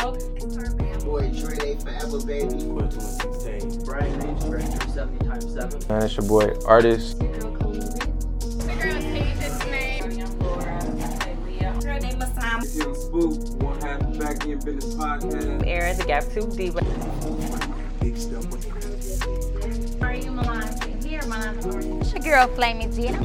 Smoke. 0.00 1.04
Boy, 1.04 1.30
Trey 1.40 1.56
Day 1.56 1.76
Forever, 1.76 2.20
baby. 2.26 2.64
Brian 3.84 4.26
H. 4.26 4.40
Director 4.40 4.88
70 4.88 5.24
times 5.24 5.54
7. 5.54 5.88
Man, 5.88 6.02
it's 6.02 6.16
your 6.16 6.26
boy, 6.26 6.52
artist. 6.66 7.18
The 7.18 7.26
girl 7.26 9.00
Tasia 9.00 9.62
Snake. 9.62 10.18
Young 10.18 10.38
Laura. 10.40 10.84
Leah. 11.46 11.78
Girl 11.80 12.00
named 12.00 12.20
Masam. 12.20 12.62
It's 12.62 12.76
Young 12.76 12.94
Spook, 12.94 13.62
one 13.62 13.80
half 13.80 14.00
of 14.00 14.18
Back 14.18 14.44
in 14.46 14.58
Business 14.58 14.94
Podcast. 14.94 15.66
Era, 15.66 15.94
the 15.94 16.04
Gap 16.04 16.24
Tooth 16.24 16.56
Diva. 16.56 16.80
Big 18.00 18.16
stuff 18.16 18.46
with 18.50 20.02
Are 20.02 20.14
you 20.14 20.32
Milan? 20.32 21.02
Here, 21.02 21.22
Milan. 21.22 21.58
It's 22.00 22.12
your 22.12 22.22
girl, 22.22 22.48
Flaming 22.48 22.90
Tina. 22.90 23.22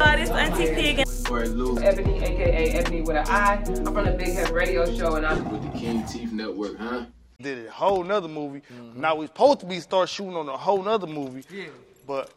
Uh, 0.00 0.16
this 0.16 0.30
Auntie 0.30 1.04
Pig 1.30 1.38
Boy, 1.38 1.44
Lou 1.44 1.78
Ebony, 1.78 2.18
aka 2.24 2.70
Ebony 2.72 3.02
with 3.02 3.16
an 3.16 3.26
I. 3.28 3.54
I'm 3.54 3.84
from 3.84 4.04
the 4.04 4.12
Big 4.18 4.34
Head 4.34 4.50
Radio 4.50 4.84
Show, 4.96 5.14
and 5.14 5.24
I'm 5.24 5.48
with 5.48 5.62
the 5.62 5.78
King 5.78 6.04
Teeth 6.04 6.32
Network, 6.32 6.76
huh? 6.76 7.04
did 7.40 7.66
a 7.66 7.70
whole 7.70 8.02
nother 8.02 8.26
movie. 8.26 8.62
Now 8.96 9.14
we 9.14 9.26
supposed 9.26 9.60
to 9.60 9.66
be 9.66 9.78
start 9.78 10.08
shooting 10.08 10.34
on 10.34 10.48
a 10.48 10.56
whole 10.56 10.82
nother 10.82 11.06
movie. 11.06 11.44
Yeah. 11.54 11.66
But 12.04 12.32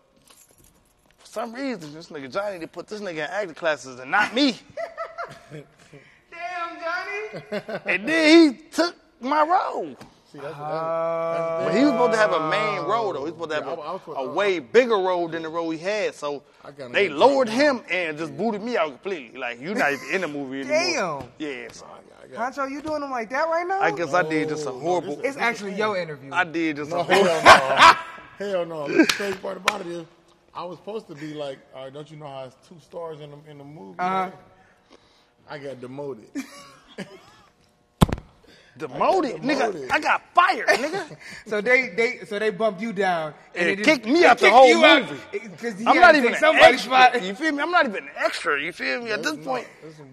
for 1.18 1.26
some 1.26 1.54
reason, 1.54 1.92
this 1.94 2.10
nigga 2.10 2.32
Johnny 2.32 2.60
they 2.60 2.68
put 2.68 2.88
this 2.88 3.02
nigga 3.02 3.14
in 3.14 3.20
acting 3.22 3.56
classes 3.56 4.00
and 4.00 4.12
not 4.12 4.34
me. 4.34 4.60
Damn, 5.52 5.64
Johnny. 6.80 7.82
and 7.86 8.08
then 8.08 8.54
he 8.54 8.60
took 8.70 8.96
my 9.20 9.44
role. 9.44 9.98
See, 10.34 10.40
that's, 10.40 10.58
that's, 10.58 10.60
that's, 10.60 11.66
But 11.66 11.76
he 11.78 11.84
was 11.84 11.92
supposed 11.92 12.14
to 12.14 12.18
have 12.18 12.32
a 12.34 12.50
main 12.50 12.82
role 12.90 13.14
though. 13.14 13.20
He 13.26 13.32
was 13.32 13.34
supposed 13.34 13.50
to 13.52 13.56
have 13.58 13.66
Yeah, 13.66 13.72
I- 13.74 13.76
I 13.88 13.92
was 13.92 14.02
a, 14.02 14.04
supposed 14.04 14.20
a 14.20 14.24
to- 14.24 14.32
way 14.32 14.60
bigger 14.60 14.96
role 14.98 15.28
than 15.28 15.44
the 15.44 15.50
role 15.50 15.70
he 15.70 15.78
had. 15.78 16.16
So 16.16 16.42
I 16.66 16.72
they 16.72 17.08
lowered 17.10 17.48
job. 17.50 17.56
him 17.56 17.82
and 17.92 18.18
just 18.18 18.36
booted 18.36 18.64
me 18.64 18.76
out 18.76 18.90
completely. 18.90 19.40
Like 19.40 19.62
you're 19.62 19.76
not 19.76 19.94
even 19.94 20.08
in 20.12 20.22
the 20.22 20.28
movie 20.28 20.62
anymore. 20.62 21.28
Damn. 21.40 21.48
Yeah. 21.62 21.68
So 21.72 21.86
Huncho, 22.34 22.72
you 22.72 22.82
doing 22.82 23.02
them 23.02 23.12
like 23.12 23.30
that 23.30 23.48
right 23.48 23.68
now? 23.68 23.80
I 23.80 23.92
guess 23.92 24.14
I 24.14 24.24
did 24.28 24.50
just 24.50 24.66
a 24.66 24.72
horrible. 24.72 25.22
it's 25.24 25.38
actually 25.38 25.76
your 25.76 25.98
interview. 25.98 26.32
I 26.34 26.44
did 26.46 26.78
just 26.78 26.90
a 26.92 26.96
no, 26.96 27.04
horrible. 27.04 27.30
hell 27.30 27.96
no. 28.40 28.48
hell 28.48 28.66
no. 28.66 28.88
The 28.88 29.06
crazy 29.08 29.38
part 29.38 29.58
about 29.58 29.82
it 29.82 29.88
is, 29.88 30.06
I 30.56 30.64
was 30.64 30.78
supposed 30.80 31.08
to 31.10 31.16
be 31.16 31.34
like, 31.36 31.60
all 31.76 31.84
right, 31.84 31.94
don't 31.94 32.10
you 32.10 32.18
know 32.18 32.28
how 32.28 32.46
it's 32.46 32.56
two 32.68 32.78
stars 32.82 33.20
in 33.20 33.30
the, 33.30 33.38
in 33.52 33.58
the 33.60 33.64
movie? 33.64 34.00
Uh-huh. 34.00 34.32
I 35.48 35.58
got 35.60 35.80
demoted. 35.80 36.28
Demoted, 38.76 39.36
nigga. 39.44 39.92
I 39.92 40.00
got 40.00 40.22
fired, 40.34 40.68
nigga. 40.68 41.16
so 41.46 41.62
they 41.62 41.90
they 41.90 42.20
so 42.26 42.40
they 42.40 42.50
bumped 42.50 42.82
you 42.82 42.92
down 42.92 43.36
And 43.54 43.68
they 43.70 43.76
just- 43.76 43.88
kicked 43.88 44.06
me 44.08 44.22
they 44.22 44.26
out 44.26 44.40
the 44.40 44.50
whole 44.50 44.68
you 44.68 44.84
out 44.84 45.02
movie. 45.10 45.22
Because 45.32 45.76
I'm 45.86 46.00
not 46.00 46.16
even 46.16 46.34
somebody's 46.36 46.82
spot. 46.82 47.22
You 47.22 47.36
feel 47.36 47.52
me? 47.52 47.62
I'm 47.62 47.70
not 47.70 47.86
even 47.86 48.06
an 48.06 48.10
extra. 48.18 48.60
You 48.60 48.72
feel 48.74 49.02
me? 49.04 49.12
At 49.12 49.22
this 49.22 49.38
point, 49.46 49.68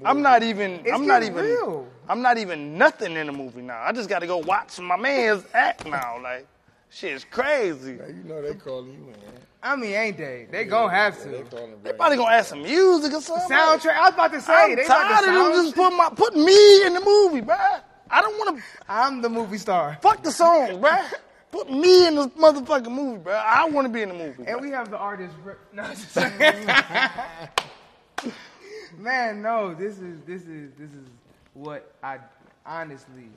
I'm 0.05 0.21
not 0.21 0.43
even. 0.43 0.81
It's 0.85 0.93
I'm 0.93 1.07
not 1.07 1.23
even. 1.23 1.45
real. 1.45 1.89
I'm 2.09 2.21
not 2.21 2.37
even 2.39 2.77
nothing 2.77 3.15
in 3.17 3.29
the 3.29 3.33
movie 3.33 3.63
now. 3.63 3.81
I 3.83 3.93
just 3.93 4.09
got 4.11 4.19
to 4.19 4.27
go 4.27 4.39
watch 4.39 4.79
my 4.79 4.97
man's 4.97 5.45
act 5.55 5.87
now. 5.87 6.19
Like, 6.23 6.47
shit's 6.91 7.25
crazy. 7.25 7.93
Now, 7.93 8.07
you 8.09 8.23
know 8.25 8.43
they 8.43 8.55
calling 8.55 8.93
you, 8.93 8.99
man. 9.07 9.15
I 9.63 9.77
mean, 9.77 9.93
ain't 9.93 10.17
they? 10.19 10.49
They 10.51 10.65
gonna 10.65 10.93
have 10.93 11.17
They 11.23 11.39
to. 11.39 11.45
calling 11.45 11.83
They 11.83 11.91
right. 11.91 11.99
probably 11.99 12.17
gonna 12.19 12.35
add 12.35 12.47
some 12.47 12.63
music 12.63 13.13
or 13.15 13.21
something. 13.23 13.49
Soundtrack. 13.57 13.95
I 13.95 14.01
was 14.07 14.15
about 14.15 14.33
to 14.33 14.41
say 14.43 14.53
I'm 14.55 14.77
they 14.77 14.85
about 14.85 15.09
tired 15.09 15.25
to 15.25 15.31
of 15.31 15.55
them 15.55 15.65
just 15.65 15.77
put 15.77 15.91
my 15.97 16.09
put 16.15 16.35
me 16.37 16.87
in 16.87 16.95
the 16.95 17.01
movie, 17.01 17.41
bruh. 17.43 17.81
I 18.11 18.21
don't 18.21 18.37
want 18.39 18.57
to 18.59 18.63
I'm 18.89 19.23
the 19.23 19.29
movie 19.29 19.59
star. 19.59 19.99
fuck 20.03 20.23
the 20.23 20.33
song, 20.33 20.81
bro. 20.81 20.91
Put 21.53 21.71
me 21.71 22.07
in 22.07 22.15
the 22.15 22.29
motherfucking 22.31 22.91
movie, 22.93 23.19
bro. 23.19 23.35
I 23.35 23.69
want 23.69 23.87
to 23.87 23.93
be 23.93 24.03
in 24.03 24.09
the 24.11 24.15
movie. 24.15 24.45
And 24.47 24.59
bruh. 24.59 24.63
we 24.63 24.71
have 24.71 24.91
the 24.91 24.99
artist. 24.99 25.35
Ri- 25.45 25.55
No, 25.73 25.83
just. 25.89 26.17
Man, 28.99 29.43
no. 29.43 29.75
This 29.75 29.99
is 29.99 30.21
this 30.27 30.43
is 30.43 30.71
this 30.79 30.91
is 30.91 31.07
what 31.55 31.93
I 32.03 32.19
honestly 32.67 33.29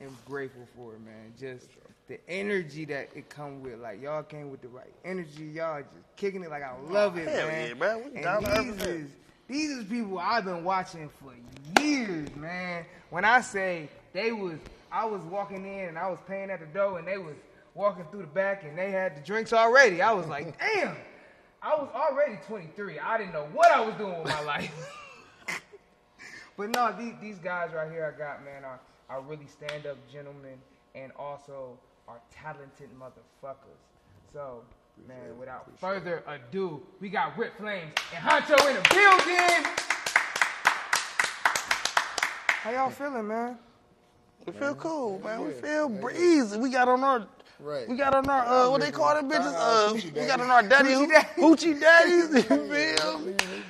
am 0.00 0.16
grateful 0.26 0.66
for, 0.76 0.92
man. 1.04 1.32
Just 1.38 1.66
the 2.08 2.18
energy 2.28 2.84
that 2.86 3.08
it 3.14 3.28
come 3.28 3.62
with. 3.62 3.80
Like 3.80 4.00
y'all 4.02 4.22
came 4.22 4.50
with 4.50 4.62
the 4.62 4.68
right 4.68 4.92
energy. 5.04 5.44
Y'all 5.44 5.80
just 5.80 6.16
kicking 6.16 6.42
it. 6.42 6.50
Like 6.50 6.62
I 6.62 6.72
love 6.88 7.16
it, 7.18 7.28
hell 7.28 7.48
man. 7.48 7.68
yeah, 7.68 7.74
man. 7.74 8.02
We 8.14 8.20
down 8.20 8.44
and 8.44 8.46
to 8.46 8.52
earth 8.52 8.78
these 8.78 8.86
is 8.86 9.10
these 9.48 9.70
is 9.70 9.84
people 9.84 10.18
I've 10.18 10.44
been 10.44 10.64
watching 10.64 11.10
for 11.20 11.32
years, 11.80 12.34
man. 12.36 12.84
When 13.10 13.24
I 13.24 13.40
say 13.40 13.88
they 14.12 14.32
was, 14.32 14.58
I 14.90 15.04
was 15.04 15.22
walking 15.22 15.64
in 15.66 15.88
and 15.88 15.98
I 15.98 16.08
was 16.08 16.18
paying 16.26 16.50
at 16.50 16.60
the 16.60 16.66
door, 16.66 16.98
and 16.98 17.06
they 17.06 17.18
was 17.18 17.34
walking 17.74 18.04
through 18.10 18.22
the 18.22 18.26
back, 18.28 18.64
and 18.64 18.76
they 18.76 18.90
had 18.90 19.16
the 19.16 19.20
drinks 19.20 19.52
already. 19.52 20.02
I 20.02 20.12
was 20.12 20.26
like, 20.26 20.58
damn. 20.74 20.96
I 21.62 21.76
was 21.76 21.88
already 21.94 22.38
23. 22.48 22.98
I 22.98 23.18
didn't 23.18 23.32
know 23.32 23.46
what 23.52 23.70
I 23.70 23.80
was 23.80 23.94
doing 23.94 24.18
with 24.18 24.32
my 24.32 24.40
life. 24.44 24.90
but 26.56 26.70
no, 26.70 26.94
these, 26.98 27.14
these 27.20 27.38
guys 27.38 27.70
right 27.72 27.90
here 27.90 28.12
I 28.12 28.18
got, 28.18 28.44
man, 28.44 28.64
are, 28.64 28.80
are 29.08 29.20
really 29.20 29.46
stand 29.46 29.86
up 29.86 29.96
gentlemen 30.10 30.58
and 30.94 31.12
also 31.16 31.78
are 32.08 32.20
talented 32.32 32.88
motherfuckers. 32.98 33.78
So, 34.32 34.62
man, 35.08 35.38
without 35.38 35.66
further 35.78 36.22
ado, 36.26 36.82
we 37.00 37.08
got 37.08 37.36
Ripp 37.36 37.56
Flamez 37.58 37.82
and 38.14 38.24
Huncho 38.24 38.68
in 38.68 38.76
the 38.76 38.82
building. 38.90 39.66
How 42.62 42.70
y'all 42.70 42.90
feeling, 42.90 43.26
man? 43.26 43.58
We 44.46 44.52
feel 44.52 44.74
cool, 44.74 45.20
man. 45.24 45.44
We 45.44 45.52
feel 45.52 45.88
breezy. 45.88 46.58
We 46.58 46.70
got 46.70 46.88
on 46.88 47.02
our, 47.04 47.26
Right. 47.60 47.88
we 47.88 47.96
got 47.96 48.14
on 48.14 48.28
our, 48.28 48.44
uh, 48.66 48.70
what 48.70 48.80
they 48.80 48.90
call 48.90 49.14
them 49.14 49.30
bitches? 49.30 49.54
Uh, 49.56 49.94
we 49.94 50.26
got 50.26 50.40
on 50.40 50.50
our 50.50 50.62
daddy, 50.62 50.90
Hoochie 50.90 51.34
hoochie, 51.36 51.80
daddies. 51.80 52.28
daddies. 52.30 52.50
You 52.50 52.66
feel 52.96 53.20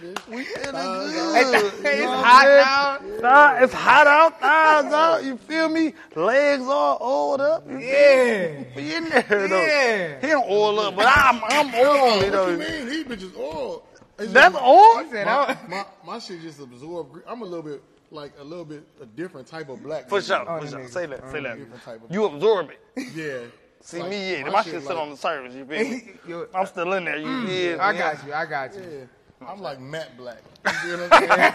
We 0.02 0.44
feeling 0.44 0.72
good. 0.72 0.74
Uh, 0.74 1.70
it's 1.84 2.00
You 2.00 2.08
hot 2.08 2.98
saying? 3.00 3.20
Thigh- 3.20 3.62
It's 3.62 3.72
hot 3.72 4.06
out, 4.06 4.40
thighs 4.40 4.92
out. 4.92 5.24
You 5.24 5.36
feel 5.36 5.68
me? 5.68 5.94
Legs 6.16 6.64
all 6.64 6.98
oiled 7.00 7.40
up. 7.40 7.70
You? 7.70 7.78
Yeah. 7.78 8.64
We 8.74 8.94
in 8.96 9.08
there 9.10 9.22
though. 9.28 9.46
Yeah. 9.46 10.20
He 10.20 10.26
don't 10.26 10.50
oil 10.50 10.80
up, 10.80 10.96
but 10.96 11.06
I'm, 11.08 11.40
I'm 11.44 11.74
oily 11.74 12.30
What 12.30 12.50
you 12.50 12.56
mean? 12.58 12.86
These 12.88 13.04
bitches 13.04 13.82
it's 14.18 14.32
That's 14.32 14.54
just- 14.54 14.64
oil. 14.64 15.04
said, 15.10 15.26
My, 15.26 15.56
my, 15.68 15.84
my 16.04 16.18
shit 16.18 16.42
just 16.42 16.60
absorb. 16.60 17.08
I'm 17.26 17.42
a 17.42 17.44
little 17.44 17.62
bit 17.62 17.82
like 18.10 18.32
a 18.38 18.44
little 18.44 18.64
bit 18.64 18.84
a 19.00 19.06
different 19.06 19.46
type 19.46 19.68
of 19.68 19.82
black. 19.82 20.08
For 20.08 20.20
sure, 20.20 20.44
Oh, 20.48 20.60
for 20.60 20.66
sure. 20.66 20.88
Say 20.88 21.06
that, 21.06 21.30
say 21.30 21.40
that. 21.42 21.56
different 21.58 21.82
type 21.82 22.04
of- 22.04 22.12
You 22.12 22.24
absorb 22.26 22.70
it. 22.70 22.80
Yeah. 23.14 23.38
See 23.84 23.98
Like, 23.98 24.10
me, 24.10 24.32
yeah. 24.38 24.44
my 24.44 24.50
My 24.50 24.62
shit 24.62 24.74
shit 24.74 24.82
sit 24.82 24.90
like- 24.90 24.98
on 24.98 25.10
the 25.10 25.16
surface. 25.16 25.54
You 25.54 25.64
feel 25.64 25.88
me? 26.36 26.44
I'm 26.54 26.66
still 26.66 26.92
in 26.92 27.04
there. 27.04 27.16
You 27.16 27.26
mm. 27.26 27.46
feel 27.46 27.72
me? 27.74 27.78
I 27.80 27.98
got 27.98 28.26
you. 28.26 28.32
I 28.34 28.46
got 28.46 28.74
you. 28.74 28.80
Yeah. 28.82 29.04
I'm 29.48 29.60
like 29.60 29.80
matte 29.80 30.16
black. 30.16 30.42
You 30.66 30.72
see 30.72 30.90
what 31.02 31.12
I'm 31.12 31.28
saying? 31.28 31.52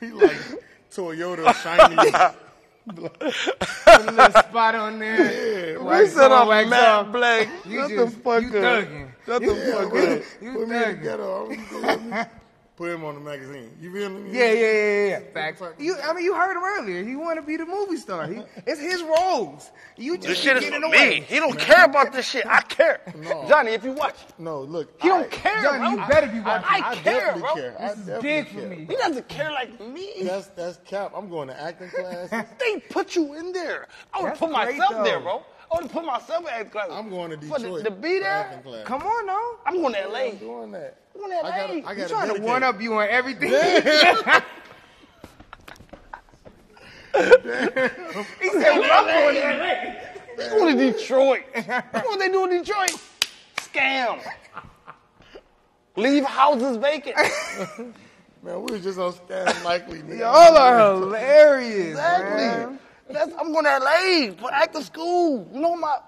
he 0.00 0.06
like 0.12 0.36
Toyota 0.90 1.54
shiny. 1.62 2.12
Put 2.84 3.22
a 3.22 4.10
little 4.12 4.42
spot 4.42 4.74
on 4.74 4.98
there. 4.98 5.78
We 5.78 5.84
Wax 5.86 6.12
said 6.14 6.32
on, 6.32 6.48
I'm 6.50 6.68
Matt 6.68 6.88
off. 6.88 7.12
Black. 7.12 7.48
You 7.64 7.80
Shut 7.80 7.90
just- 7.90 8.16
the 8.16 8.20
fuck 8.22 8.42
you 8.42 8.48
up. 8.48 8.54
thugging. 8.54 9.08
Shut 9.24 9.42
the 9.42 9.54
fuck 9.72 9.94
up. 9.94 10.42
You 10.42 10.52
Put 10.52 10.68
me 10.68 10.74
thugging. 10.74 11.02
ghetto. 11.02 11.48
I'm- 11.48 11.52
you 11.52 11.58
feel 11.66 11.98
me? 12.00 12.16
Put 12.74 12.90
him 12.90 13.04
on 13.04 13.14
the 13.16 13.20
magazine. 13.20 13.70
You 13.82 13.92
feel 13.92 14.08
me? 14.08 14.30
Yeah, 14.32 14.50
yeah, 14.50 14.72
yeah, 14.72 15.06
yeah. 15.08 15.20
Facts. 15.34 15.62
You, 15.78 15.94
I 16.02 16.14
mean, 16.14 16.24
you 16.24 16.34
heard 16.34 16.56
him 16.56 16.64
earlier. 16.64 17.04
He 17.04 17.14
want 17.16 17.38
to 17.38 17.42
be 17.46 17.58
the 17.58 17.66
movie 17.66 17.98
star. 17.98 18.26
He, 18.26 18.40
it's 18.66 18.80
his 18.80 19.02
roles. 19.02 19.70
You 19.98 20.16
just 20.16 20.28
This 20.28 20.38
shit 20.38 20.56
is 20.56 20.64
for 20.64 20.74
in 20.76 20.80
the 20.80 20.88
me. 20.88 20.96
way. 20.96 21.20
He 21.20 21.36
don't 21.36 21.58
care 21.58 21.84
about 21.84 22.14
this 22.14 22.26
shit. 22.30 22.46
I 22.46 22.62
care. 22.62 23.02
No. 23.14 23.44
Johnny, 23.46 23.72
if 23.72 23.84
you 23.84 23.92
watch, 23.92 24.16
No, 24.38 24.62
look. 24.62 25.00
he 25.02 25.10
I- 25.10 25.18
don't 25.18 25.30
care, 25.30 25.62
Johnny, 25.62 25.78
bro. 25.80 25.90
you 25.90 26.08
better 26.10 26.26
be 26.28 26.40
watching. 26.40 26.66
I, 26.66 26.90
I 26.90 26.94
care, 26.96 27.02
definitely 27.20 27.40
bro. 27.42 27.54
care. 27.54 27.76
I 27.78 27.88
This 27.88 27.98
is 27.98 28.06
definitely 28.06 28.22
big 28.42 28.48
for 28.48 28.66
me. 28.68 28.86
He 28.88 28.96
doesn't 28.96 29.28
care 29.28 29.50
like 29.52 29.80
me. 29.80 30.12
That's 30.22 30.46
that's 30.48 30.78
cap. 30.86 31.12
I'm 31.14 31.28
going 31.28 31.48
to 31.48 31.60
acting 31.62 31.90
classes. 31.94 32.48
They 32.58 32.80
put 32.88 33.14
you 33.14 33.34
in 33.34 33.52
there. 33.52 33.86
I 34.14 34.22
would 34.22 34.28
That's 34.30 34.38
put 34.40 34.50
great, 34.50 34.78
myself 34.78 35.04
there, 35.04 35.20
bro. 35.20 35.42
Oh, 35.72 35.78
I 35.78 35.82
would 35.82 35.90
put 35.90 36.04
myself 36.04 36.42
in 36.42 36.48
acting 36.48 36.70
class. 36.70 36.88
I'm 36.90 37.08
going 37.08 37.30
to 37.30 37.36
For 37.46 37.58
the- 37.58 37.64
Detroit. 37.64 37.84
To 37.84 37.90
be 37.90 38.18
there, 38.18 38.60
class. 38.64 38.86
Come 38.86 39.02
on, 39.02 39.26
no. 39.26 39.56
I'm 39.66 39.80
going 39.80 39.94
to 39.94 40.08
LA. 40.08 40.18
I'm 40.18 40.36
doing 40.36 40.70
that. 40.72 40.98
I'm 41.14 41.20
going 41.20 41.32
to 41.32 41.36
LA. 41.42 41.48
I 41.48 41.58
gotta, 41.66 41.88
I 41.88 41.94
gotta 41.94 42.08
trying 42.08 42.34
to 42.34 42.42
one 42.42 42.62
up 42.62 42.80
you 42.80 42.94
on 42.94 43.08
everything? 43.08 43.50
he 43.50 43.56
said, 48.50 48.78
well, 48.78 48.90
I'm 48.92 49.06
going 49.06 49.34
to 49.34 49.40
LA. 49.40 49.94
They 50.36 50.48
going 50.48 50.76
to 50.78 50.92
Detroit. 50.92 51.42
what 51.92 52.18
they 52.18 52.28
do 52.28 52.44
in 52.44 52.50
Detroit? 52.62 52.92
Scam. 53.56 54.20
Leave 55.96 56.24
houses 56.24 56.76
vacant. 56.78 57.16
Man, 58.42 58.62
we 58.62 58.72
was 58.72 58.82
just 58.82 58.98
on 58.98 59.12
Scam 59.12 59.62
Likely. 59.64 60.00
nigga. 60.00 60.18
Y'all 60.20 60.56
are 60.56 60.94
hilarious, 60.94 61.90
Exactly. 61.90 62.36
man. 62.36 62.78
That's, 63.10 63.32
I'm 63.38 63.52
going 63.52 63.64
to 63.64 63.78
LA 63.78 64.32
for 64.40 64.52
acting 64.52 64.82
school. 64.82 65.48
You 65.52 65.60
know 65.60 65.76
my 65.76 65.98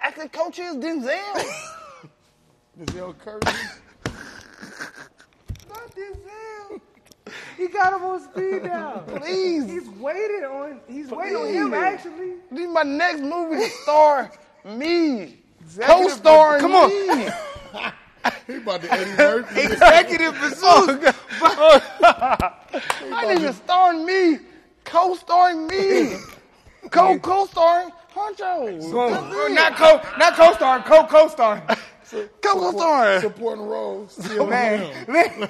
acting 0.00 0.28
coach 0.28 0.58
is 0.58 0.76
Denzel. 0.76 1.44
Denzel 2.80 3.18
Curry. 3.18 3.40
Not 5.68 5.94
Denzel. 5.94 6.80
He 7.56 7.68
got 7.68 7.92
him 7.94 8.02
on 8.04 8.20
speed 8.22 8.64
now. 8.64 8.98
Please. 9.06 9.64
He's 9.70 9.88
waiting 9.88 10.44
on. 10.44 10.80
He's 10.88 11.10
waiting 11.10 11.36
on 11.36 11.48
him 11.52 11.74
actually. 11.74 12.32
This 12.50 12.66
is 12.66 12.68
my 12.72 12.82
next 12.82 13.20
movie 13.20 13.56
to 13.64 13.70
star 13.82 14.30
me. 14.64 15.38
Executive- 15.60 16.08
Co-starring 16.08 16.60
Come 16.60 16.74
on. 16.74 16.88
me. 17.18 17.28
He 18.46 18.54
about 18.56 18.80
to 18.80 18.90
Eddie 18.92 19.10
Murphy. 19.18 19.60
Executive 19.60 20.34
pursuit. 20.34 21.14
Oh, 21.42 21.80
I 22.02 23.26
ain't 23.28 23.40
even 23.40 23.52
starring 23.52 24.06
me. 24.06 24.38
Co-starring 24.84 25.66
me. 25.66 26.16
Co 26.90 27.18
co-starring 27.18 27.90
Huncho. 28.14 28.80
Boom. 28.92 29.14
Oh, 29.16 29.48
not 29.50 29.74
co, 29.76 30.00
not 30.18 30.34
co-star, 30.34 30.82
co 30.84 31.04
co-star. 31.06 31.62
Co 32.10 32.28
co-starring. 32.42 33.20
Supporting 33.22 33.64
roles. 33.66 34.12
Still 34.12 34.46
Man, 34.50 35.04
man. 35.08 35.48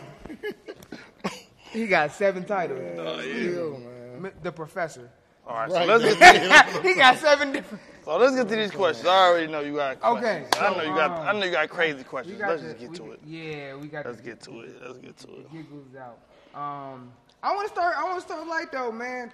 he 1.72 1.86
got 1.86 2.12
seven 2.12 2.44
titles. 2.44 2.78
Still, 3.22 3.78
man. 4.20 4.32
The 4.42 4.52
professor. 4.52 5.10
All 5.46 5.56
right, 5.56 5.70
so 5.70 5.84
let's 5.84 6.16
get 6.18 6.82
he 6.84 6.94
got 6.94 7.18
seven 7.18 7.52
different. 7.52 7.82
so 8.02 8.16
let's 8.16 8.34
get 8.34 8.48
to 8.48 8.56
these 8.56 8.70
questions. 8.70 9.06
I 9.06 9.28
already 9.28 9.46
know 9.52 9.60
you 9.60 9.74
got 9.74 10.02
Okay, 10.02 10.46
questions. 10.48 10.50
I 10.58 10.70
know 10.74 10.82
you 10.82 10.96
got 10.96 11.10
um, 11.10 11.26
I 11.28 11.32
know 11.38 11.44
you 11.44 11.52
got 11.52 11.68
crazy 11.68 12.02
questions. 12.04 12.40
got 12.40 12.48
Let's 12.50 12.62
the- 12.62 12.68
just 12.68 12.80
get 12.80 12.90
we- 12.90 12.96
to 12.96 13.12
it. 13.12 13.20
Yeah, 13.26 13.74
we 13.76 13.88
got 13.88 14.06
Let's 14.06 14.18
the 14.18 14.22
get 14.22 14.40
to 14.42 14.60
it. 14.62 14.70
Let's 14.86 14.98
get 14.98 15.18
to 15.18 15.28
it. 15.40 15.52
giggles 15.52 15.88
out. 15.96 16.18
Um, 16.58 17.12
I 17.44 17.54
want 17.54 17.68
to 17.68 17.74
start. 17.74 17.94
I 17.96 18.04
want 18.04 18.16
to 18.16 18.26
start 18.26 18.46
light 18.48 18.72
though, 18.72 18.90
man. 18.90 19.30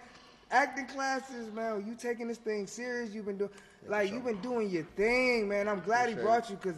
Acting 0.50 0.86
classes, 0.86 1.52
man. 1.52 1.84
You 1.86 1.94
taking 1.94 2.26
this 2.28 2.38
thing 2.38 2.66
serious? 2.66 3.14
You've 3.14 3.26
been 3.26 3.38
doing, 3.38 3.50
like, 3.86 4.10
you've 4.10 4.24
been 4.24 4.40
doing 4.40 4.68
your 4.68 4.82
thing, 4.82 5.48
man. 5.48 5.68
I'm 5.68 5.80
glad 5.80 6.08
he 6.08 6.16
brought 6.16 6.50
you 6.50 6.56
because 6.56 6.74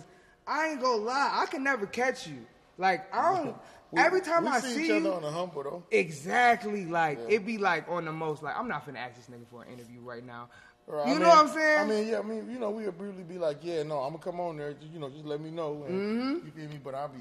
I 0.46 0.68
ain't 0.68 0.82
gonna 0.82 1.02
lie, 1.02 1.30
I 1.42 1.46
can 1.46 1.64
never 1.64 1.86
catch 1.86 2.26
you. 2.26 2.44
Like, 2.78 3.12
I 3.14 3.34
don't. 3.36 3.56
We- 3.92 4.00
every 4.00 4.22
time 4.22 4.48
I 4.48 4.58
see 4.60 4.68
see 4.74 4.84
each 4.86 4.90
other 4.90 5.00
you, 5.00 5.12
on 5.12 5.20
the 5.20 5.30
humble 5.30 5.62
though. 5.64 5.82
exactly 5.90 6.86
like 6.86 7.18
it'd 7.28 7.44
be 7.44 7.58
like 7.58 7.86
on 7.90 8.06
the 8.06 8.12
most. 8.12 8.42
Like, 8.42 8.56
I'm 8.56 8.66
not 8.66 8.86
finna 8.86 8.96
ask 8.96 9.16
this 9.16 9.26
nigga 9.26 9.46
for 9.50 9.62
an 9.64 9.68
interview 9.70 10.00
right 10.00 10.24
now. 10.24 10.48
Right, 10.86 11.08
You 11.08 11.12
I 11.14 11.18
know 11.18 11.20
mean- 11.20 11.28
what 11.28 11.38
I'm 11.38 11.48
saying? 11.48 11.78
I 11.78 11.84
mean, 11.84 12.08
yeah, 12.08 12.18
I 12.18 12.22
mean, 12.22 12.50
you 12.50 12.58
know, 12.58 12.70
we 12.70 12.86
would 12.86 12.96
briefly 12.96 13.22
be 13.22 13.36
like, 13.36 13.58
yeah, 13.60 13.82
no, 13.82 13.98
I'm 13.98 14.12
gonna 14.14 14.24
come 14.24 14.40
on 14.40 14.56
there, 14.56 14.74
you 14.90 14.98
know, 14.98 15.10
just 15.10 15.26
let 15.26 15.42
me 15.42 15.50
know. 15.50 15.84
Mm-hmm. 15.90 16.46
You 16.46 16.52
feel 16.56 16.68
me? 16.70 16.80
But 16.82 16.94
I'll 16.94 17.08
be 17.08 17.18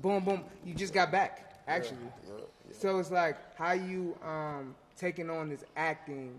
boom, 0.00 0.24
boom. 0.24 0.44
You 0.64 0.74
just 0.74 0.94
got 0.94 1.10
back, 1.10 1.60
actually. 1.66 1.98
yeah, 2.28 2.34
yeah. 2.38 2.44
So 2.78 2.98
it's 2.98 3.10
like 3.10 3.36
how 3.56 3.72
you 3.72 4.16
um 4.24 4.74
taking 4.96 5.30
on 5.30 5.48
this 5.48 5.64
acting, 5.76 6.34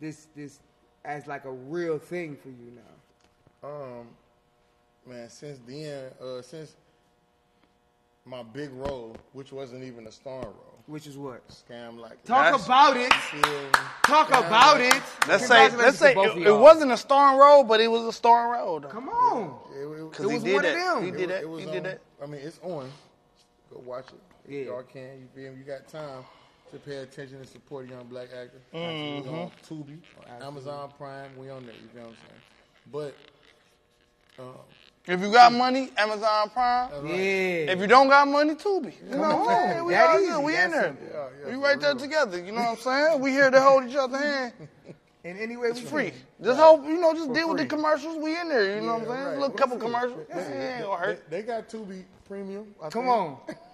this 0.00 0.28
this 0.36 0.60
as 1.04 1.26
like 1.26 1.44
a 1.44 1.52
real 1.52 1.98
thing 1.98 2.36
for 2.36 2.48
you 2.48 2.72
now. 2.74 3.68
Um, 3.68 4.06
man, 5.06 5.28
since 5.28 5.60
then, 5.66 6.10
uh, 6.20 6.42
since 6.42 6.76
my 8.24 8.42
big 8.42 8.70
role, 8.72 9.16
which 9.32 9.52
wasn't 9.52 9.84
even 9.84 10.06
a 10.06 10.12
starring 10.12 10.44
role, 10.46 10.78
Which 10.86 11.06
is 11.06 11.16
what? 11.16 11.46
scam 11.48 11.98
like 11.98 12.22
Talk 12.24 12.44
That's- 12.44 12.64
about 12.66 12.96
it. 12.96 13.12
Feel- 13.12 13.70
Talk 14.04 14.28
about 14.30 14.80
it. 14.80 15.00
Let's 15.28 15.46
say 15.46 15.68
let's 15.76 15.98
say 15.98 16.12
it, 16.12 16.46
it 16.46 16.52
wasn't 16.52 16.90
a 16.92 16.96
starring 16.96 17.38
role, 17.38 17.64
but 17.64 17.80
it 17.80 17.88
was 17.88 18.02
a 18.04 18.12
starring 18.12 18.52
role. 18.60 18.80
Though. 18.80 18.88
Come 18.88 19.08
on. 19.08 19.58
It, 19.74 19.80
it, 19.84 20.12
Cause 20.12 20.26
It 20.26 20.28
he 20.28 20.34
was 20.34 20.42
did 20.44 20.54
one 20.54 20.64
of 20.64 20.72
that. 20.72 20.94
them. 20.94 21.04
He 21.04 21.10
did 21.10 21.18
was- 21.20 21.28
that. 21.28 21.42
it 21.42 21.48
was 21.48 21.60
He 21.60 21.66
on- 21.68 21.72
did 21.74 21.84
that. 21.84 22.00
I 22.22 22.26
mean, 22.26 22.40
it's 22.42 22.58
on. 22.62 22.90
Go 23.72 23.82
watch 23.84 24.06
it. 24.08 24.20
Yeah. 24.48 24.60
Y'all 24.64 24.82
can. 24.82 25.20
You 25.20 25.28
feel 25.34 25.52
me? 25.52 25.58
You 25.58 25.64
got 25.64 25.88
time 25.88 26.24
to 26.72 26.78
pay 26.78 26.96
attention 26.98 27.38
and 27.38 27.48
support 27.48 27.86
a 27.86 27.90
young 27.90 28.04
black 28.06 28.28
actor. 28.32 28.60
Mm-hmm. 28.74 29.28
On 29.28 29.50
Tubi, 29.68 29.98
on 30.30 30.42
Amazon 30.42 30.90
Prime. 30.96 31.30
We 31.36 31.50
on 31.50 31.64
there. 31.66 31.74
You 31.74 31.88
feel 31.92 32.02
what 32.02 32.10
I'm 32.10 32.16
saying? 32.28 32.42
But 32.92 34.42
um, 34.42 34.54
If 35.06 35.20
you 35.20 35.32
got 35.32 35.52
money, 35.52 35.90
Amazon 35.96 36.50
Prime. 36.50 37.06
Yeah. 37.06 37.72
If 37.72 37.80
you 37.80 37.86
don't 37.86 38.08
got 38.08 38.28
money, 38.28 38.54
Tubi. 38.54 38.92
You 39.08 39.16
know 39.16 39.18
what 39.18 39.30
I'm 39.30 39.40
on. 39.40 39.46
saying? 39.70 39.84
We 39.84 39.92
That 39.92 40.10
all 40.10 40.18
good. 40.18 40.44
We 40.44 40.52
That 40.52 40.64
in 40.66 40.70
there. 40.72 40.96
yeah, 41.12 41.28
yeah, 41.40 41.46
we 41.46 41.52
for 41.54 41.58
right 41.60 41.80
there 41.80 41.94
together. 41.94 42.38
You 42.44 42.52
know 42.52 42.60
what 42.60 42.68
I'm 42.70 42.76
saying? 43.10 43.20
We 43.20 43.30
here 43.32 43.50
to 43.50 43.60
hold 43.60 43.88
each 43.88 43.96
other's 43.96 44.20
hand. 44.20 44.52
In 45.24 45.36
any 45.38 45.56
way 45.56 45.72
we 45.72 45.80
free. 45.80 46.10
can. 46.10 46.20
Just 46.44 46.60
hope 46.60 46.84
you 46.86 47.00
know. 47.00 47.12
Just 47.12 47.32
deal 47.32 47.48
with 47.48 47.58
the 47.58 47.66
commercials. 47.66 48.16
We 48.16 48.40
in 48.40 48.48
there. 48.48 48.76
You 48.76 48.80
know 48.86 48.98
what 48.98 49.02
I'm 49.02 49.08
saying? 49.08 49.24
right. 49.24 49.32
A 49.36 49.40
little 49.40 49.50
For 49.50 49.58
couple 49.58 49.76
free. 49.76 49.86
commercials. 49.88 50.26
Yeah, 50.28 50.36
Yeah, 50.36 50.74
ain't 50.76 50.84
gonna 50.84 50.96
hurt. 50.96 51.30
They, 51.30 51.40
they 51.40 51.46
got 51.48 51.68
Tubi 51.68 52.04
Premium. 52.28 52.72
I 52.80 52.90
Come 52.90 53.02
think. 53.06 53.14
on. 53.16 53.38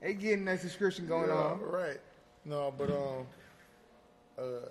they 0.00 0.14
getting 0.14 0.44
that 0.46 0.60
subscription 0.60 1.06
going 1.06 1.28
Yeah, 1.28 1.34
on. 1.36 1.60
Right. 1.60 2.00
No, 2.44 2.72
but 2.76 2.90
um, 2.90 3.26
uh, 4.38 4.68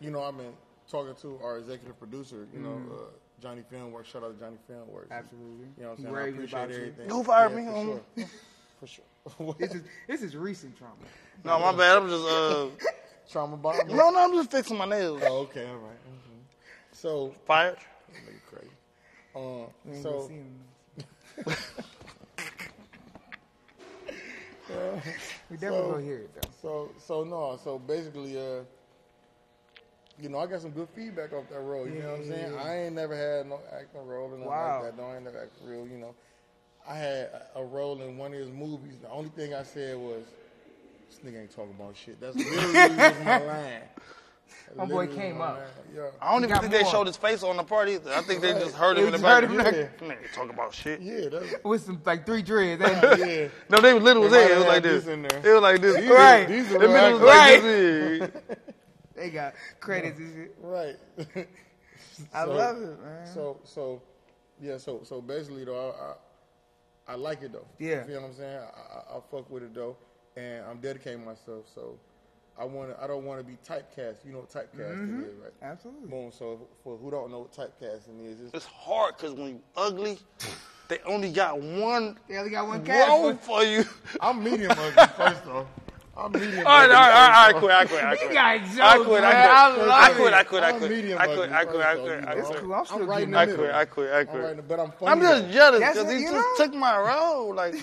you 0.00 0.10
know, 0.10 0.22
I've 0.22 0.36
been 0.36 0.52
talking 0.90 1.14
to 1.22 1.38
our 1.42 1.58
executive 1.58 1.98
producer. 1.98 2.46
You 2.52 2.60
know, 2.60 2.80
uh, 2.92 2.96
Johnny 3.40 3.62
Filmworks. 3.72 4.06
Shout 4.06 4.24
out 4.24 4.34
to 4.34 4.40
Johnny 4.44 4.56
Filmworks. 4.70 5.08
Mm. 5.08 5.18
Absolutely. 5.18 5.66
You 5.76 5.82
know 5.82 5.90
what 5.90 5.98
I'm 5.98 6.04
saying? 6.04 6.16
I 6.16 6.20
appreciate 6.26 6.52
about 6.58 6.68
you. 6.70 6.76
everything. 6.76 7.10
Who 7.10 7.22
fired 7.24 7.50
Yeah, 7.52 7.56
me? 7.56 7.64
For 7.66 7.76
Um, 7.76 8.00
sure. 8.16 8.26
for 8.80 8.86
sure. 8.86 9.54
This 9.58 9.74
is 9.74 9.82
this 10.06 10.22
is 10.22 10.36
recent 10.36 10.76
trauma. 10.78 10.94
No, 11.44 11.58
my 11.58 11.72
bad. 11.76 11.98
I'm 11.98 12.08
just 12.08 12.24
uh. 12.26 12.66
Trauma 13.30 13.56
bomb. 13.56 13.88
No, 13.88 14.10
no, 14.10 14.24
I'm 14.24 14.32
just 14.34 14.52
fixing 14.52 14.76
my 14.76 14.84
nails. 14.86 15.20
Oh, 15.24 15.38
okay. 15.40 15.66
All 15.66 15.76
right. 15.78 15.98
Mhm. 16.06 16.38
So, 16.92 17.34
Fired. 17.44 17.76
nigga 18.24 18.40
crazy. 18.48 18.70
Um, 19.34 19.66
We 19.84 19.96
ain't 19.96 20.04
gonna 20.04 20.20
so 20.20 20.30
we 25.50 25.56
definitely 25.56 25.78
So- 25.86 25.90
gonna 25.92 26.04
hear 26.04 26.18
it 26.18 26.30
though. 26.34 26.48
So 26.62 26.90
so 26.98 27.24
no, 27.24 27.58
so 27.62 27.78
basically, 27.78 28.36
uh, 28.38 28.62
you 30.20 30.28
know, 30.30 30.38
I 30.38 30.46
got 30.46 30.62
some 30.62 30.70
good 30.70 30.88
feedback 30.94 31.32
off 31.32 31.48
that 31.50 31.60
role. 31.60 31.86
You 31.86 32.02
know 32.02 32.12
what 32.12 32.20
I'm 32.20 32.28
saying? 32.28 32.52
Yeah. 32.54 32.62
I 32.62 32.76
ain't 32.84 32.94
never 32.94 33.14
had 33.14 33.46
no 33.48 33.60
acting 33.72 34.06
role 34.06 34.26
and 34.26 34.38
nothing 34.40 34.46
Wow. 34.48 34.82
like 34.82 34.96
that. 34.96 35.02
No, 35.02 35.08
I 35.10 35.16
ain't 35.16 35.24
never 35.24 35.42
acted 35.42 35.62
real. 35.68 35.86
You 35.86 35.98
know, 35.98 36.14
I 36.88 36.94
had 36.96 37.30
a- 37.54 37.64
role 37.64 38.00
in 38.00 38.16
one 38.16 38.32
of 38.32 38.38
his 38.38 38.50
movies. 38.50 38.94
The 39.02 39.10
only 39.10 39.28
thing 39.30 39.52
I 39.54 39.62
said 39.62 39.98
was, 39.98 40.24
"This 41.10 41.18
nigga 41.20 41.42
ain't 41.42 41.54
talking 41.54 41.74
about 41.78 41.96
shit." 41.96 42.18
That's 42.20 42.36
literally 42.36 43.24
my 43.24 43.38
line. 43.44 43.82
My 44.76 44.84
boy 44.84 45.06
Literally 45.06 45.16
came 45.16 45.40
up. 45.40 45.60
Yeah. 45.94 46.08
I 46.20 46.32
don't 46.32 46.40
You 46.42 46.46
even 46.46 46.50
got 46.50 46.60
think 46.62 46.72
they 46.72 46.90
showed 46.90 47.06
his 47.06 47.16
face 47.16 47.42
on 47.42 47.56
the 47.56 47.62
party. 47.64 47.96
I 48.10 48.20
think 48.22 48.42
they 48.42 48.52
just 48.52 48.74
heard 48.74 48.98
him 48.98 49.06
in 49.06 49.12
the 49.12 49.18
just 49.18 49.24
heard 49.24 49.42
back. 49.42 49.50
him 50.00 50.08
like- 50.08 50.20
Nigga 50.22 50.32
talk 50.34 50.50
about 50.50 50.74
shit. 50.74 51.00
Yeah, 51.00 51.28
that's 51.30 51.64
With 51.64 51.82
some 51.84 52.00
like 52.04 52.26
three 52.26 52.42
dreads. 52.42 52.82
ain't 52.82 53.02
yeah. 53.18 53.48
No, 53.70 53.80
they 53.80 53.94
was 53.94 54.02
little 54.02 54.24
as 54.26 54.32
They 54.32 54.42
hell. 54.48 54.52
It 54.52 54.58
was 54.58 54.66
like 54.66 54.82
this. 54.82 55.04
this 55.04 55.12
in 55.14 55.22
there. 55.22 55.38
It 55.50 55.52
was 55.54 55.62
like 55.62 55.80
this. 55.80 55.96
These 55.96 56.10
Right. 56.10 56.44
are- 56.44 56.46
These 56.52 56.68
Them 56.70 56.82
are 56.82 56.86
bitches 56.88 57.12
was 57.12 57.20
Right. 57.22 57.52
like 57.52 57.62
this. 57.62 58.58
they 59.14 59.30
got 59.30 59.54
credits 59.80 60.18
and 60.18 60.34
shit. 60.34 60.54
right. 60.60 60.96
I 62.34 62.44
So- 62.44 62.50
love 62.52 62.76
it, 62.82 63.02
man. 63.02 63.26
So 63.32 63.60
so 63.64 64.02
yeah, 64.60 64.76
so 64.78 65.00
so 65.04 65.20
basically 65.20 65.64
though, 65.64 65.90
I 67.08 67.12
I, 67.12 67.14
I 67.14 67.16
like 67.16 67.42
it 67.42 67.52
though. 67.52 67.66
Yeah. 67.78 68.00
You 68.02 68.04
feel 68.08 68.20
what 68.22 68.28
I'm 68.28 68.34
saying? 68.34 68.58
I, 68.58 69.14
I, 69.14 69.16
I 69.16 69.20
fuck 69.30 69.48
with 69.50 69.62
it 69.62 69.74
though, 69.74 69.96
and 70.36 70.64
I'm 70.66 70.78
dedicating 70.80 71.24
myself. 71.24 71.64
So 71.74 71.98
I 72.58 72.64
want 72.64 72.90
to. 72.96 73.02
I 73.02 73.06
don't 73.06 73.24
want 73.24 73.40
to 73.40 73.44
be 73.44 73.58
typecast. 73.66 74.24
You 74.24 74.32
know 74.32 74.38
what 74.38 74.50
typecasting 74.50 74.96
mm-hmm. 74.96 75.22
is, 75.24 75.34
right? 75.42 75.52
Absolutely. 75.62 76.08
Boom. 76.08 76.32
So 76.32 76.66
for 76.82 76.96
who 76.96 77.10
don't 77.10 77.30
know 77.30 77.40
what 77.40 77.52
typecasting 77.52 78.24
is, 78.26 78.40
it's 78.40 78.54
It's 78.54 78.66
hard 78.66 79.16
because 79.16 79.34
when 79.34 79.46
you 79.48 79.60
ugly, 79.76 80.18
they 80.88 80.98
only 81.04 81.30
got 81.30 81.60
one 81.60 82.18
They 82.28 82.36
only 82.38 82.50
got 82.50 82.66
one 82.66 82.84
row 82.84 83.34
cast. 83.34 83.40
for 83.44 83.62
you. 83.62 83.84
I'm 84.20 84.42
medium 84.42 84.70
ugly 84.72 85.06
first 85.16 85.44
though. 85.44 85.66
I'm 86.16 86.32
medium. 86.32 86.66
All 86.66 86.80
right, 86.80 86.90
all 86.90 86.96
ugly 86.96 86.96
right, 86.96 87.12
all 87.12 87.28
right, 87.28 87.48
I 87.48 87.52
first, 87.52 87.60
quit, 87.60 87.72
I 87.72 87.84
quit, 87.86 88.04
I 88.04 88.16
quit. 88.16 88.20
You 88.22 88.28
quit. 88.28 88.32
got 88.32 88.44
I 88.80 88.98
jokes, 88.98 89.06
quit, 89.08 89.22
man. 89.22 89.36
I 89.36 89.48
I 89.50 89.72
quit. 89.74 89.86
love 89.86 90.00
I 90.00 90.12
quit, 90.14 90.34
I 90.34 90.40
it. 90.40 90.46
quit, 90.46 90.62
I 90.62 90.72
I'm 90.72 90.78
quit. 90.78 90.90
medium 90.90 91.18
I 91.18 91.26
quit, 91.28 91.50
ugly 91.50 91.52
I 91.52 91.64
quit, 91.66 91.82
I 91.82 91.96
first, 91.96 92.02
quit, 92.02 92.20
though, 92.22 92.28
I 92.28 92.34
you 92.34 92.42
know. 92.42 92.48
quit. 92.48 92.58
It's 92.58 92.60
cool. 92.60 92.74
I'm 92.74 92.86
I'm 92.86 92.86
still 92.86 93.06
right 93.06 93.22
in 93.22 93.30
getting 93.30 93.32
the 93.32 93.38
I 93.38 93.46
it. 93.46 93.46
middle. 93.46 93.56
quit, 93.56 93.74
I 93.74 93.84
quit, 93.86 94.12
I 94.12 94.24
I'm 94.26 94.26
quit. 94.26 94.42
right, 94.42 94.68
but 94.68 94.80
I'm 94.80 94.92
funny. 94.92 95.12
I'm 95.12 95.20
just 95.20 95.44
though. 95.46 95.52
jealous 95.52 95.80
That's 95.80 95.98
because 95.98 96.12
it, 96.12 96.16
he 96.16 96.22
you 96.24 96.30
just 96.32 96.48
know? 96.58 96.64
took 96.66 96.74
my 96.74 96.98
role. 96.98 97.54
Like, 97.54 97.74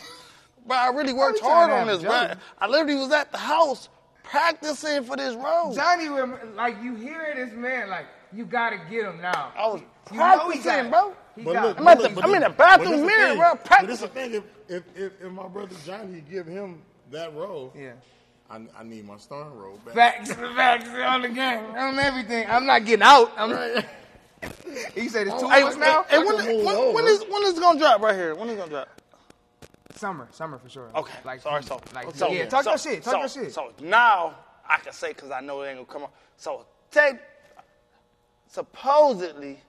but 0.67 0.77
I 0.77 0.89
really 0.89 1.13
worked 1.13 1.39
trying 1.39 1.51
hard 1.51 1.69
to 1.69 1.75
on 1.75 1.88
have 1.88 2.00
this, 2.01 2.03
bro. 2.03 2.33
I 2.59 2.67
literally 2.67 2.95
was 2.95 3.12
at 3.12 3.31
the 3.31 3.38
house 3.38 3.89
practicing 4.33 5.03
for 5.03 5.15
this 5.15 5.35
role. 5.35 5.73
Johnny, 5.75 6.09
like 6.55 6.81
you 6.81 6.95
hear 6.95 7.33
this 7.35 7.53
man, 7.53 7.89
like 7.89 8.07
you 8.33 8.45
gotta 8.45 8.77
get 8.89 9.05
him 9.05 9.21
now. 9.21 9.53
I 9.55 9.67
was 9.67 9.81
You 9.81 10.17
practicing, 10.17 10.89
bro. 10.89 11.13
But 11.37 11.45
look, 11.45 11.77
I'm 11.77 11.85
but 11.85 11.97
the- 12.01 12.09
look, 12.09 12.23
I'm 12.23 12.33
in 12.33 12.41
the 12.41 12.49
bathroom 12.49 12.89
but 12.89 12.91
this 12.91 13.01
the 13.01 13.07
mirror, 13.07 13.27
thing. 13.29 13.37
bro, 13.37 13.59
But 13.69 13.87
this 13.87 14.01
the 14.01 14.07
thing. 14.07 14.33
If, 14.33 14.43
if, 14.67 14.83
if, 14.95 15.21
if 15.21 15.31
my 15.31 15.47
brother 15.47 15.75
Johnny 15.85 16.23
give 16.29 16.47
him 16.47 16.81
that 17.11 17.33
role, 17.35 17.73
yeah. 17.77 17.91
I, 18.49 18.61
I 18.77 18.83
need 18.83 19.05
my 19.05 19.17
starring 19.17 19.55
role 19.55 19.79
back. 19.85 19.95
Facts, 19.95 20.33
facts 20.33 20.89
on 20.89 21.21
the 21.21 21.29
game, 21.29 21.65
on 21.75 21.97
everything. 21.97 22.45
I'm 22.49 22.65
not 22.65 22.85
getting 22.85 23.03
out. 23.03 23.31
I'm. 23.37 23.83
He 24.93 25.07
said 25.07 25.27
it's 25.27 25.37
oh, 25.37 25.39
two 25.39 25.47
Hey, 25.47 25.61
now. 25.79 26.03
hey, 26.09 26.17
I 26.17 26.19
when, 26.19 26.65
when, 26.65 26.93
when 26.93 27.07
is 27.07 27.23
when 27.29 27.43
is 27.43 27.57
it 27.57 27.61
gonna 27.61 27.79
drop 27.79 28.01
right 28.01 28.13
here? 28.13 28.35
When 28.35 28.49
is 28.49 28.55
it 28.55 28.57
gonna 28.57 28.69
drop? 28.71 28.89
Summer, 29.95 30.27
summer 30.31 30.57
for 30.57 30.69
sure. 30.69 30.89
Okay, 30.95 31.13
Like, 31.23 31.41
sorry, 31.41 31.63
so, 31.63 31.79
like, 31.93 32.13
so 32.15 32.31
yeah, 32.31 32.45
talk 32.45 32.63
so, 32.63 32.71
your 32.71 32.77
shit. 32.77 33.03
Talk 33.03 33.13
so, 33.13 33.19
your 33.19 33.45
shit. 33.45 33.53
So 33.53 33.73
now 33.81 34.35
I 34.67 34.77
can 34.77 34.93
say 34.93 35.09
because 35.09 35.31
I 35.31 35.41
know 35.41 35.62
it 35.62 35.69
ain't 35.69 35.77
gonna 35.77 35.85
come 35.85 36.03
out. 36.03 36.13
So 36.38 36.65
take 36.91 37.17
supposedly 38.47 39.59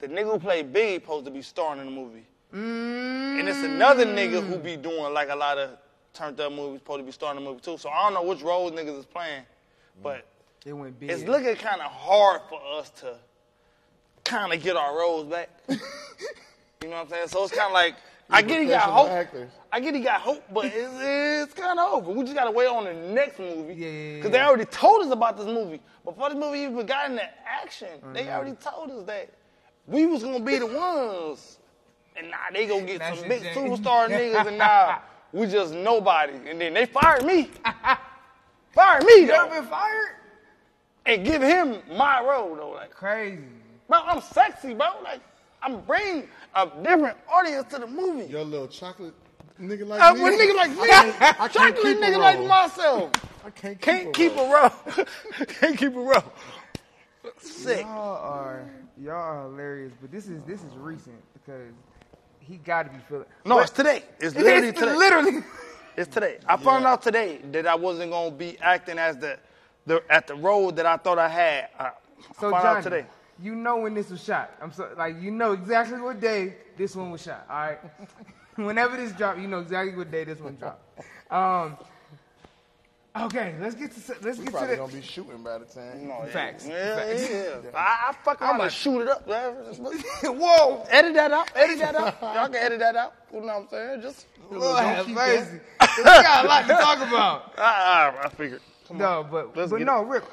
the 0.00 0.08
nigga 0.08 0.32
who 0.32 0.38
played 0.38 0.72
Biggie 0.72 0.94
supposed 0.94 1.24
to 1.26 1.30
be 1.30 1.42
starring 1.42 1.80
in 1.80 1.86
the 1.86 1.92
movie, 1.92 2.26
mm. 2.52 3.38
and 3.38 3.48
it's 3.48 3.58
another 3.58 4.04
nigga 4.04 4.44
who 4.44 4.58
be 4.58 4.76
doing 4.76 5.12
like 5.14 5.28
a 5.28 5.36
lot 5.36 5.58
of 5.58 5.70
turned 6.12 6.40
up 6.40 6.52
movies 6.52 6.80
supposed 6.80 7.00
to 7.00 7.04
be 7.04 7.12
starring 7.12 7.38
in 7.38 7.44
the 7.44 7.50
movie 7.50 7.62
too. 7.62 7.78
So 7.78 7.88
I 7.88 8.04
don't 8.04 8.14
know 8.14 8.22
which 8.28 8.42
roles 8.42 8.72
niggas 8.72 8.98
is 8.98 9.06
playing, 9.06 9.44
but 10.02 10.26
it 10.66 10.72
went 10.72 10.98
big. 10.98 11.10
it's 11.10 11.24
looking 11.24 11.56
kind 11.56 11.80
of 11.80 11.90
hard 11.90 12.42
for 12.48 12.60
us 12.78 12.90
to 13.00 13.16
kind 14.24 14.52
of 14.52 14.62
get 14.62 14.76
our 14.76 14.96
roles 14.96 15.26
back. 15.26 15.50
you 15.68 15.76
know 16.84 16.90
what 16.90 16.96
I'm 17.02 17.08
saying? 17.08 17.28
So 17.28 17.44
it's 17.44 17.54
kind 17.54 17.68
of 17.68 17.72
like 17.72 17.94
I 18.32 18.42
get 18.42 18.62
he 18.62 18.68
got 18.68 18.82
hope. 18.82 19.10
actors. 19.10 19.50
I 19.70 19.80
get 19.80 19.94
he 19.94 20.00
got 20.00 20.20
hope, 20.20 20.42
but 20.52 20.66
it's, 20.66 20.92
it's 21.00 21.54
kind 21.54 21.78
of 21.78 21.92
over. 21.92 22.12
We 22.12 22.22
just 22.24 22.34
gotta 22.34 22.50
wait 22.50 22.66
on 22.66 22.84
the 22.84 22.92
next 22.94 23.38
movie. 23.38 23.74
Yeah, 23.74 23.88
yeah, 23.88 24.22
yeah, 24.24 24.28
they 24.28 24.40
already 24.40 24.64
told 24.66 25.04
us 25.06 25.12
about 25.12 25.36
this 25.36 25.46
movie. 25.46 25.80
Before 26.04 26.28
this 26.28 26.38
movie 26.38 26.60
even 26.60 26.84
got 26.86 27.10
into 27.10 27.22
action, 27.46 27.88
they 28.12 28.24
Mm-hmm. 28.24 28.30
already 28.30 28.56
told 28.56 28.90
us 28.90 29.04
that 29.06 29.30
we 29.86 30.06
was 30.06 30.22
gonna 30.22 30.40
be 30.40 30.58
the 30.58 30.66
ones. 30.66 31.58
And 32.16 32.30
now 32.30 32.36
they 32.52 32.66
gonna 32.66 32.82
get 32.84 32.98
That 33.00 33.10
some 33.14 33.18
shit 33.20 33.28
big 33.28 33.42
changed. 33.42 33.82
superstar 33.84 34.08
niggas, 34.08 34.46
and 34.46 34.58
now 34.58 35.02
we 35.32 35.46
just 35.46 35.72
nobody. 35.74 36.34
And 36.46 36.60
then 36.60 36.74
they 36.74 36.86
fired 36.86 37.24
me. 37.24 37.50
fired 38.72 39.04
me 39.04 39.20
You 39.22 39.26
though. 39.28 39.46
ever 39.46 39.60
been 39.60 39.68
fired? 39.70 40.16
and 41.04 41.24
give 41.24 41.42
him 41.42 41.78
my 41.96 42.20
role 42.22 42.54
though. 42.54 42.70
Like, 42.70 42.90
Crazy. 42.90 43.42
bro, 43.88 43.98
I'm 44.04 44.20
sexy, 44.20 44.72
bro. 44.74 44.86
Like, 45.02 45.20
I'm 45.62 45.80
bringing 45.82 46.28
a 46.54 46.66
different 46.82 47.16
audience 47.32 47.66
to 47.72 47.78
the 47.78 47.86
movie. 47.86 48.26
Your 48.30 48.44
little 48.44 48.68
chocolate 48.68 49.14
nigga 49.60 49.86
like 49.86 50.00
Uh, 50.02 50.14
me. 50.14 50.22
with 50.22 50.40
nigga 50.40 50.54
like 50.56 50.70
me, 50.70 50.76
I 50.82 51.34
can't 51.48 51.52
chocolate 51.52 51.82
keep 51.82 51.98
nigga 51.98 52.12
roll. 52.12 52.20
like 52.20 52.46
myself. 52.46 53.10
I 53.44 53.50
can't 53.50 53.80
keep 53.80 53.80
Can't 53.80 54.08
a 54.08 54.12
keep 54.12 54.36
roll. 54.36 54.52
a 54.54 54.62
row. 54.62 55.04
Can't 55.46 55.78
keep 55.78 55.94
a 55.96 56.00
row. 56.00 56.22
Sick. 57.38 57.80
Y'all 57.86 58.16
are 58.16 58.68
y'all 58.98 59.14
are 59.14 59.42
hilarious, 59.42 59.92
but 60.00 60.10
this 60.10 60.26
is 60.28 60.42
this 60.44 60.60
is 60.62 60.74
recent 60.76 61.16
because 61.34 61.72
he 62.40 62.56
got 62.56 62.84
to 62.84 62.90
be 62.90 62.98
feeling. 63.08 63.26
No, 63.44 63.56
But- 63.56 63.62
it's 63.64 63.70
today. 63.72 64.02
It's 64.20 64.34
literally 64.34 64.68
It's 64.68 64.78
today. 64.80 64.96
literally. 64.96 65.42
It's 65.94 66.08
today. 66.08 66.38
I 66.48 66.56
found 66.56 66.86
out 66.86 67.02
today 67.02 67.42
that 67.52 67.66
I 67.66 67.74
wasn't 67.74 68.12
gonna 68.12 68.30
be 68.30 68.56
acting 68.62 68.98
as 68.98 69.18
the, 69.18 69.38
the 69.84 70.02
at 70.08 70.26
the 70.26 70.34
role 70.34 70.72
that 70.72 70.86
I 70.86 70.96
thought 70.96 71.18
I 71.18 71.28
had. 71.28 71.68
I, 71.78 71.84
I 71.88 71.90
So 72.40 72.50
found 72.50 72.62
Johnny, 72.62 72.66
out 72.78 72.82
today. 72.82 73.06
You 73.40 73.54
know 73.54 73.78
when 73.78 73.94
this 73.94 74.10
was 74.10 74.22
shot. 74.22 74.50
I'm 74.60 74.72
so 74.72 74.88
like 74.96 75.20
you 75.20 75.30
know 75.30 75.52
exactly 75.52 76.00
what 76.00 76.20
day 76.20 76.54
this 76.76 76.94
one 76.96 77.10
was 77.10 77.22
shot. 77.22 77.46
All 77.48 77.56
right. 77.56 77.78
Whenever 78.56 78.96
this 78.96 79.12
dropped, 79.12 79.38
you 79.38 79.48
know 79.48 79.60
exactly 79.60 79.96
what 79.96 80.10
day 80.10 80.24
this 80.24 80.38
one 80.40 80.56
dropped. 80.56 81.00
Um. 81.30 81.76
Okay, 83.14 83.54
let's 83.60 83.74
get 83.74 83.92
to 83.92 84.14
let's 84.22 84.38
We 84.38 84.44
get 84.44 84.46
to 84.46 84.50
probably 84.52 84.68
the 84.68 84.76
gonna 84.76 84.92
be 84.92 85.02
shooting 85.02 85.42
by 85.42 85.58
the 85.58 85.66
time. 85.66 86.08
No, 86.08 86.24
facts. 86.30 86.66
Yeah, 86.66 86.96
facts. 86.96 87.28
yeah. 87.30 87.70
I, 87.74 88.08
I 88.08 88.12
fuck 88.24 88.40
around 88.40 88.54
I'm 88.54 88.60
and 88.62 88.68
a- 88.68 88.72
shoot 88.72 89.00
it 89.02 89.08
up. 89.08 89.28
man. 89.28 89.52
Whoa. 90.38 90.86
edit 90.88 91.12
that 91.14 91.30
out. 91.30 91.50
Edit 91.54 91.78
that 91.80 91.94
out. 91.94 92.16
Y'all 92.22 92.46
can 92.46 92.56
edit 92.56 92.78
that 92.78 92.96
out. 92.96 93.12
You 93.30 93.40
know 93.40 93.46
what 93.48 93.56
I'm 93.56 93.68
saying? 93.68 94.00
Just 94.00 94.26
Lord 94.50 94.78
have 94.82 95.04
keep 95.04 95.14
mercy. 95.14 95.60
we 95.98 96.04
got 96.04 96.44
a 96.46 96.48
lot 96.48 96.62
to 96.62 96.72
talk 96.72 96.96
about. 97.06 97.52
I, 97.58 97.62
I, 98.22 98.24
I 98.24 98.28
figured. 98.30 98.62
Come 98.88 98.96
No, 98.96 99.20
on. 99.20 99.30
but 99.30 99.54
Let's 99.58 99.70
but 99.70 99.76
get 99.78 99.86
no, 99.86 100.04
Rick. 100.04 100.24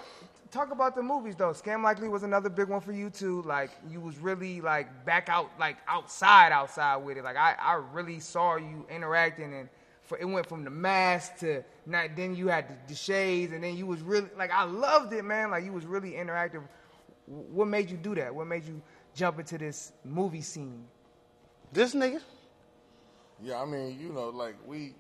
Talk 0.51 0.72
about 0.72 0.96
the 0.96 1.03
movies 1.03 1.36
though. 1.36 1.51
Scam 1.51 1.84
Likely 1.84 2.10
was 2.10 2.24
another 2.24 2.50
big 2.50 2.70
one 2.70 2.82
for 2.82 2.91
you 2.91 3.12
too. 3.12 3.44
Like 3.44 3.70
you 3.88 4.01
was 4.01 4.18
really 4.18 4.62
like 4.62 5.06
back 5.06 5.29
out, 5.29 5.51
like 5.60 5.77
outside, 5.88 6.51
outside 6.51 6.98
with 6.98 7.18
it. 7.18 7.24
Like 7.24 7.38
I, 7.38 7.56
I 7.62 7.74
really 7.94 8.20
saw 8.20 8.56
you 8.56 8.86
interacting, 8.89 9.53
and 9.53 9.70
for 10.01 10.18
it 10.18 10.25
went 10.25 10.48
from 10.50 10.63
the 10.63 10.72
mask 10.72 11.38
to 11.39 11.63
not. 11.86 12.15
Then 12.15 12.36
you 12.36 12.48
had 12.48 12.68
the, 12.68 12.75
the 12.88 12.96
shades, 12.96 13.53
and 13.53 13.63
then 13.63 13.77
you 13.77 13.86
was 13.86 14.01
really 14.01 14.29
like 14.38 14.51
I 14.51 14.63
loved 14.63 15.13
it, 15.13 15.24
man. 15.24 15.51
Like 15.51 15.65
you 15.65 15.72
was 15.74 15.86
really 15.86 16.12
interactive. 16.13 16.63
What 17.27 17.68
made 17.68 17.91
you 17.91 17.98
do 17.98 18.15
that? 18.15 18.34
What 18.34 18.48
made 18.48 18.65
you 18.65 18.82
jump 19.13 19.39
into 19.39 19.60
this 19.60 19.91
movie 20.03 20.41
scene? 20.41 20.86
This 21.72 21.94
nigga, 21.94 22.22
Yeah, 23.44 23.62
I 23.62 23.65
mean, 23.65 24.00
you 24.00 24.10
know, 24.12 24.29
like 24.29 24.56
we 24.65 24.96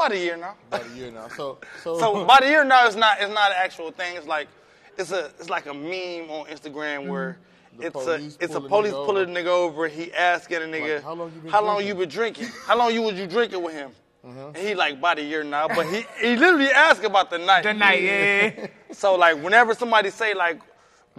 about 0.00 0.12
a 0.12 0.18
year 0.18 0.36
now. 0.36 0.54
about 0.68 0.86
a 0.86 0.96
year 0.96 1.10
now. 1.10 1.28
So 1.28 1.58
so, 1.82 1.98
So 1.98 2.22
about 2.22 2.42
a 2.42 2.48
year 2.48 2.64
now, 2.64 2.86
it's 2.86 2.96
not 2.96 3.18
it's 3.20 3.32
not 3.32 3.50
an 3.50 3.56
actual 3.58 3.90
thing. 3.90 4.16
It's 4.16 4.26
like 4.26 4.48
it's 4.96 5.12
a 5.12 5.26
it's 5.38 5.50
like 5.50 5.66
a 5.66 5.74
meme 5.74 6.30
on 6.30 6.46
Instagram 6.46 7.00
mm-hmm. 7.00 7.08
where 7.10 7.38
The 7.78 7.86
it's 7.86 8.06
a 8.06 8.14
it's 8.44 8.54
a 8.54 8.60
pull 8.60 8.66
a 8.66 8.68
police 8.68 8.92
nigga 8.92 9.06
pulling 9.06 9.36
a 9.36 9.40
nigga 9.40 9.46
over. 9.46 9.88
He 9.88 10.12
asking 10.12 10.56
a 10.56 10.60
nigga, 10.60 10.94
Like, 10.96 11.04
how 11.04 11.14
long 11.14 11.32
you 11.32 11.40
been 11.40 11.50
how 11.50 11.64
long 11.64 11.76
drinking?" 11.76 11.88
you 11.88 11.94
been 11.94 12.08
drinking? 12.08 12.48
how 12.66 12.76
long 12.78 12.94
you 12.94 13.02
was 13.02 13.18
you 13.18 13.26
drinking 13.26 13.62
with 13.62 13.74
him? 13.74 13.90
Mm-hmm. 14.26 14.54
And 14.54 14.56
he 14.56 14.74
like 14.74 14.94
about 14.94 15.18
a 15.18 15.22
year 15.22 15.44
now, 15.44 15.66
but 15.68 15.86
he 15.86 16.04
he 16.20 16.36
literally 16.36 16.70
asked 16.70 17.04
about 17.04 17.30
the 17.30 17.38
night. 17.38 17.62
The 17.62 17.72
night, 17.72 18.02
yeah. 18.02 18.66
So 18.92 19.14
like 19.14 19.36
whenever 19.42 19.72
somebody 19.74 20.10
say 20.10 20.34
like 20.34 20.60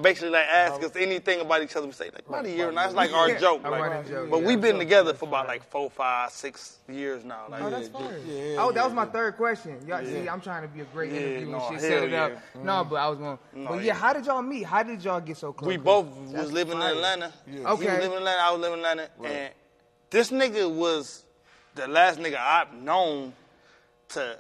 basically 0.02 0.30
like 0.30 0.46
ask 0.48 0.82
us 0.84 0.92
anything 0.96 1.40
about 1.42 1.62
each 1.64 1.76
other, 1.76 1.86
we 1.88 1.94
say 1.94 2.10
like 2.14 2.28
about 2.28 2.46
a 2.46 2.50
year 2.50 2.72
now. 2.72 2.86
It's 2.86 2.94
like 2.96 3.14
our 3.14 3.34
joke. 3.38 3.64
Like, 3.64 4.08
joke, 4.08 4.30
but 4.30 4.42
yeah. 4.42 4.48
we've 4.48 4.62
been 4.62 4.78
together 4.78 5.14
for 5.14 5.28
about 5.28 5.48
like 5.48 5.64
four, 5.70 5.90
five, 5.90 6.32
six 6.32 6.78
years 6.90 7.24
now. 7.24 7.46
Like 7.50 7.64
Oh, 7.64 7.70
that's 7.70 7.90
yeah, 7.90 8.00
fire. 8.00 8.20
yeah, 8.26 8.56
oh, 8.60 8.72
that 8.72 8.76
yeah, 8.80 8.86
was 8.86 8.94
my 8.94 9.04
yeah. 9.06 9.12
third 9.12 9.38
question. 9.38 9.78
Y'all 9.88 10.04
see, 10.06 10.28
I'm 10.28 10.42
trying 10.42 10.64
to 10.64 10.68
be 10.68 10.82
a 10.82 10.86
great 10.86 11.12
Yeah, 11.12 11.20
interview 11.20 11.48
no, 11.48 11.68
and 11.68 11.80
shit, 11.80 11.90
set 11.90 12.04
it 12.04 12.14
up. 12.14 12.32
yeah. 12.32 12.64
No, 12.64 12.72
mm-hmm. 12.74 12.90
but 12.90 12.96
I 12.96 13.08
was 13.10 13.20
going. 13.20 13.40
No, 13.54 13.70
but 13.70 13.76
yeah, 13.76 13.82
yeah. 13.84 13.94
how 13.94 14.14
did 14.14 14.26
y'all 14.26 14.42
meet? 14.42 14.64
How 14.64 14.84
did 14.84 15.04
y'all 15.04 15.22
get 15.22 15.38
so 15.38 15.54
close? 15.54 15.68
We 15.68 15.78
both 15.78 16.08
was 16.08 16.52
living 16.52 16.78
in 16.78 16.82
Atlanta. 16.84 17.32
Yeah. 17.48 17.54
He 17.60 17.66
Okay. 17.66 17.86
was 17.86 17.94
living 18.00 18.12
in 18.12 18.18
Atlanta. 18.18 18.42
I 18.42 18.52
was 18.52 18.62
living 18.62 18.80
in 18.80 18.86
Atlanta. 18.86 19.10
And 19.24 19.54
this 20.10 20.32
nigga 20.32 20.70
was 20.74 21.24
the 21.76 21.88
last 21.88 22.20
nigga 22.20 22.38
I've 22.38 22.74
known 22.74 23.34
to 24.10 24.38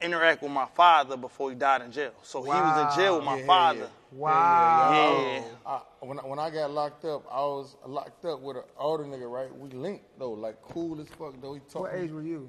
interact 0.00 0.42
with 0.42 0.52
my 0.52 0.66
father 0.74 1.16
before 1.16 1.48
he 1.50 1.56
died 1.56 1.80
in 1.82 1.90
jail. 1.90 2.12
So 2.22 2.42
he 2.42 2.48
was 2.50 2.94
in 2.96 3.00
jail 3.02 3.16
with 3.16 3.24
my 3.24 3.36
Yeah, 3.36 3.40
yeah, 3.40 3.46
father. 3.46 3.88
Yeah. 4.12 4.18
Wow. 4.18 4.92
Yeah. 4.92 5.42
I, 5.66 5.80
when 6.00 6.18
I, 6.18 6.22
when 6.22 6.38
I 6.38 6.50
got 6.50 6.70
locked 6.70 7.04
up, 7.04 7.24
I 7.30 7.40
was 7.40 7.76
locked 7.86 8.24
up 8.24 8.40
with 8.40 8.56
an 8.58 8.62
older 8.78 9.04
nigga, 9.04 9.30
right? 9.30 9.54
We 9.56 9.70
linked 9.70 10.04
though, 10.18 10.32
like 10.32 10.60
cool 10.62 11.00
as 11.00 11.08
fuck 11.18 11.34
though. 11.40 11.54
He 11.54 11.60
talked. 11.60 11.92
What 11.92 11.94
age 11.94 12.10
were 12.10 12.22
you? 12.22 12.48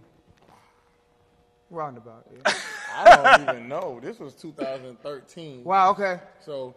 Roundabout. 1.70 2.26
Yeah. 2.34 2.54
I 2.96 3.38
don't 3.38 3.50
even 3.50 3.68
know. 3.68 4.00
This 4.02 4.20
was 4.20 4.34
2013. 4.36 5.64
wow. 5.64 5.92
Okay. 5.92 6.20
So, 6.46 6.76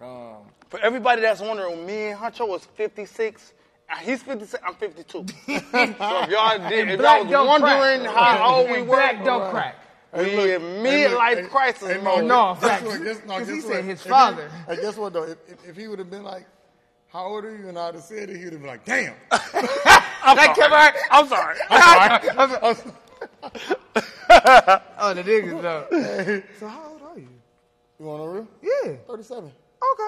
um, 0.00 0.38
For 0.68 0.80
everybody 0.80 1.22
that's 1.22 1.40
wondering, 1.40 1.86
me 1.86 2.08
and 2.08 2.18
Huncho 2.20 2.48
was 2.48 2.64
56. 2.64 3.52
Uh, 3.90 3.96
He's 3.98 4.22
56. 4.22 4.62
I'm 4.66 4.74
52. 4.74 5.06
so 5.18 5.24
if 5.46 6.30
y'all 6.30 6.68
did, 6.68 6.88
if 6.90 7.00
y'all 7.00 7.24
was 7.24 7.46
wondering 7.46 8.02
crack. 8.02 8.14
how 8.16 8.54
old 8.56 8.70
we 8.70 8.78
And 8.78 8.88
were, 8.88 8.96
Black 8.96 9.24
don't 9.24 9.50
crack. 9.50 9.76
We 10.16 10.54
in 10.54 10.60
hey, 10.60 11.06
look, 11.08 11.18
midlife 11.18 11.36
hey, 11.42 11.46
crisis 11.48 11.88
hey, 11.92 12.00
mode. 12.00 12.24
No, 12.24 12.56
guess 12.60 12.80
facts. 12.82 12.98
guess, 13.26 13.48
he 13.48 13.60
said 13.60 13.84
his 13.84 13.98
If 14.00 14.04
he- 14.04 14.08
father. 14.10 14.50
Hey, 14.68 14.76
guess 14.76 14.96
what 14.96 15.12
though? 15.12 15.24
If, 15.24 15.38
if, 15.48 15.68
if 15.70 15.76
he 15.76 15.88
would 15.88 15.98
have 15.98 16.10
been 16.10 16.24
like, 16.24 16.46
"How 17.08 17.24
old 17.26 17.44
are 17.44 17.56
you?" 17.56 17.68
and 17.68 17.78
I'd 17.78 17.94
have 17.94 18.04
said 18.04 18.30
it, 18.30 18.36
he'd 18.36 18.44
have 18.52 18.60
been 18.60 18.66
like, 18.66 18.84
"Damn." 18.84 19.14
I'm 19.30 20.36
That 20.36 20.54
kept 20.56 20.70
sorry. 20.70 20.92
her- 20.92 20.98
I'm 21.10 21.28
sorry. 21.28 21.56
I'm 21.70 22.50
sorry. 22.50 22.92
oh, 24.98 25.14
the 25.14 25.22
niggas 25.22 25.62
though. 25.62 26.42
so 26.58 26.66
how 26.68 26.90
old 26.92 27.02
are 27.02 27.18
you? 27.18 27.28
You 27.98 28.06
want 28.06 28.22
to 28.22 28.28
real? 28.28 28.48
Yeah. 28.84 28.96
37. 29.06 29.44
Okay. 29.44 29.52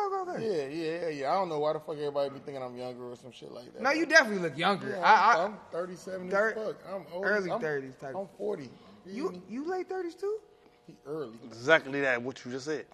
Okay. 0.06 0.30
Okay. 0.32 0.46
Yeah, 0.46 0.66
yeah, 0.68 1.00
yeah, 1.02 1.08
yeah. 1.08 1.30
I 1.30 1.34
don't 1.34 1.48
know 1.50 1.58
why 1.58 1.72
the 1.74 1.80
fuck 1.80 1.96
everybody 1.96 2.30
be 2.30 2.38
thinking 2.40 2.62
I'm 2.62 2.76
younger 2.76 3.10
or 3.10 3.16
some 3.16 3.30
shit 3.30 3.52
like 3.52 3.72
that. 3.74 3.82
No, 3.82 3.90
you 3.90 4.06
definitely 4.06 4.40
look 4.42 4.56
younger. 4.58 4.88
Yeah, 4.90 5.00
I, 5.00 5.36
I, 5.36 5.44
I'm 5.44 5.56
37 5.70 6.30
thir- 6.30 6.50
as 6.50 6.54
fuck. 6.66 6.76
I'm 6.92 7.04
old. 7.12 7.24
early 7.26 7.50
I'm, 7.50 7.60
30s 7.60 7.98
type. 8.00 8.14
I'm 8.16 8.26
40. 8.38 8.70
You, 9.06 9.32
you 9.32 9.42
you 9.48 9.70
late 9.70 9.88
thirties 9.88 10.14
too? 10.14 10.38
he 10.86 10.94
early. 11.06 11.38
Exactly 11.44 12.00
that, 12.02 12.22
what 12.22 12.44
you 12.44 12.50
just 12.50 12.66
said. 12.66 12.86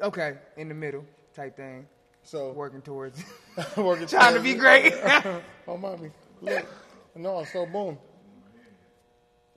Okay, 0.00 0.38
in 0.56 0.68
the 0.68 0.74
middle 0.74 1.04
type 1.34 1.56
thing, 1.56 1.86
So 2.22 2.52
working 2.52 2.82
towards 2.82 3.22
working 3.76 4.06
trying 4.06 4.34
to 4.34 4.40
be 4.40 4.52
it. 4.52 4.58
great. 4.58 4.94
Oh, 5.68 5.76
mommy. 5.76 6.10
Look. 6.40 6.66
No, 7.14 7.44
so 7.44 7.66
boom. 7.66 7.98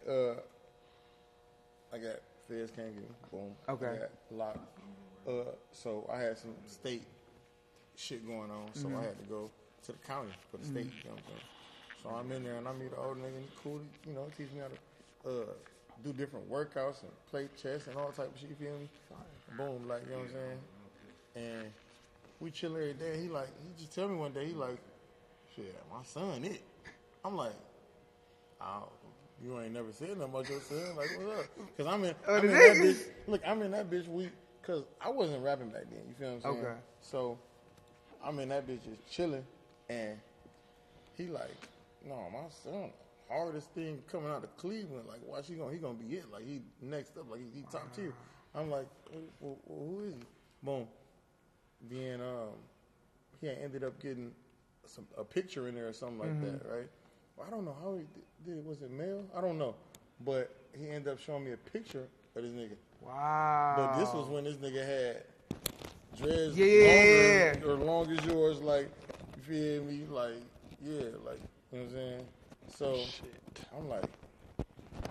Uh, 0.07 0.33
I 1.93 1.97
got 1.97 2.17
feds 2.47 2.71
can't 2.71 2.93
get 2.93 3.03
me. 3.09 3.15
Boom. 3.31 3.55
Okay. 3.69 3.87
I 3.87 3.95
got 3.97 4.09
locked. 4.31 4.79
Uh, 5.27 5.51
so 5.71 6.09
I 6.11 6.19
had 6.19 6.37
some 6.37 6.55
state 6.65 7.03
shit 7.95 8.25
going 8.25 8.51
on, 8.51 8.73
so 8.73 8.89
Mm-hmm. 8.89 8.97
I 8.97 9.03
had 9.03 9.17
to 9.19 9.25
go 9.25 9.51
to 9.85 9.91
the 9.91 9.97
county 9.99 10.31
for 10.51 10.57
the 10.57 10.65
state. 10.65 10.91
You 11.03 11.09
know 11.11 11.15
what 11.15 11.19
I'm 11.19 11.25
saying? 11.27 11.41
So 12.03 12.09
I'm 12.09 12.31
in 12.31 12.43
there 12.43 12.57
and 12.57 12.67
I 12.67 12.73
meet 12.73 12.91
an 12.91 12.97
old 12.97 13.17
nigga. 13.17 13.35
and 13.37 13.43
He 13.43 13.49
cool. 13.63 13.81
You 14.07 14.13
know, 14.13 14.27
teach 14.37 14.51
me 14.51 14.59
how 14.61 14.67
to 14.67 15.29
uh, 15.29 15.53
do 16.03 16.13
different 16.13 16.49
workouts 16.51 17.01
and 17.01 17.11
play 17.29 17.47
chess 17.61 17.87
and 17.87 17.97
all 17.97 18.11
type 18.11 18.33
of 18.33 18.39
shit. 18.39 18.49
You 18.49 18.55
feel 18.55 18.77
me? 18.77 18.89
Boom, 19.57 19.87
like 19.87 20.03
you 20.05 20.11
know 20.11 20.17
what 20.19 20.27
I'm 20.27 20.33
saying. 20.33 20.59
And 21.35 21.71
we 22.39 22.51
chill 22.51 22.75
every 22.75 22.93
day. 22.93 23.19
He 23.21 23.29
like 23.29 23.47
he 23.63 23.69
just 23.77 23.93
tell 23.93 24.07
me 24.07 24.15
one 24.15 24.33
day 24.33 24.45
he 24.47 24.53
like, 24.53 24.77
shit, 25.55 25.75
my 25.91 26.03
son 26.03 26.43
it. 26.43 26.61
I'm 27.25 27.35
like, 27.35 27.53
oh, 28.61 28.89
you 29.43 29.59
ain't 29.59 29.73
never 29.73 29.91
said 29.91 30.09
nothing 30.09 30.23
about 30.23 30.49
your 30.49 30.59
son. 30.61 30.95
Like 30.97 31.09
what's 31.17 31.39
up? 31.39 31.45
Cause 31.77 31.87
I'm 31.87 32.03
in, 32.03 32.15
Oh, 32.27 32.37
I'm 32.37 32.45
in 32.45 32.51
that 32.51 32.77
bitch. 32.77 33.03
Look, 33.27 33.41
I'm 33.45 33.61
in 33.61 33.71
that 33.71 33.89
bitch 33.89 34.07
week. 34.07 34.31
Cause 34.61 34.83
I 35.01 35.09
wasn't 35.09 35.43
rapping 35.43 35.69
back 35.69 35.83
then. 35.89 36.01
You 36.07 36.15
feel 36.17 36.29
what 36.29 36.35
I'm 36.35 36.41
saying? 36.41 36.65
Okay. 36.65 36.79
So 37.01 37.37
I'm 38.23 38.39
in 38.39 38.49
that 38.49 38.67
bitch 38.67 38.83
just 38.83 39.11
chilling, 39.11 39.43
and 39.89 40.17
he 41.17 41.27
like, 41.27 41.51
no, 42.07 42.15
my 42.31 42.39
son, 42.63 42.89
hardest 43.29 43.71
thing 43.71 44.01
coming 44.11 44.29
out 44.29 44.43
of 44.43 44.55
Cleveland. 44.57 45.07
Like, 45.07 45.21
watch 45.25 45.47
he 45.47 45.55
gonna 45.55 45.71
he 45.71 45.77
gonna 45.77 45.93
be 45.93 46.15
it. 46.15 46.31
Like 46.31 46.45
he 46.45 46.61
next 46.81 47.17
up. 47.17 47.29
Like 47.29 47.41
he, 47.41 47.59
he 47.59 47.65
top 47.71 47.93
tier. 47.95 48.13
I'm 48.55 48.69
like, 48.69 48.87
well, 49.39 49.57
well, 49.65 49.87
who 49.89 50.03
is 50.05 50.13
he? 50.15 50.19
Boom. 50.61 50.87
Then 51.89 52.21
um, 52.21 52.55
he 53.41 53.49
ended 53.49 53.83
up 53.83 53.99
getting 54.01 54.31
some 54.85 55.05
a 55.17 55.23
picture 55.23 55.67
in 55.67 55.75
there 55.75 55.87
or 55.87 55.93
something 55.93 56.19
like 56.19 56.39
that, 56.41 56.61
right? 56.69 56.87
I 57.45 57.49
don't 57.49 57.65
know 57.65 57.75
how 57.81 57.95
he 57.95 58.03
did. 58.45 58.59
it. 58.59 58.65
Was 58.65 58.81
it 58.81 58.91
mail? 58.91 59.23
I 59.35 59.41
don't 59.41 59.57
know, 59.57 59.75
but 60.23 60.55
he 60.77 60.89
ended 60.89 61.11
up 61.11 61.19
showing 61.19 61.43
me 61.45 61.51
a 61.51 61.57
picture 61.57 62.07
of 62.35 62.43
this 62.43 62.51
nigga. 62.51 62.75
wow. 63.01 63.73
But 63.75 63.99
this 63.99 64.13
was 64.13 64.27
when 64.27 64.43
this 64.43 64.55
nigga 64.57 64.85
had 64.85 65.23
dreads 66.17 66.57
yeah, 66.57 67.53
longer 67.55 67.71
or 67.71 67.75
long 67.75 68.11
as 68.11 68.25
yours, 68.25 68.61
like 68.61 68.89
you 69.35 69.41
feel 69.43 69.83
me? 69.83 70.05
Like 70.09 70.35
yeah, 70.81 71.09
like 71.25 71.39
you 71.71 71.79
know 71.79 71.79
what 71.79 71.81
I'm 71.81 71.89
saying. 71.91 72.25
So 72.77 72.99
I'm 73.77 73.87
like, 73.87 74.03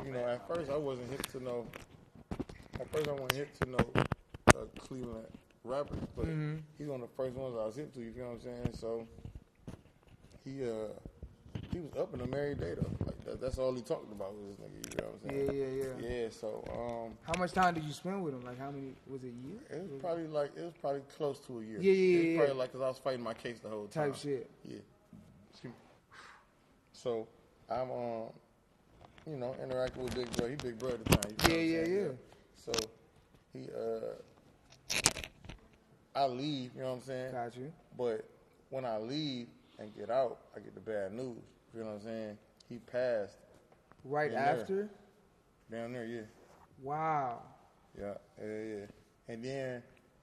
you 0.05 0.13
know, 0.13 0.27
at 0.27 0.47
first 0.49 0.71
I 0.71 0.77
wasn't 0.77 1.11
hip 1.11 1.27
to 1.33 1.43
know. 1.43 1.67
At 2.81 2.91
first 2.91 3.09
I 3.09 3.13
wasn't 3.13 3.33
hip 3.33 3.59
to 3.61 3.71
know 3.71 3.87
uh, 4.55 4.65
Cleveland 4.79 5.27
rappers, 5.65 5.99
but 6.17 6.27
Mm-hmm. 6.27 6.57
he's 6.79 6.89
one 6.89 7.03
of 7.03 7.09
the 7.09 7.15
first 7.17 7.37
ones 7.37 7.55
I 7.59 7.65
was 7.67 7.77
hip 7.77 7.93
to. 7.95 8.01
You 8.01 8.13
know 8.19 8.25
what 8.27 8.33
I'm 8.35 8.41
saying? 8.41 8.69
So 8.75 9.07
he 10.45 10.65
uh 10.65 10.89
he 11.73 11.79
was 11.81 11.93
up 11.99 12.13
in 12.15 12.21
a 12.21 12.27
married 12.27 12.59
day 12.61 12.75
though, 12.75 12.91
like 13.07 13.25
that, 13.25 13.41
that's 13.41 13.59
all 13.59 13.73
he 13.75 13.81
talked 13.83 14.11
about 14.13 14.35
was 14.35 14.57
this 14.57 14.67
nigga. 14.67 14.91
You 14.91 14.97
know 15.05 15.13
what 15.13 15.33
I'm 15.33 15.47
saying? 15.47 15.59
yeah, 15.61 15.85
yeah. 15.85 16.09
Yeah. 16.11 16.23
Yeah. 16.25 16.29
So 16.31 16.65
um, 16.73 17.17
How 17.23 17.39
much 17.39 17.53
time 17.53 17.75
did 17.75 17.85
you 17.85 17.93
spend 17.93 18.23
with 18.25 18.35
him? 18.35 18.43
Like 18.43 18.59
how 18.59 18.71
many? 18.73 18.95
Was 19.07 19.23
it 19.23 19.29
a 19.29 19.49
year? 19.49 19.61
it 19.71 19.91
was 19.91 20.01
probably 20.01 20.27
like 20.27 20.51
it 20.57 20.63
was 20.63 20.75
probably 20.81 21.03
close 21.17 21.39
to 21.47 21.61
a 21.61 21.65
year. 21.65 21.79
Yeah, 21.81 21.93
yeah, 21.93 22.17
It 22.17 22.19
was 22.19 22.27
yeah, 22.27 22.37
probably 22.37 22.55
yeah. 22.55 22.59
like 22.59 22.73
because 22.73 22.81
I 22.85 22.89
was 22.89 22.99
fighting 22.99 23.23
my 23.23 23.35
case 23.35 23.61
the 23.61 23.69
whole 23.69 23.87
time. 23.87 24.11
Type 24.13 24.21
shit. 24.21 24.51
Yeah. 24.65 24.79
Excuse 25.51 25.73
me. 25.73 25.79
So 26.93 27.29
I'm 27.73 27.91
um, 27.91 28.25
you 29.27 29.37
know, 29.37 29.55
interacting 29.63 30.03
with 30.05 30.15
Big 30.15 30.31
Bro. 30.37 30.49
He 30.49 30.57
Big 30.57 30.79
Bro 30.79 30.91
at 30.91 31.05
the 31.05 31.17
time. 31.17 31.35
you 31.43 31.49
know 31.49 31.55
Yeah, 31.55 31.79
what 31.81 31.87
I'm 31.87 31.93
yeah. 31.93 32.09
So 32.55 32.73
he 33.53 33.69
uh, 33.71 34.15
I 36.15 36.27
leave. 36.27 36.73
You 36.75 36.83
know 36.83 36.89
what 36.91 36.95
I'm 36.97 37.01
saying? 37.03 37.33
Got 37.33 37.57
you. 37.57 37.73
But 37.97 38.29
when 38.71 38.85
I 38.85 38.99
leave 38.99 39.49
and 39.79 39.95
get 39.95 40.11
out, 40.11 40.39
I 40.57 40.61
get 40.61 40.75
the 40.75 40.81
bad 40.81 41.13
news. 41.13 41.39
You 41.75 41.81
know 41.81 41.87
what 41.87 41.93
I'm 41.95 42.01
saying? 42.03 42.39
He 42.69 42.79
passed 42.79 43.37
Right 44.05 44.33
Yeah. 44.33 44.39
after. 44.39 44.91
down 45.71 45.93
there. 45.93 46.05
Yeah. 46.05 46.23
Wow. 46.83 47.43
Yeah. 47.99 48.15
Yeah. 48.41 48.63
Yeah. 48.63 48.87
And 49.29 49.45
then 49.45 49.83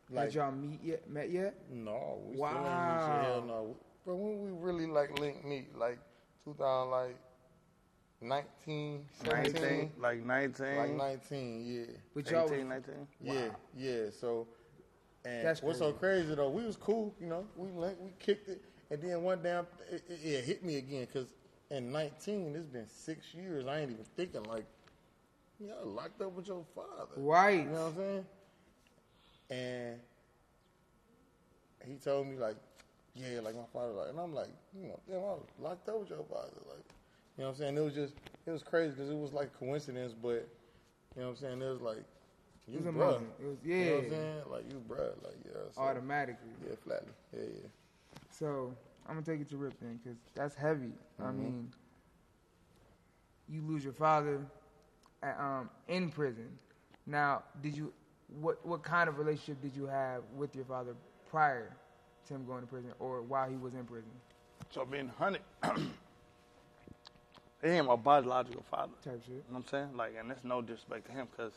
Did 0.10 0.16
like 0.16 0.34
y'all 0.34 0.52
meet 0.52 0.84
yet? 0.84 1.10
Met 1.10 1.30
yet? 1.30 1.56
no, 1.70 2.22
we 2.26 2.38
Wow. 2.38 2.50
still 2.52 2.68
ain't 2.68 2.86
reached 2.86 3.08
hell 3.08 3.42
no. 3.42 3.78
But 4.06 4.16
when 4.16 4.42
we 4.42 4.52
really 4.52 4.88
like 4.88 5.20
linked 5.20 5.46
meet, 5.46 5.76
like 5.78 6.00
2000, 6.44 6.92
like 6.92 7.18
19, 8.22 9.06
17, 9.24 9.54
19, 9.54 9.92
like 9.98 10.26
19, 10.26 10.78
like 10.78 10.92
19, 10.92 11.66
yeah. 11.66 11.96
But 12.14 12.30
y'all. 12.30 12.52
18, 12.52 12.68
19. 12.68 12.94
Yeah, 13.22 13.34
yeah. 13.78 14.10
So, 14.20 14.48
and 15.26 15.46
That's 15.46 15.62
what's 15.62 15.80
so 15.80 15.94
crazy 15.94 16.36
though, 16.36 16.50
we 16.50 16.66
was 16.66 16.76
cool, 16.76 17.14
you 17.20 17.28
know. 17.28 17.46
We 17.56 17.70
linked, 17.72 18.02
we 18.02 18.12
kicked 18.20 18.50
it, 18.50 18.62
and 18.90 19.02
then 19.02 19.22
one 19.24 19.42
damn, 19.42 19.68
it, 19.92 20.04
it, 20.10 20.20
it 20.24 20.44
hit 20.46 20.64
me 20.64 20.78
again 20.78 21.06
because 21.06 21.34
in 21.72 21.92
19, 21.92 22.56
it's 22.56 22.66
been 22.68 22.88
six 22.88 23.34
years. 23.34 23.66
I 23.68 23.80
ain't 23.80 23.92
even 23.92 24.06
thinking 24.16 24.44
like, 24.44 24.66
you 25.60 25.68
know, 25.68 25.76
locked 25.84 26.22
up 26.22 26.34
with 26.34 26.48
your 26.48 26.66
father. 26.76 27.12
Right. 27.16 27.64
You 27.64 27.70
know 27.70 27.86
what 27.86 27.88
I'm 27.88 27.96
saying? 27.96 28.26
And 29.52 30.00
he 31.86 31.96
told 31.96 32.28
me 32.28 32.38
like, 32.38 32.56
yeah, 33.16 33.40
like 33.42 33.56
my 33.56 33.64
father, 33.74 33.94
like, 33.94 34.10
and 34.10 34.20
I'm 34.20 34.34
like, 34.34 34.50
you 34.80 34.88
know, 34.88 35.00
damn, 35.08 35.18
I 35.18 35.22
was 35.22 35.48
locked 35.60 35.90
up 35.90 36.00
with 36.00 36.10
your 36.10 36.24
father, 36.30 36.50
like, 36.70 36.86
you 37.40 37.46
know 37.46 37.52
what 37.52 37.56
I'm 37.56 37.60
saying? 37.62 37.78
It 37.78 37.82
was 37.82 37.94
just, 37.94 38.14
it 38.46 38.52
was 38.52 38.64
crazy 38.64 38.92
because 38.92 39.10
it 39.10 39.16
was 39.18 39.32
like 39.32 39.58
coincidence, 39.58 40.14
but 40.14 40.28
you 41.16 41.22
know 41.22 41.28
what 41.28 41.30
I'm 41.30 41.36
saying? 41.38 41.62
It 41.62 41.70
was 41.70 41.80
like, 41.80 42.04
you 42.68 42.80
It 42.80 42.86
was 42.86 42.88
a 42.88 42.98
bruh. 42.98 43.00
moment. 43.00 43.32
It 43.42 43.46
was 43.46 43.58
You 43.64 43.86
know 43.86 43.92
what 43.96 44.04
I'm 44.04 44.10
saying? 44.10 44.42
Like 44.52 44.64
you 44.70 44.84
bruh, 44.90 45.24
like 45.24 45.36
yeah. 45.46 45.52
So, 45.72 45.82
Automatically. 45.82 46.50
Yeah, 46.68 46.76
flatly. 46.84 47.14
Yeah, 47.34 47.44
yeah. 47.46 47.68
So 48.30 48.76
I'm 49.08 49.14
gonna 49.16 49.26
take 49.26 49.40
it 49.40 49.50
to 49.52 49.58
Ripp 49.58 49.80
then, 49.80 50.02
cause 50.04 50.18
that's 50.36 50.54
heavy. 50.54 50.92
I 51.18 51.24
Mhm. 51.24 51.38
mean, 51.38 51.74
you 53.48 53.62
lose 53.62 53.86
your 53.86 53.94
father 53.94 54.46
at, 55.24 55.40
um, 55.40 55.70
in 55.88 56.12
prison. 56.12 56.60
Now, 57.06 57.44
did 57.62 57.76
you 57.76 57.94
what 58.42 58.64
what 58.66 58.84
kind 58.84 59.08
of 59.08 59.18
relationship 59.18 59.62
did 59.62 59.76
you 59.76 59.86
have 59.88 60.24
with 60.36 60.56
your 60.58 60.66
father 60.66 60.94
prior 61.30 61.72
to 62.28 62.34
him 62.34 62.46
going 62.46 62.62
to 62.62 62.68
prison, 62.68 62.92
or 63.00 63.22
while 63.22 63.50
he 63.50 63.56
was 63.56 63.74
in 63.76 63.86
prison? 63.86 64.12
So 64.72 64.86
being 64.86 65.08
hunted, 65.08 65.42
he 67.62 67.70
ain't 67.70 67.88
my 67.88 67.96
biological 67.96 68.64
father. 68.70 68.94
Type 69.04 69.22
shit. 69.26 69.36
You 69.36 69.36
know 69.36 69.44
what 69.50 69.60
I'm 69.60 69.68
saying? 69.68 69.98
Like, 69.98 70.14
and 70.20 70.30
that's 70.30 70.44
no 70.44 70.62
disrespect 70.62 71.06
to 71.08 71.12
him, 71.12 71.28
because 71.32 71.54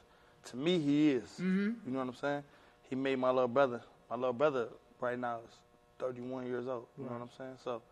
to 0.47 0.57
me, 0.57 0.79
he 0.79 1.11
is. 1.11 1.29
Mhm. 1.39 1.77
You 1.87 1.93
know 1.93 1.99
what 2.01 2.09
I'm 2.09 2.15
saying? 2.15 2.45
He 2.89 2.97
made 2.97 3.19
my 3.19 3.31
little 3.31 3.49
brother. 3.49 3.81
My 4.11 4.17
little 4.17 4.33
brother 4.33 4.69
right 5.01 5.19
now 5.19 5.39
is 5.39 5.55
31 5.99 6.47
years 6.47 6.67
old. 6.67 6.87
You 6.99 7.05
know 7.05 7.13
what 7.13 7.23
I'm 7.23 7.31
saying? 7.39 7.57
So 7.63 7.83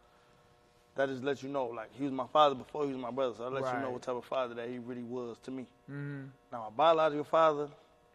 that 0.96 1.08
just 1.08 1.22
lets 1.22 1.42
you 1.42 1.48
know, 1.48 1.66
like, 1.66 1.92
he 1.92 2.04
was 2.04 2.12
my 2.12 2.26
father 2.26 2.54
before 2.54 2.84
he 2.84 2.92
was 2.92 3.00
my 3.00 3.10
brother. 3.10 3.34
So 3.36 3.44
that 3.44 3.52
lets 3.52 3.72
you 3.72 3.80
know 3.80 3.90
what 3.90 4.02
type 4.02 4.16
of 4.16 4.24
father 4.24 4.54
that 4.54 4.68
he 4.68 4.78
really 4.78 5.04
was 5.04 5.38
to 5.44 5.50
me. 5.50 5.66
Mm-hmm. 5.90 6.24
Now, 6.52 6.64
my 6.64 6.70
biological 6.76 7.24
father, 7.24 7.68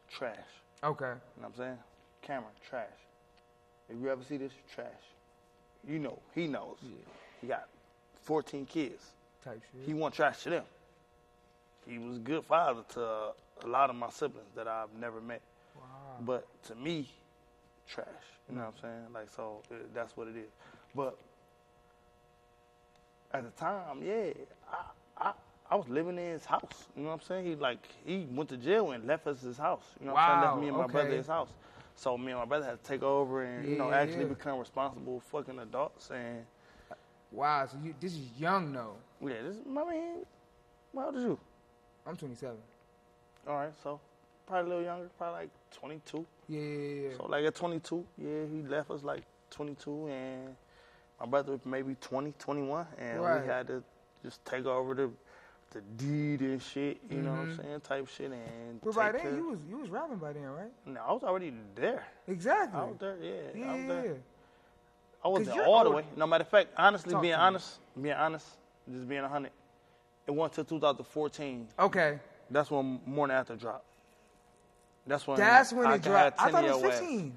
trash. 0.10 0.38
Okay. 0.84 1.06
You 1.06 1.12
know 1.12 1.48
what 1.48 1.48
I'm 1.48 1.56
saying? 1.56 1.78
Cameron, 2.22 2.54
trash. 2.70 2.88
If 3.90 3.98
you 4.02 4.10
ever 4.10 4.24
see 4.24 4.38
this, 4.38 4.52
trash. 4.74 4.90
You 5.88 6.00
know, 6.00 6.20
he 6.34 6.48
knows. 6.48 6.78
He 7.40 7.48
got 7.48 7.68
14 8.24 8.66
kids. 8.66 9.12
Type 9.46 9.62
shit. 9.72 9.86
He 9.86 9.94
wasn't 9.94 10.16
trash 10.16 10.44
to 10.44 10.50
them. 10.50 10.64
He 11.88 12.00
was 12.00 12.18
a 12.18 12.20
good 12.20 12.44
father 12.44 12.82
to 12.94 13.02
a 13.64 13.68
lot 13.68 13.90
of 13.92 13.96
my 13.96 14.10
siblings 14.10 14.50
that 14.56 14.68
I've 14.68 14.94
never 15.00 15.22
met. 15.22 15.42
Wow. 15.76 15.84
But 16.22 16.48
to 16.64 16.76
me, 16.76 17.08
trash. 17.88 18.08
You 18.50 18.56
know 18.56 18.62
what 18.62 18.74
I'm 18.76 18.82
saying? 18.82 19.14
Like, 19.14 19.30
so 19.36 19.62
uh, 19.72 19.76
that's 19.94 20.18
what 20.18 20.28
it 20.28 20.36
is. 20.36 20.50
But 20.96 21.18
at 23.34 23.44
the 23.44 23.52
time, 23.52 24.02
yeah, 24.04 24.32
I, 24.72 25.28
I, 25.30 25.34
I 25.70 25.76
was 25.76 25.88
living 25.90 26.18
in 26.18 26.32
his 26.32 26.46
house. 26.46 26.88
You 26.96 27.04
know 27.04 27.10
what 27.10 27.22
I'm 27.22 27.28
saying? 27.28 27.46
He 27.46 27.56
like 27.56 27.80
he 28.06 28.28
went 28.32 28.50
to 28.50 28.58
jail 28.58 28.92
and 28.92 29.06
left 29.06 29.28
us 29.28 29.42
his 29.42 29.58
house. 29.58 29.86
You 30.00 30.08
know 30.08 30.14
what 30.14 30.22
I'm 30.22 30.42
saying? 30.42 30.52
Left 30.52 30.62
me 30.62 30.68
and 30.70 30.78
my 30.78 30.88
brother 30.88 31.16
his 31.16 31.28
house. 31.28 31.50
So 31.96 32.18
me 32.18 32.32
and 32.32 32.40
my 32.40 32.46
brother 32.46 32.66
had 32.66 32.84
to 32.84 32.90
take 32.90 33.04
over 33.04 33.44
and 33.44 33.68
you 33.68 33.78
know 33.78 33.92
actually 33.92 34.24
yeah. 34.24 34.30
become 34.30 34.60
responsible 34.60 35.22
fucking 35.32 35.60
adults 35.60 36.10
and 36.12 36.46
Wow. 37.32 37.68
So 37.70 37.78
you 37.84 37.94
this 38.00 38.14
is 38.14 38.28
young 38.38 38.72
though. 38.72 38.96
Yeah, 39.22 39.42
this 39.44 39.58
I 39.66 39.70
mean, 39.70 40.26
how 40.96 41.06
old 41.08 41.16
is 41.16 41.24
you? 41.24 41.40
I'm 42.08 42.16
27. 42.16 42.56
All 43.48 43.56
right, 43.56 43.72
so 43.84 44.00
probably 44.48 44.66
a 44.66 44.70
little 44.76 44.84
younger, 44.84 45.10
probably 45.18 45.42
like 45.42 45.50
22. 45.72 46.26
Yeah, 46.48 46.60
yeah, 46.60 47.10
yeah. 47.10 47.18
So 47.18 47.26
like 47.28 47.46
at 47.46 47.56
22, 47.56 48.06
yeah, 48.18 48.28
he 48.52 48.62
left 48.68 48.92
us 48.92 49.04
like 49.04 49.24
22, 49.52 50.08
and 50.08 50.56
my 51.20 51.26
brother 51.26 51.54
was 51.54 51.62
maybe 51.66 51.96
20, 52.02 52.34
21, 52.40 52.86
and 52.98 53.22
Right. 53.22 53.42
we 53.42 53.48
had 53.48 53.68
to 53.68 53.84
just 54.24 54.44
take 54.46 54.66
over 54.66 54.94
the 54.94 55.10
the 55.72 55.82
deed 55.98 56.40
and 56.42 56.62
shit, 56.62 57.02
you 57.10 57.18
know 57.22 57.32
what 57.34 57.40
I'm 57.42 57.48
Mhm. 57.48 57.58
saying, 57.58 57.82
type 57.82 58.08
shit, 58.08 58.32
and 58.32 58.80
But 58.82 58.96
by 58.96 59.12
then 59.12 59.36
you 59.36 59.50
was 59.50 59.60
you 59.70 59.78
was 59.80 59.90
rapping 59.90 60.18
by 60.18 60.32
then, 60.32 60.46
right? 60.50 60.72
No, 60.86 61.02
I 61.02 61.12
was 61.12 61.24
already 61.24 61.54
there. 61.74 62.06
Exactly. 62.28 62.80
I 62.80 62.84
was 62.86 62.98
there, 62.98 63.18
yeah, 63.18 63.42
Yeah, 63.54 63.72
I 63.72 63.76
was 63.76 63.86
there. 63.86 64.18
I 65.22 65.28
wasn't 65.28 65.60
all 65.60 65.84
the 65.84 65.90
way. 65.92 66.06
No 66.16 66.28
matter 66.28 66.44
of 66.44 66.48
fact, 66.50 66.70
honestly, 66.78 67.12
Talk 67.12 67.24
being 67.24 67.34
to 67.34 67.38
me. 67.40 67.44
honest, 67.44 67.80
being 68.02 68.16
honest, 68.16 68.48
just 68.92 69.08
being 69.08 69.22
100, 69.22 69.52
it 70.28 70.32
went 70.32 70.54
to 70.54 70.64
2014. 70.64 71.68
Okay. 71.80 72.20
That's 72.50 72.70
when 72.72 73.00
Morning 73.06 73.36
After 73.36 73.56
dropped. 73.56 73.86
That's 75.08 75.28
when 75.28 75.38
That's 75.38 75.72
when 75.72 75.88
I 75.88 75.96
it 75.96 76.02
dropped. 76.02 76.40
I 76.40 76.50
thought 76.52 76.64
it 76.66 76.72
was 76.72 76.82
year 76.82 76.90
west. 76.90 77.02
15. 77.02 77.34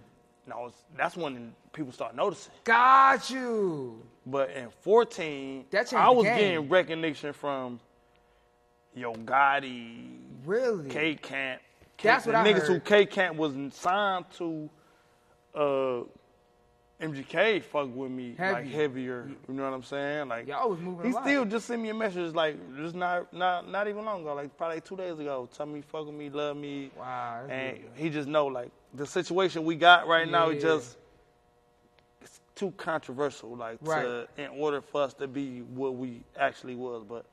No, 0.46 0.72
that's 0.96 1.16
when 1.16 1.54
people 1.72 1.92
start 1.92 2.16
noticing. 2.16 2.52
Got 2.64 3.28
you. 3.30 4.02
But 4.26 4.50
in 4.50 4.68
14, 4.80 5.66
That 5.70 5.80
changed 5.80 5.94
I 5.94 6.08
was 6.08 6.24
getting 6.24 6.68
recognition 6.68 7.32
from 7.34 7.80
Yo 8.94 9.12
Gotti, 9.14 10.16
Really? 10.46 10.88
K 10.88 11.14
Camp. 11.14 11.60
That's 12.02 12.26
what 12.26 12.34
I 12.34 12.44
niggas 12.44 12.66
who. 12.66 12.80
K 12.80 13.04
Camp 13.04 13.36
was 13.36 13.52
signed 13.74 14.24
to 14.38 14.70
uh, 15.54 16.00
MGK 17.00 17.62
fuck 17.62 17.94
with 17.94 18.10
me 18.10 18.30
like 18.30 18.38
Heavy. 18.56 18.68
heavier. 18.70 19.30
You 19.48 19.54
know 19.54 19.62
what 19.64 19.72
I'm 19.72 19.84
saying? 19.84 20.28
Like 20.28 20.48
Y'all 20.48 20.68
was 20.70 20.80
moving 20.80 21.06
he 21.06 21.12
still 21.12 21.44
just 21.44 21.66
sent 21.66 21.80
me 21.80 21.90
a 21.90 21.94
message 21.94 22.34
like 22.34 22.56
just 22.76 22.94
not 22.96 23.32
not 23.32 23.68
not 23.68 23.86
even 23.86 24.04
long 24.04 24.22
ago, 24.22 24.34
like 24.34 24.56
probably 24.56 24.80
two 24.80 24.96
days 24.96 25.18
ago, 25.18 25.48
tell 25.56 25.66
me 25.66 25.80
fuck 25.80 26.06
with 26.06 26.14
me, 26.14 26.28
love 26.28 26.56
me. 26.56 26.90
Wow. 26.98 27.44
And 27.48 27.76
good. 27.76 27.90
he 27.94 28.10
just 28.10 28.28
know 28.28 28.46
like 28.46 28.70
the 28.94 29.06
situation 29.06 29.64
we 29.64 29.76
got 29.76 30.08
right 30.08 30.28
now, 30.28 30.48
is 30.50 30.60
just 30.62 30.96
it's 32.20 32.40
too 32.56 32.72
controversial, 32.76 33.54
like 33.56 33.78
Right. 33.82 34.02
to 34.02 34.28
in 34.36 34.48
order 34.58 34.80
for 34.80 35.02
us 35.02 35.14
to 35.14 35.28
be 35.28 35.60
what 35.60 35.94
we 35.94 36.22
actually 36.36 36.74
was. 36.74 37.04
But 37.08 37.24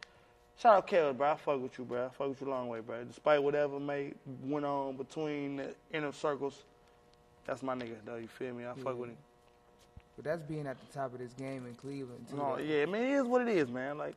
shout 0.59 0.75
out 0.77 0.85
Kevin, 0.87 1.17
bro. 1.17 1.31
I 1.31 1.35
fuck 1.37 1.59
with 1.59 1.75
you, 1.79 1.85
bro. 1.85 2.05
I 2.05 2.09
fuck 2.09 2.29
with 2.29 2.41
you 2.41 2.49
a 2.49 2.51
long 2.51 2.67
way, 2.67 2.81
bro. 2.81 3.03
Despite 3.03 3.41
whatever 3.41 3.79
may 3.79 4.13
went 4.43 4.63
on 4.65 4.95
between 4.95 5.55
the 5.55 5.73
inner 5.91 6.11
circles, 6.11 6.65
that's 7.47 7.63
my 7.63 7.73
nigga 7.73 7.95
though. 8.05 8.17
You 8.17 8.27
feel 8.27 8.53
me? 8.53 8.65
I 8.67 8.73
fuck 8.75 8.95
with 8.99 9.09
him. 9.09 9.17
But 10.15 10.25
that's 10.25 10.41
being 10.43 10.65
at 10.67 10.77
the 10.79 10.93
top 10.93 11.13
of 11.13 11.19
this 11.19 11.33
game 11.33 11.65
in 11.67 11.75
Cleveland 11.75 12.25
too. 12.29 12.37
No, 12.37 12.55
though. 12.55 12.63
yeah, 12.63 12.83
I 12.83 12.85
mean 12.85 13.03
it 13.03 13.11
is 13.11 13.23
what 13.23 13.41
it 13.41 13.49
is, 13.49 13.69
man. 13.69 13.97
Like 13.97 14.15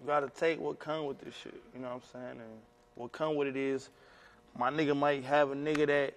you 0.00 0.06
gotta 0.06 0.28
take 0.28 0.60
what 0.60 0.78
come 0.78 1.06
with 1.06 1.20
this 1.20 1.34
shit. 1.34 1.60
You 1.74 1.80
know 1.80 1.88
what 1.88 2.02
I'm 2.14 2.20
saying? 2.20 2.40
And 2.40 2.60
what 2.94 3.12
come 3.12 3.36
with 3.36 3.48
it 3.48 3.56
is, 3.56 3.90
my 4.58 4.70
nigga 4.70 4.96
might 4.96 5.24
have 5.24 5.50
a 5.50 5.54
nigga 5.54 5.86
that 5.86 6.14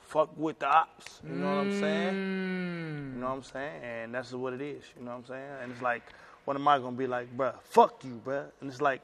fuck 0.00 0.30
with 0.36 0.58
the 0.58 0.66
ops. 0.66 1.20
You 1.26 1.34
know 1.34 1.56
what 1.56 1.66
I'm 1.66 1.80
saying? 1.80 2.14
Mm. 2.14 3.14
You 3.14 3.20
know 3.20 3.26
what 3.26 3.36
I'm 3.36 3.42
saying? 3.42 3.82
And 3.82 4.14
that's 4.14 4.32
what 4.32 4.52
it 4.52 4.60
is. 4.60 4.82
You 4.98 5.04
know 5.04 5.12
what 5.12 5.18
I'm 5.18 5.26
saying? 5.26 5.50
And 5.62 5.72
it's 5.72 5.82
like, 5.82 6.02
what 6.44 6.56
am 6.56 6.66
I 6.66 6.78
gonna 6.78 6.96
be 6.96 7.06
like, 7.06 7.34
bruh? 7.36 7.54
Fuck 7.62 8.04
you, 8.04 8.20
bruh. 8.24 8.46
And 8.60 8.70
it's 8.70 8.80
like, 8.80 9.00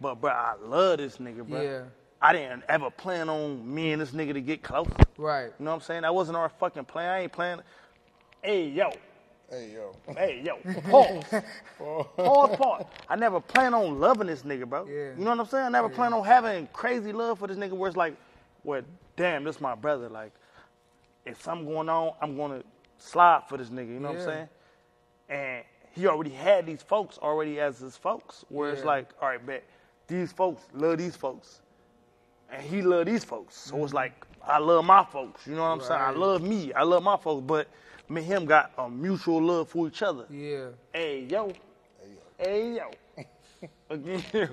but 0.00 0.20
bruh, 0.20 0.32
I 0.32 0.54
love 0.64 0.98
this 0.98 1.18
nigga, 1.18 1.42
bruh. 1.42 1.62
Yeah. 1.62 1.82
I 2.22 2.32
didn't 2.32 2.62
ever 2.68 2.90
plan 2.90 3.28
on 3.28 3.74
me 3.74 3.92
and 3.92 4.00
this 4.00 4.12
nigga 4.12 4.32
to 4.32 4.40
get 4.40 4.62
close. 4.62 4.88
Right. 5.18 5.52
You 5.58 5.64
know 5.64 5.72
what 5.72 5.76
I'm 5.76 5.80
saying? 5.82 6.02
That 6.02 6.14
wasn't 6.14 6.36
our 6.36 6.48
fucking 6.48 6.86
plan. 6.86 7.10
I 7.10 7.20
ain't 7.20 7.32
playing. 7.32 7.60
Hey 8.44 8.68
yo, 8.68 8.90
Hey 9.48 9.72
yo. 9.72 9.96
hey 10.14 10.42
yo, 10.44 10.58
pause. 10.90 11.24
Pause, 11.78 12.56
pause. 12.58 12.84
I 13.08 13.16
never 13.16 13.40
plan 13.40 13.72
on 13.72 13.98
loving 13.98 14.26
this 14.26 14.42
nigga, 14.42 14.68
bro. 14.68 14.84
Yeah. 14.84 15.12
You 15.16 15.24
know 15.24 15.30
what 15.30 15.40
I'm 15.40 15.46
saying? 15.46 15.64
I 15.64 15.68
never 15.70 15.88
plan 15.88 16.12
on 16.12 16.22
having 16.26 16.66
crazy 16.74 17.10
love 17.10 17.38
for 17.38 17.48
this 17.48 17.56
nigga 17.56 17.72
where 17.72 17.88
it's 17.88 17.96
like, 17.96 18.14
well, 18.62 18.82
damn, 19.16 19.44
this 19.44 19.62
my 19.62 19.74
brother. 19.74 20.10
Like, 20.10 20.32
if 21.24 21.42
something 21.42 21.66
going 21.66 21.88
on, 21.88 22.12
I'm 22.20 22.36
gonna 22.36 22.62
slide 22.98 23.44
for 23.48 23.56
this 23.56 23.70
nigga. 23.70 23.94
You 23.94 24.00
know 24.00 24.08
what 24.12 24.18
I'm 24.18 24.24
saying? 24.26 24.48
And 25.30 25.64
he 25.92 26.06
already 26.06 26.28
had 26.28 26.66
these 26.66 26.82
folks 26.82 27.16
already 27.16 27.60
as 27.60 27.78
his 27.78 27.96
folks. 27.96 28.44
Where 28.50 28.72
it's 28.72 28.84
like, 28.84 29.08
all 29.22 29.28
right, 29.28 29.46
bet 29.46 29.64
these 30.06 30.32
folks 30.32 30.64
love 30.74 30.98
these 30.98 31.16
folks, 31.16 31.62
and 32.52 32.62
he 32.62 32.82
love 32.82 33.06
these 33.06 33.24
folks. 33.24 33.56
So 33.56 33.76
it's 33.76 33.86
mm-hmm. 33.86 33.96
like 33.96 34.26
I 34.46 34.58
love 34.58 34.84
my 34.84 35.02
folks. 35.02 35.46
You 35.46 35.54
know 35.54 35.62
what 35.62 35.68
I'm 35.68 35.80
saying? 35.80 36.02
I 36.02 36.10
love 36.10 36.42
me. 36.42 36.74
I 36.74 36.82
love 36.82 37.02
my 37.02 37.16
folks. 37.16 37.42
But 37.46 37.68
me 38.08 38.20
and 38.20 38.26
him 38.26 38.44
got 38.46 38.72
a 38.78 38.88
mutual 38.88 39.42
love 39.42 39.68
for 39.68 39.88
each 39.88 40.02
other. 40.02 40.26
Yeah. 40.30 40.68
Hey 40.92 41.24
yo, 41.24 41.52
hey 42.38 42.76
yo. 42.76 42.90
Again, 43.90 44.22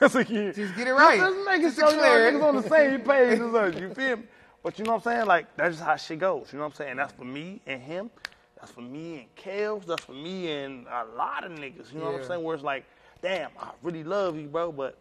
just 0.00 0.14
again. 0.16 0.52
Just 0.54 0.76
get 0.76 0.88
it 0.88 0.92
right. 0.92 1.18
Just 1.18 1.46
make 1.46 1.60
it 1.60 1.62
Just 1.62 1.76
so 1.76 1.90
you 1.90 1.96
know 1.96 2.02
niggas 2.02 2.44
on 2.44 2.56
the 2.56 2.68
same 2.68 3.00
page 3.00 3.38
as 3.38 3.54
us. 3.54 3.80
You 3.80 3.94
feel 3.94 4.16
me? 4.16 4.22
But 4.62 4.78
you 4.78 4.84
know 4.84 4.92
what 4.92 5.06
I'm 5.06 5.12
saying? 5.12 5.26
Like 5.26 5.56
that's 5.56 5.76
just 5.76 5.84
how 5.86 5.96
shit 5.96 6.18
goes. 6.18 6.52
You 6.52 6.58
know 6.58 6.64
what 6.64 6.72
I'm 6.72 6.76
saying? 6.76 6.96
That's 6.96 7.12
for 7.12 7.24
me 7.24 7.60
and 7.66 7.82
him. 7.82 8.10
That's 8.56 8.72
for 8.72 8.80
me 8.80 9.16
and 9.18 9.36
Kels. 9.36 9.84
That's 9.84 10.04
for 10.04 10.12
me 10.12 10.50
and 10.50 10.86
a 10.86 11.04
lot 11.16 11.44
of 11.44 11.52
niggas. 11.52 11.92
You 11.92 12.00
know 12.00 12.12
what 12.12 12.22
I'm 12.22 12.26
saying? 12.26 12.42
Where 12.42 12.54
it's 12.54 12.64
like, 12.64 12.84
damn, 13.20 13.50
I 13.60 13.70
really 13.82 14.04
love 14.04 14.36
you, 14.38 14.48
bro, 14.48 14.72
but 14.72 14.96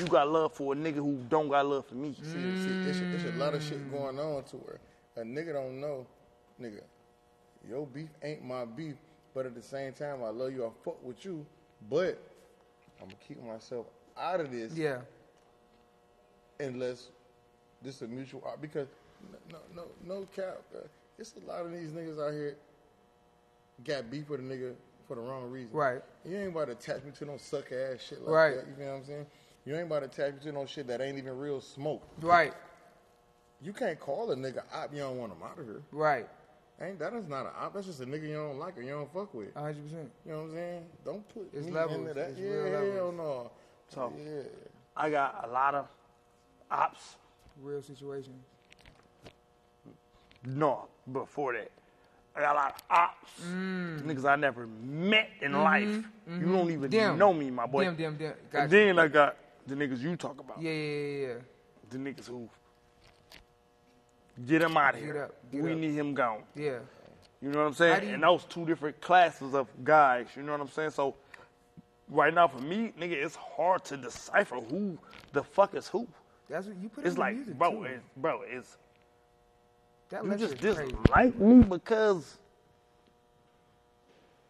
you 0.00 0.06
got 0.06 0.28
love 0.28 0.52
for 0.54 0.72
a 0.72 0.76
nigga 0.76 0.94
who 0.96 1.18
don't 1.28 1.48
got 1.48 1.66
love 1.66 1.86
for 1.86 1.94
me. 1.94 2.14
See, 2.14 2.30
see 2.32 2.38
it's, 2.88 2.98
a, 2.98 3.14
it's 3.14 3.24
a 3.36 3.38
lot 3.38 3.54
of 3.54 3.62
shit 3.62 3.90
going 3.92 4.18
on 4.18 4.42
to 4.44 4.56
where 4.56 4.80
a 5.16 5.22
nigga 5.22 5.52
don't 5.52 5.80
know, 5.80 6.06
nigga, 6.60 6.80
your 7.68 7.86
beef 7.86 8.08
ain't 8.22 8.44
my 8.44 8.64
beef, 8.64 8.96
but 9.34 9.46
at 9.46 9.54
the 9.54 9.62
same 9.62 9.92
time, 9.92 10.22
I 10.24 10.28
love 10.30 10.52
you, 10.52 10.64
I 10.64 10.70
fuck 10.84 11.02
with 11.04 11.24
you, 11.24 11.44
but 11.88 12.18
I'm 13.00 13.06
gonna 13.06 13.16
keep 13.26 13.42
myself 13.42 13.86
out 14.16 14.40
of 14.40 14.50
this 14.50 14.72
Yeah. 14.74 15.00
unless 16.58 17.08
this 17.82 17.96
is 17.96 18.02
a 18.02 18.06
mutual 18.08 18.42
because 18.60 18.88
no 19.50 19.58
no 19.74 19.84
no 20.04 20.26
cap. 20.34 20.58
Uh, 20.74 20.80
it's 21.18 21.34
a 21.36 21.46
lot 21.46 21.64
of 21.64 21.72
these 21.72 21.90
niggas 21.90 22.18
out 22.24 22.32
here 22.32 22.56
got 23.84 24.10
beef 24.10 24.28
with 24.28 24.40
a 24.40 24.42
nigga 24.42 24.74
for 25.06 25.14
the 25.16 25.20
wrong 25.22 25.50
reason. 25.50 25.72
Right. 25.72 26.02
You 26.24 26.36
ain't 26.36 26.48
about 26.50 26.66
to 26.66 26.72
attach 26.72 27.04
me 27.04 27.10
to 27.12 27.24
no 27.24 27.36
suck 27.36 27.72
ass 27.72 28.00
shit 28.00 28.20
like 28.22 28.34
Right. 28.34 28.56
that. 28.56 28.66
You 28.78 28.84
know 28.84 28.92
what 28.92 28.98
I'm 28.98 29.04
saying? 29.04 29.26
You 29.64 29.74
ain't 29.76 29.86
about 29.86 30.00
to 30.00 30.06
attach 30.06 30.34
me 30.34 30.40
to 30.50 30.52
no 30.52 30.66
shit 30.66 30.86
that 30.86 31.00
ain't 31.00 31.18
even 31.18 31.36
real 31.38 31.60
smoke. 31.60 32.02
Right. 32.20 32.54
You 33.62 33.72
can't 33.72 33.98
call 34.00 34.30
a 34.30 34.36
nigga 34.36 34.62
op. 34.72 34.92
You 34.92 35.00
don't 35.00 35.18
want 35.18 35.32
him 35.32 35.42
out 35.42 35.58
of 35.58 35.64
here. 35.66 35.82
Right. 35.92 36.28
Ain't 36.82 36.98
that 36.98 37.12
is 37.12 37.28
not 37.28 37.42
an 37.46 37.52
op. 37.58 37.74
That's 37.74 37.86
just 37.86 38.00
a 38.00 38.06
nigga 38.06 38.28
you 38.28 38.34
don't 38.34 38.58
like 38.58 38.78
or 38.78 38.82
you 38.82 38.90
don't 38.90 39.12
fuck 39.12 39.34
with. 39.34 39.54
100. 39.54 39.82
percent 39.82 40.10
You 40.24 40.32
know 40.32 40.38
what 40.38 40.44
I'm 40.44 40.54
saying? 40.54 40.82
Don't 41.04 41.28
put 41.34 41.50
It's 41.52 41.66
me 41.66 41.72
levels. 41.72 41.98
into 41.98 42.14
that. 42.14 42.30
It's 42.30 42.40
yeah, 42.40 42.48
real 42.48 42.92
hell 42.92 43.12
no. 43.12 43.50
So 43.88 44.12
Yeah. 44.16 44.42
I 44.96 45.10
got 45.10 45.44
a 45.44 45.52
lot 45.52 45.74
of 45.74 45.88
ops. 46.70 47.16
Real 47.60 47.82
situations. 47.82 48.42
No, 50.46 50.86
before 51.12 51.52
that. 51.52 51.70
I 52.34 52.40
got 52.40 52.54
a 52.54 52.58
lot 52.58 52.74
of 52.74 52.82
ops. 52.96 53.30
Mm. 53.42 54.02
Niggas 54.02 54.24
I 54.24 54.36
never 54.36 54.66
met 54.66 55.28
in 55.42 55.52
mm-hmm. 55.52 55.62
life. 55.62 55.88
You 55.88 56.04
mm-hmm. 56.32 56.52
don't 56.52 56.70
even 56.70 56.90
Them. 56.90 57.18
know 57.18 57.34
me, 57.34 57.50
my 57.50 57.66
boy. 57.66 57.84
Them, 57.84 57.96
them, 57.96 58.16
them. 58.16 58.34
And 58.54 58.70
then 58.70 58.98
I 58.98 59.08
got 59.08 59.36
the 59.66 59.74
niggas 59.74 60.00
you 60.00 60.16
talk 60.16 60.40
about. 60.40 60.62
Yeah, 60.62 60.70
yeah, 60.70 60.96
yeah, 60.96 61.26
yeah. 61.26 61.34
The 61.90 61.98
niggas 61.98 62.26
who 62.26 62.48
get 64.46 64.62
him 64.62 64.76
out 64.76 64.94
of 64.94 65.00
Get 65.00 65.06
here. 65.14 65.24
up, 65.24 65.34
get 65.52 65.62
we 65.62 65.72
up. 65.72 65.78
need 65.78 65.94
him 65.94 66.14
gone. 66.14 66.42
Yeah. 66.54 66.78
You 67.42 67.50
know 67.50 67.60
what 67.60 67.66
I'm 67.68 67.74
saying? 67.74 68.08
you- 68.08 68.14
and 68.14 68.22
those 68.22 68.44
two 68.44 68.66
different 68.66 69.00
classes 69.00 69.54
of 69.54 69.68
guys. 69.84 70.28
You 70.36 70.42
know 70.42 70.52
what 70.52 70.60
I'm 70.60 70.68
saying? 70.68 70.90
So 70.90 71.14
right 72.08 72.32
now 72.34 72.48
for 72.48 72.60
me, 72.60 72.92
nigga, 72.98 73.12
it's 73.12 73.36
hard 73.36 73.84
to 73.86 73.96
decipher 73.96 74.56
who 74.60 74.98
the 75.32 75.42
fuck 75.42 75.74
is 75.74 75.88
who. 75.88 76.06
That's 76.48 76.66
what 76.66 76.76
you 76.76 76.88
put 76.88 77.06
It's 77.06 77.16
like, 77.18 77.36
music 77.36 77.58
bro, 77.58 77.70
too. 77.72 77.84
it's, 77.84 78.04
bro, 78.16 78.42
it's 78.46 78.76
that 80.10 80.24
you 80.24 80.36
just 80.36 80.58
dislike 80.58 81.38
me 81.38 81.62
because 81.62 82.38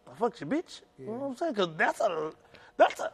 I 0.09 0.15
fucked 0.15 0.41
your 0.41 0.49
bitch. 0.49 0.81
You 0.99 1.05
know 1.07 1.11
what 1.13 1.27
I'm 1.27 1.35
saying? 1.37 1.53
Because 1.53 1.75
that's 1.77 1.99
a 2.01 2.33
that's 2.77 2.99
a 2.99 3.11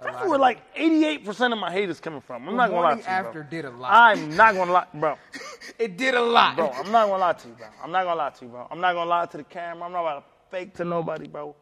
that's 0.00 0.24
where 0.24 0.34
of 0.34 0.40
like 0.40 0.60
88 0.76 1.24
percent 1.24 1.52
of 1.52 1.58
my 1.58 1.72
hate 1.72 1.90
is 1.90 1.98
coming 2.00 2.20
from. 2.20 2.48
I'm 2.48 2.56
not 2.56 2.70
gonna 2.70 2.82
lie 2.82 2.94
to 2.94 2.98
you, 3.00 3.06
After 3.06 3.40
bro. 3.42 3.50
did 3.50 3.64
a 3.64 3.70
lot. 3.70 3.92
I'm 3.92 4.36
not 4.36 4.54
gonna 4.54 4.72
lie, 4.72 4.86
bro. 4.94 5.18
it 5.78 5.96
did 5.96 6.14
a 6.14 6.22
lot. 6.22 6.56
Bro, 6.56 6.70
I'm 6.70 6.92
not 6.92 7.08
gonna 7.08 7.18
lie 7.18 7.32
to 7.32 7.48
you, 7.48 7.54
bro. 7.54 7.66
I'm 7.82 7.90
not 7.90 8.04
gonna 8.04 8.18
lie 8.18 8.30
to 8.30 8.44
you, 8.44 8.50
bro. 8.50 8.66
I'm 8.70 8.80
not 8.80 8.92
gonna 8.92 9.10
lie 9.10 9.26
to 9.26 9.36
the 9.36 9.44
camera. 9.44 9.86
I'm 9.86 9.92
not 9.92 10.00
about 10.00 10.18
to 10.20 10.56
fake 10.56 10.74
to 10.74 10.84
nobody, 10.84 11.26
bro. 11.26 11.54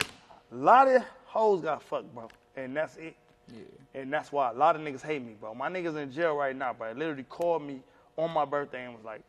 A 0.00 0.54
lot 0.54 0.88
of 0.88 1.02
hoes 1.24 1.62
got 1.62 1.82
fucked, 1.82 2.14
bro, 2.14 2.28
and 2.56 2.76
that's 2.76 2.96
it. 2.96 3.16
Yeah. 3.52 3.62
And 3.94 4.12
that's 4.12 4.30
why 4.32 4.50
a 4.50 4.54
lot 4.54 4.76
of 4.76 4.82
niggas 4.82 5.02
hate 5.02 5.24
me, 5.24 5.34
bro. 5.38 5.54
My 5.54 5.70
niggas 5.70 5.96
in 5.96 6.12
jail 6.12 6.34
right 6.36 6.54
now, 6.54 6.72
bro. 6.72 6.92
Literally 6.92 7.22
called 7.24 7.62
me 7.62 7.80
on 8.16 8.30
my 8.30 8.44
birthday 8.44 8.84
and 8.84 8.94
was 8.94 9.04
like, 9.04 9.22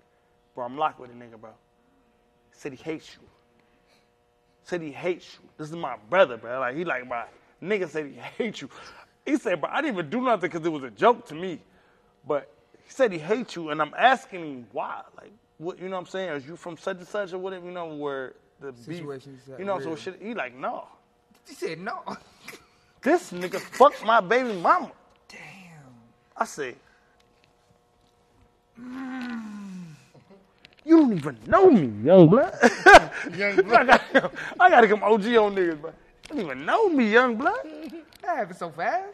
bro, 0.55 0.65
I'm 0.65 0.77
locked 0.77 0.99
with 0.99 1.11
a 1.11 1.13
nigga, 1.13 1.39
bro. 1.39 1.51
Said 2.51 2.73
he 2.73 2.83
hates 2.83 3.15
you. 3.15 3.27
Said 4.63 4.81
he 4.81 4.91
hates 4.91 5.37
you. 5.41 5.49
This 5.57 5.69
is 5.69 5.75
my 5.75 5.95
brother, 6.09 6.37
bro. 6.37 6.59
Like, 6.59 6.75
he 6.75 6.83
like, 6.83 7.07
my 7.07 7.25
nigga 7.65 7.89
said 7.89 8.07
he 8.07 8.13
hates 8.13 8.61
you. 8.61 8.69
He 9.25 9.37
said, 9.37 9.59
bro, 9.61 9.69
I 9.71 9.81
didn't 9.81 9.95
even 9.95 10.09
do 10.09 10.21
nothing 10.21 10.49
because 10.51 10.65
it 10.65 10.69
was 10.69 10.83
a 10.83 10.91
joke 10.91 11.25
to 11.27 11.35
me. 11.35 11.59
But 12.27 12.51
he 12.83 12.91
said 12.91 13.11
he 13.11 13.19
hates 13.19 13.55
you, 13.55 13.69
and 13.71 13.81
I'm 13.81 13.93
asking 13.97 14.41
him 14.41 14.67
why. 14.71 15.01
Like, 15.17 15.31
what, 15.57 15.79
you 15.79 15.85
know 15.89 15.95
what 15.95 16.01
I'm 16.01 16.05
saying? 16.07 16.29
Is 16.31 16.47
you 16.47 16.55
from 16.55 16.77
such 16.77 16.97
and 16.97 17.07
such 17.07 17.33
or 17.33 17.39
whatever, 17.39 17.65
you 17.65 17.71
know, 17.71 17.87
where 17.87 18.33
the 18.59 18.71
beef, 18.71 18.97
Situations 18.97 19.41
you 19.57 19.65
know, 19.65 19.79
so 19.79 19.87
real. 19.87 19.95
shit, 19.95 20.21
he 20.21 20.33
like, 20.33 20.55
no. 20.55 20.87
He 21.47 21.53
said 21.53 21.79
no. 21.79 22.01
This 23.01 23.31
nigga 23.31 23.59
fucked 23.59 24.03
my 24.03 24.19
baby 24.19 24.53
mama. 24.53 24.91
Damn. 25.29 25.39
I 26.35 26.45
said, 26.45 26.75
you 30.85 30.97
don't 30.97 31.13
even 31.13 31.37
know 31.45 31.69
me, 31.69 31.91
young 32.03 32.27
blood. 32.27 32.53
Young 33.37 33.59
I, 33.73 33.83
gotta, 33.85 34.31
I 34.59 34.69
gotta 34.69 34.87
come 34.87 35.03
OG 35.03 35.25
on 35.25 35.55
niggas, 35.55 35.79
bro. 35.81 35.91
You 36.29 36.35
don't 36.35 36.45
even 36.45 36.65
know 36.65 36.89
me, 36.89 37.11
young 37.11 37.35
blood. 37.37 37.59
That 38.21 38.37
happened 38.37 38.57
so 38.57 38.71
fast. 38.71 39.13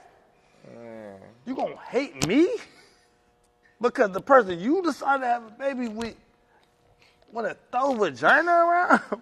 Mm. 0.74 1.18
You 1.46 1.54
gonna 1.56 1.76
hate 1.90 2.26
me? 2.28 2.48
Because 3.82 4.12
the 4.12 4.22
person 4.22 4.58
you 4.60 4.82
decided 4.82 5.24
to 5.24 5.28
have 5.28 5.46
a 5.48 5.50
baby 5.50 5.90
with 5.90 6.16
wanna 7.32 7.58
throw 7.72 7.94
vagina 7.94 8.52
around? 8.52 9.02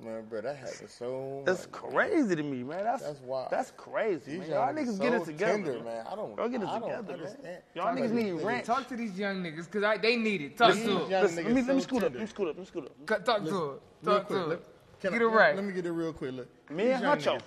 Man, 0.00 0.24
bro, 0.26 0.40
that 0.42 0.56
happened 0.56 0.88
so 0.90 1.42
That's 1.44 1.62
much. 1.66 1.72
crazy 1.72 2.36
to 2.36 2.42
me, 2.42 2.62
man. 2.62 2.84
That's 2.84 3.02
That's 3.02 3.20
wild. 3.20 3.50
That's 3.50 3.72
crazy, 3.76 4.38
These 4.38 4.40
man. 4.40 4.50
Y'all 4.50 4.72
niggas 4.74 4.96
so 4.96 5.02
get 5.02 5.14
it 5.14 5.24
together, 5.24 5.52
tender, 5.54 5.72
man. 5.74 5.84
man. 5.84 6.06
I 6.10 6.14
don't. 6.16 6.36
Y'all 6.36 6.48
get 6.48 6.62
it 6.62 6.68
I 6.68 6.78
don't 6.78 6.88
together, 6.88 7.02
man. 7.02 7.14
understand. 7.20 7.58
Y'all 7.74 7.84
Talk 7.84 7.94
niggas 7.96 8.08
to 8.08 8.14
need 8.14 8.24
these 8.32 8.42
rent. 8.44 8.64
Talk 8.64 8.88
to 8.88 8.96
these 8.96 9.18
young 9.18 9.42
niggas 9.42 9.64
because 9.64 9.82
I, 9.82 9.96
they 9.98 10.16
need 10.16 10.40
it. 10.42 10.56
Talk 10.56 10.74
These 10.74 10.84
to 10.84 10.88
them. 10.90 11.10
Let 11.10 11.32
me, 11.34 11.42
niggas 11.42 11.54
let 11.54 11.54
me 11.54 11.62
so 11.62 11.78
scoot 11.80 12.02
up. 12.04 12.12
Let 12.12 12.20
me 12.20 12.26
scoot 12.26 12.48
up. 12.48 12.54
Let 12.56 12.58
me 12.60 12.66
scoot 12.66 12.84
up. 12.84 13.24
Talk 13.24 13.44
to 13.44 13.50
them. 13.50 13.80
Talk 14.04 14.28
to 14.28 14.34
them. 14.34 14.58
Can 15.00 15.12
Get 15.12 15.22
I- 15.22 15.24
it 15.24 15.28
right. 15.28 15.54
Let 15.56 15.64
me 15.64 15.72
get 15.72 15.86
it 15.86 15.92
real 15.92 16.12
quick. 16.12 16.32
Look, 16.32 16.70
Me 16.70 16.84
These 16.84 16.94
and 16.94 17.02
young 17.02 17.18
Huncho, 17.18 17.40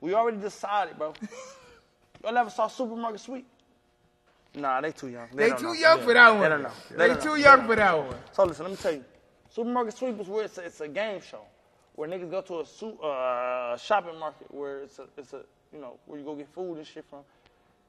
we 0.00 0.14
already 0.14 0.38
decided, 0.38 0.96
bro. 0.98 1.14
Y'all 2.24 2.36
ever 2.36 2.50
saw 2.50 2.66
Supermarket 2.68 3.20
Sweep? 3.20 3.46
Nah, 4.54 4.80
they 4.80 4.90
too 4.92 5.08
young. 5.08 5.28
They 5.34 5.50
don't 5.50 5.58
too 5.58 5.64
know. 5.66 5.72
young 5.74 5.98
Yeah. 5.98 6.04
for 6.04 6.14
that 6.14 6.30
They 6.32 6.38
one. 6.38 6.50
don't 6.50 6.62
know. 6.62 6.70
They 6.96 7.08
don't 7.08 7.20
too 7.22 7.28
know. 7.28 7.34
young 7.36 7.66
for 7.66 7.76
that 7.76 7.98
one. 7.98 8.14
So 8.32 8.44
listen, 8.44 8.64
let 8.64 8.70
me 8.70 8.76
tell 8.76 8.92
you. 8.92 9.04
Supermarket 9.50 9.96
Sweep 9.96 10.20
is 10.20 10.26
where 10.28 10.44
it's 10.44 10.58
a, 10.58 10.62
it's 10.62 10.80
a 10.80 10.88
game 10.88 11.20
show 11.20 11.42
where 11.94 12.08
niggas 12.08 12.30
go 12.30 12.40
to 12.42 12.60
a 12.60 12.66
su- 12.66 12.98
uh, 13.00 13.76
shopping 13.76 14.18
market 14.18 14.52
where 14.52 14.80
it's 14.82 14.98
a 14.98 15.06
it's 15.16 15.32
a 15.32 15.42
you 15.72 15.80
know 15.80 15.98
where 16.06 16.18
you 16.18 16.24
go 16.24 16.34
get 16.34 16.48
food 16.48 16.78
and 16.78 16.86
shit 16.86 17.04
from, 17.08 17.20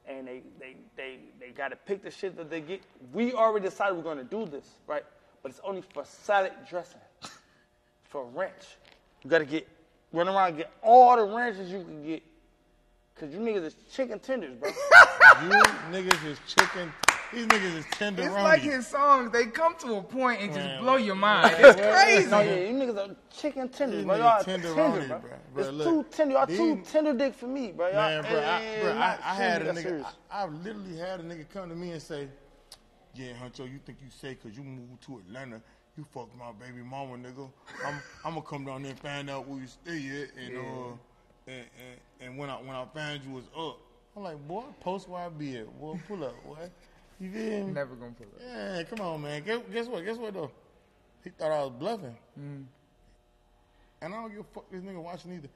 and 0.07 0.27
they 0.27 0.41
they 0.59 0.75
they 0.95 1.19
they 1.39 1.49
got 1.49 1.69
to 1.69 1.75
pick 1.75 2.03
the 2.03 2.11
shit 2.11 2.35
that 2.37 2.49
they 2.49 2.61
get. 2.61 2.81
We 3.13 3.33
already 3.33 3.65
decided 3.65 3.95
we're 3.97 4.03
gonna 4.03 4.23
do 4.23 4.45
this, 4.45 4.67
right? 4.87 5.03
But 5.41 5.51
it's 5.51 5.61
only 5.63 5.81
for 5.93 6.03
salad 6.05 6.51
dressing, 6.69 6.99
for 8.09 8.25
ranch. 8.25 8.77
You 9.23 9.29
gotta 9.29 9.45
get 9.45 9.67
run 10.11 10.27
around 10.27 10.49
and 10.49 10.57
get 10.57 10.71
all 10.81 11.15
the 11.15 11.23
ranches 11.35 11.71
you 11.71 11.83
can 11.83 12.03
get, 12.03 12.23
cause 13.15 13.31
you 13.31 13.39
niggas 13.39 13.65
is 13.65 13.75
chicken 13.93 14.19
tenders, 14.19 14.55
bro. 14.55 14.71
You 15.43 15.49
niggas 15.91 16.25
is 16.25 16.39
chicken. 16.47 16.91
These 17.31 17.45
niggas 17.45 17.77
is 17.77 17.85
tenderoni. 17.85 18.25
It's 18.25 18.33
like 18.33 18.61
his 18.61 18.87
songs. 18.87 19.31
They 19.31 19.45
come 19.45 19.75
to 19.77 19.95
a 19.97 20.01
point 20.01 20.41
and 20.41 20.51
just 20.51 20.65
Man, 20.65 20.81
blow 20.81 20.95
your 20.95 21.15
mind. 21.15 21.55
It's 21.59 21.79
crazy. 21.79 22.29
No, 22.31 22.41
yeah, 22.41 22.55
you 22.55 22.73
niggas 22.73 22.97
are 23.11 23.15
chicken 23.31 23.69
tenders, 23.69 24.03
bro. 24.03 24.15
niggas 24.15 24.19
Y'all 24.19 24.43
tender, 24.43 24.73
bro. 24.73 24.91
bro. 25.07 25.19
Bro, 25.53 25.63
It's 25.63 25.71
look, 25.71 25.87
too 25.87 26.05
tender. 26.17 26.33
Y'all 26.33 26.47
too 26.47 26.81
tender 26.83 27.13
dick 27.13 27.35
for 27.35 27.45
me, 27.45 27.71
bro. 27.71 27.87
Y'all, 27.89 27.95
Man, 27.95 28.21
bro, 28.23 28.39
I, 28.39 28.79
bro, 28.81 28.91
I, 28.93 29.17
I 29.23 29.35
had 29.35 29.61
a 29.61 29.71
nigga. 29.73 30.03
I, 30.31 30.41
I 30.43 30.47
literally 30.47 30.97
had 30.97 31.19
a 31.19 31.23
nigga 31.23 31.47
come 31.47 31.69
to 31.69 31.75
me 31.75 31.91
and 31.91 32.01
say, 32.01 32.27
"Yeah, 33.13 33.33
Huncho, 33.41 33.71
you 33.71 33.79
think 33.85 33.99
you 34.01 34.09
say 34.09 34.33
because 34.33 34.57
you 34.57 34.63
moved 34.63 35.03
to 35.03 35.19
Atlanta, 35.19 35.61
you 35.99 36.05
fucked 36.13 36.35
my 36.37 36.51
baby 36.53 36.81
mama, 36.81 37.17
nigga. 37.17 37.49
I'm, 37.85 37.95
I'm 38.23 38.33
gonna 38.35 38.45
come 38.45 38.65
down 38.65 38.83
there 38.83 38.91
and 38.91 38.99
find 38.99 39.29
out 39.29 39.47
where 39.47 39.59
you 39.59 39.67
stay 39.67 40.23
at, 40.23 40.29
and 40.41 40.57
uh, 40.57 40.91
and, 41.47 41.65
and, 41.77 41.99
and 42.21 42.37
when 42.37 42.49
I 42.49 42.55
when 42.55 42.69
I 42.69 42.85
find 42.93 43.21
you 43.23 43.31
was 43.31 43.45
up, 43.57 43.79
I'm 44.15 44.23
like, 44.23 44.47
boy, 44.47 44.63
post 44.79 45.09
where 45.09 45.23
I 45.23 45.29
be 45.29 45.57
at, 45.57 45.79
boy, 45.79 45.99
pull 46.07 46.23
up, 46.23 46.35
boy. 46.45 46.69
You 47.19 47.31
feel 47.31 47.67
me? 47.67 47.73
Never 47.73 47.95
gonna 47.95 48.11
pull 48.11 48.27
up. 48.27 48.41
Yeah, 48.41 48.83
come 48.83 49.01
on, 49.01 49.21
man. 49.21 49.43
Guess, 49.43 49.59
guess 49.73 49.87
what? 49.87 50.05
Guess 50.05 50.17
what 50.17 50.33
though? 50.33 50.51
He 51.23 51.31
thought 51.31 51.51
I 51.51 51.63
was 51.63 51.73
bluffing. 51.77 52.15
And 52.37 52.67
I 54.01 54.07
don't 54.21 54.29
give 54.29 54.39
a 54.39 54.43
fuck 54.53 54.71
this 54.71 54.81
nigga 54.81 55.03
watching 55.03 55.33
either. 55.33 55.49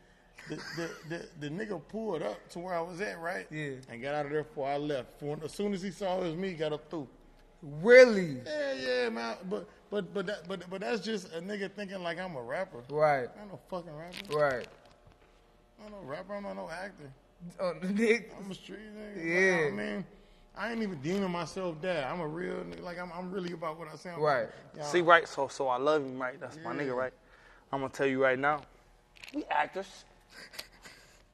The, 0.49 0.55
the, 0.75 0.89
the, 1.07 1.47
the 1.47 1.49
nigga 1.49 1.81
pulled 1.87 2.21
up 2.21 2.49
to 2.49 2.59
where 2.59 2.73
I 2.73 2.81
was 2.81 2.99
at, 2.99 3.17
right? 3.21 3.47
Yeah. 3.49 3.75
And 3.87 4.01
got 4.01 4.13
out 4.13 4.25
of 4.25 4.33
there 4.33 4.43
before 4.43 4.67
I 4.67 4.75
left. 4.75 5.17
For, 5.17 5.37
as 5.41 5.53
soon 5.53 5.73
as 5.73 5.81
he 5.81 5.91
saw 5.91 6.17
it 6.17 6.23
was 6.23 6.35
me, 6.35 6.49
he 6.49 6.55
got 6.55 6.73
up 6.73 6.89
through. 6.89 7.07
Really? 7.61 8.41
Yeah, 8.45 8.73
yeah, 8.73 9.09
man. 9.09 9.37
But 9.49 9.69
but 9.93 10.11
but 10.11 10.25
that, 10.25 10.47
but 10.47 10.67
but 10.71 10.81
that's 10.81 11.01
just 11.01 11.31
a 11.35 11.39
nigga 11.39 11.71
thinking 11.71 12.01
like 12.01 12.19
I'm 12.19 12.35
a 12.35 12.41
rapper. 12.41 12.79
Right. 12.89 13.27
I'm 13.39 13.49
no 13.49 13.59
fucking 13.69 13.95
rapper. 13.95 14.35
Right. 14.35 14.67
I'm 15.85 15.91
no 15.91 15.99
rapper. 16.03 16.33
I'm 16.33 16.41
not 16.41 16.55
no 16.55 16.67
actor. 16.67 17.11
Oh, 17.59 17.73
Nick. 17.87 18.33
I'm 18.43 18.49
a 18.49 18.55
street 18.55 18.79
nigga. 18.97 19.23
Yeah. 19.23 19.65
Like, 19.65 19.73
I 19.73 19.75
mean, 19.75 20.05
I 20.57 20.71
ain't 20.71 20.81
even 20.81 20.99
deeming 21.01 21.29
myself 21.29 21.79
that. 21.83 22.09
I'm 22.11 22.21
a 22.21 22.27
real 22.27 22.55
nigga. 22.55 22.81
Like 22.81 22.97
I'm, 22.97 23.11
I'm 23.13 23.29
really 23.29 23.53
about 23.53 23.77
what 23.77 23.87
I 23.87 23.95
sound. 23.95 24.19
Right. 24.19 24.47
Yeah, 24.75 24.83
See, 24.83 25.01
right? 25.01 25.27
So, 25.27 25.47
so 25.47 25.67
I 25.67 25.77
love 25.77 26.01
him, 26.01 26.19
right? 26.19 26.39
That's 26.39 26.57
my 26.63 26.73
nigga, 26.73 26.95
right? 26.95 27.13
I'm 27.71 27.81
gonna 27.81 27.93
tell 27.93 28.07
you 28.07 28.19
right 28.19 28.39
now. 28.39 28.61
We 29.31 29.43
actors. 29.45 30.05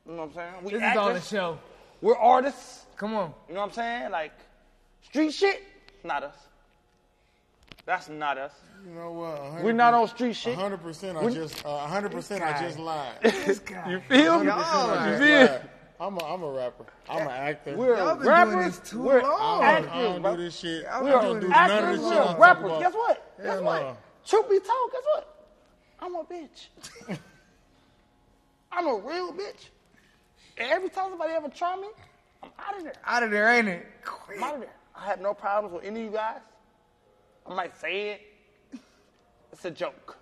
You 0.06 0.16
know 0.16 0.24
what 0.24 0.30
I'm 0.30 0.34
saying? 0.34 0.54
We 0.64 0.72
This 0.72 0.82
is 0.82 0.98
on 0.98 1.14
the 1.14 1.22
show. 1.22 1.60
We're 2.02 2.18
artists. 2.18 2.88
Come 2.98 3.14
on. 3.14 3.34
You 3.48 3.54
know 3.54 3.62
what 3.62 3.68
I'm 3.68 3.74
saying? 3.74 4.12
Like, 4.12 4.34
street 5.02 5.32
shit, 5.32 5.64
not 6.04 6.24
us. 6.24 6.49
That's 7.86 8.10
not 8.10 8.38
us. 8.38 8.52
You 8.86 8.94
know 8.94 9.12
what? 9.12 9.64
We're 9.64 9.74
not 9.74 9.94
on 9.94 10.08
street 10.08 10.36
shit. 10.36 10.56
100 10.56 10.78
percent. 10.82 11.18
I 11.18 11.26
We- 11.26 11.34
just. 11.34 11.66
uh, 11.66 11.70
100 11.70 12.12
percent. 12.12 12.44
I 12.44 12.52
guy. 12.54 12.62
just 12.62 12.80
lied. 12.80 13.14
This 13.22 13.60
guy. 13.66 13.90
You 13.90 14.00
feel 14.02 14.40
me? 14.44 14.52
100% 14.52 15.12
You 15.20 15.26
feel? 15.48 15.62
I'm 16.02 16.18
a, 16.18 16.24
I'm 16.34 16.44
a 16.44 16.52
rapper. 16.52 16.86
I'm 17.10 17.24
an 17.24 17.28
actor. 17.28 17.76
We're 17.76 17.98
Y'all 17.98 18.16
been 18.16 18.28
rappers. 18.28 18.54
doing 18.54 18.66
this 18.68 18.80
too 18.90 19.02
we're 19.02 19.22
long. 19.22 19.62
I 19.64 19.66
actors, 19.72 19.86
don't, 19.92 19.98
I 19.98 20.04
don't 20.04 20.22
bro. 20.22 20.36
do 20.38 20.44
this 20.44 20.58
shit. 20.60 20.84
Y'all 20.84 20.94
I 20.94 21.00
been 21.02 21.12
don't 21.12 21.24
doing 21.24 21.40
do 21.42 21.48
this 21.48 21.56
none 21.58 21.72
of 21.84 21.90
this 21.90 22.10
shit. 22.10 22.18
we're 22.20 22.22
I'm 22.24 22.42
rappers. 22.42 22.80
Guess 22.80 22.94
what? 22.94 23.38
Guess 23.38 23.46
Hell 23.46 23.64
what? 23.64 23.82
no. 23.82 23.98
Truth 24.26 24.50
be 24.50 24.60
told, 24.60 24.92
guess 24.94 25.04
what? 25.14 25.36
I'm 26.02 26.16
a 26.16 26.24
bitch. 26.24 27.18
I'm 28.72 28.88
a 28.88 28.96
real 28.96 29.34
bitch. 29.34 29.68
And 30.58 30.72
every 30.72 30.90
time 30.90 31.10
somebody 31.10 31.34
ever 31.34 31.50
try 31.50 31.76
me, 31.76 31.88
I'm 32.44 32.50
out 32.60 32.78
of 32.78 32.84
there. 32.84 32.94
Out 33.06 33.24
of 33.24 33.32
there, 33.32 33.50
ain't 33.54 33.68
it? 33.68 33.86
I'm 34.38 34.44
out 34.44 34.54
of 34.56 34.60
there. 34.62 34.70
I 34.96 35.06
have 35.08 35.20
no 35.20 35.34
problems 35.34 35.74
with 35.76 35.84
any 35.84 36.02
of 36.02 36.06
you 36.06 36.12
guys. 36.14 36.40
I 37.50 37.54
might 37.56 37.76
say 37.80 38.10
it. 38.10 38.22
It's 39.52 39.66
a 39.66 39.72
joke. 39.72 40.18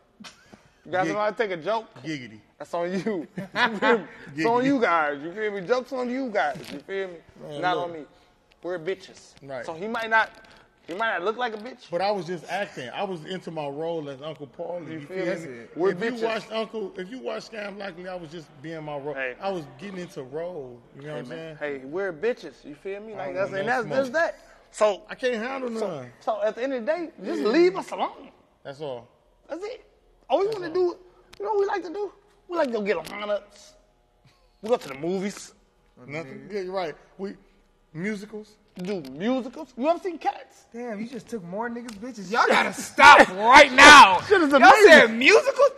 You 0.85 0.91
guys 0.93 1.05
Gig- 1.05 1.13
know 1.13 1.19
how 1.19 1.29
to 1.29 1.35
take 1.35 1.51
a 1.51 1.57
joke? 1.57 1.85
Giggity. 2.01 2.39
That's 2.57 2.73
on 2.73 2.91
you. 2.93 3.27
You 3.37 3.77
feel 3.77 3.97
me? 3.97 4.03
it's 4.35 4.45
on 4.45 4.65
you 4.65 4.79
guys. 4.79 5.21
You 5.21 5.33
feel 5.33 5.51
me? 5.51 5.61
Jokes 5.61 5.91
on 5.91 6.09
you 6.09 6.29
guys. 6.29 6.57
You 6.71 6.79
feel 6.79 7.07
me? 7.09 7.15
Man, 7.41 7.61
not 7.61 7.75
look. 7.75 7.85
on 7.87 7.93
me. 7.93 7.99
We're 8.63 8.79
bitches. 8.79 9.33
Right. 9.43 9.65
So 9.65 9.73
he 9.73 9.87
might 9.87 10.09
not. 10.09 10.31
He 10.87 10.93
might 10.93 11.11
not 11.11 11.23
look 11.23 11.35
like 11.35 11.53
a 11.53 11.57
bitch. 11.57 11.91
But 11.91 11.99
I 12.01 12.09
was 12.11 12.25
just 12.25 12.45
acting. 12.49 12.89
I 12.93 13.03
was 13.03 13.25
into 13.25 13.51
my 13.51 13.67
role 13.67 14.09
as 14.09 14.21
Uncle 14.21 14.47
Paulie. 14.47 14.93
You 14.93 15.01
feel 15.01 15.25
me? 15.25 15.65
We're 15.75 15.91
if 15.91 15.97
bitches. 15.97 16.19
you 16.19 16.25
watched 16.25 16.51
Uncle, 16.53 16.93
if 16.97 17.11
you 17.11 17.19
watched 17.19 17.51
Scam 17.51 17.77
Likely, 17.77 18.07
I 18.07 18.15
was 18.15 18.31
just 18.31 18.47
being 18.61 18.81
my 18.85 18.97
role. 18.97 19.13
Hey. 19.13 19.35
I 19.41 19.51
was 19.51 19.65
getting 19.77 19.99
into 19.99 20.23
role. 20.23 20.79
You 20.95 21.07
know 21.07 21.13
what 21.15 21.19
I'm 21.19 21.25
saying? 21.25 21.57
Hey, 21.57 21.77
we're 21.79 22.13
bitches. 22.13 22.63
You 22.63 22.75
feel 22.75 23.01
me? 23.01 23.15
Like 23.15 23.33
that's 23.33 23.51
and 23.51 23.67
no 23.67 23.83
that's 23.83 23.89
just 23.89 24.13
that. 24.13 24.39
So 24.71 25.01
I 25.09 25.15
can't 25.15 25.35
handle 25.35 25.77
so, 25.79 25.87
none. 25.87 26.11
so 26.19 26.41
at 26.43 26.55
the 26.55 26.63
end 26.63 26.73
of 26.73 26.85
the 26.85 26.91
day, 26.91 27.09
just 27.23 27.41
leave 27.41 27.75
us 27.77 27.89
alone. 27.91 28.29
That's 28.63 28.81
all. 28.81 29.07
That's 29.49 29.63
it. 29.63 29.85
All 30.29 30.39
we 30.39 30.47
want 30.47 30.63
to 30.63 30.73
do, 30.73 30.97
you 31.39 31.45
know 31.45 31.51
what 31.53 31.59
we 31.59 31.65
like 31.65 31.83
to 31.83 31.93
do? 31.93 32.11
We 32.47 32.57
like 32.57 32.67
to 32.67 32.73
go 32.73 32.81
get 32.81 32.97
lineups. 32.97 33.71
We 34.61 34.69
go 34.69 34.77
to 34.77 34.87
the 34.87 34.95
movies, 34.95 35.53
Nothing. 36.05 36.47
Yeah, 36.51 36.61
you're 36.61 36.73
right. 36.73 36.95
We 37.17 37.35
musicals. 37.93 38.57
do 38.77 39.01
musicals. 39.11 39.73
You 39.77 39.87
ever 39.89 39.99
seen 39.99 40.17
Cats? 40.19 40.65
Damn, 40.71 40.99
you 40.99 41.07
just 41.07 41.27
took 41.27 41.43
more 41.43 41.69
niggas 41.69 41.95
bitches. 41.97 42.31
Y'all 42.31 42.45
gotta 42.47 42.73
stop 42.73 43.27
right 43.29 43.71
now. 43.71 44.21
Shit 44.27 44.41
is 44.41 44.49
Y'all 44.51 44.57
amazing. 44.61 44.89
said 44.91 45.07
musicals? 45.13 45.71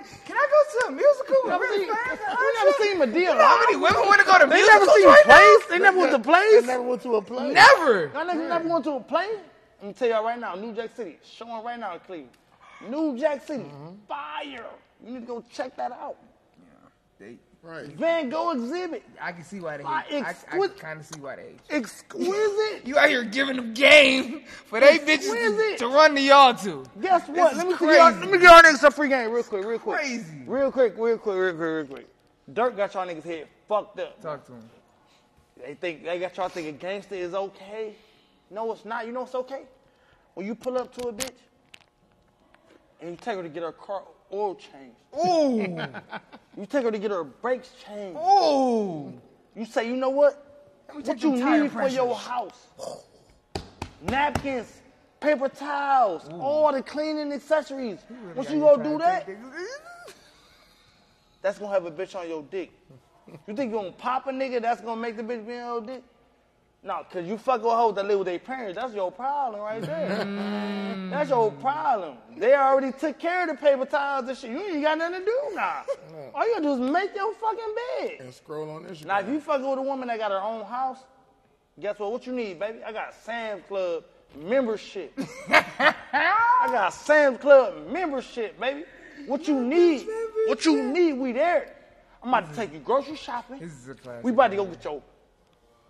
It's 0.00 0.10
Like, 0.12 0.24
can 0.26 0.36
I 0.36 0.46
go 0.50 0.60
to 0.72 0.88
a 0.88 0.96
musical? 0.96 1.36
You 1.44 1.48
never 1.50 1.64
Really 1.64 1.84
seen, 1.86 1.94
fast? 1.94 2.20
you 2.40 2.54
never 2.58 2.72
seen 2.82 2.96
Madea 2.98 3.14
You 3.20 3.24
know 3.24 3.46
how 3.46 3.60
many 3.60 3.74
live? 3.76 3.82
women 3.82 4.06
want 4.08 4.20
to 4.20 4.26
go 4.26 4.38
to 4.38 4.46
They 4.46 4.54
musicals 4.56 4.80
never 4.86 4.92
seen 4.92 5.06
right 5.06 5.24
plays. 5.24 5.68
They 5.68 5.78
never 5.78 5.98
went 5.98 6.12
to 6.12 6.18
They 6.60 6.66
never 6.66 6.82
went 6.82 7.02
to 7.02 7.14
a 7.16 7.22
play. 7.22 7.52
now? 7.52 7.52
Never. 7.52 8.10
Y'all 8.14 8.24
niggas 8.26 8.48
never 8.48 8.68
went 8.68 8.84
to 8.84 8.90
a 8.92 9.00
play? 9.00 9.28
Let 9.80 9.88
me 9.88 9.92
tell 9.94 10.08
y'all 10.08 10.24
right 10.24 10.38
now, 10.38 10.54
New 10.54 10.72
Jack 10.74 10.94
City, 10.94 11.18
showing 11.24 11.64
right 11.64 11.78
now 11.78 11.94
in 11.94 12.00
Cleveland. 12.00 12.30
New 12.88 13.18
Jack 13.18 13.44
City, 13.46 13.64
mm-hmm. 13.64 13.94
fire. 14.08 14.66
You 15.04 15.12
need 15.14 15.20
to 15.20 15.26
go 15.26 15.44
check 15.52 15.76
that 15.76 15.92
out. 15.92 16.16
Yeah, 16.58 16.88
They, 17.18 17.36
Right. 17.64 17.86
Van 17.86 18.28
Gogh 18.28 18.50
exhibit, 18.50 19.04
I 19.20 19.30
can 19.30 19.44
see 19.44 19.60
why 19.60 19.76
they 19.76 19.84
My 19.84 20.00
hate. 20.02 20.24
I, 20.24 20.26
I 20.26 20.30
exquisite- 20.30 20.78
kind 20.80 20.98
of 21.00 21.06
see 21.06 21.20
why 21.20 21.36
they 21.36 21.42
hate. 21.42 21.60
exquisite. 21.70 22.84
You 22.86 22.98
out 22.98 23.08
here 23.08 23.22
giving 23.22 23.54
them 23.54 23.72
game 23.72 24.42
for 24.66 24.80
they 24.80 24.98
bitches 24.98 25.30
to, 25.30 25.76
to 25.78 25.86
run 25.86 26.16
to 26.16 26.20
y'all 26.20 26.54
to. 26.54 26.84
Guess 27.00 27.28
This 27.28 27.36
what? 27.36 27.52
is 27.52 27.58
Let 27.58 27.68
me, 27.68 27.74
crazy. 27.74 27.92
see 27.92 27.98
y'all, 27.98 28.10
let 28.10 28.30
me 28.30 28.38
get 28.38 28.42
y'all 28.42 28.62
niggas 28.72 28.78
some 28.78 28.92
free 28.92 29.08
game 29.08 29.30
real 29.30 29.44
quick, 29.44 29.64
real 29.64 29.78
quick. 29.78 29.98
Crazy. 29.98 30.42
Real 30.44 30.72
quick, 30.72 30.94
real 30.98 31.18
quick, 31.18 31.36
real 31.36 31.52
quick, 31.54 31.60
real 31.60 31.84
quick. 31.86 32.08
Durk 32.52 32.76
got 32.76 32.92
y'all 32.94 33.06
niggas 33.06 33.22
head 33.22 33.46
fucked 33.68 34.00
up. 34.00 34.20
Talk 34.20 34.44
to 34.46 34.52
him. 34.54 34.68
They 35.64 35.74
think 35.74 36.02
they 36.04 36.18
got 36.18 36.36
y'all 36.36 36.48
thinking 36.48 36.76
gangster 36.78 37.14
is 37.14 37.32
okay. 37.32 37.94
No, 38.50 38.72
it's 38.72 38.84
not. 38.84 39.06
You 39.06 39.12
know 39.12 39.22
it's 39.22 39.36
okay? 39.36 39.62
When 40.34 40.44
you 40.46 40.56
pull 40.56 40.76
up 40.78 40.92
to 40.96 41.08
a 41.08 41.12
bitch 41.12 41.30
and 43.00 43.10
you 43.10 43.16
take 43.16 43.36
her 43.36 43.42
to 43.44 43.48
get 43.48 43.62
her 43.62 43.70
car 43.70 44.02
oil 44.32 44.56
changed. 44.56 44.96
Ooh, 45.24 45.78
You 46.56 46.66
take 46.66 46.84
her 46.84 46.90
to 46.90 46.98
get 46.98 47.10
her 47.10 47.24
brakes 47.24 47.70
changed. 47.86 48.18
ooh. 48.18 49.12
You 49.54 49.64
say, 49.64 49.86
you 49.86 49.96
know 49.96 50.10
what? 50.10 50.84
What 50.92 51.22
you 51.22 51.30
need 51.32 51.72
for 51.72 51.88
your 51.88 52.14
house? 52.14 52.68
Napkins, 54.02 54.82
paper 55.20 55.48
towels, 55.48 56.28
all 56.30 56.72
the 56.72 56.82
cleaning 56.82 57.32
accessories. 57.32 58.00
Once 58.34 58.50
you 58.50 58.60
go 58.60 58.76
do 58.76 58.98
that, 58.98 59.28
that's 61.40 61.58
gonna 61.58 61.72
have 61.72 61.86
a 61.86 61.90
bitch 61.90 62.14
on 62.14 62.28
your 62.28 62.42
dick. 62.42 62.72
You 63.46 63.54
think 63.54 63.70
you 63.72 63.78
gonna 63.78 63.92
pop 63.92 64.26
a 64.26 64.30
nigga 64.30 64.60
that's 64.60 64.80
gonna 64.82 65.00
make 65.00 65.16
the 65.16 65.22
bitch 65.22 65.46
be 65.46 65.54
on 65.54 65.58
your 65.58 65.80
dick? 65.80 66.02
No, 66.84 67.06
cause 67.12 67.24
you 67.24 67.38
fuck 67.38 67.62
with 67.62 67.72
hoes 67.72 67.94
that 67.94 68.06
live 68.06 68.18
with 68.18 68.26
their 68.26 68.40
parents. 68.40 68.76
That's 68.76 68.92
your 68.92 69.12
problem 69.12 69.62
right 69.62 69.80
there. 69.80 70.26
Mm. 70.26 71.10
that's 71.10 71.30
your 71.30 71.52
problem. 71.52 72.16
They 72.36 72.54
already 72.54 72.90
took 72.90 73.20
care 73.20 73.44
of 73.44 73.50
the 73.50 73.54
paper 73.54 73.84
towels 73.84 74.28
and 74.28 74.36
shit. 74.36 74.50
You 74.50 74.58
ain't 74.58 74.82
got 74.82 74.98
nothing 74.98 75.20
to 75.20 75.24
do 75.24 75.40
now. 75.54 75.84
All 76.34 76.44
you 76.44 76.54
gotta 76.54 76.64
do 76.64 76.72
is 76.84 76.90
make 76.90 77.14
your 77.14 77.32
fucking 77.34 77.74
bed. 78.00 78.16
And 78.18 78.34
scroll 78.34 78.68
on 78.68 78.84
Instagram. 78.84 79.06
Now, 79.06 79.20
if 79.20 79.28
you 79.28 79.40
fucking 79.40 79.68
with 79.68 79.78
a 79.78 79.82
woman 79.82 80.08
that 80.08 80.18
got 80.18 80.32
her 80.32 80.42
own 80.42 80.64
house, 80.64 80.98
guess 81.78 82.00
what? 82.00 82.10
What 82.10 82.26
you 82.26 82.32
need, 82.32 82.58
baby? 82.58 82.82
I 82.84 82.90
got 82.90 83.14
Sam's 83.14 83.62
Club 83.68 84.02
membership. 84.36 85.16
I 85.48 86.66
got 86.66 86.92
Sam's 86.92 87.38
Club 87.38 87.86
membership, 87.92 88.58
baby. 88.58 88.84
What 89.26 89.46
you 89.46 89.60
need? 89.60 90.08
What 90.48 90.64
you 90.64 90.82
need? 90.82 91.12
We 91.12 91.30
there. 91.30 91.76
I'm 92.24 92.28
about 92.28 92.50
to 92.50 92.56
take 92.56 92.72
you 92.72 92.80
grocery 92.80 93.16
shopping. 93.16 93.60
This 93.60 93.72
is 93.72 93.88
a 93.88 93.94
classic. 93.94 94.24
We 94.24 94.32
about 94.32 94.48
to 94.48 94.56
go 94.56 94.64
get 94.64 94.82
your 94.84 95.02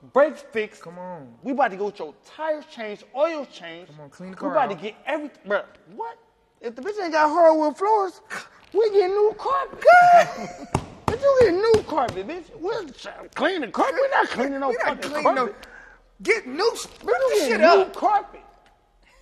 brakes 0.02 0.42
fixed. 0.52 0.82
Come 0.82 0.98
on. 0.98 1.34
We 1.42 1.52
about 1.52 1.70
to 1.70 1.76
go 1.76 1.90
get 1.90 1.98
your 2.00 2.14
tires 2.24 2.64
changed, 2.66 3.04
oil 3.16 3.46
changed. 3.46 3.90
Come 3.92 4.00
on, 4.00 4.10
clean 4.10 4.30
the 4.32 4.36
car. 4.36 4.48
We 4.50 4.54
about 4.56 4.70
to 4.70 4.76
get 4.76 4.94
everything. 5.06 5.50
Bruh, 5.50 5.64
what? 5.94 6.18
If 6.60 6.76
the 6.76 6.82
bitch 6.82 7.00
ain't 7.02 7.12
got 7.12 7.28
hardwood 7.28 7.76
floors, 7.76 8.20
we 8.72 8.90
get 8.92 9.08
new 9.08 9.34
carpet. 9.38 9.78
Bitch, 11.06 11.20
you 11.20 11.38
get 11.42 11.52
new 11.54 11.82
carpet, 11.82 12.26
bitch. 12.26 12.44
We're 12.58 13.28
cleaning 13.34 13.70
carpet. 13.70 13.94
We're 14.00 14.10
not 14.10 14.28
cleaning 14.28 14.60
no 14.60 14.72
fucking 14.84 15.10
clean 15.10 15.24
no. 15.24 15.34
carpet. 15.48 15.56
Get 16.22 16.46
new. 16.46 16.72
Bring 17.04 17.20
We 17.28 17.34
this 17.34 17.40
get 17.40 17.50
shit 17.50 17.60
new 17.60 17.66
up. 17.66 17.94
carpet. 17.94 18.40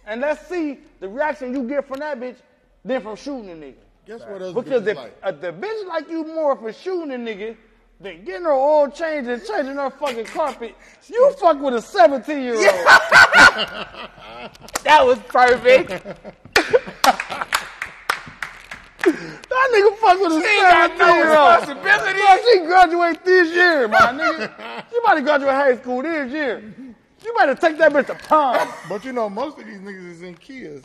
And 0.06 0.20
let's 0.20 0.46
see 0.46 0.78
the 1.00 1.08
reaction 1.08 1.52
you 1.54 1.64
get 1.68 1.88
from 1.88 1.98
that 1.98 2.20
bitch 2.20 2.36
than 2.84 3.00
from 3.02 3.16
shooting 3.16 3.50
a 3.50 3.54
nigga. 3.54 3.74
Guess 4.06 4.20
what 4.28 4.40
else 4.42 4.54
Because 4.54 4.86
if 4.86 4.96
like? 4.96 5.16
uh, 5.22 5.32
the 5.32 5.52
bitch 5.52 5.86
like 5.88 6.08
you 6.08 6.24
more 6.26 6.56
for 6.56 6.72
shooting 6.72 7.12
a 7.12 7.16
nigga 7.16 7.56
than 8.00 8.24
getting 8.24 8.44
her 8.44 8.52
oil 8.52 8.88
changed 8.88 9.28
and 9.28 9.44
changing 9.44 9.76
her 9.76 9.90
fucking 9.90 10.24
carpet, 10.26 10.74
you 11.08 11.32
fuck 11.38 11.60
with 11.60 11.74
a 11.74 11.82
17 11.82 12.42
year 12.42 12.56
old. 12.56 12.64
That 14.84 15.04
was 15.04 15.18
perfect. 15.28 15.90
That 19.02 19.70
nigga 19.74 19.96
fuck 19.98 20.20
with 20.20 20.32
a 20.32 20.40
She 20.40 20.60
got 20.60 20.90
17 20.90 20.98
no 20.98 21.14
year 21.14 21.36
old. 21.36 21.68
responsibility. 21.68 22.20
She 22.52 22.58
graduate 22.66 23.24
this 23.24 23.52
year, 23.52 23.88
my 23.88 23.98
nigga. 23.98 24.84
She 24.90 24.96
about 24.98 25.14
to 25.14 25.22
graduate 25.22 25.54
high 25.54 25.76
school 25.76 26.02
this 26.02 26.30
year. 26.32 26.62
You 27.24 27.34
better 27.36 27.54
take 27.54 27.76
that 27.78 27.92
bitch 27.92 28.06
to 28.06 28.14
prom. 28.14 28.68
But 28.88 29.04
you 29.04 29.12
know, 29.12 29.28
most 29.28 29.58
of 29.58 29.66
these 29.66 29.78
niggas 29.80 30.10
is 30.10 30.22
in 30.22 30.34
Kias 30.36 30.84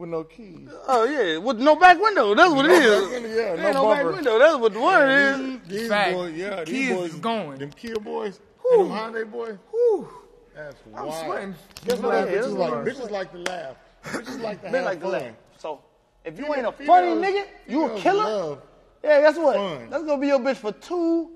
with 0.00 0.08
no 0.10 0.24
keys. 0.24 0.68
Oh 0.88 1.04
yeah, 1.04 1.36
with 1.36 1.58
no 1.58 1.76
back 1.76 2.00
window. 2.00 2.34
That's 2.34 2.52
what 2.52 2.64
it 2.64 2.68
No 2.68 2.74
is. 2.74 3.02
back 3.04 3.12
window, 3.22 3.28
yeah, 3.28 3.56
no 3.62 3.72
no 3.72 3.90
back 3.94 4.04
window. 4.16 4.38
That's 4.38 4.56
what 4.56 4.72
the 4.72 4.80
word 4.80 5.08
is. 5.10 5.38
These, 5.68 5.80
these 5.80 5.88
Fact. 5.88 6.14
boys, 6.14 6.34
yeah, 6.34 6.64
these 6.64 6.88
Kias 6.90 6.96
boys 6.96 7.14
is 7.14 7.20
going. 7.20 7.58
Them 7.58 7.70
Kia 7.72 7.94
boys, 7.96 8.40
and 8.72 8.80
them 8.80 8.96
Hyundai 8.96 9.30
boys. 9.30 9.58
Whew. 9.70 10.08
That's 10.56 10.76
I'm 10.96 11.12
sweating. 11.24 11.54
Guess 11.86 11.98
what? 11.98 12.14
Yeah, 12.14 12.24
bitches 12.26 12.36
it's 12.38 12.46
like 12.48 12.72
bitches 12.72 13.10
like 13.10 13.32
to 13.32 13.38
laugh. 13.38 13.76
Bitches 14.04 14.40
like 14.42 14.62
to 14.64 14.68
They 14.72 14.78
have 14.78 14.86
like 14.86 14.98
to 15.00 15.04
fun. 15.04 15.12
laugh. 15.12 15.34
So 15.58 15.80
if 16.24 16.38
you 16.38 16.46
ain't 16.54 16.66
a 16.66 16.72
Females- 16.72 16.86
funny 16.86 17.32
nigga, 17.32 17.44
you 17.68 17.84
a 17.84 18.00
killer. 18.00 18.24
Love. 18.24 18.62
Yeah, 19.04 19.20
guess 19.20 19.36
what? 19.36 19.56
Fun. 19.56 19.90
That's 19.90 20.04
gonna 20.04 20.20
be 20.20 20.26
your 20.28 20.38
bitch 20.40 20.56
for 20.56 20.72
two, 20.72 21.30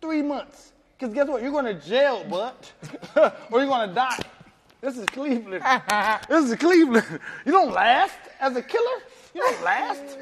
three 0.00 0.22
months. 0.22 0.72
Cause 0.98 1.12
guess 1.12 1.28
what? 1.28 1.42
You're 1.42 1.52
gonna 1.52 1.74
jail, 1.74 2.24
but 2.30 2.72
or 3.50 3.58
you're 3.60 3.68
gonna 3.68 3.92
die. 3.92 4.18
This 4.80 4.98
is 4.98 5.06
Cleveland. 5.06 5.64
this 6.28 6.50
is 6.50 6.56
Cleveland. 6.56 7.20
You 7.44 7.52
don't 7.52 7.72
last 7.72 8.18
as 8.40 8.56
a 8.56 8.62
killer. 8.62 9.02
You 9.34 9.40
don't 9.40 9.64
last. 9.64 10.18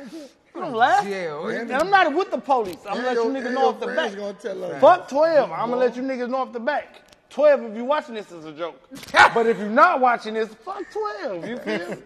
You 0.55 0.61
don't 0.61 0.75
last. 0.75 1.05
Jail. 1.05 1.49
And 1.49 1.73
I'm 1.73 1.90
not 1.90 2.14
with 2.14 2.31
the 2.31 2.38
police. 2.38 2.79
I'm 2.88 2.97
gonna 2.97 3.09
let 3.09 3.17
you 3.17 3.25
niggas 3.25 3.53
know 3.53 3.69
off 3.69 3.81
the 3.81 3.87
back. 3.87 4.17
gonna 4.17 4.35
tell 4.35 4.64
us. 4.64 4.81
Fuck 4.81 5.09
12. 5.09 5.51
I'm 5.51 5.71
gonna 5.71 5.77
let 5.77 5.97
you 5.97 6.03
niggas 6.03 6.29
know 6.29 6.38
off 6.38 6.53
the 6.53 6.61
back. 6.61 7.01
12 7.35 7.62
if 7.64 7.77
you're 7.77 7.85
watching 7.85 8.14
this 8.14 8.31
is 8.31 8.45
a 8.45 8.53
joke. 8.53 8.81
but 9.35 9.47
if 9.49 9.59
you're 9.59 9.69
not 9.69 10.01
watching 10.01 10.35
this, 10.35 10.49
fuck 10.55 10.85
12. 11.21 11.49
You 11.49 11.59
feel? 11.59 11.99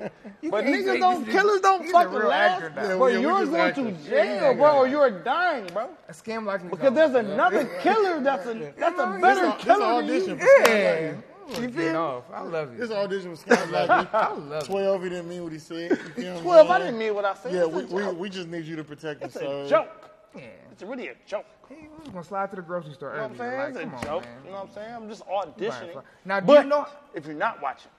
but 0.51 0.65
niggas 0.65 0.99
don't, 1.01 1.27
killers 1.27 1.61
don't 1.61 1.87
fucking 1.91 2.13
last. 2.13 2.63
Yeah, 2.75 2.97
Bro, 2.97 3.05
we 3.05 3.21
you're 3.21 3.45
going 3.45 3.75
to 3.75 3.93
jail, 4.09 4.55
bro, 4.55 4.79
or 4.79 4.89
you're 4.89 5.11
dying, 5.11 5.67
bro. 5.67 5.91
A 6.09 6.13
scam 6.13 6.47
like. 6.47 6.69
Because 6.71 6.95
there's 6.95 7.15
another 7.15 7.67
killer 7.83 8.21
that's 8.21 8.47
a 8.47 8.73
that's 8.79 8.99
a 8.99 9.19
better 9.21 9.53
this 9.53 9.65
killer 9.65 9.79
than 9.81 10.05
audition 10.05 10.31
you. 10.31 10.37
for 10.39 10.47
Scott 10.47 10.69
Yeah. 10.69 11.15
Lightning. 11.49 11.71
You 11.71 11.75
feel 11.77 11.97
off. 11.97 12.25
I 12.33 12.43
love 12.43 12.73
you. 12.73 12.79
This 12.79 12.91
audition 12.91 13.31
was 13.31 13.41
Scott 13.41 13.71
Lightning. 13.71 14.09
I 14.13 14.33
love 14.35 14.63
it. 14.63 14.67
12, 14.67 15.03
he 15.03 15.09
didn't 15.09 15.29
mean 15.29 15.43
what 15.45 15.53
he 15.53 15.59
said. 15.59 15.91
You 15.91 15.97
feel 15.97 16.35
what 16.35 16.37
I'm 16.37 16.43
12, 16.43 16.71
I 16.71 16.79
didn't 16.79 16.99
mean 16.99 17.15
what 17.15 17.25
I 17.25 17.35
said. 17.35 17.53
Yeah, 17.55 17.65
it's 17.67 17.75
we, 17.75 17.83
a 17.83 17.87
we, 17.87 18.03
joke. 18.03 18.19
we 18.19 18.29
just 18.31 18.49
need 18.49 18.65
you 18.65 18.77
to 18.77 18.85
protect 18.85 19.23
It's 19.23 19.37
us. 19.37 19.43
a 19.43 19.45
so- 19.45 19.69
joke. 19.69 20.11
Yeah. 20.37 20.43
It's 20.71 20.83
really 20.83 21.09
a 21.09 21.15
joke. 21.27 21.47
Hey, 21.69 21.89
we 21.91 21.99
was 22.05 22.09
gonna 22.11 22.23
slide 22.25 22.51
to 22.51 22.57
the 22.57 22.63
grocery 22.63 22.93
store 22.95 23.11
You 23.11 23.17
know 23.17 23.23
what 23.23 23.31
I'm 23.33 23.37
saying? 23.39 23.59
Like, 23.59 23.69
it's 23.69 23.93
a 23.93 23.97
on, 23.97 24.03
joke. 24.05 24.23
man. 24.25 24.33
You 24.45 24.51
know 24.51 24.57
what 24.59 24.69
I'm 24.69 24.75
saying? 24.75 24.95
I'm 24.95 25.09
just 25.09 25.27
auditioning. 25.27 25.95
Right, 25.97 26.05
Now, 26.25 26.41
do 26.41 26.47
but 26.47 26.63
you 26.65 26.69
know? 26.71 26.87
if 27.15 27.27
you're 27.27 27.35
not 27.35 27.61
watching, 27.61 27.91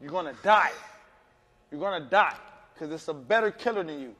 you're 0.00 0.10
gonna 0.10 0.34
die. 0.42 0.72
You're 1.70 1.80
gonna 1.80 2.04
die 2.04 2.34
because 2.74 2.90
it's 2.92 3.08
a 3.08 3.14
better 3.14 3.50
killer 3.50 3.84
than 3.84 4.00
you. 4.00 4.14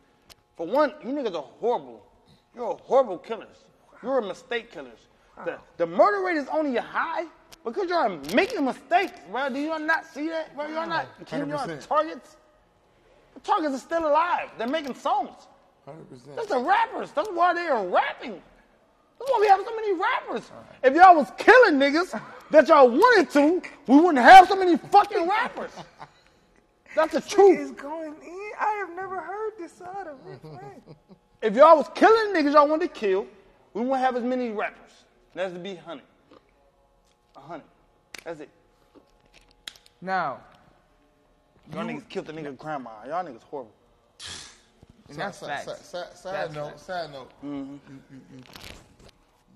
For 0.57 0.67
one, 0.67 0.95
you 1.03 1.09
niggas 1.11 1.35
are 1.35 1.43
horrible. 1.61 2.07
You're 2.55 2.77
horrible 2.85 3.19
killers. 3.19 3.65
You're 4.03 4.21
mistake 4.23 4.71
killers. 4.73 5.01
The, 5.45 5.59
the 5.77 5.87
murder 5.87 6.25
rate 6.25 6.37
is 6.37 6.47
only 6.53 6.77
a 6.77 6.83
high 6.83 7.25
because 7.65 7.89
you're 7.89 8.09
making 8.35 8.65
mistakes, 8.65 9.13
bro. 9.31 9.49
Do 9.49 9.59
you 9.59 9.79
not 9.79 10.07
see 10.07 10.29
that, 10.29 10.55
bro? 10.55 10.67
You're 10.67 10.87
not 10.87 11.07
killing 11.27 11.49
your 11.49 11.59
targets. 11.79 12.37
The 13.35 13.41
targets 13.41 13.75
are 13.75 13.79
still 13.79 14.07
alive. 14.07 14.51
They're 14.59 14.67
making 14.67 14.95
songs. 14.95 15.49
100%. 15.87 16.37
That's 16.37 16.49
the 16.49 16.59
rappers. 16.59 17.11
That's 17.13 17.29
why 17.31 17.55
they 17.55 17.67
are 17.67 17.87
rapping. 17.87 18.41
That's 19.19 19.31
why 19.31 19.39
we 19.41 19.47
have 19.49 19.61
so 19.65 19.75
many 19.77 19.93
rappers. 19.93 20.51
If 20.83 20.95
y'all 20.95 21.17
was 21.17 21.31
killing 21.39 21.75
niggas 21.75 22.21
that 22.51 22.69
y'all 22.69 22.89
wanted 22.89 23.31
to, 23.31 23.63
we 23.87 23.97
wouldn't 23.97 24.19
have 24.19 24.49
so 24.49 24.57
many 24.57 24.77
fucking 24.77 25.29
rappers. 25.29 25.71
That's 26.95 27.13
the 27.13 27.19
Is 27.19 27.27
truth. 27.27 27.77
going 27.77 28.15
in. 28.23 28.51
I 28.61 28.85
have 28.87 28.95
never 28.95 29.21
heard 29.21 29.53
this 29.59 29.73
side 29.73 30.07
of 30.07 30.19
it. 30.31 30.41
If 31.41 31.57
y'all 31.57 31.77
was 31.77 31.89
killing 31.95 32.35
niggas 32.35 32.53
y'all 32.53 32.69
wanted 32.69 32.93
to 32.93 33.01
kill, 33.01 33.27
we 33.75 33.81
wouldn't 33.81 33.99
have 34.01 34.17
as 34.17 34.23
many 34.23 34.51
rappers. 34.51 34.91
That's 35.35 35.53
to 35.55 35.59
be 35.59 35.75
hundred. 35.75 36.05
A 37.37 37.41
hundred. 37.41 37.65
That's 38.25 38.41
it. 38.41 38.49
Now, 40.01 40.41
Y'all 41.73 41.85
niggas 41.85 42.09
killed 42.09 42.27
the 42.27 42.33
nigga 42.33 42.57
grandma. 42.57 42.91
Y'all 43.07 43.25
niggas 43.25 43.43
horrible. 43.45 43.73
and 45.09 45.17
that's 45.19 45.39
Side- 45.39 45.49
facts. 45.49 45.65
side- 45.67 45.79
side- 46.09 46.17
Side 46.17 46.35
That's 46.35 46.55
note, 46.55 46.67
facts. 46.71 46.83
side 46.83 47.13
note. 47.13 47.31
You, 47.43 47.51
you, 47.51 47.81
you, 48.11 48.43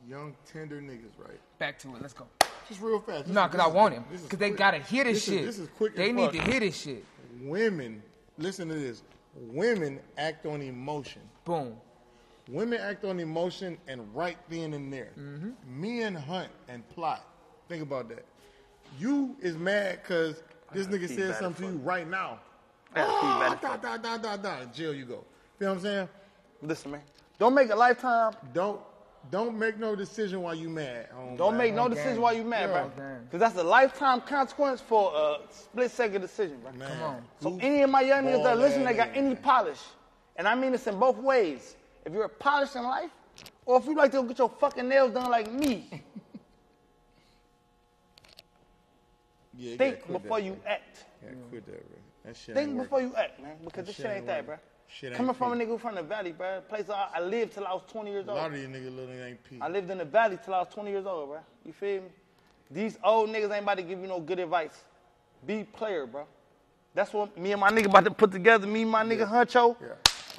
young, 0.09 0.35
tender 0.51 0.81
niggas, 0.81 1.13
right? 1.19 1.39
Back 1.59 1.79
to 1.81 1.89
it. 1.97 2.03
Let's 2.03 2.15
go. 2.15 2.27
Just 2.69 2.81
real 2.81 3.01
fast. 3.01 3.27
This 3.27 3.35
No, 3.35 3.45
is- 3.45 3.51
because 3.51 3.67
I 3.67 3.69
want 3.75 3.95
him. 3.95 4.05
Because 4.11 4.39
they 4.39 4.51
gotta 4.51 4.79
hear 4.79 5.05
this, 5.05 5.27
This 5.27 5.29
is- 5.29 5.35
shit. 5.35 5.47
this 5.47 5.59
is 5.59 5.69
quick 5.77 5.97
They 5.97 6.13
need 6.13 6.33
fuck. 6.33 6.45
to 6.45 6.51
hear 6.51 6.61
this 6.61 6.81
shit. 6.81 7.05
Women, 7.41 8.03
listen 8.39 8.69
to 8.69 8.75
this. 8.75 9.03
Women 9.35 10.01
act 10.17 10.47
on 10.47 10.63
emotion. 10.63 11.23
Boom. 11.45 11.77
Women 12.49 12.81
act 12.81 13.05
on 13.05 13.19
emotion 13.19 13.77
and 13.89 14.15
right 14.15 14.39
then 14.49 14.73
and 14.75 14.93
there. 14.93 15.11
Mm-hmm. 15.19 15.51
Me 15.81 16.03
and 16.03 16.17
Hunt 16.17 16.51
and 16.69 16.89
Plot. 16.91 17.25
Think 17.69 17.83
about 17.83 18.09
that. 18.09 18.25
You 18.99 19.37
is 19.41 19.57
mad 19.57 20.01
because 20.03 20.43
this 20.73 20.87
nigga 20.87 21.09
pee 21.09 21.17
said 21.17 21.37
something 21.37 21.67
to 21.67 21.73
you 21.73 21.79
right 21.79 22.09
now. 22.09 22.39
Oh, 22.95 23.59
da, 23.61 23.77
da, 23.77 23.97
da, 23.97 24.17
da, 24.17 24.37
da. 24.37 24.65
Jail 24.67 24.95
you 24.95 25.05
go. 25.05 25.25
Feel 25.59 25.69
what 25.69 25.75
I'm 25.77 25.81
saying? 25.81 26.09
Listen, 26.63 26.93
man. 26.93 27.03
Don't 27.39 27.55
make 27.55 27.71
a 27.71 27.77
lifetime. 27.77 28.35
Don't 28.55 28.81
don't 29.31 29.59
make 29.59 29.77
no 29.77 29.97
decision 29.97 30.41
while 30.41 30.55
you 30.55 30.69
mad. 30.69 31.09
homeboy. 31.11 31.37
Don't 31.37 31.57
make 31.57 31.75
no 31.75 31.87
Okay. 31.87 31.95
decision 31.95 32.21
while 32.23 32.33
you 32.33 32.45
mad, 32.45 32.71
Yeah. 32.71 32.87
bro. 32.97 33.19
Because 33.25 33.41
that's 33.41 33.57
a 33.57 33.65
lifetime 33.65 34.21
consequence 34.21 34.81
for 34.81 35.13
a 35.15 35.39
split 35.51 35.91
second 35.91 36.21
decision, 36.21 36.61
bro. 36.61 36.71
Man. 36.73 36.89
Come 36.89 37.03
on. 37.03 37.25
So 37.41 37.59
any 37.61 37.83
of 37.83 37.91
my 37.91 38.03
young 38.03 38.25
niggas 38.25 38.45
that 38.45 38.57
listen, 38.59 38.85
they 38.85 38.95
got 38.95 39.09
any 39.15 39.35
polish. 39.35 39.81
And 40.37 40.47
I 40.47 40.55
mean 40.55 40.73
this 40.73 40.87
in 40.87 40.99
both 40.99 41.17
ways. 41.17 41.75
If 42.05 42.13
you're 42.13 42.29
polished 42.29 42.77
in 42.77 42.85
life, 42.85 43.11
or 43.65 43.79
if 43.79 43.87
you 43.87 43.97
like 43.97 44.13
to 44.13 44.19
go 44.19 44.23
get 44.23 44.39
your 44.39 44.49
fucking 44.49 44.89
nails 44.89 45.13
done 45.13 45.29
like 45.29 45.51
me, 45.51 46.05
Yeah, 49.59 49.77
think 49.77 50.11
before 50.11 50.41
you 50.41 50.57
act. 50.67 51.05
Yeah, 51.23 51.31
quit 51.51 51.67
that, 51.67 51.89
bro. 51.89 51.99
That 52.25 52.37
shit 52.37 52.55
Think 52.55 52.77
before 52.77 52.99
working. 52.99 53.11
you 53.11 53.17
act, 53.17 53.41
man, 53.43 53.57
because 53.65 53.87
this 53.87 53.97
shit 53.97 54.07
ain't 54.07 54.27
that, 54.27 54.45
bro. 54.47 54.57
Shit 54.89 55.09
ain't 55.09 55.17
Coming 55.17 55.35
from 55.35 55.53
a 55.53 55.57
nigga 55.57 55.81
from 55.81 55.95
the 55.95 56.03
valley, 56.03 56.33
bro, 56.33 56.61
place 56.69 56.89
I, 56.91 57.09
I 57.15 57.21
lived 57.21 57.55
till 57.55 57.67
I 57.67 57.73
was 57.73 57.83
20 57.91 58.11
years 58.11 58.29
old. 58.29 58.39
A 58.39 58.41
lot 58.43 58.47
of 58.49 58.55
these 58.55 58.67
niggas 58.69 58.95
little 58.95 59.15
ain't 59.15 59.43
P. 59.45 59.59
I 59.61 59.69
lived 59.69 59.91
in 59.91 59.99
the 59.99 60.05
valley 60.05 60.39
till 60.45 60.55
I 60.55 60.59
was 60.61 60.69
20 60.73 60.91
years 60.91 61.07
old, 61.07 61.29
bro. 61.29 61.39
You 61.65 61.73
feel 61.73 62.03
me? 62.03 62.09
These 62.71 62.99
old 63.03 63.31
niggas 63.31 63.53
ain't 63.53 63.63
about 63.63 63.77
to 63.77 63.83
give 63.83 64.01
you 64.01 64.07
no 64.07 64.21
good 64.21 64.39
advice. 64.41 64.85
Be 65.47 65.65
player, 65.65 66.07
bro. 66.07 66.25
That's 66.95 67.13
what 67.13 67.37
me 67.39 67.53
and 67.53 67.61
my 67.61 67.71
nigga 67.71 67.87
about 67.87 68.05
to 68.05 68.11
put 68.11 68.33
together. 68.33 68.67
Me 68.67 68.83
and 68.83 68.91
my 68.91 69.05
nigga 69.05 69.29
Huncho, 69.29 69.77
Yeah. 69.81 69.89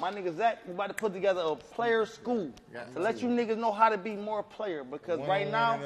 my 0.00 0.10
nigga 0.12 0.36
Zach, 0.36 0.58
we 0.66 0.74
about 0.74 0.88
to 0.88 0.94
put 0.94 1.12
together 1.12 1.40
a 1.42 1.54
player 1.54 2.04
school 2.04 2.52
Got 2.72 2.92
to 2.94 3.00
let 3.00 3.22
you 3.22 3.28
niggas 3.28 3.56
know 3.56 3.72
how 3.72 3.88
to 3.88 3.96
be 3.96 4.16
more 4.16 4.42
player. 4.42 4.82
Because 4.84 5.20
One 5.20 5.28
right 5.28 5.46
on 5.46 5.52
now, 5.52 5.72
one. 5.76 5.82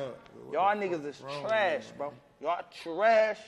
What 0.46 0.52
y'all 0.52 0.76
niggas 0.76 1.04
is 1.06 1.22
trash, 1.42 1.84
you, 1.88 1.98
bro. 1.98 2.12
Y'all 2.42 2.60
trash, 2.82 3.38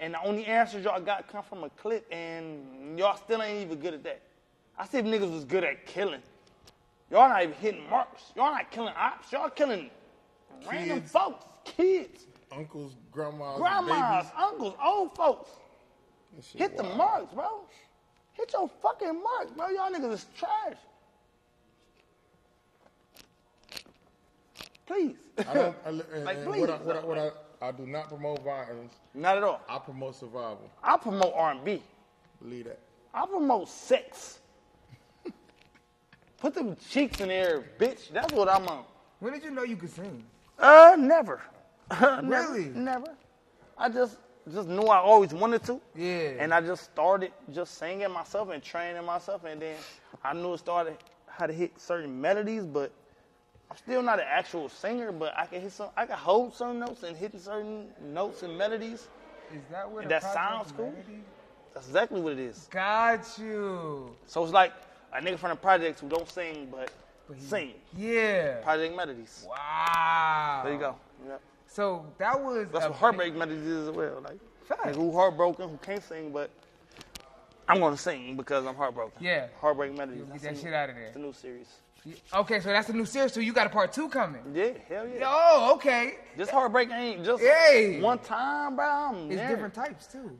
and 0.00 0.14
the 0.14 0.22
only 0.24 0.44
answers 0.44 0.84
y'all 0.84 1.00
got 1.00 1.28
come 1.28 1.44
from 1.44 1.62
a 1.62 1.70
clip, 1.70 2.04
and 2.10 2.98
y'all 2.98 3.16
still 3.16 3.40
ain't 3.40 3.64
even 3.64 3.78
good 3.78 3.94
at 3.94 4.02
that. 4.02 4.22
I 4.76 4.86
see 4.86 4.98
if 4.98 5.04
niggas 5.04 5.32
was 5.32 5.44
good 5.44 5.62
at 5.62 5.86
killing. 5.86 6.20
Y'all 7.12 7.28
not 7.28 7.44
even 7.44 7.54
hitting 7.54 7.88
marks. 7.88 8.32
Y'all 8.34 8.50
not 8.50 8.68
killing 8.72 8.92
ops. 8.96 9.30
Y'all 9.30 9.50
killing 9.50 9.88
random 10.68 11.00
folks, 11.02 11.44
kids, 11.64 12.26
Uncles, 12.50 12.96
grandmas, 13.12 13.56
grandmas, 13.56 13.96
babies. 13.96 14.32
uncles, 14.36 14.74
old 14.84 15.14
folks. 15.14 15.50
Hit 16.56 16.76
the 16.76 16.82
marks, 16.82 17.32
bro. 17.32 17.60
Hit 18.32 18.52
your 18.52 18.68
fucking 18.82 19.22
marks, 19.22 19.52
bro. 19.52 19.68
Y'all 19.68 19.92
niggas 19.92 20.12
is 20.12 20.26
trash. 20.36 20.76
Please. 24.86 25.14
I 25.38 25.54
don't. 25.54 25.76
I, 25.84 25.88
and, 25.88 26.24
Like, 26.24 26.36
and 26.38 26.46
please, 26.46 26.60
what, 26.62 26.70
I, 26.70 26.76
what, 26.78 26.96
I, 26.96 27.00
what 27.04 27.49
I, 27.60 27.68
I 27.68 27.72
do 27.72 27.86
not 27.86 28.08
promote 28.08 28.42
violence. 28.42 28.94
Not 29.14 29.36
at 29.36 29.42
all. 29.42 29.60
I 29.68 29.78
promote 29.78 30.16
survival. 30.16 30.70
I 30.82 30.96
promote 30.96 31.32
R&B. 31.34 31.82
Believe 32.42 32.64
that. 32.64 32.78
I 33.12 33.26
promote 33.26 33.68
sex. 33.68 34.38
Put 36.38 36.54
them 36.54 36.76
cheeks 36.88 37.20
in 37.20 37.28
the 37.28 37.34
air, 37.34 37.64
bitch. 37.78 38.10
That's 38.12 38.32
what 38.32 38.48
I'm 38.48 38.66
on. 38.68 38.84
When 39.18 39.32
did 39.32 39.44
you 39.44 39.50
know 39.50 39.62
you 39.62 39.76
could 39.76 39.90
sing? 39.90 40.24
Uh, 40.58 40.96
never. 40.98 41.42
never. 42.00 42.22
Really? 42.26 42.64
Never. 42.70 43.14
I 43.76 43.88
just 43.88 44.16
just 44.50 44.68
knew 44.68 44.84
I 44.84 44.98
always 44.98 45.32
wanted 45.32 45.62
to. 45.64 45.80
Yeah. 45.94 46.32
And 46.38 46.52
I 46.52 46.60
just 46.60 46.84
started 46.84 47.32
just 47.52 47.78
singing 47.78 48.10
myself 48.10 48.50
and 48.50 48.62
training 48.62 49.04
myself, 49.04 49.44
and 49.44 49.60
then 49.60 49.76
I 50.24 50.32
knew 50.32 50.54
it 50.54 50.58
started 50.58 50.96
how 51.26 51.46
to 51.46 51.52
hit 51.52 51.78
certain 51.80 52.20
melodies, 52.20 52.64
but 52.64 52.92
I'm 53.70 53.76
still 53.76 54.02
not 54.02 54.18
an 54.18 54.26
actual 54.28 54.68
singer. 54.68 55.12
But 55.12 55.32
I 55.38 55.46
can 55.46 55.60
hit 55.60 55.72
some. 55.72 55.90
I 55.96 56.06
can 56.06 56.16
hold 56.16 56.54
some 56.54 56.78
notes 56.78 57.02
and 57.02 57.16
hit 57.16 57.38
certain 57.40 57.88
notes 58.02 58.42
and 58.42 58.56
melodies. 58.56 59.08
Is 59.52 59.62
that 59.70 59.90
what 59.90 60.08
That 60.08 60.22
sounds 60.22 60.72
cool. 60.72 60.94
That's 61.74 61.86
exactly 61.86 62.20
what 62.20 62.32
it 62.32 62.38
is. 62.38 62.68
Got 62.70 63.38
you. 63.38 64.14
So 64.26 64.42
it's 64.42 64.52
like 64.52 64.72
a 65.12 65.20
nigga 65.20 65.38
from 65.38 65.50
the 65.50 65.56
projects 65.56 66.00
who 66.00 66.08
don't 66.08 66.28
sing 66.28 66.68
but, 66.70 66.90
sing. 67.38 67.74
Yeah. 67.96 68.60
Project 68.62 68.96
melodies. 68.96 69.46
Wow. 69.48 70.62
There 70.64 70.72
you 70.72 70.78
go. 70.78 70.96
Yep. 71.26 71.40
So 71.66 72.06
that 72.18 72.40
was 72.42 72.68
That's 72.72 72.86
what 72.86 72.94
heartbreak 72.94 73.34
melodies 73.34 73.66
is 73.66 73.88
as 73.88 73.94
well. 73.94 74.20
Like 74.22 74.38
Fact. 74.64 74.96
who 74.96 75.12
heartbroken, 75.12 75.68
who 75.68 75.76
can't 75.78 76.02
sing, 76.02 76.32
but 76.32 76.50
I'm 77.68 77.78
gonna 77.78 77.96
sing 77.96 78.36
because 78.36 78.66
I'm 78.66 78.74
heartbroken. 78.74 79.22
Yeah. 79.22 79.46
Heartbreak 79.60 79.96
melodies. 79.96 80.24
Get 80.32 80.42
that 80.42 80.58
shit 80.58 80.74
out 80.74 80.90
of 80.90 80.96
there. 80.96 81.04
It's 81.06 81.14
the 81.14 81.20
new 81.20 81.32
series. 81.32 81.68
Okay, 82.34 82.60
so 82.60 82.68
that's 82.70 82.86
the 82.86 82.92
new 82.94 83.04
series. 83.04 83.32
So 83.32 83.40
you 83.40 83.52
got 83.52 83.66
a 83.66 83.70
part 83.70 83.92
two 83.92 84.08
coming. 84.08 84.40
Yeah, 84.54 84.70
hell 84.88 85.06
yeah. 85.06 85.24
Oh, 85.26 85.74
okay. 85.74 86.14
Just 86.38 86.50
heartbreak 86.50 86.90
ain't 86.90 87.24
just 87.24 87.42
Hey. 87.42 88.00
one 88.00 88.18
time, 88.20 88.76
bro. 88.76 88.86
I'm 88.86 89.16
It's 89.30 89.36
married. 89.36 89.48
different 89.54 89.74
types 89.74 90.06
too. 90.06 90.38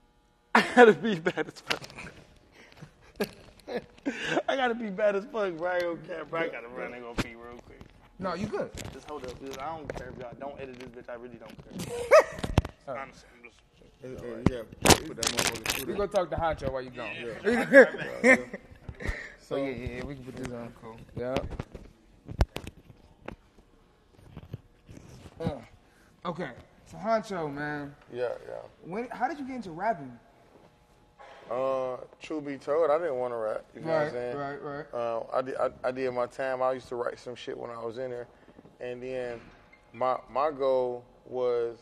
I 0.54 0.64
gotta 0.74 0.92
be 0.92 1.16
bad 1.18 1.48
as 1.48 1.60
fuck. 1.60 1.82
I 4.48 4.56
gotta 4.56 4.74
be 4.74 4.90
bad 4.90 5.16
as 5.16 5.24
fuck, 5.26 5.52
bro. 5.56 5.70
I 5.70 5.78
don't 5.80 6.06
care, 6.06 6.24
bro. 6.24 6.40
I 6.40 6.48
gotta 6.48 6.68
run 6.68 6.92
and 6.94 7.02
go 7.02 7.14
pee 7.14 7.30
real 7.34 7.58
quick. 7.66 7.80
No, 8.18 8.34
you 8.34 8.46
good. 8.46 8.70
Just 8.92 9.08
hold 9.08 9.24
up. 9.26 9.40
Just, 9.44 9.58
I 9.60 9.76
don't 9.76 9.96
care 9.96 10.10
if 10.10 10.18
y'all 10.18 10.32
don't 10.38 10.60
edit 10.60 10.78
this 10.78 10.88
bitch. 10.90 11.08
I 11.10 11.14
really 11.14 11.36
don't 11.38 11.56
care. 11.56 12.96
Honestly, 12.96 13.28
I'm 13.36 13.44
just. 13.48 13.58
Uh, 14.02 14.08
uh, 14.08 14.36
yeah, 14.50 14.62
put 15.06 15.16
that 15.16 15.26
motherfucker 15.26 15.78
We 15.80 15.84
there. 15.86 15.96
go 15.96 16.06
talk 16.06 16.30
to 16.30 16.36
Huncho 16.36 16.72
while 16.72 16.82
you 16.82 16.90
gone. 16.90 17.14
So, 19.50 19.56
Oh 19.56 19.58
yeah, 19.58 19.70
yeah, 19.70 19.96
yeah. 19.96 20.04
We 20.04 20.14
can 20.14 20.22
put 20.22 20.36
this 20.36 20.52
on. 20.52 20.72
Cool. 20.80 20.96
Yeah. 21.16 21.36
Uh, 25.40 25.50
okay. 26.24 26.50
So 26.86 26.96
Huncho, 26.96 27.52
man, 27.52 27.92
yeah, 28.12 28.28
yeah. 28.48 28.54
when 28.84 29.08
how 29.08 29.26
did 29.26 29.40
you 29.40 29.46
get 29.46 29.56
into 29.56 29.72
rapping? 29.72 30.16
Uh, 31.50 31.96
true 32.20 32.40
be 32.40 32.58
told, 32.58 32.90
I 32.92 32.98
didn't 32.98 33.16
want 33.16 33.32
to 33.32 33.38
rap. 33.38 33.64
You 33.74 33.80
know 33.80 33.88
what 33.88 33.96
I'm 33.96 34.02
Right, 34.04 34.12
saying? 34.12 34.36
right, 34.36 34.62
right. 34.62 34.86
Uh, 34.94 35.22
I 35.32 35.42
did. 35.42 35.56
I, 35.56 35.70
I 35.82 35.90
did 35.90 36.12
my 36.12 36.26
time. 36.26 36.62
I 36.62 36.72
used 36.72 36.88
to 36.88 36.94
write 36.94 37.18
some 37.18 37.34
shit 37.34 37.58
when 37.58 37.70
I 37.70 37.82
was 37.84 37.98
in 37.98 38.10
there, 38.10 38.28
and 38.80 39.02
then 39.02 39.40
my 39.92 40.16
my 40.32 40.52
goal 40.52 41.04
was 41.26 41.78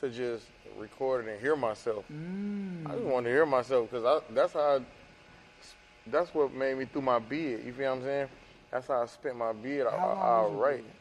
to 0.00 0.10
just 0.10 0.46
record 0.76 1.24
it 1.26 1.30
and 1.30 1.40
hear 1.40 1.54
myself. 1.54 2.04
Mm. 2.12 2.88
I 2.90 2.94
just 2.94 3.04
wanted 3.04 3.28
to 3.28 3.34
hear 3.34 3.46
myself 3.46 3.90
because 3.92 4.22
that's 4.30 4.54
how. 4.54 4.60
I, 4.78 4.80
that's 6.06 6.34
what 6.34 6.52
made 6.52 6.76
me 6.78 6.84
through 6.86 7.02
my 7.02 7.18
bid. 7.18 7.64
You 7.64 7.72
feel 7.72 7.90
what 7.90 7.98
I'm 7.98 8.02
saying? 8.04 8.28
That's 8.70 8.88
how 8.88 9.02
I 9.02 9.06
spent 9.06 9.36
my 9.36 9.52
bid. 9.52 9.86
I, 9.86 9.90
How 9.90 9.96
I, 9.98 10.40
was 10.42 10.52
your 10.52 10.60
write. 10.60 10.84
bid? 10.84 10.92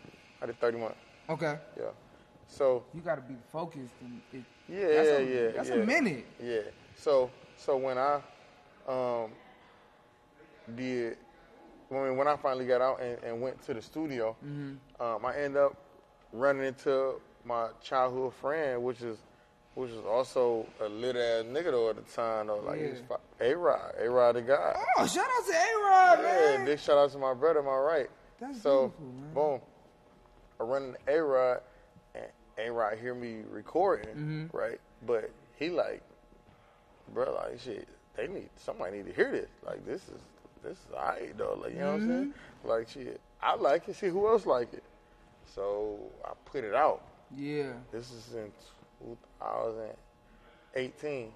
I 0.41 0.45
did 0.47 0.59
30 0.59 0.77
months. 0.77 0.97
Okay. 1.29 1.55
Yeah. 1.77 1.83
So 2.47 2.85
You 2.93 3.01
got 3.01 3.15
to 3.15 3.21
be 3.21 3.35
focused. 3.51 3.93
And 4.01 4.21
it, 4.31 4.43
yeah, 4.69 4.87
that's 4.87 5.09
yeah, 5.09 5.15
a, 5.17 5.23
yeah. 5.45 5.51
That's 5.55 5.69
yeah. 5.69 5.75
a 5.75 5.85
minute. 5.85 6.25
Yeah. 6.41 6.59
So 6.95 7.31
so 7.55 7.77
when 7.77 7.97
I 7.97 8.21
um 8.87 9.31
did 10.75 11.17
when 11.89 12.17
when 12.17 12.27
I 12.27 12.35
finally 12.35 12.65
got 12.65 12.81
out 12.81 13.01
and, 13.01 13.17
and 13.23 13.41
went 13.41 13.61
to 13.63 13.73
the 13.73 13.81
studio, 13.81 14.35
Mm-hmm. 14.45 15.01
um, 15.03 15.25
I 15.25 15.37
end 15.37 15.57
up 15.57 15.75
running 16.31 16.65
into 16.65 17.15
my 17.43 17.69
childhood 17.81 18.33
friend, 18.33 18.83
which 18.83 19.01
is 19.01 19.19
which 19.75 19.91
was 19.91 20.05
also 20.05 20.65
a 20.81 20.87
lit 20.89 21.15
ass 21.15 21.43
nigga 21.45 21.71
though 21.71 21.89
at 21.89 21.95
the 21.97 22.01
time 22.13 22.47
though. 22.47 22.59
Like 22.59 22.79
he 22.81 22.87
was 22.87 23.01
A 23.39 23.53
Rod, 23.55 23.93
A 23.99 24.09
Rod 24.09 24.35
the 24.35 24.41
guy. 24.41 24.75
Oh, 24.97 25.05
shout 25.07 25.25
out 25.25 25.45
to 25.45 25.51
A-Rod, 25.53 26.19
Yeah, 26.23 26.57
man. 26.57 26.65
big 26.65 26.79
shout 26.79 26.97
out 26.97 27.11
to 27.11 27.17
my 27.17 27.33
brother, 27.33 27.61
my 27.61 27.75
right? 27.75 28.09
That's 28.39 28.61
so, 28.61 28.87
beautiful, 28.97 29.05
man. 29.05 29.33
boom. 29.33 29.61
I 30.59 30.63
run 30.63 30.83
into 30.83 30.99
A 31.07 31.23
Rod, 31.23 31.61
and 32.15 32.25
A 32.57 32.71
Rod 32.71 32.97
hear 32.97 33.13
me 33.13 33.41
recording, 33.49 34.07
Mm-hmm. 34.15 34.57
right? 34.57 34.79
But 35.05 35.29
he 35.57 35.69
like, 35.69 36.01
bro, 37.13 37.33
like 37.33 37.59
shit, 37.59 37.87
they 38.15 38.27
need 38.27 38.49
somebody 38.55 38.97
need 38.97 39.05
to 39.07 39.13
hear 39.13 39.31
this. 39.31 39.49
Like 39.65 39.85
this 39.85 40.01
is 40.03 40.21
this 40.63 40.77
is 40.77 40.93
alright 40.93 41.37
though. 41.37 41.59
Like 41.61 41.73
you 41.73 41.79
know 41.79 41.93
what 41.93 42.01
I'm 42.01 42.07
saying? 42.07 42.25
Mm-hmm. 42.63 42.69
Like 42.69 42.89
shit, 42.89 43.19
I 43.41 43.55
like 43.55 43.87
it. 43.89 43.95
See 43.95 44.07
who 44.07 44.27
else 44.27 44.45
like 44.45 44.73
it. 44.73 44.83
So 45.53 45.99
I 46.25 46.31
put 46.45 46.63
it 46.63 46.73
out. 46.73 47.01
Yeah. 47.35 47.73
This 47.91 48.11
is 48.11 48.33
in 48.33 48.51
2018. 49.01 51.31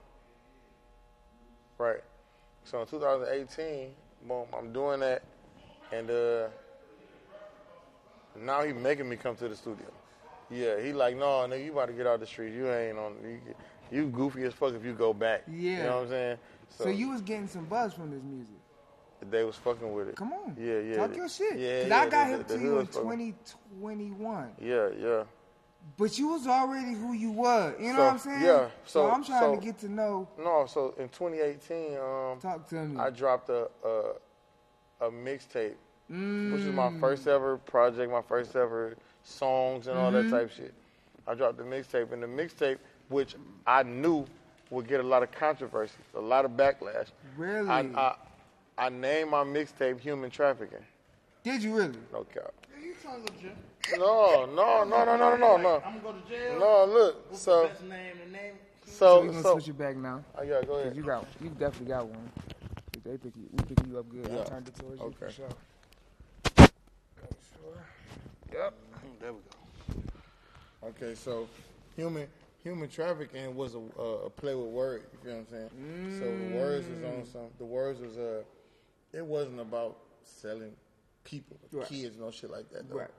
Right. 1.77 1.99
So 2.65 2.81
in 2.81 2.87
2018, 2.87 3.91
boom, 4.27 4.45
I'm 4.57 4.73
doing 4.73 4.99
that, 4.99 5.23
and 5.91 6.09
uh, 6.11 6.47
now 8.37 8.63
he 8.63 8.73
making 8.73 9.07
me 9.09 9.15
come 9.15 9.35
to 9.37 9.47
the 9.47 9.55
studio. 9.55 9.85
Yeah, 10.51 10.79
he 10.81 10.93
like, 10.93 11.15
no, 11.15 11.25
nigga, 11.47 11.65
you 11.65 11.71
about 11.71 11.87
to 11.87 11.93
get 11.93 12.07
out 12.07 12.19
the 12.19 12.25
street. 12.25 12.53
You 12.53 12.71
ain't 12.71 12.97
on. 12.97 13.13
You, 13.23 13.39
you 13.91 14.07
goofy 14.07 14.43
as 14.43 14.53
fuck 14.53 14.73
if 14.73 14.83
you 14.83 14.93
go 14.93 15.13
back. 15.13 15.43
Yeah. 15.47 15.77
You 15.77 15.83
know 15.83 15.95
what 15.97 16.03
I'm 16.03 16.09
saying? 16.09 16.37
So, 16.69 16.89
you 16.89 17.09
was 17.09 17.21
getting 17.21 17.47
some 17.47 17.65
buzz 17.65 17.93
from 17.93 18.11
this 18.11 18.21
music. 18.23 18.55
they 19.31 19.43
was 19.43 19.55
fucking 19.55 19.91
with 19.91 20.09
it. 20.09 20.15
Come 20.15 20.33
on. 20.33 20.55
Yeah, 20.59 20.79
yeah. 20.79 20.97
Talk 20.97 21.15
your 21.15 21.29
shit. 21.29 21.57
Yeah, 21.57 21.81
Cause 21.81 21.89
yeah. 21.89 21.99
I 22.01 22.09
got 22.09 22.27
the- 22.27 22.33
him 22.33 22.37
the- 22.39 22.43
to 22.45 22.53
the 22.53 22.59
you 22.59 22.79
in 22.79 22.87
2021. 22.87 24.51
Yeah, 24.61 24.89
yeah. 24.99 25.23
But 25.97 26.17
you 26.17 26.27
was 26.29 26.47
already 26.47 26.93
who 26.93 27.13
you 27.13 27.31
were. 27.31 27.73
You 27.79 27.93
know 27.93 27.95
So, 27.97 28.03
what 28.03 28.11
I'm 28.13 28.19
saying? 28.19 28.41
yeah, 28.41 28.47
So, 28.47 28.69
so- 28.85 29.11
I'm 29.11 29.23
trying 29.23 29.39
so- 29.41 29.55
to 29.55 29.61
get 29.65 29.77
to 29.79 29.89
know. 29.89 30.27
No, 30.37 30.65
so 30.67 30.93
in 30.97 31.09
2018, 31.09 31.97
um, 31.97 32.39
Talk 32.39 32.67
to 32.69 32.75
me. 32.75 32.99
I 32.99 33.09
dropped 33.09 33.49
a 33.49 33.69
a, 33.83 35.07
a 35.07 35.11
mixtape, 35.11 35.75
which 36.07 36.61
is 36.61 36.67
Mm. 36.67 36.73
my 36.73 36.99
first 36.99 37.27
ever 37.27 37.57
project, 37.57 38.11
my 38.11 38.21
first 38.21 38.55
ever 38.55 38.95
songs 39.23 39.87
and 39.87 39.97
all 39.97 40.11
Mm-hmm. 40.11 40.29
that 40.29 40.37
type 40.39 40.51
shit. 40.51 40.73
I 41.27 41.35
dropped 41.35 41.57
the 41.57 41.63
mixtape, 41.63 42.11
and 42.11 42.21
the 42.23 42.27
mixtape, 42.27 42.79
which 43.09 43.35
I 43.67 43.83
knew 43.83 44.25
would 44.71 44.87
get 44.87 44.99
a 44.99 45.03
lot 45.03 45.23
of 45.23 45.31
controversy, 45.31 45.93
a 46.15 46.19
lot 46.19 46.45
of 46.45 46.51
backlash. 46.51 47.07
Really? 47.37 47.69
I 47.69 47.79
I, 47.81 48.15
I 48.77 48.89
named 48.89 49.31
my 49.31 49.43
mixtape 49.43 49.99
"Human 49.99 50.29
Trafficking." 50.29 50.85
Did 51.43 51.63
you 51.63 51.75
really? 51.75 51.97
No 52.11 52.23
cap. 52.25 52.53
You 52.81 52.93
trying 53.01 53.23
to 53.25 53.31
go 53.31 53.37
to 53.37 53.41
jail? 53.43 53.51
No, 53.97 54.45
no, 54.45 54.83
no, 54.83 55.05
no, 55.05 55.17
no, 55.17 55.35
no, 55.37 55.57
no. 55.57 55.81
I'm 55.85 55.99
gonna 55.99 55.99
go 56.03 56.11
to 56.13 56.29
jail. 56.29 56.59
No, 56.59 56.85
look. 56.85 57.29
What's 57.31 57.41
So, 57.41 57.63
the 57.63 57.67
best 57.69 57.83
name? 57.83 58.13
The 58.25 58.31
name? 58.31 58.53
So 58.85 58.91
so, 58.95 59.21
we 59.21 59.27
gonna 59.27 59.41
so. 59.43 59.53
switch 59.53 59.67
it 59.69 59.77
back 59.77 59.95
now. 59.97 60.23
Oh, 60.37 60.43
yeah, 60.43 60.61
go 60.65 60.73
ahead. 60.79 60.95
you 60.95 61.03
got, 61.03 61.25
you 61.41 61.49
definitely 61.49 61.87
got 61.87 62.07
one. 62.07 62.31
They 63.03 63.17
pick 63.17 63.35
you, 63.37 63.47
we 63.51 63.63
picking 63.63 63.91
you 63.91 63.97
up 63.99 64.09
good. 64.09 64.29
Yeah. 64.31 64.41
I 64.41 64.43
turned 64.43 64.67
it 64.67 64.75
towards 64.75 64.99
you 65.01 65.11
for 65.17 65.25
Okay. 65.25 65.33
sure. 65.35 65.49
Yep. 68.51 68.73
There 69.19 69.33
we 69.33 69.39
go. 69.39 70.87
Okay, 70.89 71.15
so 71.15 71.47
human 71.95 72.27
human 72.63 72.89
trafficking 72.89 73.55
was 73.55 73.75
a, 73.75 73.79
a, 73.99 74.25
a 74.25 74.29
play 74.29 74.55
with 74.55 74.67
words. 74.69 75.05
You 75.13 75.19
feel 75.23 75.33
what 75.33 75.39
I'm 75.39 75.47
saying? 75.47 76.19
So 76.19 76.25
the 76.25 76.55
words 76.57 76.87
was 76.87 77.03
on 77.03 77.25
some. 77.25 77.47
The 77.57 77.65
words 77.65 77.99
was 78.01 78.17
uh, 78.17 78.43
it 79.13 79.25
wasn't 79.25 79.59
about 79.59 79.97
selling 80.23 80.73
people, 81.23 81.57
Right. 81.71 81.87
kids, 81.87 82.17
no 82.17 82.31
shit 82.31 82.49
like 82.49 82.69
that. 82.71 82.89
Though. 82.89 82.97
Right. 82.97 83.09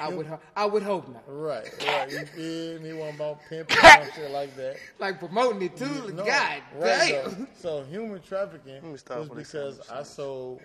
I 0.00 0.08
would, 0.08 0.26
ho- 0.26 0.40
I 0.56 0.64
would 0.64 0.82
hope 0.82 1.08
not. 1.08 1.22
Right, 1.26 1.68
right. 1.86 2.10
You 2.10 2.24
feel 2.26 2.80
me? 2.80 2.90
It 2.90 2.96
wasn't 2.96 3.16
about 3.16 3.40
pimping 3.48 3.76
no 3.82 4.04
shit 4.14 4.30
like 4.30 4.56
that. 4.56 4.76
Like 4.98 5.18
promoting 5.18 5.62
it 5.62 5.76
too. 5.76 6.10
No, 6.12 6.24
God 6.24 6.62
right, 6.76 7.22
damn. 7.24 7.30
though. 7.40 7.46
So 7.58 7.82
human 7.84 8.20
trafficking 8.22 8.90
was 8.90 9.02
because 9.02 9.76
sound 9.86 9.98
I 10.00 10.02
sold 10.02 10.60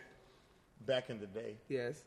back 0.86 1.09
in 1.09 1.20
the 1.20 1.28
day, 1.28 1.55
Yes. 1.67 2.03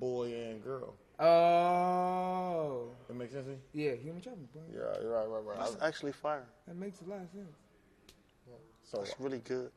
boy 0.00 0.32
and 0.32 0.62
girl. 0.64 0.94
Oh. 1.18 2.88
That 3.08 3.14
makes 3.14 3.32
sense 3.32 3.46
to 3.46 3.52
you? 3.52 3.90
Yeah, 3.90 3.94
human 3.96 4.20
trafficking. 4.22 4.48
bro. 4.52 4.62
Yeah, 4.74 5.06
right, 5.08 5.28
right, 5.28 5.44
right. 5.44 5.58
That's 5.58 5.76
actually 5.82 6.12
fire. 6.12 6.44
That 6.66 6.76
makes 6.76 7.00
a 7.00 7.04
lot 7.10 7.20
of 7.20 7.28
sense. 7.30 7.54
So 8.82 8.98
That's 8.98 9.14
really 9.20 9.38
good. 9.38 9.70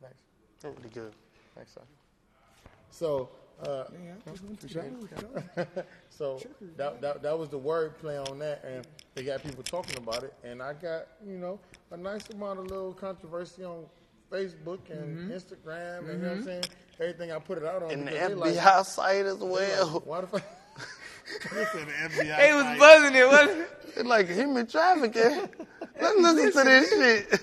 thanks. 0.00 0.16
That's 0.60 0.76
really 0.78 0.90
good. 0.90 1.12
Thanks, 1.54 1.72
sir. 1.74 1.80
So, 2.90 3.28
uh, 3.62 3.84
Yeah, 3.92 4.12
I 4.26 4.30
just 4.30 4.44
went 4.44 4.60
to 4.60 4.66
jail. 4.66 5.66
so 6.10 6.40
that, 6.76 7.00
that 7.00 7.22
that 7.22 7.38
was 7.38 7.48
the 7.48 7.58
word 7.58 7.98
play 7.98 8.18
on 8.18 8.38
that, 8.40 8.64
and 8.64 8.86
they 9.14 9.22
got 9.24 9.42
people 9.42 9.62
talking 9.62 9.96
about 9.96 10.22
it, 10.24 10.34
and 10.44 10.62
I 10.62 10.72
got 10.74 11.06
you 11.26 11.38
know 11.38 11.58
a 11.90 11.96
nice 11.96 12.28
amount 12.30 12.58
of 12.60 12.66
little 12.66 12.92
controversy 12.92 13.64
on 13.64 13.84
Facebook 14.30 14.80
and 14.90 15.30
Instagram, 15.30 15.98
and 16.00 16.08
you 16.08 16.14
know 16.18 16.28
what 16.30 16.38
I'm 16.38 16.44
saying. 16.44 16.64
Everything 17.00 17.32
I 17.32 17.38
put 17.40 17.58
it 17.58 17.64
out 17.64 17.82
on, 17.82 17.90
And 17.90 18.06
the 18.06 18.12
because 18.12 18.32
FBI 18.32 18.64
like, 18.76 18.84
site 18.86 19.26
as 19.26 19.38
well. 19.38 19.90
like, 19.94 20.06
why 20.06 20.20
the 20.20 20.26
fuck? 20.28 20.42
you 21.26 21.66
said 21.72 21.86
the 21.88 22.22
FBI. 22.22 22.36
They 22.36 22.52
was 22.54 22.62
site. 22.64 22.78
buzzing 22.78 23.14
it, 23.16 23.26
wasn't 23.28 23.58
it? 23.60 23.70
Like 24.06 24.28
human 24.28 24.66
trafficking. 24.66 25.48
Let's 26.00 26.18
listen 26.18 26.64
to 26.66 26.70
this 26.70 26.90
shit. 26.90 27.40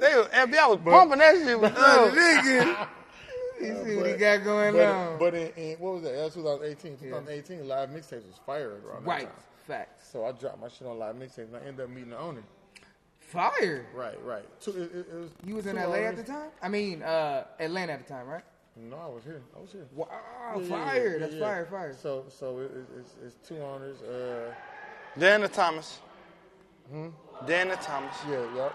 They 0.00 0.14
was, 0.16 0.28
FBI 0.28 0.68
was 0.68 0.78
pumping 0.84 1.18
that 1.18 1.34
shit 1.36 1.60
with 1.60 1.72
nigga. 1.74 2.88
You 3.60 3.84
see 3.84 3.96
what 3.96 4.06
he 4.06 4.12
got 4.16 4.44
going 4.44 4.72
But, 4.74 4.86
on. 4.86 5.18
but 5.18 5.34
in, 5.34 5.48
in 5.56 5.76
what 5.78 5.94
was 5.94 6.02
that? 6.04 6.12
That 6.14 6.24
was 6.24 6.34
2018. 6.34 6.96
2018, 6.98 7.68
live 7.68 7.90
mixtapes 7.90 8.26
was 8.26 8.40
fired 8.46 8.82
around 8.84 9.04
that 9.04 9.10
right. 9.10 9.22
time. 9.24 9.32
Facts. 9.66 10.08
So 10.10 10.24
I 10.24 10.32
dropped 10.32 10.60
my 10.60 10.68
shit 10.68 10.86
on 10.88 10.98
live 10.98 11.14
mixtapes, 11.16 11.48
and 11.48 11.56
I 11.56 11.60
ended 11.60 11.80
up 11.84 11.90
meeting 11.90 12.10
the 12.10 12.18
owner. 12.18 12.42
Fire. 13.18 13.86
Right, 13.94 14.18
right. 14.24 14.44
Two, 14.60 14.70
it, 14.72 14.76
it, 14.96 15.06
it 15.12 15.14
was 15.14 15.30
You 15.46 15.54
was 15.56 15.66
in 15.66 15.76
two 15.76 15.82
LA 15.82 15.96
at 15.96 16.16
the 16.16 16.24
time? 16.24 16.50
I 16.62 16.68
mean, 16.68 17.02
uh, 17.02 17.44
Atlanta 17.60 17.92
at 17.92 18.06
the 18.06 18.12
time, 18.12 18.26
right? 18.26 18.42
No, 18.76 18.96
I 18.96 19.06
was 19.06 19.22
here. 19.24 19.42
I 19.56 19.60
was 19.60 19.70
here. 19.72 19.86
Wow, 19.94 20.08
Yeah, 20.56 20.60
yeah, 20.62 20.68
fire. 20.68 21.12
yeah, 21.12 21.18
That's 21.18 21.34
yeah. 21.34 21.40
fire, 21.40 21.66
fire. 21.66 21.94
So, 22.00 22.24
so 22.28 22.58
it, 22.58 22.64
it, 22.72 22.86
it's, 22.98 23.14
it's 23.24 23.48
two 23.48 23.58
owners. 23.62 24.00
Uh, 24.02 24.52
Dan 25.18 25.42
and 25.42 25.52
Thomas. 25.52 26.00
Dan 27.46 27.70
and 27.70 27.80
Thomas. 27.80 28.16
yeah, 28.28 28.44
yep. 28.56 28.74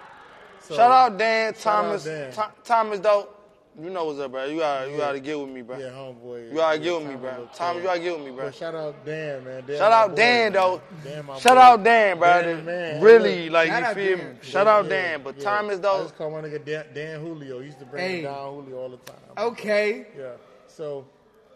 So, 0.62 0.76
Shout 0.76 0.92
out 0.92 1.18
Dan, 1.18 1.54
Shout 1.54 1.66
out 1.66 1.82
Thomas. 1.84 2.04
Dan. 2.06 2.32
Tho- 2.32 2.52
Thomas, 2.64 3.00
though. 3.00 3.30
You 3.78 3.90
know 3.90 4.06
what's 4.06 4.20
up, 4.20 4.32
bro. 4.32 4.46
You 4.46 4.60
gotta, 4.60 4.86
you 4.88 4.94
Yeah. 4.94 4.98
gotta 5.00 5.20
get 5.20 5.38
with 5.38 5.50
me, 5.50 5.62
bro. 5.62 5.78
Yeah, 5.78 5.88
homeboy. 5.90 6.50
You 6.50 6.56
gotta 6.56 6.78
yeah, 6.78 6.84
get 6.84 6.94
with 6.94 7.04
me, 7.08 7.14
Thomas 7.16 7.22
bro. 7.34 7.40
look 7.42 7.54
Thomas, 7.54 7.82
you 7.82 7.84
gotta 7.88 8.00
get 8.00 8.18
with 8.18 8.26
me, 8.26 8.32
bro. 8.32 8.46
But 8.46 8.56
shout 8.56 8.76
out 8.76 9.06
Dan, 9.06 9.44
man. 9.44 9.64
Dan 9.68 9.78
Shout 9.78 9.92
out 9.92 10.10
boy, 10.12 10.16
Dan, 10.16 10.44
man. 10.44 10.54
though. 10.54 10.82
Dan, 11.04 11.26
my 11.26 11.40
Shout 11.40 11.56
boy. 11.56 11.62
out 11.62 11.84
Dan, 11.84 12.18
bro. 12.20 12.42
Dan, 12.42 12.66
man. 12.66 13.02
Really, 13.02 13.44
Look, 13.50 13.54
like 13.54 13.68
Shout 13.68 13.82
you 13.82 13.86
out 13.88 13.96
feel 13.96 14.18
Dan. 14.18 14.30
me? 14.30 14.36
Shout 14.44 14.68
out 14.68 14.84
yeah, 14.86 14.90
Dan, 14.90 15.24
but 15.24 15.38
yeah. 15.38 15.44
Thomas 15.44 15.78
I 15.78 15.82
though. 15.82 16.04
just 16.04 16.18
call 16.18 16.32
my 16.32 16.42
nigga 16.42 16.64
Dan, 16.66 16.86
Dan 16.94 17.20
Julio. 17.20 17.60
He 17.60 17.66
used 17.66 17.80
to 17.80 17.86
bring 17.86 18.02
Hey. 18.10 18.22
down 18.22 18.54
Julio 18.64 18.78
all 18.80 18.90
the 18.90 18.98
time. 18.98 19.20
Okay. 19.38 20.08
Yeah. 20.18 20.30
So, 20.68 21.06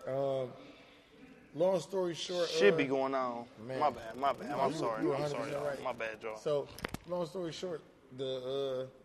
um, 0.06 0.52
long 1.56 1.80
story 1.80 2.16
short, 2.16 2.50
Shit 2.50 2.74
uh, 2.74 2.78
be 2.78 2.84
going 2.84 3.16
on. 3.16 3.46
man. 3.66 3.80
My 3.80 3.90
bad, 3.92 4.16
my 4.18 4.34
bad. 4.34 4.52
I'm 4.60 4.72
you- 4.74 4.78
sorry. 4.78 5.04
you 5.04 5.14
I'm 5.14 5.30
sorry, 5.30 5.52
y'all. 5.52 5.64
right. 5.66 5.82
My 5.82 5.94
bad, 5.94 6.18
y'all. 6.22 6.36
So, 6.38 6.68
long 7.08 7.26
story 7.28 7.54
short, 7.54 7.80
the 8.18 8.88
uh, 8.90 8.99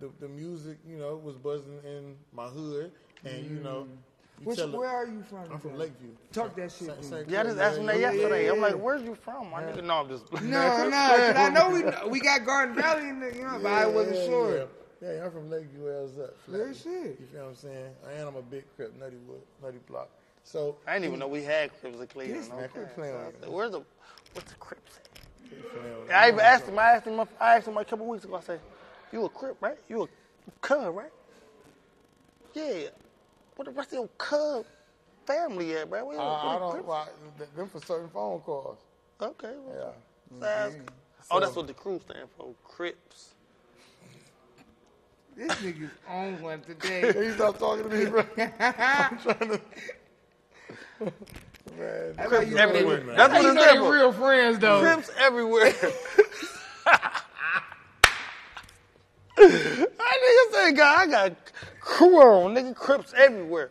the 0.00 0.10
the 0.20 0.28
music, 0.28 0.78
you 0.88 0.96
know, 0.96 1.16
was 1.16 1.36
buzzing 1.36 1.78
in 1.84 2.16
my 2.32 2.46
hood, 2.46 2.92
and 3.24 3.44
you 3.44 3.60
know, 3.62 3.86
mm. 3.88 4.40
you 4.40 4.46
Which, 4.46 4.58
tell 4.58 4.70
where 4.70 4.88
are 4.88 5.06
you 5.06 5.22
from? 5.22 5.52
I'm 5.52 5.58
from 5.58 5.76
Lakeview. 5.78 6.10
Talk 6.32 6.56
that 6.56 6.72
shit. 6.72 6.88
St. 6.88 7.02
to 7.02 7.04
St. 7.06 7.28
yeah, 7.28 7.40
I 7.40 7.44
just 7.44 7.58
asked 7.58 7.78
him 7.78 7.86
that 7.86 7.98
Yeah, 8.00 8.12
yesterday. 8.12 8.46
yeah, 8.46 8.52
I'm 8.52 8.60
like, 8.60 8.74
where's 8.74 9.02
you 9.02 9.14
from, 9.14 9.50
my 9.50 9.62
nigga? 9.62 9.84
No, 9.84 10.00
I'm 10.00 10.08
just. 10.08 10.30
No, 10.42 10.88
no, 10.88 10.90
'cause 10.90 11.36
I 11.36 11.50
know 11.50 11.70
we 11.70 12.10
we 12.10 12.20
got 12.20 12.44
Garden 12.44 12.74
Valley 12.74 13.08
in 13.08 13.20
the, 13.20 13.34
you 13.34 13.42
know, 13.42 13.58
but 13.62 13.72
I 13.72 13.86
wasn't 13.86 14.16
yeah, 14.16 14.26
sure. 14.26 14.56
Yeah. 14.58 14.64
Yeah, 15.02 15.24
I'm 15.26 15.32
from 15.32 15.50
Lakeview. 15.50 15.90
L's 15.90 16.18
up. 16.18 16.34
Real 16.48 16.72
Flatbush. 16.72 16.82
shit. 16.82 17.20
You 17.20 17.26
feel 17.30 17.42
what 17.42 17.48
I'm 17.50 17.54
saying? 17.56 17.90
And 18.16 18.28
I'm 18.28 18.36
a 18.36 18.42
big 18.42 18.64
crip, 18.74 18.98
Nutty 18.98 19.16
Wood, 19.26 19.42
Nutty 19.62 19.78
Block. 19.86 20.08
So 20.44 20.76
I 20.86 20.94
didn't 20.94 21.06
even 21.06 21.18
know 21.18 21.28
we 21.28 21.42
had 21.42 21.70
Crips 21.80 22.00
in 22.00 22.06
Cleveland. 22.06 22.40
Yes, 22.42 22.48
man, 22.50 22.58
okay. 22.60 22.68
quit 22.68 22.94
playing 22.94 23.14
So 23.14 23.32
said. 23.40 23.50
Where's 23.50 23.70
the 23.72 23.82
what's 24.32 24.50
the 24.50 24.56
Crips 24.58 24.98
at? 24.98 26.14
I 26.14 26.28
even 26.28 26.40
asked 26.40 26.66
him. 26.66 26.78
I 26.78 26.92
asked 26.92 27.06
him. 27.06 27.20
I 27.40 27.56
asked 27.56 27.68
him 27.68 27.76
a 27.76 27.84
couple 27.84 28.06
weeks 28.06 28.24
ago. 28.24 28.36
I 28.36 28.40
said, 28.40 28.60
"You 29.14 29.26
a 29.26 29.30
Crip, 29.30 29.56
right? 29.62 29.78
You 29.88 30.04
a 30.04 30.08
Cub, 30.62 30.96
right? 30.96 31.12
Yeah. 32.54 32.88
What 33.56 33.66
the 33.66 33.72
rest 33.72 33.90
of 33.90 33.94
your 34.00 34.08
Cub 34.18 34.66
family 35.26 35.76
at, 35.76 35.90
bro? 35.90 36.04
Where, 36.06 36.20
I, 36.20 36.22
I 36.24 36.44
where 36.44 36.54
the 36.54 36.60
don't. 36.60 36.72
Crips? 36.72 36.88
Well, 36.88 37.08
th- 37.38 37.50
them 37.56 37.68
for 37.70 37.80
certain 37.80 38.10
phone 38.10 38.40
calls. 38.40 38.78
Okay. 39.22 39.54
well, 39.58 39.94
Yeah. 40.40 40.46
Ask- 40.48 40.78
mm-hmm. 40.78 40.86
Oh, 41.30 41.40
that's 41.40 41.56
what 41.56 41.66
the 41.68 41.74
crew 41.74 42.00
stand 42.00 42.28
for. 42.36 42.54
Crips. 42.64 43.34
This 45.36 45.52
nigga's 45.56 45.90
on 46.08 46.40
one 46.42 46.62
Can 46.78 46.78
today. 46.80 47.12
you 47.26 47.32
stop 47.34 47.58
talking 47.58 47.88
to 47.90 47.96
me, 47.96 48.06
bro? 48.06 48.24
I'm 48.38 49.18
trying 49.18 49.38
to. 49.38 49.60
Man, 51.78 52.14
That's 52.16 52.32
how 52.32 52.42
Everywhere. 52.56 53.00
they- 53.00 53.06
That's 53.16 53.16
That's 53.16 53.32
how 53.32 53.38
what 53.38 53.42
you 53.42 53.52
it's 53.52 53.54
know 53.54 53.64
there 53.64 53.76
for. 53.76 53.92
real 53.92 54.12
friends 54.12 54.58
though. 54.60 54.80
Crips 54.80 55.10
everywhere. 55.18 55.74
that 59.50 60.16
nigga 60.22 60.52
say, 60.52 60.72
God, 60.72 60.98
I 61.00 61.10
got 61.10 61.36
crew 61.80 62.16
on, 62.20 62.54
nigga. 62.54 62.74
Crips 62.74 63.12
everywhere. 63.16 63.70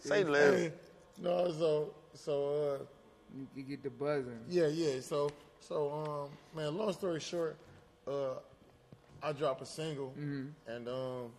Say 0.00 0.24
less. 0.24 0.70
no, 1.20 1.50
so 1.52 1.94
so 2.14 2.78
uh, 2.80 2.84
You 3.38 3.46
can 3.54 3.64
get 3.64 3.82
the 3.82 3.90
buzzing. 3.90 4.38
yeah, 4.48 4.66
yeah. 4.68 5.00
So 5.00 5.30
so 5.60 5.90
um, 5.92 6.30
man. 6.58 6.76
Long 6.76 6.92
story 6.92 7.20
short, 7.20 7.56
uh, 8.06 8.34
I 9.22 9.32
drop 9.32 9.60
a 9.62 9.66
single, 9.66 10.12
and 10.16 10.88
um, 10.88 11.30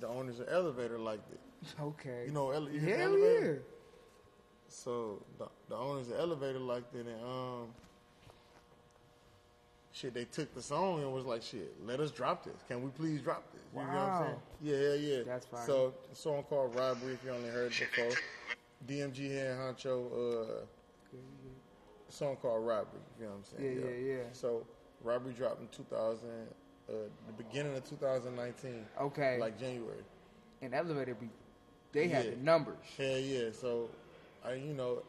the 0.00 0.08
owners 0.08 0.40
of 0.40 0.48
Elevator 0.50 0.98
liked 0.98 1.30
it. 1.32 1.40
Okay. 1.80 2.24
You 2.26 2.32
know, 2.32 2.50
ele- 2.50 2.70
you 2.70 2.80
hear 2.80 2.96
the 2.96 3.02
Hell 3.02 3.12
Elevator? 3.12 3.52
yeah. 3.54 3.58
So 4.68 5.22
the, 5.38 5.46
the 5.68 5.76
owners 5.76 6.08
of 6.10 6.18
Elevator 6.18 6.58
liked 6.60 6.94
it, 6.94 7.06
and 7.06 7.22
um, 7.24 7.66
shit, 9.92 10.14
they 10.14 10.24
took 10.24 10.54
the 10.54 10.62
song 10.62 11.02
and 11.02 11.12
was 11.12 11.24
like, 11.24 11.42
"Shit, 11.42 11.74
let 11.84 12.00
us 12.00 12.10
drop 12.10 12.44
this. 12.44 12.62
Can 12.68 12.82
we 12.82 12.90
please 12.90 13.20
drop 13.20 13.44
this?" 13.52 13.62
You 13.72 13.80
know 13.80 13.86
what 13.86 13.94
I'm 13.96 14.08
Wow. 14.08 14.20
saying? 14.20 14.40
Yeah, 14.62 14.76
yeah, 14.94 15.16
yeah. 15.18 15.22
That's 15.24 15.46
fire. 15.46 15.66
So 15.66 15.94
a 16.10 16.14
song 16.14 16.44
called 16.44 16.74
"Robbery." 16.74 17.14
If 17.14 17.24
you 17.24 17.30
only 17.30 17.48
heard 17.50 17.72
it 17.72 17.78
before, 17.78 18.12
DMG 18.86 19.16
here 19.28 19.52
and 19.52 19.60
Huncho. 19.76 20.60
Uh, 20.60 20.64
a 22.08 22.12
song 22.12 22.36
called 22.36 22.66
"Robbery." 22.66 23.00
You 23.18 23.26
know 23.26 23.32
what 23.32 23.38
I'm 23.38 23.44
saying? 23.44 23.80
Yeah, 23.80 23.88
yeah, 23.88 24.16
yeah. 24.16 24.22
So 24.32 24.66
"Robbery" 25.02 25.32
dropped 25.32 25.60
in 25.60 25.68
2000, 25.68 26.28
uh, 26.28 26.92
the 27.26 27.32
beginning 27.32 27.76
of 27.76 27.84
2019. 27.88 28.86
Okay. 29.00 29.38
Like 29.38 29.58
January. 29.58 30.04
And 30.62 30.74
elevator 30.74 31.14
be, 31.14 31.30
they 31.92 32.08
had 32.08 32.24
Yeah. 32.26 32.30
the 32.32 32.36
numbers. 32.38 32.76
Hell 32.98 33.18
yeah. 33.18 33.50
So, 33.52 33.88
I 34.44 34.54
you 34.54 34.74
know, 34.74 35.02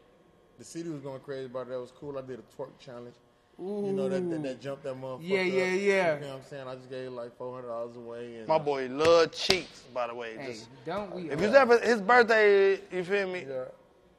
the 0.58 0.64
city 0.64 0.90
was 0.90 1.02
going 1.02 1.20
crazy 1.22 1.46
about 1.48 1.68
it. 1.68 1.70
That 1.72 1.80
was 1.82 1.92
cool. 1.92 2.18
I 2.18 2.22
did 2.22 2.40
a 2.40 2.44
twerk 2.56 2.78
challenge. 2.80 3.16
You 3.62 3.94
know 3.94 4.10
that 4.10 4.28
that, 4.30 4.44
that 4.44 4.62
jumped 4.62 4.84
that 4.84 4.96
motherfucker. 5.00 5.20
Yeah, 5.22 5.42
yeah, 5.44 5.64
up. 5.64 5.70
yeah. 5.82 6.16
You 6.16 6.22
know 6.22 6.28
what 6.30 6.36
I'm 6.38 6.44
saying? 6.50 6.68
I 6.68 6.76
just 6.76 6.90
gave 6.90 7.12
like 7.12 7.38
four 7.38 7.54
hundred 7.54 7.68
dollars 7.68 7.96
away. 7.96 8.38
And 8.38 8.48
My 8.48 8.58
boy 8.58 8.88
love 8.90 9.32
cheeks, 9.32 9.84
by 9.94 10.08
the 10.08 10.16
way. 10.16 10.36
Hey, 10.38 10.54
Just, 10.54 10.68
don't 10.86 11.14
we? 11.14 11.30
if 11.30 11.40
you 11.40 11.48
ever 11.54 11.78
his 11.80 12.02
birthday, 12.02 12.80
you 12.92 13.04
feel 13.04 13.28
me? 13.30 13.46
Yeah. 13.48 13.66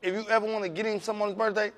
If 0.01 0.15
you 0.15 0.25
ever 0.29 0.47
want 0.47 0.63
to 0.65 0.69
get 0.69 0.87
him 0.87 1.01
something 1.01 1.23
on 1.23 1.29
his 1.31 1.37
birthday, 1.39 1.73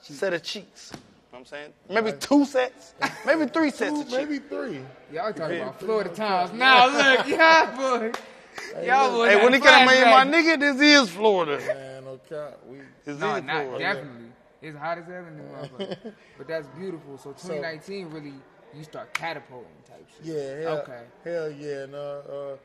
set 0.00 0.34
of 0.34 0.42
cheeks. 0.42 0.92
You 0.92 0.98
know 0.98 1.02
what 1.30 1.38
I'm 1.40 1.44
saying? 1.46 1.72
Maybe 1.88 2.12
two 2.18 2.44
sets, 2.44 2.94
maybe 3.24 3.46
three 3.46 3.70
sets 3.70 3.92
Two, 3.92 4.00
of 4.02 4.08
cheeks. 4.08 4.18
maybe 4.18 4.38
three. 4.40 4.80
Y'all 5.12 5.32
talking 5.32 5.60
about 5.60 5.80
Florida 5.80 6.10
Times. 6.10 6.52
Now 6.52 6.86
look, 6.88 7.26
y'all 7.28 7.76
boy. 8.00 8.12
Y'all 8.84 9.10
boy. 9.16 9.28
Hey, 9.28 9.42
when 9.42 9.54
he 9.54 9.60
come 9.60 9.88
in, 9.88 10.10
my 10.10 10.24
nigga, 10.26 10.58
this 10.60 10.78
is 10.80 11.08
Florida. 11.10 11.58
Man, 11.66 12.04
no 12.04 12.20
cap. 12.28 12.58
We 12.68 12.78
This 13.06 13.18
No, 13.18 13.36
is 13.36 13.42
not 13.44 13.64
Florida. 13.64 13.78
definitely. 13.78 14.26
It's 14.62 14.76
hot 14.76 14.98
as 14.98 15.06
hell 15.06 15.24
in 15.26 15.36
the 15.36 15.42
motherfucker. 15.42 16.12
but 16.38 16.48
that's 16.48 16.66
beautiful. 16.68 17.16
So 17.18 17.30
2019 17.32 18.10
really, 18.10 18.34
you 18.76 18.84
start 18.84 19.12
catapulting 19.14 19.68
type 19.86 20.06
shit. 20.16 20.26
yeah, 20.26 20.60
hell, 20.62 20.78
Okay. 20.78 21.02
hell 21.24 21.50
yeah. 21.50 21.84
And 21.84 21.94
uh, 21.94 21.98
uh, 21.98 22.56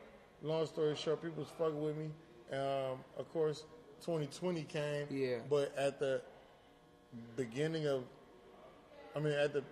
long 0.42 0.66
story 0.66 0.94
short, 0.96 1.22
people 1.22 1.42
was 1.42 1.52
fucking 1.58 1.82
with 1.82 1.96
me. 1.96 2.10
Um, 2.52 2.98
of 3.18 3.32
course, 3.32 3.64
2020 4.00 4.62
came. 4.64 5.06
Yeah. 5.10 5.38
But 5.48 5.74
at 5.76 5.98
the 5.98 6.20
beginning 7.36 7.86
of, 7.86 8.04
I 9.14 9.20
mean, 9.20 9.32
at 9.32 9.52
the 9.52 9.64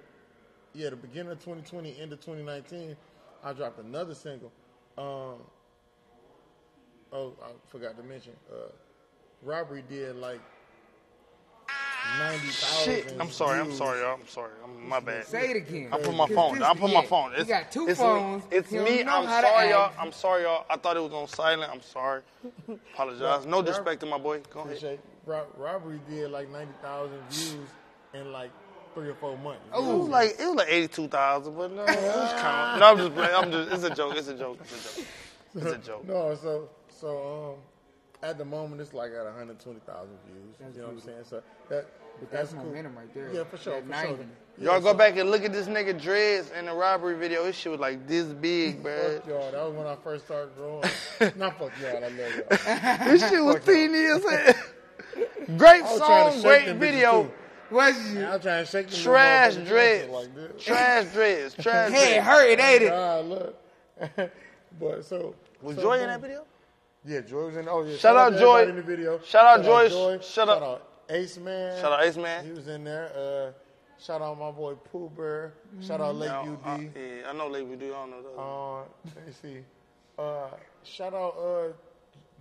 yeah, 0.73 0.91
the 0.91 0.97
beginning 0.97 1.31
of 1.33 1.39
2020, 1.39 2.01
end 2.01 2.13
of 2.13 2.21
2019, 2.21 2.97
I 3.45 3.53
dropped 3.53 3.79
another 3.79 4.15
single. 4.15 4.51
Um, 4.99 5.37
oh, 7.13 7.35
I 7.43 7.51
forgot 7.69 7.97
to 7.97 8.03
mention. 8.03 8.33
Uh, 8.51 8.71
Robbery 9.43 9.85
did 9.89 10.17
like. 10.17 10.41
Shit, 12.85 13.15
I'm 13.19 13.31
sorry. 13.31 13.61
I'm 13.61 13.73
sorry, 13.73 14.01
y'all. 14.01 14.19
I'm 14.21 14.29
sorry. 14.29 14.51
I'm, 14.63 14.89
my 14.89 15.01
bad. 15.01 15.27
Say 15.27 15.51
it 15.51 15.57
again. 15.57 15.89
I 15.93 15.99
put 15.99 16.15
my 16.15 16.27
phone. 16.29 16.59
down. 16.59 16.63
I 16.63 16.75
put 16.75 16.91
yeah, 16.91 17.01
my 17.01 17.07
phone. 17.07 17.33
You 17.37 17.45
got 17.45 17.73
two 17.73 17.89
it's 17.89 17.99
phones. 17.99 18.43
Me. 18.45 18.57
It's 18.57 18.73
You 18.73 18.83
me. 18.83 19.03
I'm 19.03 19.27
sorry, 19.27 19.71
y'all. 19.71 19.93
I'm 19.99 20.13
sorry, 20.13 20.43
y'all. 20.43 20.67
I 20.69 20.77
thought 20.77 20.97
it 20.97 21.03
was 21.03 21.13
on 21.13 21.29
silent. 21.29 21.71
I'm 21.73 21.83
sorry. 21.83 22.23
Apologize. 22.95 23.47
No 23.47 23.63
disrespect 23.63 24.01
to 24.01 24.07
my 24.07 24.19
boy. 24.19 24.41
Go 24.53 24.61
ahead. 24.61 24.99
Ro- 25.27 25.47
Robbery 25.57 26.01
did 26.09 26.31
like 26.31 26.51
ninety 26.51 26.75
thousand 26.83 27.19
views 27.31 27.69
in 28.13 28.31
like 28.31 28.51
three 28.95 29.09
or 29.09 29.15
four 29.15 29.37
months. 29.39 29.63
It 29.75 29.83
was 29.83 30.09
like 30.09 30.37
it 30.39 30.47
was 30.47 30.57
like 30.57 30.69
eighty 30.69 30.89
two 30.89 31.09
thousand, 31.09 31.57
but 31.57 31.73
no, 31.73 31.83
it 31.83 31.89
was 31.89 32.33
kind 32.41 32.75
of, 32.75 32.81
no, 32.81 32.87
I'm 32.87 32.97
just 32.99 33.15
playing. 33.15 33.35
I'm 33.35 33.51
just 33.51 33.73
it's 33.73 33.85
a 33.85 33.95
joke. 33.95 34.17
It's 34.17 34.29
a 34.29 34.37
joke. 34.37 34.59
It's 34.61 34.73
a 34.73 34.99
joke. 34.99 35.07
It's 35.55 35.73
a 35.73 35.79
joke. 35.79 36.07
No, 36.07 36.35
so 36.35 36.69
so 36.89 37.55
um, 37.55 38.29
at 38.29 38.39
the 38.39 38.45
moment 38.45 38.81
it's 38.81 38.95
like 38.95 39.13
at 39.13 39.25
120,000 39.25 40.09
views. 40.27 40.75
you 40.75 40.81
know 40.81 40.89
what 40.89 40.95
I'm 40.95 41.01
saying? 41.01 41.25
So 41.25 41.43
that 41.69 41.87
But 42.21 42.31
that's, 42.31 42.51
that's 42.51 42.55
cool. 42.55 42.65
momentum 42.71 42.97
right 42.97 43.13
there. 43.15 43.31
Yeah, 43.33 43.45
for 43.45 43.57
sure. 43.59 43.81
That 43.81 43.87
For 43.87 44.07
sure. 44.07 44.17
90. 44.17 44.27
Yeah, 44.59 44.65
Y'all 44.71 44.81
go 44.81 44.93
so- 44.93 44.95
back 44.99 45.17
and 45.17 45.31
look 45.31 45.45
at 45.45 45.53
this 45.53 45.67
nigga 45.67 46.01
dreads 46.01 46.51
in 46.57 46.67
the 46.67 46.73
robbery 46.73 47.17
video. 47.17 47.45
His 47.45 47.57
shit 47.57 47.73
was 47.73 47.81
like 47.81 48.07
this 48.07 48.25
big, 48.27 48.83
bro. 48.83 49.19
Fuck 49.21 49.27
y'all. 49.27 49.51
That 49.51 49.65
was 49.67 49.75
when 49.75 49.87
I 49.87 49.97
first 49.97 50.27
started 50.27 50.55
growing. 50.57 50.85
Not 51.37 51.59
fuck 51.59 51.73
y'all. 51.81 51.97
I 51.97 52.09
love 52.09 52.17
y'all. 52.19 53.09
This 53.11 53.29
shit 53.29 53.43
was 53.43 53.65
teeny 53.65 54.05
as 54.07 54.23
hell. 54.23 54.55
Great 55.59 55.83
I 55.83 55.91
was 55.93 55.99
trying 56.01 56.27
to 56.27 56.33
song, 56.35 56.43
great 56.43 56.77
video. 56.77 57.25
too. 57.25 57.33
Was 57.71 58.13
you? 58.15 58.23
I 58.25 58.35
was 58.35 58.43
trying 58.43 58.65
to 58.65 58.71
shake 58.71 58.89
them 58.91 59.01
Trash 59.01 59.55
motherfuckers 59.55 59.67
dreads. 59.67 60.11
like 60.13 60.35
this. 60.35 60.65
Trash 60.65 61.13
dreads. 61.13 61.55
Trash 61.55 61.93
Hey, 61.93 62.19
it 62.19 62.23
dreads. 62.23 62.27
hurt, 62.27 62.51
it 62.51 62.61
ain't 62.61 62.83
it? 62.83 62.89
God, 62.91 63.25
look. 63.27 63.61
but 64.79 65.05
so 65.05 65.35
Was 65.63 65.77
so 65.77 65.83
Joy 65.83 65.99
in 66.01 66.07
that 66.09 66.21
video? 66.21 66.45
Yeah, 67.05 67.21
Joy 67.21 67.47
was 67.47 67.57
in. 67.57 67.69
Oh 67.69 67.83
yeah. 67.83 67.97
Shout 67.97 68.17
out 68.17 68.31
to 68.35 68.39
Joy. 68.39 68.69
in 68.69 68.77
the 68.77 68.83
video. 68.83 69.19
Shout 69.21 69.45
out 69.61 69.65
Joy. 69.65 69.89
Shout 69.89 70.25
Shout 70.25 70.49
out- 70.49 70.63
out 70.63 70.89
Ace 71.11 71.39
Man. 71.39 71.81
Shout 71.81 71.93
out 71.93 72.05
Ace 72.05 72.17
Man. 72.17 72.45
He 72.45 72.53
was 72.53 72.69
in 72.69 72.85
there. 72.85 73.13
Uh, 73.17 74.03
shout 74.03 74.23
out 74.23 74.39
my 74.39 74.51
boy 74.51 74.75
Pooh 74.75 75.11
Bear. 75.17 75.55
Shout 75.81 76.01
out 76.01 76.17
Lake 76.17 76.31
No, 76.31 76.59
uh, 76.65 76.71
UD. 76.71 76.91
yeah, 76.97 77.29
I 77.29 77.33
know 77.33 77.49
Lake 77.49 77.67
UD. 77.71 77.83
I 77.83 77.87
don't 77.89 78.11
know 78.11 78.23
that. 78.23 78.41
Uh, 78.41 79.13
let 79.17 79.27
me 79.27 79.33
see. 79.41 79.59
Uh, 80.19 80.47
shout 80.85 81.15
out 81.15 81.37
uh, 81.39 81.73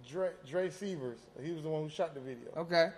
Dre, 0.10 0.30
Dre 0.48 0.70
Severs. 0.70 1.20
He 1.42 1.52
was 1.52 1.64
the 1.64 1.70
one 1.70 1.84
who 1.84 1.90
shot 1.90 2.14
the 2.14 2.20
video. 2.20 2.50
Okay. 2.58 2.90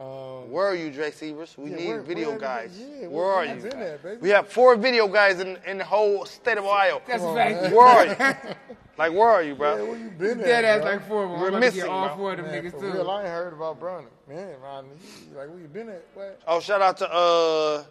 Um, 0.00 0.50
Where 0.52 0.64
are 0.66 0.76
you, 0.76 0.92
Dre 0.92 1.10
Severs? 1.10 1.56
We 1.58 1.70
yeah, 1.70 1.76
need 1.76 1.88
where- 1.88 2.02
video 2.02 2.28
where 2.28 2.38
the- 2.38 2.44
guys. 2.44 2.78
Yeah, 2.78 3.08
Where 3.08 3.24
are 3.26 3.44
you? 3.44 3.50
In 3.52 3.60
there. 3.60 4.18
We 4.20 4.28
have 4.30 4.48
four 4.48 4.76
video 4.76 5.08
guys 5.08 5.40
in, 5.40 5.58
in 5.66 5.78
the 5.78 5.84
whole 5.84 6.24
state 6.24 6.56
of 6.56 6.64
Ohio. 6.64 7.02
That's 7.06 7.22
a 7.24 7.34
fact. 7.34 7.74
Where 7.74 7.86
are 7.86 8.06
you? 8.06 8.54
Like, 8.98 9.12
where 9.12 9.28
are 9.28 9.42
you, 9.42 9.52
Yeah, 9.52 9.58
bro? 9.58 9.86
where 9.86 9.96
you 9.96 10.10
been 10.10 10.38
Dead 10.38 10.64
at, 10.64 10.78
ass 10.78 10.82
bro? 10.82 10.90
like 10.92 11.08
four 11.08 11.24
of 11.24 11.30
them. 11.30 11.40
We're 11.40 11.52
I'm 11.52 11.60
missing, 11.60 11.80
get 11.82 11.88
all 11.88 12.08
bro. 12.08 12.16
four 12.16 12.30
of 12.32 12.36
them 12.38 12.46
Man, 12.46 12.64
niggas 12.64 12.80
too. 12.80 12.90
real, 12.90 13.08
I 13.10 13.20
ain't 13.20 13.28
heard 13.28 13.52
about 13.52 13.78
Browning. 13.78 14.08
Man, 14.28 14.60
man, 14.60 14.84
like 15.36 15.48
where 15.48 15.58
you 15.60 15.68
been 15.68 15.88
at? 15.88 16.02
What? 16.14 16.40
Oh, 16.46 16.58
shout 16.60 16.82
out 16.82 16.96
to 16.98 17.10
uh 17.12 17.84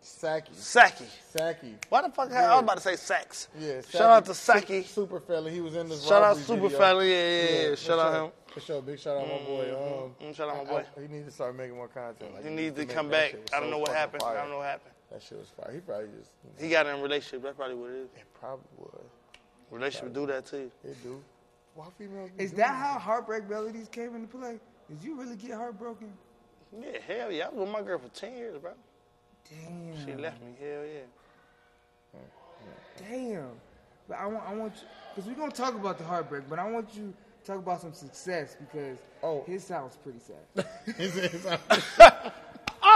Saki. 0.00 0.52
Saki. 0.54 1.04
Saki. 1.34 1.74
Why 1.88 2.02
the 2.02 2.10
fuck? 2.10 2.30
I 2.30 2.52
was 2.54 2.62
about 2.62 2.76
to 2.76 2.82
say 2.82 2.96
Sax. 2.96 3.48
Yeah. 3.58 3.80
Shout 3.88 4.02
out 4.10 4.24
to 4.26 4.34
Saki. 4.34 4.82
Super 4.82 5.18
fella. 5.18 5.50
He 5.50 5.62
was 5.62 5.76
in 5.76 5.88
this. 5.88 6.04
Shout 6.06 6.22
out 6.22 6.36
robbery 6.36 6.44
Super 6.44 6.62
video. 6.64 6.78
Fella. 6.78 7.04
Yeah, 7.06 7.10
yeah, 7.12 7.42
yeah. 7.62 7.70
for 7.70 7.76
Shout 7.76 7.98
out 7.98 8.24
him. 8.26 8.32
For 8.52 8.60
sure. 8.60 8.82
Big 8.82 8.98
shout 9.00 9.16
out 9.16 9.26
my 9.26 9.38
boy. 9.46 9.74
Um, 9.74 10.14
Mm, 10.28 10.34
shout 10.36 10.48
out 10.50 10.58
my 10.58 10.70
boy. 10.70 10.84
I- 10.96 11.00
he 11.00 11.08
needs 11.08 11.26
to 11.26 11.32
start 11.32 11.56
making 11.56 11.74
more 11.76 11.88
content. 11.88 12.34
Like, 12.34 12.44
He 12.44 12.50
needs 12.50 12.74
to 12.76 12.80
make 12.82 12.90
come 12.94 13.08
back. 13.08 13.34
I 13.54 13.60
don't 13.60 13.68
so 13.68 13.70
know 13.70 13.78
what 13.78 13.88
happened. 13.94 14.22
fire. 14.22 14.36
I 14.36 14.40
don't 14.42 14.50
know 14.50 14.58
what 14.58 14.66
happened. 14.66 14.93
That 15.12 15.22
shit 15.22 15.38
was 15.38 15.48
fire. 15.48 15.72
He 15.72 15.80
probably 15.80 16.08
just. 16.18 16.30
He 16.58 16.68
got 16.70 16.86
in 16.86 16.96
a 16.98 17.02
relationship. 17.02 17.42
That's 17.42 17.56
probably 17.56 17.76
what 17.76 17.90
it 17.90 17.96
is. 17.96 18.08
It 18.16 18.24
probably 18.38 18.64
was. 18.78 19.04
Relationship 19.70 20.12
do 20.12 20.26
that 20.26 20.46
to 20.46 20.58
you. 20.58 20.70
It 20.84 21.02
do. 21.02 21.20
Why 21.74 21.86
females? 21.98 22.30
be 22.36 22.44
Is 22.44 22.50
doing 22.50 22.60
that 22.60 22.74
how 22.74 22.98
heartbreak 22.98 23.48
melodies 23.48 23.88
came 23.88 24.14
into 24.14 24.26
play? 24.28 24.58
Did 24.88 25.02
you 25.02 25.18
really 25.18 25.36
get 25.36 25.52
heartbroken? 25.52 26.12
Yeah, 26.78 26.98
hell 27.06 27.30
yeah. 27.32 27.46
I 27.46 27.48
was 27.50 27.60
with 27.60 27.70
my 27.70 27.82
girl 27.82 27.98
for 27.98 28.08
10 28.08 28.36
years, 28.36 28.58
bro. 28.58 28.72
Damn. 29.48 30.06
She 30.06 30.14
left 30.20 30.40
me. 30.42 30.54
Hell 30.60 30.84
yeah. 30.84 32.20
Damn. 33.08 33.50
But 34.08 34.18
I 34.18 34.26
want, 34.26 34.44
I 34.48 34.54
want 34.54 34.74
you, 34.76 34.82
because 35.14 35.28
we're 35.28 35.36
gonna 35.36 35.50
talk 35.52 35.74
about 35.74 35.98
the 35.98 36.04
heartbreak, 36.04 36.44
but 36.48 36.58
I 36.58 36.70
want 36.70 36.94
you 36.94 37.12
to 37.40 37.46
talk 37.46 37.58
about 37.58 37.80
some 37.80 37.92
success 37.94 38.56
because 38.58 38.98
Oh. 39.22 39.42
his 39.46 39.64
sounds 39.64 39.96
pretty 39.96 40.18
sad. 40.20 40.66
Is 40.98 41.16
it- 41.16 41.34
is 41.34 41.42
that- 41.44 42.34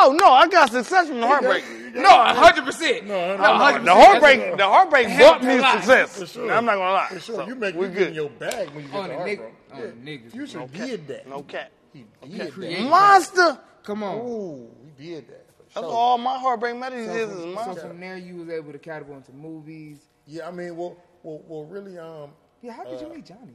Oh, 0.01 0.17
no. 0.19 0.33
I 0.33 0.49
got 0.49 0.71
success 0.71 1.09
from 1.09 1.21
the 1.21 1.27
heartbreak. 1.27 1.65
no, 1.95 2.09
hundred 2.09 2.65
percent. 2.65 3.07
No, 3.07 3.37
no, 3.37 3.43
No, 3.43 3.79
no. 3.79 3.85
The 3.85 3.95
heartbreak, 3.95 4.57
the 4.57 4.65
heartbreak 4.65 5.07
Helped 5.09 5.43
brought 5.43 5.57
me 5.57 5.81
success. 5.81 6.19
For 6.19 6.27
sure. 6.27 6.53
I'm 6.53 6.65
not 6.65 6.77
gonna 6.77 6.93
lie. 6.93 7.09
For 7.09 7.21
sure. 7.21 7.37
So, 7.37 7.47
you 7.47 7.55
make 7.55 7.75
we 7.75 7.87
you 7.87 7.93
get 7.93 8.09
in 8.09 8.15
your 8.15 8.31
bag 8.31 8.71
when 8.71 8.85
you 8.85 8.91
get 8.91 9.01
On 9.01 9.09
the 9.09 9.15
the 9.17 9.21
nigga- 9.23 9.37
bro. 9.39 9.77
on 9.77 9.81
the 9.83 10.11
niggas. 10.11 10.31
Future 10.33 10.59
No 10.59 10.67
cap. 10.69 10.87
did 10.87 11.09
that. 11.09 11.29
No 11.29 11.43
cap. 11.43 11.71
He 11.93 12.05
did 12.29 12.53
created 12.53 12.85
that. 12.85 12.91
Monster. 12.91 13.59
Come 13.83 14.03
on. 14.03 14.17
Ooh, 14.19 14.71
he 14.99 15.07
did 15.11 15.29
that. 15.29 15.47
For 15.57 15.63
That's 15.81 15.87
sure. 15.87 15.95
all 15.95 16.19
my 16.19 16.39
heartbreak 16.39 16.77
melodies 16.77 17.07
So 17.07 17.13
is, 17.15 17.31
is 17.31 17.55
from, 17.55 17.75
so 17.75 17.81
from 17.89 18.01
there, 18.01 18.17
you 18.17 18.37
was 18.37 18.49
able 18.51 18.73
to 18.73 18.79
catapult 18.79 19.19
into 19.19 19.33
movies. 19.33 19.99
Yeah, 20.27 20.47
I 20.47 20.51
mean, 20.51 20.77
well, 20.77 20.97
well, 21.23 21.43
well 21.47 21.65
really, 21.65 21.99
um, 21.99 22.31
Yeah, 22.63 22.73
how 22.73 22.85
did 22.85 23.01
you 23.01 23.07
Uh, 23.07 23.15
meet 23.15 23.25
Johnny? 23.27 23.55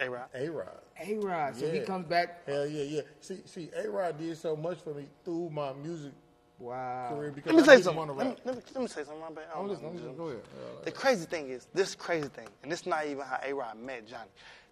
A 0.00 0.08
Rod. 0.08 0.28
A 0.34 0.48
Rod. 0.48 0.68
A 1.00 1.14
Rod. 1.16 1.56
So 1.56 1.70
he 1.70 1.80
comes 1.80 2.06
back. 2.06 2.46
Hell 2.46 2.66
yeah, 2.66 2.82
yeah. 2.84 3.00
See, 3.20 3.38
see, 3.46 3.70
A 3.76 3.88
Rod 3.90 4.18
did 4.18 4.36
so 4.36 4.56
much 4.56 4.78
for 4.78 4.94
me 4.94 5.06
through 5.24 5.50
my 5.50 5.72
music 5.72 6.12
Wow. 6.60 7.08
career 7.16 7.30
because 7.30 7.52
Let 7.52 7.56
me 7.66 7.72
I 7.72 7.76
say 7.76 7.82
something. 7.82 7.96
want 7.96 8.10
to 8.10 8.16
Let 8.16 8.26
me, 8.26 8.36
let, 8.44 8.56
me, 8.56 8.62
let 8.74 8.80
me 8.82 8.88
say 8.88 9.04
something. 9.04 9.20
My 9.20 9.30
bad. 9.30 9.44
I 9.54 9.58
I'm 9.58 9.60
don't 9.60 9.68
listening. 9.68 9.82
know. 9.84 9.88
I'm 9.90 9.94
listening. 9.96 10.16
Go 10.16 10.26
ahead. 10.28 10.40
Yeah, 10.56 10.84
The 10.84 10.90
crazy 10.90 11.24
thing 11.26 11.48
is, 11.50 11.68
this 11.72 11.94
crazy 11.94 12.28
thing, 12.28 12.48
and 12.64 12.72
it's 12.72 12.84
not 12.86 13.06
even 13.06 13.24
how 13.24 13.38
A 13.44 13.52
Rod 13.54 13.78
met 13.78 14.06
Johnny. 14.08 14.28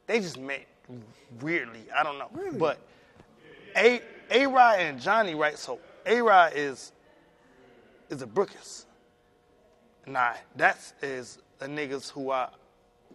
They 0.08 0.18
just 0.20 0.38
met 0.38 0.66
weirdly. 1.40 1.86
I 1.96 2.02
don't 2.02 2.18
know. 2.18 2.28
Really? 2.32 2.58
But 2.58 2.78
A 3.76 4.00
A 4.32 4.46
Rod 4.46 4.80
and 4.80 5.00
Johnny, 5.00 5.34
right? 5.36 5.56
So 5.58 5.78
A 6.06 6.20
Rod 6.20 6.52
is 6.56 6.92
is 8.10 8.22
a 8.22 8.26
Brookers. 8.26 8.86
Nah, 10.06 10.34
that's 10.56 10.92
is 11.02 11.38
the 11.58 11.66
niggas 11.66 12.10
who 12.10 12.30
I 12.32 12.48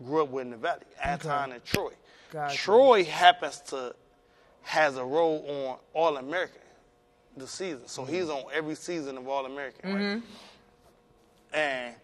grew 0.06 0.24
up 0.24 0.30
with 0.30 0.46
in 0.46 0.52
the 0.52 0.58
valley, 0.58 0.80
Anton 1.04 1.52
and 1.54 1.64
Troy. 1.64 1.92
Gotcha. 2.32 2.58
Troy 2.58 3.04
happens 3.04 3.60
to 3.68 3.94
has 4.64 4.96
a 4.98 5.04
role 5.06 5.46
on 5.48 5.78
All 5.94 6.18
American 6.18 6.62
the 7.38 7.48
season. 7.48 7.88
So 7.88 8.04
he's 8.06 8.30
on 8.30 8.44
every 8.54 8.76
season 8.76 9.18
of 9.18 9.28
All 9.28 9.46
American, 9.46 9.94
right? 9.94 10.22
And 11.54 11.96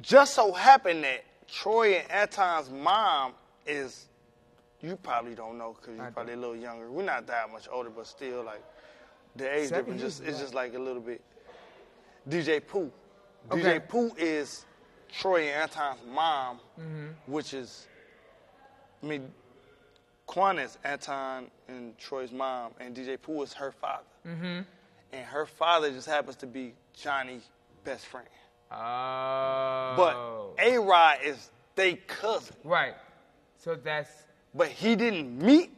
just 0.00 0.34
so 0.34 0.52
happened 0.52 1.04
that 1.04 1.24
Troy 1.48 1.94
and 1.94 2.10
Anton's 2.10 2.70
mom 2.70 3.32
is, 3.66 4.06
you 4.82 4.96
probably 4.96 5.34
don't 5.34 5.56
know 5.58 5.76
because 5.80 5.96
you're 5.96 6.10
probably 6.10 6.34
a 6.34 6.36
little 6.36 6.56
younger. 6.56 6.90
We're 6.90 7.04
not 7.04 7.26
that 7.28 7.50
much 7.52 7.68
older, 7.70 7.90
but 7.90 8.06
still, 8.06 8.42
like, 8.44 8.62
the 9.36 9.52
age 9.52 9.68
Seven 9.68 9.96
difference 9.96 10.02
just, 10.02 10.20
it's 10.22 10.36
is 10.36 10.40
just 10.40 10.54
like 10.54 10.74
a 10.74 10.78
little 10.78 11.00
bit. 11.02 11.20
DJ 12.28 12.66
Pooh. 12.66 12.90
Okay. 13.50 13.78
DJ 13.78 13.88
Pooh 13.88 14.10
is 14.16 14.64
Troy 15.12 15.42
and 15.42 15.62
Anton's 15.62 16.00
mom, 16.08 16.58
Mm-hmm. 16.80 17.32
which 17.32 17.54
is, 17.54 17.86
I 19.04 19.06
mean, 19.06 19.30
Quan 20.26 20.58
is 20.58 20.78
Anton 20.82 21.50
and 21.68 21.96
Troy's 21.98 22.32
mom, 22.32 22.72
and 22.80 22.96
DJ 22.96 23.20
Pooh 23.20 23.42
is 23.42 23.52
her 23.52 23.70
father. 23.72 24.04
Mm-hmm. 24.26 24.60
And 25.12 25.24
her 25.26 25.44
father 25.46 25.90
just 25.90 26.08
happens 26.08 26.36
to 26.36 26.46
be 26.46 26.72
Johnny's 26.94 27.42
best 27.84 28.06
friend. 28.06 28.26
Oh. 28.72 30.54
But 30.56 30.64
A 30.64 30.78
Rod 30.78 31.18
is 31.22 31.50
they 31.74 31.94
cousin. 31.94 32.56
Right. 32.64 32.94
So 33.58 33.74
that's 33.74 34.10
But 34.54 34.68
he 34.68 34.96
didn't 34.96 35.38
meet 35.38 35.70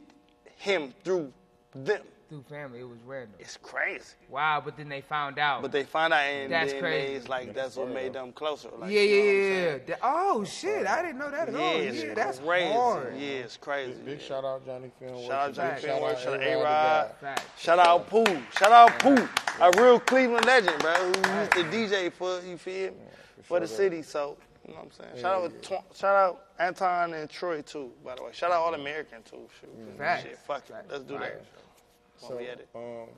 him 0.57 0.93
through 1.03 1.33
them. 1.75 2.01
Through 2.29 2.43
family. 2.49 2.79
It 2.79 2.87
was 2.89 2.97
random. 3.05 3.33
It's 3.39 3.57
crazy. 3.57 4.03
Wow. 4.29 4.61
But 4.63 4.77
then 4.77 4.89
they 4.89 5.01
found 5.01 5.39
out. 5.39 5.61
But 5.61 5.71
they 5.71 5.83
find 5.83 6.13
out 6.13 6.21
and 6.23 6.51
That's 6.51 6.71
then 6.73 6.81
crazy. 6.81 7.13
it's 7.13 7.27
like 7.29 7.53
that's 7.53 7.75
what 7.75 7.89
made 7.89 8.13
them 8.13 8.31
closer. 8.33 8.69
Like, 8.77 8.91
yeah, 8.91 9.01
you 9.01 9.17
know 9.17 9.23
yeah, 9.31 9.65
yeah, 9.71 9.77
yeah. 9.87 9.95
oh 10.03 10.43
shit! 10.43 10.85
I 10.87 11.01
didn't 11.01 11.17
know 11.19 11.31
that 11.31 11.47
at 11.49 11.53
Yeah, 11.53 11.59
all. 11.59 11.75
it's 11.75 12.03
Yeah, 12.03 12.13
that's 12.13 12.39
crazy. 12.39 12.71
hard. 12.73 13.13
Yeah, 13.17 13.27
it's 13.27 13.57
crazy. 13.57 13.93
Big, 13.93 14.05
big 14.05 14.21
shout 14.21 14.43
out 14.45 14.65
Johnny 14.65 14.91
Film. 14.99 15.21
Shout 15.25 15.31
out 15.49 15.53
Johnny 15.53 15.69
Facts. 15.69 15.85
Finwork, 15.85 16.17
shout 16.19 16.33
out 16.35 16.41
A-Rod, 16.43 16.61
A-Rod, 16.61 17.09
the 17.09 17.15
Facts. 17.25 17.61
shout 17.61 17.79
out 17.79 18.09
Pooh, 18.09 18.25
shout 18.57 18.71
out 18.71 18.99
Pooh, 18.99 19.27
a 19.61 19.71
real 19.81 19.99
Cleveland 19.99 20.45
legend, 20.45 20.77
bro, 20.79 20.93
who 20.93 21.39
used 21.39 21.51
to 21.51 21.63
DJ 21.65 22.11
for, 22.11 22.39
you 22.41 22.57
feel 22.57 22.91
me, 22.91 22.97
for 23.43 23.59
the 23.59 23.67
city, 23.67 24.01
so, 24.01 24.37
you 24.67 24.73
know 24.73 24.79
what 24.81 24.85
I'm 24.85 24.91
saying? 24.91 25.21
Shout 25.21 25.43
out, 25.43 25.61
Tw- 25.63 25.97
shout 25.97 26.15
out 26.15 26.41
Anton 26.59 27.13
and 27.13 27.29
Troy, 27.29 27.61
too, 27.61 27.91
by 28.03 28.15
the 28.15 28.23
way. 28.23 28.29
Shout 28.33 28.51
out 28.51 28.57
All 28.61 28.73
American, 28.73 29.21
too, 29.23 29.47
shoot. 29.59 29.69
Facts. 29.97 30.23
Shit, 30.23 30.37
fuck 30.39 30.63
it, 30.69 30.75
let's 30.91 31.03
do 31.03 31.17
that. 31.19 31.43
While 32.19 32.31
So, 32.31 32.37
we 32.37 32.47
at 32.47 32.59
it. 32.59 32.69
um, 32.75 33.09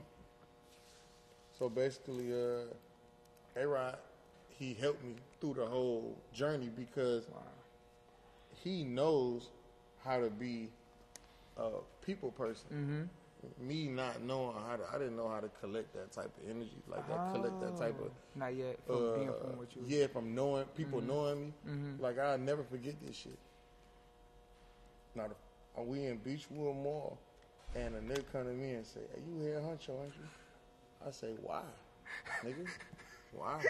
so 1.58 1.70
basically, 1.70 2.32
uh, 2.34 2.66
A 3.56 3.68
Rod, 3.68 3.98
he 4.50 4.74
helped 4.74 5.04
me 5.04 5.16
through 5.40 5.56
the 5.56 5.66
whole 5.66 6.18
journey 6.34 6.70
because 6.76 7.26
he 8.64 8.84
knows 8.84 9.50
how 10.04 10.20
to 10.20 10.30
be 10.30 10.70
a 11.58 11.70
people 12.06 12.32
person. 12.32 12.68
Mm-hmm. 12.74 13.68
Me 13.70 13.88
not 13.88 14.22
knowing 14.22 14.54
how 14.68 14.76
to, 14.76 14.84
I 14.94 14.98
didn't 14.98 15.16
know 15.16 15.30
how 15.30 15.40
to 15.40 15.48
collect 15.62 15.94
that 15.94 16.12
type 16.12 16.32
of 16.44 16.50
energy, 16.50 16.76
like 16.90 17.08
that, 17.08 17.32
collect 17.32 17.60
that 17.62 17.78
type 17.78 17.98
of. 18.00 18.12
Not 18.36 18.54
yet. 18.54 18.78
From 18.86 18.96
Uh, 18.96 19.14
being 19.16 19.34
from 19.40 19.58
what 19.58 19.74
you. 19.76 19.82
yeah, 19.88 20.08
from 20.08 20.36
knowing 20.36 20.66
people 20.76 21.00
Mm-hmm. 21.00 21.08
knowing 21.08 21.54
me, 21.66 21.94
like 22.00 22.20
I'll 22.20 22.38
never 22.38 22.64
forget 22.64 22.96
this 23.06 23.16
shit. 23.16 23.38
Now, 25.16 25.28
uh, 25.78 25.82
we 25.84 26.06
in 26.06 26.20
Beachwood 26.20 26.76
Mall, 26.84 27.18
and 27.76 27.96
a 27.96 28.00
nigga 28.00 28.24
come 28.32 28.46
to 28.46 28.52
me 28.52 28.74
and 28.74 28.86
say, 28.86 29.02
"Hey, 29.14 29.22
you 29.28 29.42
here, 29.42 29.60
Huncho, 29.60 30.02
ain't 30.04 30.14
you?" 30.16 30.28
I 31.06 31.12
say, 31.12 31.34
"Why, 31.42 31.62
nigga? 32.44 32.68
Why? 33.32 33.64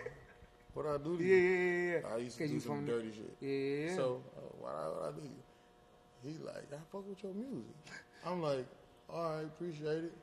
What 0.74 0.86
I 0.86 0.98
do 0.98 1.18
to 1.18 1.24
Yeah, 1.24 1.36
you?" 1.36 1.42
yeah, 1.42 1.94
yeah, 1.94 2.00
yeah. 2.02 2.14
I 2.14 2.18
used 2.18 2.38
to 2.38 2.48
do 2.48 2.54
you 2.54 2.60
some 2.60 2.86
dirty 2.86 3.12
shit. 3.12 3.36
Yeah. 3.42 3.90
yeah. 3.90 3.96
So 3.96 4.24
uh, 4.38 4.42
what 4.60 4.72
I, 4.74 4.88
what 4.88 5.14
I 5.14 5.20
do? 5.20 5.30
He 6.24 6.38
like, 6.44 6.68
I 6.74 6.78
fuck 6.92 7.08
with 7.08 7.24
your 7.24 7.34
music. 7.34 7.72
I'm 8.26 8.42
like, 8.42 8.66
all 9.10 9.36
right, 9.36 9.44
appreciate 9.46 10.04
it. 10.06 10.14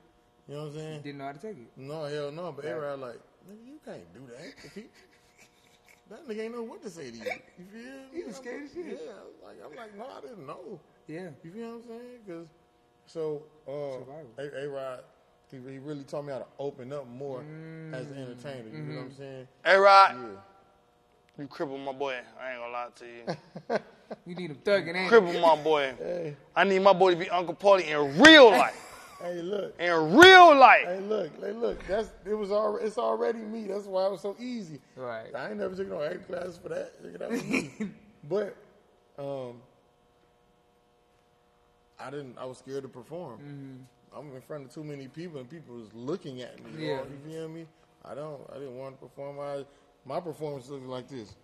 You 0.48 0.54
know 0.54 0.60
what 0.60 0.66
I'm 0.68 0.74
saying? 0.74 1.00
Didn't 1.02 1.18
know 1.18 1.24
how 1.26 1.32
to 1.32 1.38
take 1.38 1.56
it. 1.58 1.70
No, 1.76 2.04
hell 2.04 2.30
no. 2.30 2.52
But 2.52 2.64
everybody 2.66 3.00
like, 3.00 3.20
nigga, 3.50 3.66
you 3.66 3.80
can't 3.84 4.14
do 4.14 4.20
that. 4.32 4.84
That 6.08 6.28
nigga 6.28 6.40
ain't 6.44 6.54
know 6.54 6.62
what 6.62 6.82
to 6.82 6.90
say 6.90 7.10
to 7.10 7.16
you. 7.16 7.24
You 7.58 7.64
feel? 7.64 7.92
He 8.12 8.22
was 8.22 8.36
scared 8.36 8.62
as 8.64 8.72
shit. 8.72 8.86
Yeah, 8.86 9.12
like 9.44 9.56
I'm 9.64 9.74
like, 9.74 9.96
no, 9.98 10.06
I 10.06 10.20
didn't 10.20 10.46
know. 10.46 10.78
Yeah. 11.08 11.30
You 11.42 11.50
feel 11.50 11.66
what 11.70 11.74
I'm 11.76 11.82
saying? 11.88 12.18
Cause 12.28 12.46
so 13.06 13.42
uh, 13.68 13.72
A 14.42 14.64
A 14.64 14.68
Rod, 14.68 15.00
he, 15.50 15.56
he 15.58 15.78
really 15.78 16.04
taught 16.04 16.24
me 16.24 16.32
how 16.32 16.38
to 16.40 16.46
open 16.58 16.92
up 16.92 17.06
more 17.08 17.44
as 17.92 18.10
an 18.10 18.18
entertainer. 18.18 18.68
You 18.68 18.78
know 18.78 18.94
what 18.94 19.00
I'm 19.02 19.08
Mm-hmm. 19.10 19.16
saying? 19.18 19.48
Hey, 19.64 19.76
Rod, 19.76 20.14
Yeah. 20.16 21.42
you 21.42 21.46
crippled 21.48 21.80
my 21.80 21.92
boy. 21.92 22.18
I 22.40 22.52
ain't 22.52 22.60
gonna 22.60 22.72
lie 22.72 22.88
to 22.96 23.04
you. 23.06 23.78
You 24.24 24.36
need 24.36 24.50
him 24.52 24.58
thugging 24.64 24.94
in. 24.94 25.08
crippled 25.08 25.40
my 25.40 25.56
boy. 25.56 25.92
Hey, 25.98 26.36
I 26.54 26.62
need 26.62 26.78
my 26.80 26.92
boy 26.92 27.10
to 27.10 27.16
be 27.16 27.28
Uncle 27.28 27.54
Paulie 27.56 27.86
in 27.88 28.20
real 28.20 28.50
life. 28.50 28.76
hey, 29.20 29.42
look. 29.42 29.80
In 29.80 30.16
real 30.16 30.56
life. 30.56 30.84
Hey, 30.86 31.00
look, 31.00 31.30
hey, 31.42 31.50
look. 31.52 31.84
That's 31.88 32.10
it 32.24 32.34
was 32.34 32.52
already. 32.52 32.86
It's 32.86 32.98
already 32.98 33.40
me. 33.40 33.64
That's 33.66 33.86
why 33.86 34.06
it 34.06 34.12
was 34.12 34.20
so 34.20 34.36
easy. 34.38 34.78
Right. 34.94 35.34
I 35.34 35.48
ain't 35.48 35.58
never 35.58 35.74
taken 35.74 35.90
no 35.90 36.02
acting 36.04 36.20
classes 36.22 36.56
for 36.56 36.68
that. 36.68 36.92
That 37.18 37.88
but 38.28 38.56
um, 39.18 39.60
I 41.98 42.10
didn't. 42.10 42.36
I 42.38 42.44
was 42.44 42.58
scared 42.58 42.82
to 42.82 42.88
perform. 42.88 43.40
I'm 44.16 44.34
in 44.34 44.40
front 44.42 44.64
of 44.64 44.72
too 44.74 44.84
many 44.84 45.08
people, 45.08 45.40
and 45.40 45.48
people 45.48 45.74
was 45.76 45.92
looking 45.94 46.40
at 46.42 46.58
me. 46.64 46.86
Yeah. 46.86 47.00
Oh, 47.02 47.06
you 47.10 47.32
feel 47.32 47.48
me? 47.48 47.66
I 48.04 48.14
don't. 48.14 48.40
I 48.50 48.54
didn't 48.54 48.76
want 48.76 48.98
to 49.00 49.06
perform. 49.06 49.38
I, 49.40 49.64
my 50.04 50.20
performance 50.20 50.68
looked 50.68 50.86
like 50.86 51.08
this. 51.08 51.34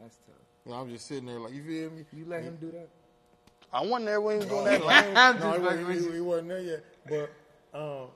That's 0.00 0.16
tough. 0.26 0.34
You 0.64 0.72
know, 0.72 0.78
I'm 0.78 0.88
just 0.90 1.06
sitting 1.06 1.26
there 1.26 1.38
like, 1.38 1.52
you 1.54 1.62
feel 1.62 1.90
me? 1.90 2.04
You 2.12 2.26
let 2.26 2.42
him 2.42 2.56
do 2.60 2.70
that? 2.72 2.88
I 3.72 3.82
wasn't 3.84 4.06
there 4.06 4.20
when 4.20 4.34
he 4.36 4.38
was 4.38 4.46
doing 4.48 4.64
that. 4.64 4.84
Like, 4.84 5.06
I'm 5.16 5.38
no, 5.40 5.52
he, 5.52 5.58
wasn't- 5.58 6.06
he, 6.10 6.12
he 6.14 6.20
wasn't 6.20 6.48
there 6.48 6.60
yet. 6.60 6.84
But 7.08 7.78
um, 7.78 8.08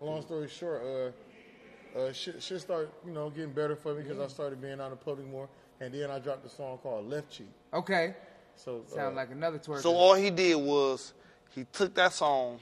long 0.00 0.22
story 0.22 0.48
short, 0.48 0.82
uh, 0.82 1.98
uh, 1.98 2.12
shit, 2.12 2.42
shit 2.42 2.60
started, 2.60 2.90
you 3.06 3.12
know, 3.12 3.30
getting 3.30 3.52
better 3.52 3.76
for 3.76 3.94
me 3.94 4.02
because 4.02 4.20
I 4.20 4.26
started 4.28 4.60
being 4.60 4.80
out 4.80 4.90
in 4.92 4.98
public 4.98 5.26
more, 5.28 5.48
and 5.80 5.92
then 5.92 6.10
I 6.10 6.18
dropped 6.18 6.44
a 6.46 6.48
song 6.48 6.78
called 6.78 7.08
Left 7.08 7.30
Cheek. 7.30 7.48
Okay. 7.72 8.14
So 8.58 8.82
Sound 8.88 9.12
uh, 9.14 9.16
like 9.16 9.30
another 9.30 9.58
twerk. 9.58 9.80
so 9.80 9.94
all 9.94 10.14
he 10.14 10.30
did 10.30 10.56
was 10.56 11.14
he 11.54 11.64
took 11.72 11.94
that 11.94 12.12
song 12.12 12.58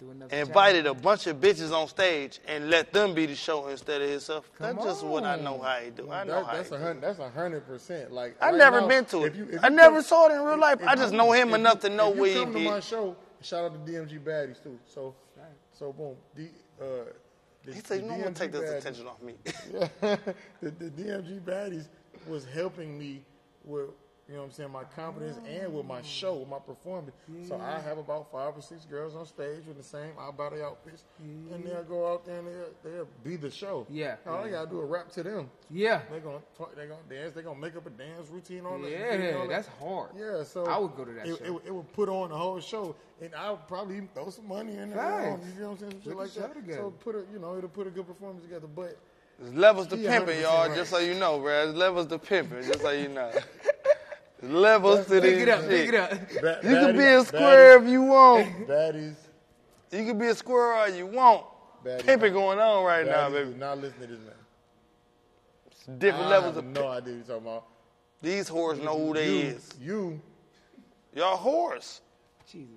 Do 0.00 0.10
another 0.10 0.34
and 0.34 0.48
invited 0.48 0.86
a 0.86 0.94
bunch 0.94 1.26
of 1.26 1.36
bitches 1.38 1.70
on 1.70 1.86
stage 1.86 2.40
and 2.48 2.70
let 2.70 2.92
them 2.92 3.14
be 3.14 3.26
the 3.26 3.34
show 3.34 3.68
instead 3.68 4.00
of 4.02 4.08
himself. 4.08 4.50
Come 4.58 4.74
That's 4.76 4.86
just 4.86 5.04
what 5.04 5.22
I 5.24 5.36
know 5.36 5.60
how 5.60 5.76
he 5.78 5.90
do. 5.90 6.10
I 6.10 6.24
know 6.24 6.34
that, 6.36 6.46
how 6.46 6.52
that's 6.54 6.70
a 6.72 6.78
hundred. 6.78 7.00
That's 7.02 7.18
a 7.18 7.28
hundred 7.30 7.66
percent. 7.66 8.10
Like 8.10 8.36
I 8.40 8.46
right 8.50 8.56
never 8.56 8.80
now, 8.80 8.88
been 8.88 9.04
to 9.06 9.24
it. 9.24 9.26
if 9.32 9.36
you- 9.36 9.48
if 9.52 9.62
I 9.64 9.68
you 9.68 9.74
never 9.74 9.96
come- 9.96 10.04
saw 10.04 10.28
it 10.28 10.32
in 10.34 10.40
real 10.42 10.58
life. 10.58 10.80
if 10.80 10.88
I 10.88 10.94
just 10.96 11.12
you- 11.12 11.18
know 11.18 11.32
him 11.32 11.50
if 11.50 11.54
enough 11.56 11.80
to 11.80 11.90
know 11.90 12.08
if 12.10 12.14
you 12.16 12.20
what 12.22 12.30
he 12.30 12.34
come 12.44 12.52
to 12.54 12.58
my 12.60 12.80
show, 12.80 13.16
shout 13.42 13.64
out 13.66 13.86
to 13.86 13.92
DMG 13.92 14.18
Baddies 14.18 14.62
too. 14.62 14.78
So, 14.86 15.14
so 15.78 15.92
boom. 15.92 16.16
D, 16.34 16.48
uh, 16.80 16.84
the, 17.66 17.74
He 17.74 17.80
said, 17.80 17.98
the 18.00 18.02
"You 18.02 18.08
don't 18.08 18.20
want 18.22 18.36
to 18.36 18.42
DMG 18.44 18.52
take 18.52 18.52
this 18.52 18.70
Baddies- 18.70 18.78
attention 18.78 19.06
off 19.06 19.22
me." 19.22 19.34
the, 20.60 20.70
the 20.70 20.90
DMG 20.90 21.40
Baddies 21.42 21.86
was 22.26 22.44
helping 22.46 22.98
me 22.98 23.22
with, 23.64 23.90
you 24.28 24.34
know 24.34 24.40
what 24.40 24.46
I'm 24.46 24.52
saying, 24.52 24.70
my 24.70 24.84
confidence 24.84 25.38
and 25.46 25.74
with 25.74 25.84
my 25.84 26.00
show, 26.00 26.36
with 26.36 26.48
my 26.48 26.58
performance. 26.58 27.14
So 27.46 27.60
I 27.60 27.78
have 27.80 27.98
about 27.98 28.32
five 28.32 28.56
or 28.56 28.62
six 28.62 28.86
girls 28.86 29.14
on 29.14 29.26
stage 29.26 29.66
with 29.66 29.76
the 29.76 29.82
same 29.82 30.12
out 30.18 30.36
body 30.38 30.62
outfits, 30.62 31.04
and 31.20 31.62
they'll 31.62 31.82
go 31.84 32.10
out 32.10 32.24
there 32.24 32.38
and 32.38 32.48
they'll, 32.48 32.92
they'll 32.92 33.08
be 33.22 33.36
the 33.36 33.50
show. 33.50 33.86
Yeah. 33.90 34.16
All 34.26 34.42
they 34.42 34.50
gotta 34.50 34.70
do 34.70 34.80
a 34.80 34.84
rap 34.86 35.10
to 35.12 35.22
them. 35.22 35.50
Yeah. 35.70 36.00
They're 36.10 36.20
gonna 36.20 36.38
talk, 36.56 36.74
they're 36.74 36.86
gonna 36.86 37.02
dance, 37.10 37.34
they're 37.34 37.42
gonna 37.42 37.60
make 37.60 37.76
up 37.76 37.86
a 37.86 37.90
dance 37.90 38.30
routine 38.30 38.64
on 38.64 38.80
that. 38.82 38.90
you 38.90 38.96
Yeah, 38.96 39.30
know, 39.32 39.36
all 39.40 39.46
that. 39.46 39.48
that's 39.50 39.68
hard. 39.78 40.10
Yeah, 40.18 40.42
so 40.44 40.64
I 40.64 40.78
would 40.78 40.96
go 40.96 41.04
to 41.04 41.12
that 41.12 41.26
it, 41.26 41.38
show. 41.38 41.56
It, 41.58 41.62
it 41.66 41.74
would 41.74 41.92
put 41.92 42.08
on 42.08 42.30
the 42.30 42.36
whole 42.36 42.60
show, 42.60 42.96
and 43.20 43.34
I 43.34 43.50
would 43.50 43.68
probably 43.68 43.96
even 43.96 44.08
throw 44.14 44.30
some 44.30 44.48
money 44.48 44.72
in 44.78 44.88
there. 44.88 44.98
Facts. 44.98 45.46
You 45.54 45.60
know 45.62 45.70
what 45.70 45.72
I'm 45.72 45.78
saying? 45.80 45.92
Some 45.92 46.00
shit 46.00 46.12
Put 46.12 46.16
like 46.16 46.32
that. 46.34 46.54
together. 46.54 46.78
So 46.80 46.90
put 46.92 47.14
a, 47.14 47.24
you 47.30 47.38
know, 47.40 47.58
it'll 47.58 47.68
put 47.68 47.86
a 47.86 47.90
good 47.90 48.06
performance 48.06 48.42
together. 48.42 48.68
But 48.74 48.96
There's 49.38 49.52
levels 49.54 49.86
to 49.88 49.96
He 49.98 50.06
pimping, 50.06 50.40
y'all. 50.40 50.66
right. 50.68 50.74
Just 50.76 50.90
so 50.92 50.98
you 50.98 51.12
know, 51.12 51.38
bro. 51.40 51.66
There's 51.66 51.74
levels 51.76 52.06
to 52.06 52.18
pimping, 52.18 52.62
just 52.62 52.80
so 52.80 52.90
you 52.90 53.08
know. 53.08 53.30
There's 54.44 54.52
levels 54.54 55.06
to 55.06 55.20
Pick 55.20 55.22
this 55.22 55.42
it 55.42 55.48
up. 55.48 55.60
shit. 55.62 55.70
Pick 55.70 55.88
it 55.88 55.94
up. 55.94 56.10
ba- 56.42 56.58
You 56.62 56.76
can 56.76 56.96
be 56.96 57.02
a 57.02 57.06
baddies- 57.06 57.26
square 57.26 57.82
if 57.82 57.88
you 57.88 58.02
want. 58.02 58.68
Baddies, 58.68 59.14
You 59.90 60.04
can 60.04 60.18
be 60.18 60.26
a 60.26 60.34
square 60.34 60.72
all 60.74 60.88
you 60.88 61.06
want. 61.06 61.46
baddies, 61.84 62.04
Pimping 62.04 62.32
going 62.34 62.58
on 62.58 62.84
right 62.84 63.06
now, 63.06 63.30
baby. 63.30 63.54
not 63.54 63.78
listening 63.78 64.08
to 64.08 64.16
this 64.16 64.24
man. 65.86 65.98
Different 65.98 66.26
I 66.26 66.30
levels 66.30 66.54
have 66.56 66.64
of 66.64 66.70
no 66.70 66.88
idea 66.88 67.14
what 67.14 67.26
you're 67.26 67.36
talking 67.36 67.42
about. 67.42 67.64
These 68.22 68.48
whores 68.50 68.82
know 68.82 68.98
who 68.98 69.14
they 69.14 69.28
you, 69.30 69.46
is. 69.48 69.70
You. 69.80 70.20
Y'all 71.14 71.38
whores. 71.38 72.00
Jesus. 72.50 72.68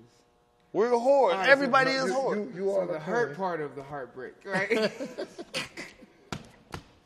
We're 0.72 0.90
whores. 0.90 1.00
All 1.02 1.28
right, 1.32 1.48
Everybody 1.48 1.92
you- 1.92 1.98
is 1.98 2.04
You, 2.06 2.12
whores. 2.12 2.54
you, 2.54 2.64
you 2.64 2.70
So 2.70 2.80
are 2.80 2.86
the 2.86 2.98
hurt 2.98 3.36
part 3.36 3.60
of 3.60 3.74
the 3.74 3.82
heartbreak, 3.82 4.34
right? 4.44 4.70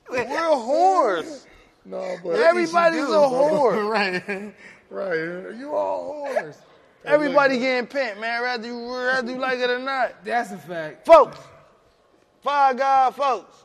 We're 0.08 0.24
whores. 0.24 1.46
No, 1.84 2.16
but 2.22 2.38
Everybody's 2.38 3.02
a 3.02 3.06
whore. 3.08 3.88
right, 3.90 4.54
right. 4.90 5.56
You 5.58 5.74
all 5.74 6.26
whores. 6.28 6.56
Everybody 7.04 7.58
getting 7.58 7.88
pimped, 7.88 8.20
man. 8.20 8.42
Rather 8.42 8.66
you, 8.66 8.94
rather 8.94 9.32
you 9.32 9.38
like 9.38 9.58
it 9.58 9.68
or 9.70 9.78
not. 9.80 10.24
That's 10.24 10.52
a 10.52 10.58
fact. 10.58 11.04
Folks. 11.04 11.38
Five 12.42 12.76
God 12.76 13.14
folks. 13.14 13.64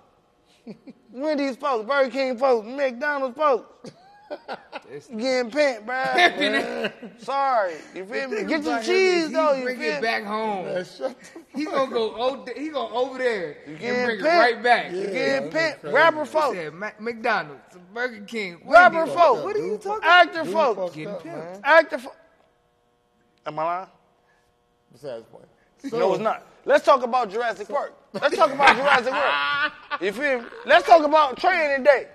Wendy's 1.11 1.55
folks. 1.55 1.87
Burger 1.87 2.09
King 2.09 2.37
folks. 2.37 2.67
McDonald's 2.67 3.37
folks. 3.37 3.91
Getting 4.89 5.51
pimped, 5.51 5.85
bruh. 5.85 6.91
Sorry. 7.21 7.73
You 7.95 8.05
feel 8.05 8.29
me? 8.29 8.43
Get 8.45 8.63
your 8.63 8.81
cheese, 8.81 9.31
though. 9.31 9.53
He 9.53 9.59
You 9.59 9.65
bring 9.65 9.79
feel 9.79 9.93
it 9.95 10.01
back 10.01 10.23
home. 10.23 10.65
Man, 10.65 10.85
shut 10.85 11.15
the 11.19 11.41
He 11.57 11.65
gonna 11.65 11.91
go. 11.91 12.13
Oh, 12.17 12.45
he 12.55 12.69
gonna 12.69 12.93
over 12.95 13.17
there 13.17 13.57
and 13.65 13.79
getting 13.79 14.05
bring 14.05 14.19
it 14.19 14.23
right 14.23 14.63
back. 14.63 14.91
You 14.91 14.99
Yeah, 14.99 15.05
getting 15.07 15.49
that's 15.49 15.75
pimped. 15.75 15.81
crazy. 15.81 15.95
Rapper 15.95 16.23
He 16.25 16.29
folks. 16.31 16.57
said 16.57 16.73
McDonald's, 16.99 17.61
Burger 17.93 18.21
King, 18.25 18.61
Rapper 18.65 18.95
Wendy's. 18.97 19.15
folks. 19.15 19.43
What 19.43 19.55
are 19.55 19.59
you 19.65 19.77
talking? 19.77 20.03
Actor 20.09 20.43
Dude 20.43 20.53
folks. 20.53 20.79
fucked 20.81 20.95
Getting 20.95 21.31
up, 21.31 21.59
Actor 21.63 21.97
folks. 21.99 22.17
Am 23.45 23.59
I 23.59 23.63
lying? 23.63 23.87
Besides 24.93 25.23
the 25.25 25.29
point. 25.31 25.47
No, 25.93 26.13
it's 26.13 26.23
not. 26.23 26.45
Let's 26.65 26.83
talk 26.85 27.03
about 27.03 27.29
Jurassic 27.31 27.67
Park. 27.69 27.93
Let's 28.13 28.35
talk 28.35 28.51
about 28.53 28.75
Jurassic 28.75 29.11
Park. 29.13 29.73
You 30.01 30.11
feel 30.11 30.41
me? 30.41 30.45
Let's 30.65 30.85
talk 30.87 31.03
about 31.03 31.37
Training 31.37 31.83
Day. 31.83 32.07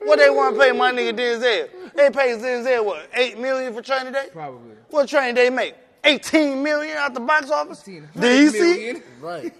What 0.00 0.18
they 0.18 0.30
want 0.30 0.54
to 0.56 0.60
pay 0.60 0.72
my 0.72 0.92
nigga 0.92 1.12
Denzel? 1.18 1.68
They 1.94 2.10
pay 2.10 2.28
Denzel 2.36 2.84
what? 2.84 3.08
Eight 3.14 3.38
million 3.38 3.74
for 3.74 3.82
Training 3.82 4.12
Day? 4.12 4.28
Probably. 4.32 4.76
What 4.90 5.08
Training 5.08 5.34
Day 5.34 5.50
make? 5.50 5.74
18 6.04 6.62
million 6.62 6.96
out 6.96 7.12
the 7.14 7.20
box 7.20 7.50
office? 7.50 7.82
18 7.86 8.08
Did 8.18 8.40
you 8.40 8.50
see? 8.50 9.02
Right. 9.20 9.52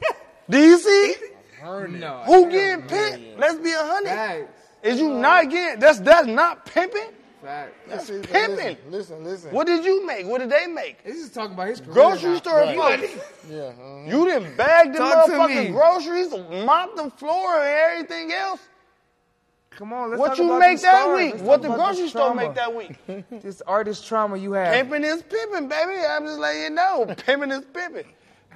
Did 0.48 0.64
you 0.64 0.78
see? 0.78 1.14
No. 1.62 2.22
Who 2.26 2.50
getting 2.50 2.86
pimped? 2.86 3.38
Let's 3.38 3.56
be 3.58 3.72
a 3.72 3.78
hundred. 3.78 4.10
Facts. 4.10 4.62
Is 4.82 5.00
you 5.00 5.12
not 5.12 5.50
getting? 5.50 5.80
That's 5.80 5.98
that's 6.00 6.26
not 6.28 6.64
pimping. 6.64 7.10
Facts. 7.42 7.72
That's 7.88 8.08
Listen, 8.08 8.32
pimping. 8.32 8.76
Listen, 8.90 9.24
listen. 9.24 9.50
What 9.52 9.66
did 9.66 9.84
you 9.84 10.06
make? 10.06 10.26
What 10.26 10.38
did 10.38 10.50
they 10.50 10.66
make? 10.68 11.02
This 11.04 11.16
is 11.16 11.30
talking 11.30 11.54
about 11.54 11.68
his 11.68 11.80
career. 11.80 11.92
Grocery 11.94 12.30
now. 12.30 12.36
store 12.38 12.54
Right. 12.60 13.00
folks. 13.00 13.16
Yeah. 13.50 13.58
uh-huh. 13.58 14.04
You 14.06 14.24
didn't 14.26 14.56
bag 14.56 14.92
the 14.92 14.98
Talk 14.98 15.28
motherfucking 15.30 15.72
groceries, 15.72 16.30
mop 16.64 16.96
the 16.96 17.10
floor, 17.10 17.56
and 17.62 17.68
everything 18.02 18.32
else. 18.32 18.60
Come 19.78 19.92
on, 19.92 20.10
let's 20.10 20.18
What 20.18 20.28
talk 20.30 20.38
you 20.38 20.44
about 20.46 20.58
make 20.58 20.80
that 20.80 21.02
stars. 21.02 21.16
week? 21.16 21.32
Let's 21.34 21.44
What 21.44 21.62
the 21.62 21.68
grocery 21.68 22.08
store 22.08 22.34
trauma. 22.34 22.42
make 22.42 22.54
that 22.56 22.74
week? 22.74 22.96
This 23.42 23.60
artist 23.60 24.04
trauma 24.08 24.36
you 24.36 24.50
have. 24.54 24.74
Pimping 24.74 25.04
is 25.04 25.22
pimping, 25.22 25.68
baby. 25.68 26.04
I'm 26.04 26.24
just 26.26 26.40
letting 26.40 26.62
you 26.64 26.70
know. 26.70 27.06
Pimping 27.26 27.52
is 27.52 27.64
pimping. 27.72 28.06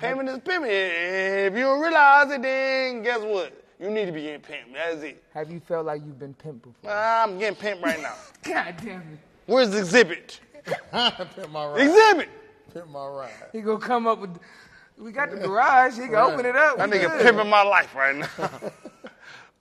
Pimping 0.01 0.27
is 0.27 0.41
pimping. 0.41 0.69
If 0.73 1.55
you 1.55 1.61
don't 1.61 1.81
realize 1.81 2.29
it, 2.33 2.43
then 2.43 3.05
guess 3.05 3.21
what? 3.21 3.53
You 3.79 3.91
need 3.91 4.07
to 4.07 4.13
be 4.13 4.23
getting 4.23 4.41
pimped. 4.41 4.75
That's 4.75 5.01
it. 5.05 5.23
Have 5.33 5.49
you 5.49 5.61
felt 5.61 5.87
like 5.87 6.03
you've 6.05 6.19
been 6.19 6.35
pimped 6.35 6.63
before? 6.63 6.91
I'm 6.91 7.39
getting 7.39 7.55
pimped 7.55 7.85
right 7.85 8.03
now. 8.03 8.15
God 8.43 8.75
damn 8.85 9.01
it. 9.03 9.19
Where's 9.47 9.71
the 9.71 9.79
exhibit? 9.79 10.41
Pimp 10.65 11.53
my 11.53 11.67
ride. 11.67 11.81
Exhibit. 11.83 12.29
Pimp 12.75 12.89
my 12.89 13.07
ride. 13.07 13.31
He 13.53 13.61
gonna 13.61 13.79
come 13.79 14.09
up 14.09 14.19
with. 14.19 14.37
We 14.99 15.13
got 15.13 15.31
the 15.31 15.37
garage. 15.37 15.95
He 16.01 16.07
can 16.07 16.17
open 16.17 16.47
it 16.47 16.57
up. 16.57 16.79
That 16.79 16.91
nigga 16.91 17.23
pimping 17.23 17.49
my 17.49 17.63
life 17.63 17.95
right 17.95 18.17
now. 18.17 18.29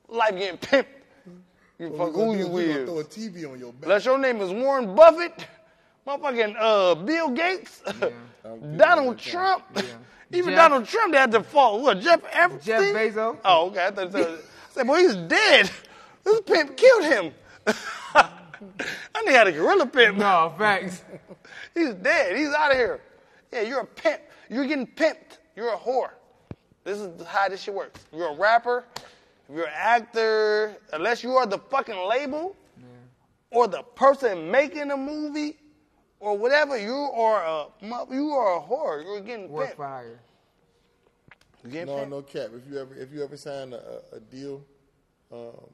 life 0.09 0.36
getting 0.36 0.57
pimped. 0.57 0.86
You 1.82 1.90
What 1.90 2.14
fuck 2.14 2.16
who 2.16 2.34
do 2.34 2.38
you 2.38 2.58
is 2.60 2.86
throw 2.86 3.00
a. 3.00 3.04
TV 3.04 3.52
on 3.52 3.58
your 3.58 3.74
back. 3.74 3.84
Unless 3.86 4.06
your 4.06 4.20
name 4.20 4.40
is 4.40 4.52
Warren 4.52 4.94
Buffett, 4.94 5.48
motherfucking 6.06 6.56
uh, 6.60 6.94
Bill 6.94 7.32
Gates, 7.32 7.82
Donald 8.78 9.18
Trump. 9.18 9.64
Even 10.32 10.52
Jeff- 10.52 10.58
Donald 10.70 10.86
Trump 10.86 11.12
they 11.12 11.18
had 11.18 11.32
to 11.32 11.42
fall. 11.42 11.82
What, 11.82 12.00
Jeff 12.00 12.22
Epstein? 12.32 12.62
Jeff 12.64 12.82
Bezos. 12.84 13.40
Oh, 13.44 13.70
okay. 13.70 13.88
I 13.88 13.90
thought 13.92 14.14
you 14.14 14.26
I 14.26 14.38
said, 14.70 14.86
boy, 14.88 15.00
he's 15.00 15.16
dead. 15.16 15.72
This 16.24 16.40
pimp 16.42 16.78
killed 16.78 17.04
him. 17.06 17.34
that 17.66 18.32
nigga 19.16 19.32
had 19.32 19.48
a 19.48 19.52
gorilla 19.52 19.88
pimp. 19.88 20.20
No, 20.20 20.54
facts. 20.56 21.04
He's 21.74 21.96
dead. 21.96 22.38
He's 22.38 22.54
out 22.54 22.70
of 22.70 22.78
here. 22.78 23.02
Yeah, 23.52 23.62
you're 23.62 23.80
a 23.80 23.86
pimp. 23.88 24.22
You're 24.48 24.68
getting 24.68 24.86
pimped. 24.86 25.40
You're 25.56 25.74
a 25.74 25.78
whore. 25.78 26.12
This 26.84 27.00
is 27.00 27.26
how 27.26 27.50
this 27.50 27.64
shit 27.64 27.74
works. 27.74 28.06
You're 28.14 28.34
a 28.34 28.36
rapper. 28.36 28.86
You're 29.54 29.66
an 29.66 29.74
actor. 29.76 30.78
Unless 30.93 31.24
you 31.24 31.32
are 31.38 31.45
the 31.45 31.58
fucking 31.58 31.97
label 32.08 32.56
or 33.52 33.68
the 33.68 33.84
person 33.84 34.49
making 34.49 34.88
the 34.89 34.97
movie 34.97 35.58
or 36.20 36.38
whatever, 36.38 36.78
you 36.78 36.93
are 36.95 37.43
a 37.43 37.68
you 38.14 38.32
are 38.32 38.58
a 38.58 38.62
whore. 38.62 39.04
You're 39.04 39.22
getting 39.22 39.49
Work 39.49 39.72
pimped. 39.72 39.76
for. 39.76 40.06
You're 41.64 41.72
getting 41.72 41.88
No, 41.95 42.02
pimped. 42.02 42.10
no 42.10 42.22
cap. 42.22 42.49
If 42.56 42.72
you 42.72 42.80
ever 42.80 42.95
if 42.95 43.12
you 43.12 43.24
ever 43.24 43.36
sign 43.38 43.74
a, 43.74 43.78
a, 43.78 44.16
a 44.18 44.20
deal, 44.20 44.64
um, 45.32 45.70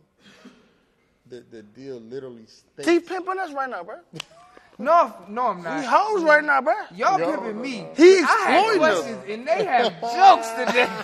the 1.28 1.44
the 1.52 1.62
deal 1.62 2.00
literally 2.00 2.46
states. 2.48 2.88
He 2.90 3.00
pimping 3.00 3.38
us 3.40 3.52
right 3.54 3.70
now, 3.70 3.84
bro. 3.84 3.98
No, 4.80 5.12
no, 5.28 5.48
I'm 5.48 5.58
He 5.58 5.64
not. 5.64 5.86
hoes 5.86 6.24
right 6.24 6.44
now, 6.44 6.62
bro. 6.62 6.74
Y'all 6.96 7.20
Yo. 7.20 7.32
pimping 7.38 7.60
me. 7.62 7.88
He 7.96 8.20
I 8.20 8.22
had 8.22 8.60
exploiting 8.60 8.84
us. 8.84 9.00
questions 9.02 9.24
and 9.30 9.48
they 9.48 9.66
have 9.66 10.02
jokes 10.02 10.50
today. 10.52 10.90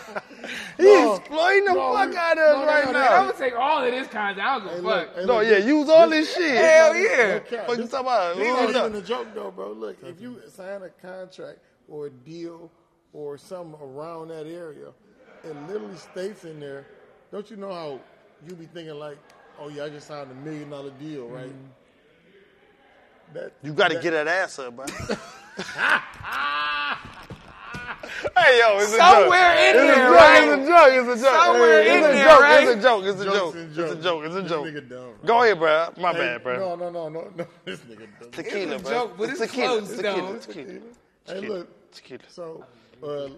He 0.77 1.09
exploiting 1.15 1.65
the 1.65 1.73
no, 1.73 1.93
fuck 1.93 2.09
we- 2.09 2.17
out 2.17 2.37
of 2.37 2.43
us 2.43 2.53
no, 2.53 2.59
no, 2.59 2.65
right 2.65 2.83
no, 2.83 2.89
I'm 2.89 2.93
now. 2.93 3.21
gonna 3.31 3.33
take 3.37 3.55
all 3.55 3.83
of 3.83 3.91
this 3.91 4.07
content. 4.09 4.45
I 4.45 4.59
don't 4.59 4.67
Hey, 4.67 4.75
give 4.75 4.83
a 4.83 4.87
look, 4.87 5.07
fuck. 5.07 5.15
hey, 5.15 5.25
No, 5.25 5.33
look, 5.35 5.43
yeah, 5.45 5.49
this- 5.51 5.65
use 5.65 5.89
all 5.89 6.09
this 6.09 6.33
shit. 6.35 6.51
Hell 6.57 6.95
yeah. 6.95 7.27
no 7.33 7.39
cap. 7.39 7.67
What 7.67 7.77
you 7.77 7.83
talking 7.87 7.99
about? 8.07 8.35
This 8.35 8.47
What 8.49 8.57
not 8.59 8.67
was 8.67 8.75
up? 8.75 8.89
even 8.89 9.01
a 9.01 9.05
joke 9.05 9.27
though, 9.33 9.51
bro. 9.51 9.71
Look, 9.71 9.97
if 10.03 10.19
you 10.21 10.41
sign 10.53 10.81
a 10.83 10.89
contract 10.89 11.59
or 11.87 12.07
a 12.07 12.09
deal 12.09 12.69
or 13.13 13.37
something 13.37 13.79
around 13.81 14.27
that 14.29 14.45
area, 14.47 14.89
it 15.45 15.55
literally 15.67 15.95
states 15.97 16.43
in 16.43 16.59
there. 16.59 16.85
Don't 17.31 17.49
you 17.49 17.55
know 17.57 17.71
how 17.73 17.99
you 18.47 18.53
be 18.55 18.65
thinking 18.65 18.95
like, 18.95 19.17
oh 19.59 19.69
yeah, 19.69 19.85
I 19.85 19.89
just 19.89 20.07
signed 20.07 20.29
a 20.29 20.35
million 20.35 20.69
dollar 20.69 20.91
deal, 20.99 21.27
right? 21.27 21.47
Mm-hmm. 21.47 21.82
That 23.33 23.51
You 23.63 23.73
got 23.73 23.89
to 23.91 23.99
get 23.99 24.11
that 24.11 24.27
ass 24.27 24.59
up, 24.59 24.75
bro. 24.75 24.85
hey, 28.37 28.59
yo, 28.59 28.77
it's 28.79 28.93
a 28.93 28.97
Somewhere 28.97 29.53
joke. 29.53 29.59
in 29.59 29.75
it's 29.75 29.77
there, 29.77 29.93
a 29.93 29.95
joke, 29.95 30.15
right? 30.15 30.43
It's 30.43 30.53
a 30.53 30.67
joke. 30.67 30.91
It's 30.93 31.07
a 31.21 31.23
joke. 31.23 31.43
Somewhere 31.43 31.79
it's 31.81 31.89
in 31.89 31.97
a 31.97 32.07
there, 32.13 32.25
joke. 32.25 32.41
right? 32.41 32.63
It's 32.67 32.71
a 32.71 32.81
joke. 32.81 33.03
It's 33.05 33.21
a 33.21 33.25
Jokes 33.25 33.37
joke. 33.37 33.55
and 33.55 33.63
It's 33.69 33.77
a 33.77 33.81
jokes. 33.95 34.03
joke. 34.03 34.23
It's 34.25 34.35
a 34.35 34.41
This 34.41 34.49
joke. 34.51 34.65
nigga 34.67 34.89
dumb. 34.89 35.13
Go 35.25 35.43
ahead, 35.43 35.59
bro. 35.59 35.93
My 35.97 36.11
Hey, 36.11 36.17
bad, 36.19 36.43
bro. 36.43 36.57
No, 36.59 36.75
no, 36.75 36.89
no, 36.89 37.09
no, 37.09 37.31
no. 37.35 37.47
This 37.65 37.79
nigga 37.81 38.07
dumb. 38.19 38.31
Tequila, 38.31 38.75
It's 38.75 38.81
a 38.81 38.83
bro. 38.83 38.91
joke, 38.91 39.17
but 39.17 39.29
it's 39.29 39.39
tequila. 39.39 39.67
close, 39.79 39.95
tequila. 39.95 40.21
though. 40.33 40.37
Tequila. 40.39 40.79
Hey, 41.25 41.39
look. 41.47 41.91
Tequila. 41.91 42.23
So, 42.29 42.65
uh, 43.03 43.29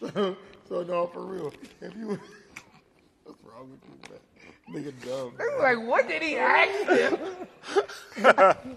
so, 0.00 0.36
so 0.68 0.82
no, 0.82 1.06
for 1.08 1.20
real. 1.26 1.52
If 1.80 1.94
you, 1.96 2.18
what's 3.24 3.38
wrong 3.44 3.70
with 3.70 3.80
you, 3.84 4.10
man? 4.10 4.20
Nigga 4.72 4.92
dumb. 5.04 5.32
It's 5.38 5.60
like, 5.60 5.86
what 5.86 6.06
did 6.08 6.22
he 6.22 6.36
ask 6.36 6.88
him? 6.90 7.18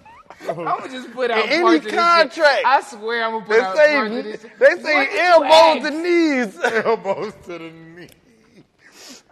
I'm 0.50 0.56
gonna 0.66 0.89
just 0.89 1.12
put 1.12 1.30
out 1.30 1.46
In 1.46 1.52
any 1.52 1.62
parts 1.62 1.78
of 1.78 1.84
this 1.84 1.92
shit. 1.92 2.00
contract. 2.00 2.66
I 2.66 2.82
swear 2.82 3.24
I'm 3.26 3.32
gonna 3.34 3.46
put 3.46 3.54
They 3.58 3.62
out 3.62 3.76
parts 3.76 4.16
of 4.16 4.24
say 4.24 4.32
this. 4.32 4.46
they 4.60 4.84
say 4.84 5.20
elbows 5.28 5.52
ask? 5.52 5.84
to 5.84 5.92
knees. 6.02 6.58
Elbows 6.86 7.34
to 7.46 7.58
the 7.60 7.70
knees. 7.72 8.10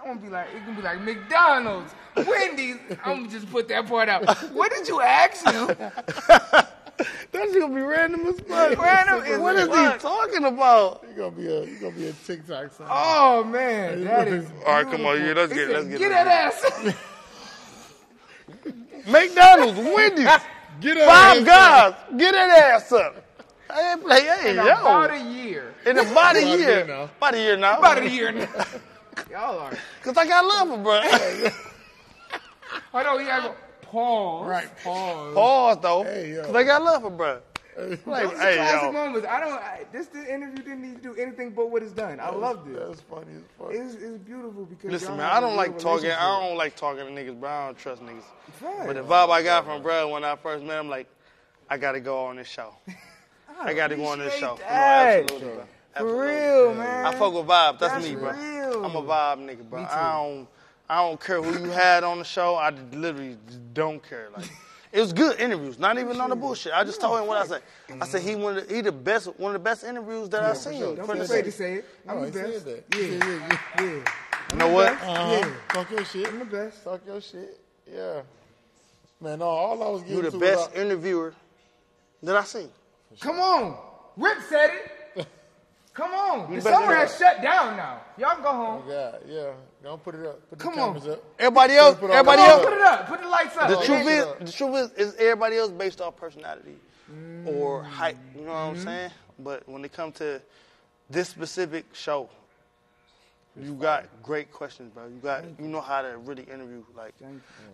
I'm 0.01 0.07
gonna 0.15 0.19
be 0.21 0.29
like, 0.29 0.47
it 0.55 0.63
can 0.65 0.75
be 0.75 0.81
like 0.81 1.01
McDonald's, 1.01 1.93
Wendy's. 2.15 2.77
I'm 3.03 3.17
gonna 3.23 3.29
just 3.29 3.49
put 3.51 3.67
that 3.69 3.87
part 3.87 4.07
out. 4.09 4.25
What 4.53 4.71
did 4.71 4.87
you 4.87 5.01
ask 5.01 5.45
him? 5.45 5.67
That's 7.39 7.55
gonna 7.57 7.73
be 7.73 7.81
random 7.81 8.27
as 8.27 8.39
fuck. 8.41 8.77
Random 8.79 9.23
as 9.23 9.39
What 9.39 9.55
is 9.55 9.67
fuck. 9.69 9.93
he 9.93 9.99
talking 9.99 10.43
about? 10.45 11.05
You 11.09 11.15
gonna 11.15 11.31
be 11.31 11.47
a, 11.47 11.63
you 11.63 11.79
gonna 11.79 11.95
be 11.95 12.07
a 12.07 12.13
TikTok 12.13 12.73
song. 12.73 12.87
Oh 12.89 13.43
man, 13.45 14.03
that 14.03 14.27
is. 14.27 14.45
All 14.67 14.73
right, 14.73 14.85
come 14.85 15.05
on, 15.05 15.21
yeah, 15.25 15.33
let's 15.33 15.53
get, 15.53 15.69
let's 15.69 15.87
get, 15.87 15.99
get 15.99 16.09
that 16.09 16.27
ass. 16.27 16.93
McDonald's, 19.07 19.77
Wendy's, 19.79 20.27
Get 20.81 20.97
up. 20.97 21.07
Five 21.09 21.45
guys, 21.45 21.93
get 22.17 22.31
that 22.33 22.73
ass 22.73 22.91
up. 22.91 23.15
I 23.69 23.91
ain't 23.91 24.01
play, 24.03 24.21
hey, 24.21 24.51
In 24.51 24.59
about 24.59 25.11
a 25.11 25.19
year. 25.19 25.73
In 25.85 25.97
about 25.97 26.07
a 26.07 26.11
About 26.11 26.35
a 26.35 26.41
year 26.41 26.57
year. 26.57 26.85
now. 26.87 27.03
About 27.17 27.33
a 27.35 27.39
year 27.39 27.57
now. 27.57 27.77
About 27.77 27.97
a 27.99 28.09
year 28.09 28.31
now. 28.31 28.47
Y'all 29.29 29.59
are. 29.59 29.73
Cause 30.03 30.17
I 30.17 30.25
got 30.25 30.45
love 30.45 30.69
for 30.69 30.77
bro. 30.83 31.01
I 32.93 33.03
know 33.03 33.17
he 33.17 33.25
had 33.25 33.43
to 33.43 33.53
pause. 33.91 34.47
Right. 34.47 34.83
Pause. 34.83 35.33
Pause 35.33 35.77
though. 35.81 36.03
Hey, 36.03 36.33
yo. 36.33 36.45
Cause 36.45 36.55
I 36.55 36.63
got 36.63 36.83
love 36.83 37.01
for 37.01 37.09
bro. 37.09 37.39
Like, 38.05 38.25
are 38.25 38.37
hey, 38.37 38.55
classic 38.55 38.81
yo. 38.81 38.91
moments. 38.91 39.27
I 39.29 39.39
don't. 39.39 39.53
I, 39.53 39.85
this 39.93 40.07
the 40.07 40.33
interview 40.33 40.63
didn't 40.63 40.81
need 40.81 41.01
to 41.01 41.01
do 41.01 41.15
anything 41.15 41.51
but 41.51 41.71
what 41.71 41.81
it's 41.81 41.93
done. 41.93 42.19
I 42.19 42.29
loved 42.29 42.69
it. 42.69 42.77
That's 42.77 43.01
funny 43.01 43.27
as 43.37 43.43
fuck. 43.57 43.69
It's, 43.71 43.93
it's 43.95 44.17
beautiful 44.17 44.65
because 44.65 44.91
Listen, 44.91 45.09
y'all 45.09 45.17
man, 45.17 45.31
I 45.31 45.39
don't 45.39 45.55
like 45.55 45.79
talking. 45.79 46.11
I 46.11 46.41
don't 46.41 46.57
like 46.57 46.75
talking 46.75 47.05
to 47.05 47.11
niggas, 47.11 47.39
bro. 47.39 47.49
I 47.49 47.65
don't 47.67 47.77
trust 47.77 48.01
niggas. 48.01 48.23
Right. 48.61 48.87
But 48.87 48.95
the 48.97 49.03
vibe 49.03 49.29
I 49.29 49.43
got 49.43 49.65
from 49.65 49.81
bro 49.81 50.09
when 50.09 50.25
I 50.25 50.35
first 50.35 50.65
met 50.65 50.79
him, 50.79 50.89
like, 50.89 51.07
I 51.69 51.77
gotta 51.77 52.01
go 52.01 52.25
on 52.25 52.35
this 52.35 52.47
show. 52.49 52.73
I 53.61 53.73
gotta 53.73 53.95
go 53.95 54.05
on 54.07 54.19
this 54.19 54.33
show. 54.35 54.53
appreciate 54.53 54.69
No, 54.69 54.75
absolutely, 54.75 55.47
bro. 55.55 55.65
For 55.95 56.03
Absolutely. 56.05 56.35
real, 56.35 56.75
man. 56.75 57.05
I 57.05 57.11
fuck 57.15 57.33
with 57.33 57.45
vibe. 57.45 57.79
That's, 57.79 57.93
That's 57.93 58.05
me, 58.05 58.15
bro. 58.15 58.31
real. 58.31 58.85
I'm 58.85 58.95
a 58.95 59.01
vibe 59.01 59.39
nigga, 59.39 59.69
bro. 59.69 59.81
Me 59.81 59.85
too. 59.85 59.91
I 59.91 60.11
don't. 60.13 60.47
I 60.89 60.97
don't 61.07 61.19
care 61.21 61.41
who 61.41 61.63
you 61.65 61.69
had 61.71 62.03
on 62.03 62.17
the 62.17 62.23
show. 62.23 62.55
I 62.55 62.71
literally 62.91 63.37
don't 63.73 64.01
care. 64.07 64.29
Like, 64.35 64.49
It 64.91 64.99
was 65.01 65.13
good 65.13 65.39
interviews, 65.39 65.77
not 65.77 65.99
even 65.99 66.19
on 66.19 66.31
the 66.31 66.35
bullshit. 66.35 66.73
I 66.73 66.83
just 66.83 66.99
told 66.99 67.19
him 67.19 67.27
what 67.27 67.37
I 67.37 67.45
said. 67.45 67.61
I 68.01 68.07
said 68.07 68.21
he 68.23 68.35
one 68.35 68.57
of 68.57 68.67
the, 68.67 68.73
he 68.73 68.81
the 68.81 68.91
best 68.91 69.27
one 69.39 69.53
of 69.55 69.61
the 69.61 69.63
best 69.63 69.83
interviews 69.83 70.29
that 70.29 70.41
I've 70.43 70.57
seen. 70.57 70.79
sure. 70.79 70.95
Don't 70.95 71.05
for 71.05 71.13
be 71.13 71.19
the 71.19 71.25
afraid 71.25 71.45
to 71.45 71.51
say 71.51 71.73
it. 71.75 71.85
I'm 72.07 72.15
No, 72.15 72.21
the 72.21 72.27
he 72.27 72.33
said 72.33 72.51
best. 72.53 72.65
that. 72.65 72.97
Yeah, 72.97 73.03
Yeah, 73.05 73.25
yeah, 73.27 73.59
yeah. 73.85 74.13
You 74.51 74.57
know 74.57 74.67
what? 74.69 74.93
Uh-huh. 74.93 75.39
Yeah. 75.43 75.53
Talk 75.69 75.91
your 75.91 76.05
shit. 76.05 76.27
I'm 76.27 76.39
the 76.39 76.45
best. 76.45 76.83
Talk 76.83 77.01
your 77.05 77.21
shit. 77.21 77.59
Yeah. 77.93 78.21
Man, 79.21 79.37
no, 79.39 79.45
all 79.45 79.83
I 79.83 79.89
was 79.89 80.01
getting 80.01 80.17
You 80.17 80.21
the 80.23 80.31
to 80.31 80.39
best 80.39 80.71
was 80.71 80.79
interviewer 80.79 81.33
that 82.23 82.35
I 82.35 82.43
seen. 82.43 82.69
Come 83.19 83.39
on. 83.39 83.77
Ripp 84.17 84.39
said 84.49 84.71
it. 85.15 85.27
Come 85.93 86.11
on. 86.13 86.55
The 86.55 86.61
summer 86.61 86.95
has 86.95 87.15
shut 87.15 87.43
down 87.43 87.77
now. 87.77 88.01
Y'all 88.17 88.41
go 88.41 88.49
home. 88.53 88.83
Yeah, 88.87 89.11
yeah. 89.27 89.51
Don't 89.83 90.03
put 90.03 90.15
it 90.15 90.25
up. 90.25 90.49
Put 90.49 90.59
the 90.59 90.63
Come 90.65 90.79
on. 90.79 90.97
up. 90.97 91.23
Everybody 91.39 91.75
else, 91.75 91.97
Put 91.97 92.11
everybody 92.11 92.41
the- 92.41 92.47
Come 92.47 92.59
on, 92.59 92.59
else. 92.59 92.65
put 92.65 92.73
it 92.73 92.81
up. 92.81 93.07
Put 93.07 93.21
the 93.21 93.27
lights 93.29 93.57
up. 93.57 93.67
The 93.69 93.79
It 93.79 93.85
truth 93.85 93.99
ain't- 93.99 94.41
is, 94.41 94.51
the 94.51 94.57
truth 94.57 94.75
is, 94.97 95.07
is 95.07 95.15
everybody 95.15 95.57
else 95.57 95.71
based 95.71 96.01
off 96.01 96.17
personality 96.17 96.77
or 97.45 97.81
mm-hmm. 97.81 97.89
height. 97.89 98.17
You 98.35 98.41
know 98.41 98.51
what 98.51 98.57
I'm 98.57 98.77
saying? 98.79 99.11
But 99.39 99.67
when 99.69 99.85
it 99.85 99.93
comes 99.93 100.17
to 100.17 100.41
this 101.09 101.29
specific 101.29 101.85
show, 101.93 102.29
you 103.59 103.73
got 103.73 104.05
great 104.21 104.51
questions, 104.51 104.93
bro. 104.93 105.07
You 105.07 105.19
got 105.21 105.43
you 105.59 105.67
know 105.67 105.81
how 105.81 106.01
to 106.01 106.17
really 106.17 106.43
interview, 106.43 106.83
like, 106.95 107.13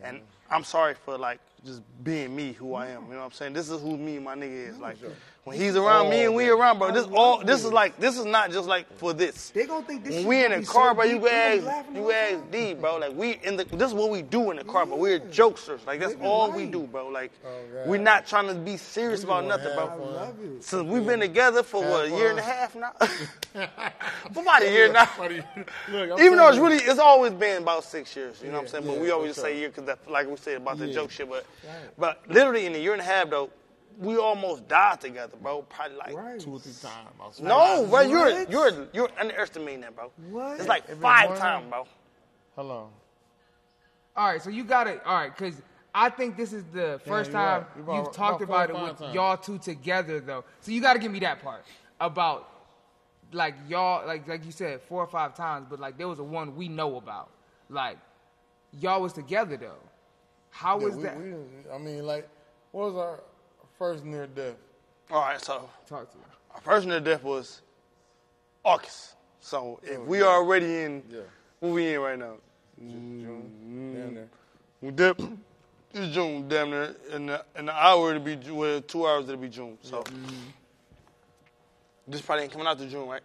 and 0.03 0.21
I'm 0.49 0.63
sorry 0.63 0.95
for 1.05 1.17
like 1.17 1.39
just 1.65 1.81
being 2.03 2.35
me, 2.35 2.53
who 2.53 2.75
I 2.75 2.87
am. 2.87 3.05
You 3.05 3.13
know 3.13 3.19
what 3.19 3.25
I'm 3.25 3.31
saying? 3.31 3.53
This 3.53 3.69
is 3.69 3.81
who 3.81 3.97
me 3.97 4.17
and 4.17 4.25
my 4.25 4.35
nigga 4.35 4.69
is. 4.69 4.77
Like, 4.77 4.97
when 5.45 5.59
he's 5.59 5.75
around 5.75 6.09
me 6.09 6.25
and 6.25 6.33
we 6.33 6.49
oh, 6.49 6.57
around, 6.57 6.79
bro. 6.79 6.91
This 6.91 7.05
all 7.13 7.43
this 7.43 7.63
is 7.63 7.71
like 7.71 7.99
this 7.99 8.17
is 8.17 8.25
not 8.25 8.51
just 8.51 8.67
like 8.67 8.91
for 8.97 9.13
this. 9.13 9.51
They 9.51 9.67
gonna 9.67 9.85
think 9.85 10.03
this 10.03 10.13
When 10.13 10.21
shit 10.21 10.27
we 10.27 10.37
in 10.37 10.43
gonna 10.45 10.55
the 10.55 10.61
be 10.61 10.65
car, 10.65 10.89
so 10.89 10.95
bro, 10.95 11.03
you 11.03 11.19
deep, 11.19 11.21
can 11.21 11.51
they 11.51 11.59
gonna 11.59 11.71
ask, 11.71 11.89
you 11.89 12.01
whole 12.01 12.11
ask. 12.11 12.51
D, 12.51 12.73
bro. 12.73 12.97
Like 12.97 13.13
we 13.13 13.39
in 13.43 13.55
the, 13.55 13.63
this 13.65 13.89
is 13.89 13.93
what 13.93 14.09
we 14.09 14.23
do 14.23 14.49
in 14.49 14.57
the 14.57 14.63
car, 14.63 14.87
but 14.87 14.97
we're 14.97 15.19
jokesters. 15.19 15.85
Like 15.85 15.99
that's 15.99 16.15
all 16.23 16.51
we 16.51 16.65
do, 16.65 16.87
bro. 16.87 17.09
Like 17.09 17.31
oh, 17.45 17.49
God. 17.75 17.87
we're 17.87 18.01
not 18.01 18.25
trying 18.25 18.47
to 18.47 18.55
be 18.55 18.75
serious 18.75 19.23
about 19.23 19.45
nothing, 19.45 19.75
bro. 19.75 19.87
have 19.87 20.35
fun. 20.35 20.61
Since 20.61 20.83
we've 20.89 21.05
been 21.05 21.19
together 21.19 21.61
for 21.61 21.83
what 21.83 22.05
a 22.05 22.09
year 22.09 22.31
and 22.31 22.39
a 22.39 22.41
half 22.41 22.75
now, 22.75 22.93
for 24.33 24.41
about 24.41 24.63
a 24.63 24.71
year 24.71 24.91
now. 24.91 25.07
Look, 25.91 26.19
Even 26.19 26.37
though 26.37 26.49
it's 26.49 26.57
really, 26.57 26.77
it's 26.77 26.99
always 26.99 27.33
been 27.33 27.61
about 27.61 27.83
six 27.83 28.15
years. 28.15 28.41
You 28.41 28.47
know 28.47 28.55
what 28.55 28.61
I'm 28.63 28.67
saying? 28.67 28.87
But 28.87 28.97
we 28.97 29.11
always 29.11 29.35
for 29.35 29.35
just 29.35 29.41
say 29.41 29.51
sure. 29.51 29.59
year 29.59 29.69
because, 29.69 29.95
like 30.09 30.27
we 30.35 30.41
said 30.41 30.57
about 30.57 30.77
the 30.77 30.91
joke 30.91 31.11
shit. 31.11 31.29
But, 31.29 31.45
but 31.97 32.21
literally 32.27 32.65
in 32.65 32.75
a 32.75 32.77
year 32.77 32.93
and 32.93 33.01
a 33.01 33.05
half 33.05 33.29
though, 33.29 33.49
we 33.97 34.17
almost 34.17 34.67
died 34.67 34.99
together, 34.99 35.37
bro. 35.41 35.61
Probably 35.63 35.97
like 35.97 36.13
Right. 36.13 36.39
two 36.39 36.51
or 36.53 36.59
three 36.59 36.73
times. 36.81 37.39
No, 37.41 37.85
bro. 37.89 38.01
You're 38.01 38.43
you're 38.49 38.87
you're 38.93 39.09
underestimating 39.19 39.81
that, 39.81 39.95
bro. 39.95 40.11
What? 40.29 40.59
It's 40.59 40.67
like 40.67 40.83
Every 40.89 41.01
five 41.01 41.37
times, 41.39 41.69
bro. 41.69 41.87
How 42.57 42.61
long? 42.63 42.91
All 44.17 44.27
right, 44.27 44.41
so 44.41 44.49
you 44.49 44.63
got 44.63 44.87
it. 44.87 45.01
All 45.05 45.13
right, 45.15 45.35
because 45.35 45.61
I 45.93 46.09
think 46.09 46.35
this 46.37 46.51
is 46.53 46.63
the 46.73 46.99
first 47.05 47.31
you're 47.31 47.39
time 47.39 47.61
right. 47.61 47.67
You're 47.75 47.83
about- 47.85 47.95
you've 48.05 48.13
talked 48.13 48.41
about 48.41 48.69
about, 48.69 48.85
it 48.87 48.89
with 48.91 48.99
times. 48.99 49.15
y'all 49.15 49.37
two 49.37 49.57
together, 49.57 50.19
though. 50.19 50.43
So 50.61 50.71
you 50.71 50.81
got 50.81 50.93
to 50.93 50.99
give 50.99 51.11
me 51.11 51.19
that 51.19 51.41
part 51.41 51.63
about 51.99 52.49
like 53.31 53.55
y'all, 53.69 54.05
like 54.05 54.27
like 54.27 54.45
you 54.45 54.51
said, 54.51 54.81
four 54.81 55.01
or 55.01 55.07
five 55.07 55.35
times, 55.35 55.67
but 55.69 55.79
like 55.79 55.97
there 55.97 56.07
was 56.09 56.19
a 56.19 56.23
one 56.23 56.55
we 56.55 56.67
know 56.67 56.97
about. 56.97 57.29
Like 57.69 57.97
y'all 58.79 59.01
was 59.01 59.13
together 59.13 59.55
though. 59.57 59.79
How 60.55 60.79
Yeah, 60.79 60.85
was 60.85 60.95
we, 60.95 61.03
that? 61.03 61.17
we 61.17 61.33
I 61.73 61.77
mean, 61.77 62.05
like, 62.05 62.29
what 62.71 62.93
was 62.93 62.95
our 62.95 63.19
first 63.77 64.05
near 64.05 64.25
death? 64.25 64.55
All 65.11 65.19
right, 65.21 65.39
so 65.41 65.69
Talk 65.85 66.09
to 66.11 66.17
me. 66.17 66.23
our 66.53 66.61
first 66.61 66.87
near 66.87 67.01
death 67.01 67.23
was 67.23 67.61
August. 68.63 69.15
So 69.41 69.79
if 69.83 69.99
Oh, 69.99 70.03
we 70.03 70.23
already 70.23 70.83
in, 70.83 71.03
Yeah. 71.09 71.19
what 71.59 71.73
we 71.73 71.93
in 71.93 71.99
right 71.99 72.17
now? 72.17 72.35
June. 72.79 73.93
Down 73.99 74.15
there. 74.15 74.29
We 74.81 74.91
dip. 74.91 75.21
It's 75.93 76.13
June, 76.15 76.47
damn 76.47 76.69
near. 76.69 76.95
In 77.11 77.25
the, 77.25 77.45
in 77.57 77.65
the 77.65 77.73
hour 77.73 78.11
it'll 78.11 78.23
be 78.23 78.37
Ju- 78.37 78.55
well, 78.55 78.81
two 78.81 79.05
hours 79.05 79.25
it'll 79.27 79.41
be 79.41 79.49
June. 79.49 79.77
So 79.81 80.03
mm-hmm. 80.03 80.35
this 82.07 82.21
probably 82.21 82.43
ain't 82.45 82.53
coming 82.53 82.67
out 82.67 82.79
to 82.79 82.85
June, 82.87 83.07
right? 83.09 83.21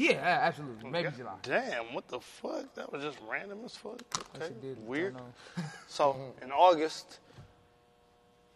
Yeah, 0.00 0.38
absolutely. 0.42 0.84
Oh, 0.86 0.90
Maybe 0.90 1.08
Yeah. 1.10 1.16
July. 1.16 1.34
Damn, 1.42 1.92
what 1.92 2.08
the 2.08 2.20
fuck? 2.20 2.74
That 2.74 2.90
was 2.90 3.02
just 3.02 3.18
random 3.28 3.58
as 3.66 3.76
fuck. 3.76 4.00
Okay, 4.34 4.54
weird. 4.86 5.16
So 5.88 6.34
in 6.42 6.50
August, 6.52 7.18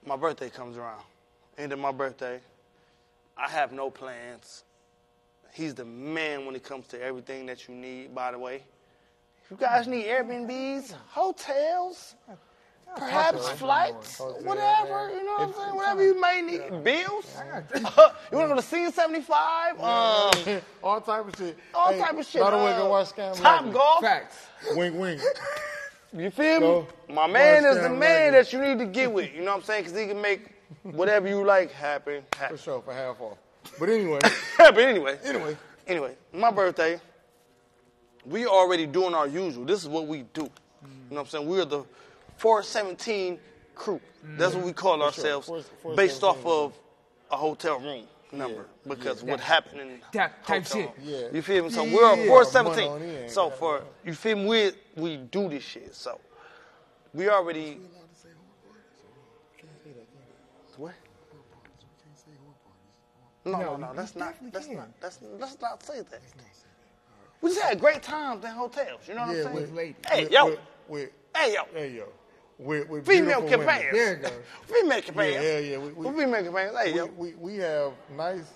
my 0.07 0.17
birthday 0.17 0.49
comes 0.49 0.79
around. 0.79 1.03
End 1.59 1.73
of 1.73 1.79
my 1.79 1.93
birthday, 1.93 2.41
I 3.37 3.49
have 3.51 3.73
no 3.73 3.91
plans. 3.91 4.65
He's 5.53 5.75
the 5.75 5.85
man 5.85 6.47
when 6.47 6.57
it 6.57 6.65
comes 6.65 6.87
to 6.89 7.03
everything 7.03 7.45
that 7.47 7.69
you 7.69 7.75
need. 7.75 8.15
By 8.15 8.33
the 8.33 8.39
way, 8.39 8.63
if 9.45 9.51
you 9.51 9.57
guys 9.59 9.87
need 9.87 10.07
Airbnbs, 10.07 10.93
hotels, 11.09 12.15
perhaps 12.97 13.49
flights, 13.51 14.19
whatever, 14.19 15.09
man. 15.09 15.11
you 15.17 15.25
know 15.25 15.33
what 15.33 15.49
I'm 15.49 15.55
saying? 15.55 15.77
Whatever 15.77 16.05
you 16.05 16.21
may 16.21 16.43
need, 16.43 16.85
bills. 16.85 17.37
you 17.75 17.83
want 17.83 18.05
to 18.31 18.49
go 18.49 18.55
to 18.57 18.63
Scene 18.63 18.93
75? 18.93 19.81
Um, 19.81 20.61
All 20.83 21.01
type 21.01 21.29
of 21.29 21.37
shit. 21.37 21.59
all 21.75 21.93
Hey, 21.93 21.99
type 21.99 22.19
of 22.19 22.27
shit. 22.27 22.41
By 22.41 22.51
the 22.51 22.57
way, 22.59 22.73
uh, 22.73 22.79
go 22.79 22.89
watch 22.91 23.11
Scam 23.11 23.37
Top 23.37 23.57
Legend. 23.57 23.73
Golf. 23.75 24.01
Facts. 24.01 24.37
Wink, 24.73 24.97
wink. 24.99 25.21
You 26.17 26.31
feel 26.31 26.55
me? 26.55 26.61
Go. 26.61 26.87
My 27.09 27.27
man 27.27 27.65
is 27.65 27.77
the 27.77 27.89
man 27.89 28.33
Legend. 28.33 28.35
that 28.35 28.53
you 28.53 28.61
need 28.61 28.79
to 28.79 28.87
get 28.87 29.13
with. 29.13 29.35
You 29.35 29.41
know 29.41 29.53
what 29.53 29.57
I'm 29.59 29.63
saying? 29.63 29.85
Because 29.85 29.99
he 29.99 30.07
can 30.07 30.21
make 30.21 30.51
whatever 30.83 31.29
you 31.29 31.45
like 31.45 31.73
happen. 31.73 32.23
For 32.49 32.57
sure, 32.57 32.83
for 32.83 32.93
half 32.95 33.21
off. 33.21 33.39
But 33.79 33.89
anyway, 33.89 34.21
but 34.59 34.79
anyway, 34.79 35.19
anyway. 35.25 35.57
anyway, 35.87 36.15
my 36.33 36.51
birthday, 36.51 37.01
we 38.25 38.47
already 38.47 38.87
doing 38.87 39.15
our 39.15 39.27
usual. 39.27 39.65
This 39.65 39.83
is 39.83 39.89
what 39.89 40.07
we 40.07 40.25
do. 40.35 40.43
You 40.43 40.49
know 41.11 41.17
what 41.17 41.21
I'm 41.23 41.27
saying? 41.27 41.49
We're 41.49 41.65
the 41.65 41.85
417 42.37 43.39
crew. 43.75 44.01
That's 44.23 44.55
what 44.55 44.65
we 44.65 44.73
call 44.73 45.03
ourselves, 45.03 45.47
Four- 45.47 45.63
four 45.83 45.95
based 45.95 46.23
off 46.23 46.45
of 46.47 46.73
a 47.31 47.37
hotel 47.37 47.79
room 47.79 48.05
number 48.33 48.67
because 48.89 49.23
what 49.23 49.41
happened 49.41 49.81
in 49.81 50.01
That 50.13 50.45
type 50.47 50.67
shit. 50.67 50.91
Yeah. 51.03 51.29
You 51.33 51.43
feel 51.43 51.65
me? 51.65 51.71
So 51.71 51.85
Yeah, 51.85 51.95
we're 51.95 52.13
a 52.13 52.27
417. 52.27 52.91
Money 52.91 53.29
So 53.29 53.51
for 53.51 53.83
you 54.05 54.15
feel 54.15 54.37
me? 54.37 54.47
We 54.47 54.73
we 54.97 55.17
do 55.19 55.49
this 55.49 55.63
shit. 55.63 55.95
So 55.95 56.21
we 57.13 57.29
already. 57.29 57.79
What? 60.77 60.95
No, 63.45 63.59
no, 63.61 63.77
no. 63.77 63.93
That's 63.95 64.17
not. 64.17 64.35
That's 64.53 64.69
not. 64.69 64.89
That's 65.01 65.19
let's 65.39 65.61
not 65.61 65.83
say 65.83 66.01
that. 66.01 66.21
We 67.41 67.51
just 67.51 67.61
had 67.61 67.79
great 67.79 68.03
times 68.03 68.43
in 68.45 68.51
hotels. 68.51 69.01
You 69.07 69.15
know 69.15 69.27
what 69.27 69.37
Yeah, 69.37 69.43
I'm 69.43 69.45
saying? 69.45 69.55
with- 69.57 69.73
ladies. 69.75 69.97
Hey, 70.09 70.29
yo. 70.31 70.47
with- 70.47 70.59
with- 70.89 71.11
Hey, 71.37 71.55
yo. 71.55 71.65
Hey, 71.75 71.91
yo. 71.91 72.09
With, 72.59 72.89
with 72.89 73.07
Female 73.07 73.43
women. 73.43 73.59
companions. 73.59 73.93
There 73.93 74.13
it 74.15 74.23
goes. 74.23 74.33
Female 74.67 74.95
Yeah, 74.97 75.01
companions. 75.01 75.45
yeah, 75.45 75.59
yeah. 75.59 75.79
We, 75.79 75.89
we, 75.89 76.07
What 76.07 76.17
female 76.17 76.45
companions? 76.45 76.79
Hey, 76.79 76.93
we, 76.93 76.99
yo. 76.99 77.07
we, 77.17 77.35
we 77.35 77.57
have 77.57 77.93
nice 78.17 78.49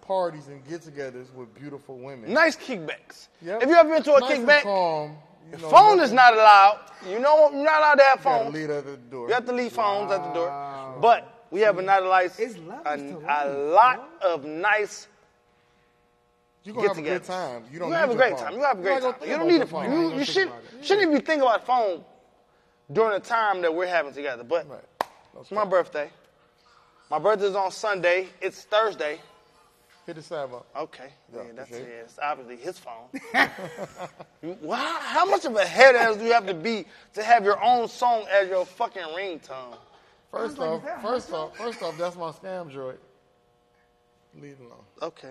parties 0.00 0.46
and 0.48 0.66
get-togethers 0.68 1.32
with 1.34 1.52
beautiful 1.54 1.98
women. 1.98 2.32
Nice 2.32 2.56
kickbacks. 2.56 3.28
Yep. 3.40 3.62
If 3.62 3.68
you 3.68 3.74
ever 3.74 3.88
been 3.88 4.02
to 4.04 4.14
a 4.14 4.20
Nice 4.20 4.38
kickback, 4.38 4.62
calm, 4.62 5.16
you 5.50 5.58
know, 5.58 5.68
phone 5.70 5.98
is 6.00 6.12
not 6.12 6.34
allowed. 6.34 6.80
You 7.08 7.18
know, 7.18 7.50
you're 7.52 7.64
not 7.64 7.78
allowed 7.78 7.94
to 7.96 8.02
have 8.04 8.18
You 8.20 8.24
gotta 8.24 8.48
leave 8.50 8.70
at 8.70 8.84
the 8.86 8.96
door. 8.96 9.28
You 9.28 9.34
have 9.34 9.46
to 9.46 9.52
leave 9.52 9.72
phones 9.72 10.12
at 10.12 10.22
the 10.22 10.32
door. 10.32 10.98
But 11.00 11.46
we 11.50 11.60
have 11.62 11.78
a 11.78 11.82
nice, 11.82 12.38
It's 12.38 12.54
a, 12.56 12.96
a 13.28 13.48
lot 13.74 14.08
of 14.22 14.44
nice. 14.44 15.08
You're 16.64 16.76
gonna 16.76 16.88
have 16.88 16.98
a 16.98 17.02
good 17.02 17.24
time. 17.24 17.64
You 17.72 17.80
don't 17.80 17.88
You 17.88 17.94
need 17.94 18.00
have 18.00 18.10
a 18.10 18.14
great 18.14 18.30
phone. 18.38 18.44
time. 18.44 18.54
You 18.54 18.62
have 18.62 18.78
a 18.78 18.82
great 18.82 19.02
time. 19.02 19.14
You 19.26 19.36
don't 19.36 19.48
need 19.48 19.62
a 19.62 19.66
phone. 19.66 19.92
You, 19.92 20.14
you 20.18 20.24
should, 20.24 20.48
shouldn't 20.80 21.02
even 21.08 21.14
be 21.18 21.24
thinking 21.24 21.42
about 21.42 21.66
phone 21.66 22.04
during 22.90 23.12
the 23.12 23.20
time 23.26 23.60
that 23.62 23.74
we're 23.74 23.86
having 23.86 24.12
together. 24.12 24.44
But 24.44 24.68
Right. 24.68 24.84
it's 25.40 25.50
my 25.50 25.64
birthday. 25.64 26.10
My 27.10 27.18
birthday's 27.18 27.54
on 27.54 27.70
Sunday. 27.70 28.28
It's 28.40 28.62
Thursday. 28.64 29.20
Hit 30.06 30.16
the 30.16 30.22
side 30.22 30.50
up. 30.52 30.66
Okay, 30.76 31.10
yeah, 31.32 31.42
Yeah, 31.42 31.52
that's 31.54 31.70
okay. 31.72 31.82
yeah, 31.82 32.00
it's 32.02 32.18
obviously 32.20 32.56
his 32.56 32.78
phone. 32.78 33.08
Well, 34.60 34.76
how, 34.76 34.98
how 34.98 35.24
much 35.26 35.44
of 35.44 35.54
a 35.54 35.64
head 35.64 35.94
ass 35.94 36.16
do 36.16 36.24
you 36.24 36.32
have 36.32 36.46
to 36.46 36.54
be 36.54 36.84
to 37.14 37.22
have 37.22 37.44
your 37.44 37.62
own 37.62 37.86
song 37.86 38.26
as 38.28 38.48
your 38.48 38.66
fucking 38.66 39.02
ringtone? 39.02 39.76
First 40.32 40.58
off, 40.58 40.80
is 40.80 40.86
that 40.86 41.00
first 41.02 41.32
off, 41.32 41.56
first 41.56 41.82
off, 41.82 41.96
that's 41.96 42.16
my 42.16 42.30
scam 42.32 42.72
droid. 42.72 42.96
Leave 44.40 44.56
it 44.60 44.64
alone. 44.64 44.84
Okay. 45.00 45.30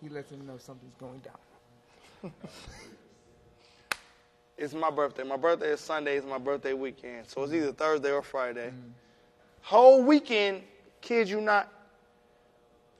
You 0.00 0.08
let 0.10 0.30
them 0.30 0.46
know 0.46 0.56
something's 0.56 0.94
going 0.94 1.20
down. 1.20 2.32
It's 4.60 4.74
my 4.74 4.90
birthday. 4.90 5.22
My 5.22 5.38
birthday 5.38 5.70
is 5.70 5.80
Sunday. 5.80 6.18
It's 6.18 6.26
my 6.26 6.36
birthday 6.36 6.74
weekend. 6.74 7.26
So 7.26 7.44
it's 7.44 7.52
either 7.54 7.72
Thursday 7.72 8.12
or 8.12 8.20
Friday. 8.20 8.66
Mm-hmm. 8.66 8.90
Whole 9.62 10.02
weekend, 10.02 10.60
kid 11.00 11.30
you 11.30 11.40
not. 11.40 11.72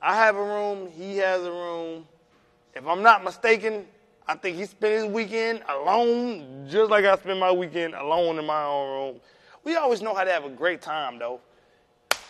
I 0.01 0.15
have 0.15 0.37
a 0.37 0.43
room. 0.43 0.89
He 0.89 1.17
has 1.17 1.43
a 1.43 1.51
room. 1.51 2.07
If 2.73 2.87
I'm 2.87 3.03
not 3.03 3.23
mistaken, 3.23 3.85
I 4.27 4.33
think 4.33 4.57
he 4.57 4.65
spent 4.65 5.03
his 5.03 5.05
weekend 5.05 5.61
alone, 5.69 6.65
just 6.67 6.89
like 6.89 7.05
I 7.05 7.15
spend 7.17 7.39
my 7.39 7.51
weekend 7.51 7.93
alone 7.93 8.39
in 8.39 8.45
my 8.47 8.63
own 8.63 8.89
room. 8.89 9.21
We 9.63 9.75
always 9.75 10.01
know 10.01 10.15
how 10.15 10.23
to 10.23 10.31
have 10.31 10.45
a 10.45 10.49
great 10.49 10.81
time, 10.81 11.19
though. 11.19 11.41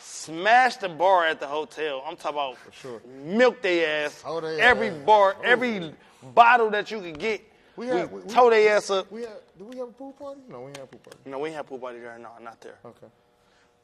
Smash 0.02 0.76
the 0.76 0.90
bar 0.90 1.26
at 1.26 1.40
the 1.40 1.48
hotel. 1.48 2.04
I'm 2.06 2.18
talking 2.18 2.32
about 2.32 2.58
sure. 2.74 3.02
milk 3.24 3.62
they 3.62 3.86
ass. 3.86 4.26
They 4.42 4.60
every 4.60 4.90
ass. 4.90 5.06
bar, 5.06 5.38
every 5.42 5.94
bottle 6.36 6.70
that 6.72 6.92
you 6.92 7.00
could 7.00 7.18
get. 7.18 7.42
We 7.78 7.88
had- 7.88 8.12
we- 8.12 8.22
we- 8.22 8.32
tore 8.34 8.50
their 8.52 8.76
ass 8.78 8.90
up. 8.90 9.12
We 9.12 9.22
had, 9.22 9.40
did 9.58 9.68
we 9.68 9.78
have 9.78 9.90
a 9.90 9.92
pool 9.92 10.14
party? 10.14 10.42
No, 10.50 10.62
we 10.62 10.68
have 10.72 10.84
a 10.84 10.88
pool 10.88 11.00
party. 11.00 11.18
No, 11.26 11.40
we 11.40 11.50
ain't 11.50 11.56
have 11.58 11.68
pool 11.68 11.80
party 11.80 12.00
there. 12.00 12.18
No, 12.20 12.30
not 12.42 12.60
there. 12.62 12.78
Okay. 12.86 13.08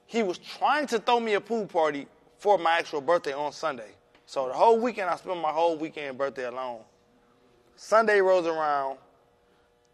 He 0.06 0.24
was 0.24 0.38
trying 0.38 0.88
to 0.88 1.00
throw 1.00 1.20
me 1.20 1.34
a 1.34 1.42
pool 1.42 1.66
party 1.66 2.08
for 2.38 2.58
my 2.58 2.78
actual 2.78 3.02
birthday 3.02 3.34
on 3.34 3.52
Sunday. 3.52 3.92
So 4.26 4.48
the 4.48 4.54
whole 4.54 4.78
weekend, 4.80 5.10
I 5.10 5.16
spent 5.16 5.40
my 5.40 5.52
whole 5.52 5.78
weekend 5.78 6.18
birthday 6.18 6.46
alone. 6.46 6.82
Sunday 7.76 8.20
rolls 8.22 8.46
around. 8.48 8.98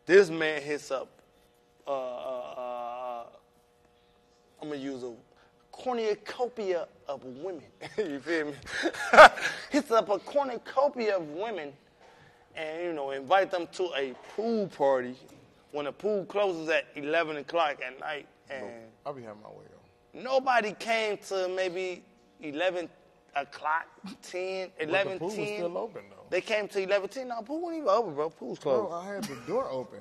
This 0.05 0.29
man 0.29 0.61
hits 0.61 0.91
up. 0.91 1.07
Uh, 1.87 1.91
uh, 1.91 2.53
uh, 2.57 3.23
I'm 4.61 4.69
gonna 4.69 4.79
use 4.81 5.03
a 5.03 5.13
cornucopia 5.71 6.87
of 7.07 7.23
women. 7.23 7.63
you 7.97 8.19
feel 8.19 8.47
me? 8.47 8.53
hits 9.69 9.91
up 9.91 10.09
a 10.09 10.19
cornucopia 10.19 11.17
of 11.17 11.27
women, 11.29 11.73
and 12.55 12.83
you 12.83 12.93
know, 12.93 13.11
invite 13.11 13.51
them 13.51 13.67
to 13.73 13.91
a 13.97 14.13
pool 14.35 14.67
party 14.67 15.15
when 15.71 15.85
the 15.85 15.91
pool 15.91 16.25
closes 16.25 16.69
at 16.69 16.85
11 16.95 17.37
o'clock 17.37 17.77
at 17.85 17.99
night. 17.99 18.27
And 18.49 18.65
I'll 19.05 19.13
be 19.13 19.23
having 19.23 19.41
my 19.41 19.49
way 19.49 19.65
though. 19.69 20.21
nobody 20.21 20.73
came 20.73 21.17
to 21.29 21.47
maybe 21.49 22.03
11 22.41 22.89
o'clock, 23.35 23.87
10, 24.21 24.69
11, 24.79 25.07
But 25.07 25.13
the 25.13 25.19
pool 25.19 25.29
10. 25.31 25.39
was 25.39 25.49
still 25.49 25.77
open 25.77 26.01
though. 26.09 26.23
They 26.29 26.41
came 26.41 26.67
to 26.67 26.79
11, 26.81 27.09
10. 27.09 27.27
No, 27.27 27.41
pool 27.41 27.61
wasn't 27.61 27.77
even 27.83 27.89
open, 27.89 28.13
bro. 28.13 28.29
Pool 28.29 28.55
closed. 28.55 28.89
Bro, 28.89 28.91
I 28.99 29.13
had 29.15 29.23
the 29.23 29.35
door 29.47 29.67
open. 29.69 29.99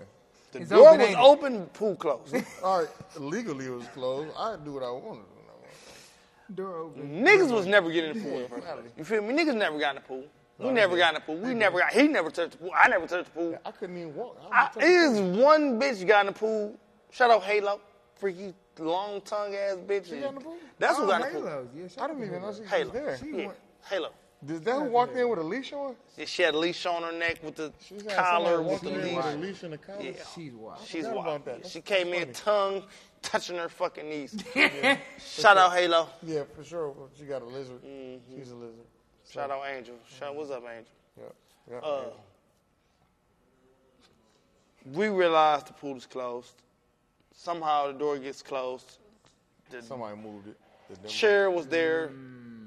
the 0.53 0.61
It's 0.61 0.71
door 0.71 0.89
open, 0.89 0.99
was 1.01 1.09
ain't 1.09 1.19
it? 1.19 1.23
open, 1.23 1.67
pool 1.67 1.97
closed. 1.97 2.35
All 2.65 2.81
right, 2.81 2.89
legally 3.19 3.67
it 3.67 3.71
was 3.71 3.87
closed. 3.89 4.31
I 4.39 4.57
do 4.63 4.73
what 4.75 4.83
I 4.83 4.91
wanted 4.91 5.23
to 5.23 5.27
do. 5.27 6.55
Door 6.55 6.77
open. 6.77 7.25
Niggas 7.25 7.51
was 7.51 7.67
never 7.67 7.91
getting 7.91 8.11
in 8.11 8.19
the 8.19 8.23
pool. 8.25 8.37
in 8.37 8.43
the 8.43 8.49
first 8.49 8.67
place. 8.67 8.79
You 8.99 9.05
feel 9.05 9.23
me? 9.23 9.33
Niggas 9.35 9.57
never 9.57 9.79
got 9.79 9.91
in 9.97 10.03
the 10.03 10.09
pool. 10.09 10.25
We 10.59 10.71
never 10.71 10.97
got 10.97 11.09
in 11.11 11.15
the 11.15 11.21
pool. 11.21 11.37
We 11.37 11.55
never 11.55 11.79
got. 11.81 11.93
He 11.93 12.07
never 12.09 12.31
touched 12.31 12.53
the 12.53 12.59
pool. 12.59 12.71
I 12.77 12.89
never 12.89 13.07
touched 13.07 13.27
the 13.27 13.31
pool. 13.41 13.59
I 13.65 13.71
couldn't 13.73 13.97
even 13.99 14.15
walk. 14.15 14.39
I, 14.53 14.69
I, 14.77 14.81
it 14.81 14.85
is 14.85 15.21
one 15.39 15.81
bitch 15.81 16.07
got 16.07 16.21
in 16.21 16.27
the 16.27 16.39
pool. 16.39 16.79
Shout 17.11 17.31
out 17.31 17.43
Halo, 17.43 17.81
freaky 18.15 18.55
long 18.79 19.21
tongue 19.23 19.55
ass 19.55 19.77
bitch. 19.87 20.07
She 20.09 20.21
got 20.21 20.31
in 20.31 20.35
the 20.37 20.41
pool? 20.41 20.57
That's 20.79 20.97
who 20.99 21.05
Oh, 21.05 21.07
got 21.09 21.27
in 21.27 21.35
the 21.35 21.41
pool. 21.41 21.49
Halos. 21.49 21.67
Yeah, 21.77 21.83
I 21.99 22.05
out 22.05 22.09
didn't 22.09 22.23
even 22.25 22.43
know 22.43 22.53
Halos. 22.53 22.57
she 22.57 22.63
was 22.63 22.71
Halo. 22.71 22.91
there. 22.93 23.19
Yeah, 23.33 23.51
Halo. 23.91 24.11
Is 24.49 24.61
that 24.63 24.75
who 24.75 24.85
walked 24.85 25.17
in 25.17 25.29
with 25.29 25.39
a 25.39 25.43
leash 25.43 25.73
on? 25.73 25.95
Yeah, 26.17 26.25
she 26.25 26.43
had 26.43 26.55
a 26.55 26.59
leash 26.59 26.85
on 26.87 27.03
her 27.05 27.13
neck 27.13 27.39
with 27.45 27.55
the 27.57 27.73
She 27.85 27.95
had 27.95 28.17
collar 28.17 28.57
somebody 28.57 28.73
with 28.73 28.81
the 28.83 28.91
leash. 28.91 29.17
with 29.17 29.25
a 29.27 29.37
leash 29.37 29.63
and 29.63 29.75
a 29.75 29.79
collar. 29.79 30.03
Yeah. 30.03 30.13
She's 30.35 30.53
wild. 30.53 30.79
She's 30.85 31.05
wild. 31.05 31.19
about 31.19 31.45
that. 31.45 31.67
She 31.67 31.81
came 31.81 32.09
funny. 32.09 32.19
in 32.23 32.33
tongue 32.33 32.83
touching 33.23 33.57
her 33.57 33.69
fucking 33.69 34.09
knees. 34.09 34.37
Shout 35.25 35.57
out 35.59 35.73
Halo. 35.75 36.09
Yeah, 36.25 36.43
for 36.57 36.65
sure. 36.65 36.93
She 37.17 37.25
got 37.25 37.43
a 37.43 37.45
lizard. 37.45 37.83
Mm-hmm. 37.85 38.37
She's 38.37 38.51
a 38.51 38.57
lizard. 38.57 38.85
Shout 39.31 39.51
out 39.51 39.63
Angel. 39.75 39.95
Shout 40.19 40.35
what's 40.35 40.51
up, 40.51 40.63
Angel? 40.65 40.93
Yeah. 41.19 41.25
yeah. 41.71 41.79
Uh, 41.79 42.05
we 44.93 45.09
realized 45.09 45.69
the 45.69 45.73
pool 45.73 45.97
is 45.97 46.07
closed. 46.07 46.55
Somehow 47.35 47.89
the 47.89 47.99
door 47.99 48.19
gets 48.19 48.43
closed. 48.43 48.99
The 49.71 49.83
Somebody 49.83 50.17
moved 50.17 50.49
it. 50.49 50.57
The 51.03 51.09
chair 51.09 51.51
was 51.51 51.67
there. 51.67 52.11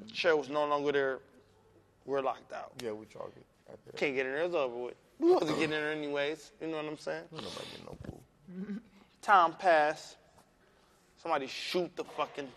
The 0.05 0.11
chair 0.11 0.35
was 0.35 0.49
no 0.49 0.65
longer 0.65 0.91
there. 0.91 1.19
We're 2.05 2.21
locked 2.21 2.53
out. 2.53 2.71
Yeah, 2.83 2.91
we 2.91 3.05
chalked 3.05 3.37
it 3.37 3.45
after 3.71 3.91
that. 3.91 3.97
Can't 3.97 4.15
get 4.15 4.25
in 4.25 4.33
there. 4.33 4.43
It's 4.43 4.55
over 4.55 4.75
with. 4.75 4.95
We 5.19 5.31
wasn't 5.31 5.51
getting 5.59 5.63
in 5.63 5.69
there 5.69 5.91
anyways. 5.91 6.51
You 6.61 6.67
know 6.67 6.77
what 6.77 6.85
I'm 6.85 6.97
saying? 6.97 7.23
Nobody 7.31 7.49
get 7.49 7.85
no 7.85 7.97
pool. 8.03 8.21
Time 9.21 9.53
passed. 9.53 10.17
Somebody 11.21 11.47
shoot 11.47 11.95
the 11.95 12.03
fucking 12.03 12.47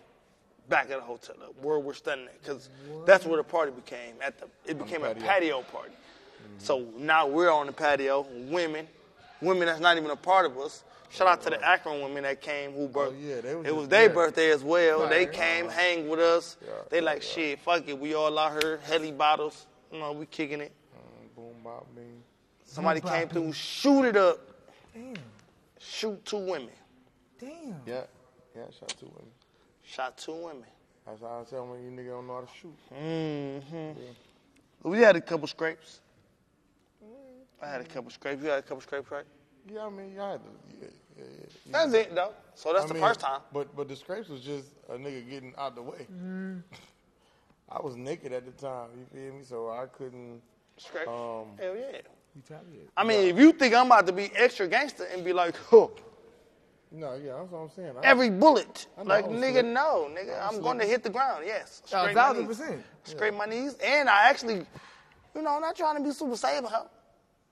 back 0.69 0.91
at 0.91 0.99
the 0.99 1.01
hotel 1.01 1.37
where 1.63 1.79
we're 1.79 1.95
standing 1.95 2.27
at 2.27 2.41
because 2.43 2.69
that's 3.07 3.25
where 3.25 3.37
the 3.39 3.45
party 3.45 3.73
became. 3.73 4.15
At 4.25 4.39
the 4.39 4.47
it 4.67 4.79
became 4.79 5.03
a 5.03 5.15
patio. 5.15 5.27
patio 5.27 5.63
party. 5.63 5.95
So 6.59 6.87
now 6.97 7.27
we're 7.27 7.51
on 7.51 7.67
the 7.67 7.73
patio. 7.73 8.27
Women, 8.51 8.87
women 9.41 9.67
that's 9.67 9.81
not 9.81 9.97
even 9.97 10.11
a 10.11 10.17
part 10.17 10.47
of 10.47 10.59
us. 10.59 10.85
Shout 11.11 11.27
out 11.27 11.43
to 11.43 11.51
the 11.51 11.67
Akron 11.67 12.03
women 12.03 12.23
that 12.25 12.43
came 12.43 12.73
who 12.73 12.87
birth. 12.87 13.15
Oh, 13.17 13.19
yeah, 13.19 13.41
they 13.41 13.55
was 13.55 13.67
it 13.67 13.75
was 13.75 13.89
their 13.89 14.11
birthday 14.11 14.51
as 14.51 14.63
well. 14.63 15.09
They 15.09 15.25
Right. 15.25 15.33
came, 15.33 15.69
hang 15.69 16.09
with 16.09 16.21
us. 16.21 16.59
Yeah, 16.63 16.73
they 16.91 17.01
like 17.01 17.23
yeah. 17.23 17.29
shit. 17.29 17.61
Fuck 17.61 17.89
it, 17.89 17.99
we 17.99 18.15
all 18.15 18.39
out 18.39 18.63
here, 18.63 18.79
heli 18.85 19.13
bottles. 19.13 19.67
You 19.91 20.01
know, 20.01 20.13
we 20.13 20.27
kicking 20.27 20.61
it. 20.61 20.73
Mm, 20.95 21.35
boom, 21.35 21.55
bop, 21.65 21.87
bing. 21.95 22.23
Somebody 22.65 23.01
came 23.01 23.29
through, 23.29 23.53
shoot 23.55 24.05
it 24.05 24.17
up. 24.17 24.39
Damn. 24.93 25.15
Shoot 25.81 26.23
two 26.27 26.37
women. 26.37 26.69
Damn. 27.41 27.81
Yeah. 27.87 28.03
Yeah, 28.55 28.65
shot 28.79 28.95
two 29.01 29.07
women. 29.07 29.31
Shot 29.89 30.19
two 30.19 30.35
women. 30.35 30.65
That's 31.07 31.23
how 31.23 31.41
I 31.41 31.45
tell 31.49 31.67
when 31.67 31.83
you 31.83 31.91
nigga 31.91 32.11
don't 32.11 32.27
know 32.27 32.35
how 32.35 32.41
to 32.41 32.49
shoot. 32.61 32.77
Mm-hmm. 32.95 34.91
We 34.91 34.99
had 34.99 35.17
a 35.17 35.21
couple 35.21 35.49
scrapes. 35.49 36.01
I 37.63 37.67
had 37.67 37.81
a 37.81 37.85
couple 37.85 38.11
scrapes. 38.11 38.43
You 38.43 38.51
had 38.51 38.59
a 38.59 38.63
couple 38.63 38.83
scrapes, 38.83 39.11
right? 39.11 39.25
Yeah, 39.73 39.87
I 39.87 39.91
mean, 39.91 40.15
y'all 40.15 40.33
had 40.33 40.41
to. 40.41 40.51
Yeah, 40.81 40.89
yeah, 41.17 41.25
yeah. 41.41 41.73
That's 41.73 41.95
it, 41.95 42.15
though. 42.15 42.33
So 42.55 42.73
that's 42.73 42.85
I 42.85 42.89
the 42.89 42.95
mean, 42.95 43.03
first 43.03 43.21
time. 43.21 43.41
But 43.53 43.75
but 43.75 43.89
the 43.89 43.97
scrapes 43.97 44.29
was 44.29 44.43
just 44.43 44.67
a 44.89 44.93
nigga 44.93 45.29
getting 45.29 45.55
out 45.57 45.75
the 45.75 45.83
way. 45.83 46.07
Mm-hmm. 46.13 46.59
I 47.71 47.83
was 47.83 47.97
naked 47.97 48.33
at 48.33 48.45
the 48.45 48.53
time, 48.53 48.89
you 48.99 49.07
feel 49.13 49.35
me? 49.39 49.45
So 49.45 49.71
I 49.71 49.87
couldn't. 49.87 50.41
Scrapes. 50.77 51.09
Um, 51.09 51.57
Hell 51.59 51.75
yeah. 51.77 52.01
Retaliate. 52.37 52.91
I 52.97 53.05
mean, 53.05 53.29
if 53.29 53.39
you 53.39 53.53
think 53.53 53.75
I'm 53.75 53.87
about 53.87 54.07
to 54.07 54.13
be 54.13 54.31
extra 54.37 54.69
gangster 54.69 55.05
and 55.13 55.25
be 55.25 55.33
like, 55.33 55.57
huh, 55.71 55.89
No, 56.91 57.15
yeah, 57.15 57.33
that's 57.39 57.51
what 57.51 57.59
I'm 57.59 57.71
saying. 57.71 57.93
I, 58.03 58.07
every 58.07 58.31
bullet, 58.31 58.87
I 58.99 59.03
know, 59.03 59.09
like 59.09 59.27
nigga, 59.27 59.53
slick. 59.61 59.67
no, 59.67 60.09
nigga, 60.11 60.41
I 60.41 60.49
was 60.49 60.57
I'm 60.57 60.63
going 60.63 60.79
to 60.79 60.87
hit 60.87 61.03
the 61.03 61.11
ground. 61.11 61.45
Yes, 61.47 61.83
A 61.85 61.89
scrape 61.89 62.05
my 62.07 62.15
thousand 62.15 62.49
knees. 62.49 62.59
percent. 62.59 62.83
Scrape 63.05 63.35
my 63.35 63.45
knees, 63.47 63.77
and 63.85 64.09
I 64.09 64.29
actually, 64.31 64.65
you 65.35 65.43
know, 65.43 65.55
I'm 65.57 65.61
not 65.61 65.77
trying 65.77 65.97
to 65.99 66.03
be 66.03 66.13
super 66.13 66.37
saber, 66.37 66.69
huh? 66.69 66.85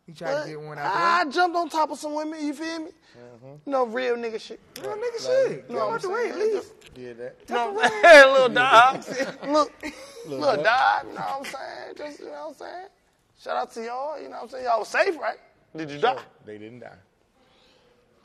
You 0.07 0.14
tried 0.14 0.32
But 0.34 0.43
to 0.45 0.49
get 0.51 0.61
one 0.61 0.78
out 0.78 0.82
there. 0.95 1.03
I 1.03 1.24
jumped 1.30 1.57
on 1.57 1.68
top 1.68 1.91
of 1.91 1.99
some 1.99 2.14
women. 2.14 2.45
You 2.47 2.55
feel 2.55 2.78
me? 2.78 2.91
Mm-hmm. 3.18 3.47
You 3.66 3.72
know, 3.72 3.87
real 3.87 4.14
nigga 4.16 4.41
shit. 4.41 4.61
way. 4.80 4.87
Real 4.87 4.97
nigga 4.97 5.26
shit. 5.26 5.68
Get 5.68 5.70
know 5.70 5.87
what 5.89 5.95
out 5.97 6.03
the 6.03 6.09
I'm 6.09 6.14
way, 6.14 6.30
saying? 6.32 6.53
leave. 6.55 6.72
did 6.95 7.18
that. 7.18 7.37
You 7.49 7.55
know 7.57 7.72
what 7.72 7.93
I'm 7.93 8.03
saying? 8.03 8.32
little 8.32 8.49
dog. 8.49 9.05
Look, 9.49 9.72
Little 10.24 10.39
little 10.41 10.62
dog. 10.62 10.64
dog. 10.64 11.07
You 11.09 11.12
know 11.14 11.20
what 11.20 11.39
I'm 11.39 11.45
saying? 11.45 11.95
Just, 11.99 12.20
you 12.20 12.26
know 12.26 12.32
what 12.32 12.49
I'm 12.49 12.55
saying? 12.55 12.87
Shout 13.43 13.57
out 13.57 13.72
to 13.72 13.82
y'all. 13.84 14.16
You 14.18 14.24
know 14.28 14.30
what 14.37 14.43
I'm 14.45 14.49
saying? 14.49 14.64
Y'all 14.64 14.78
was 14.78 14.89
safe, 14.89 15.18
right? 15.18 15.39
Did 15.76 15.91
you 15.91 15.99
die? 15.99 16.18
They 16.47 16.57
didn't 16.59 16.78
die. 16.80 16.95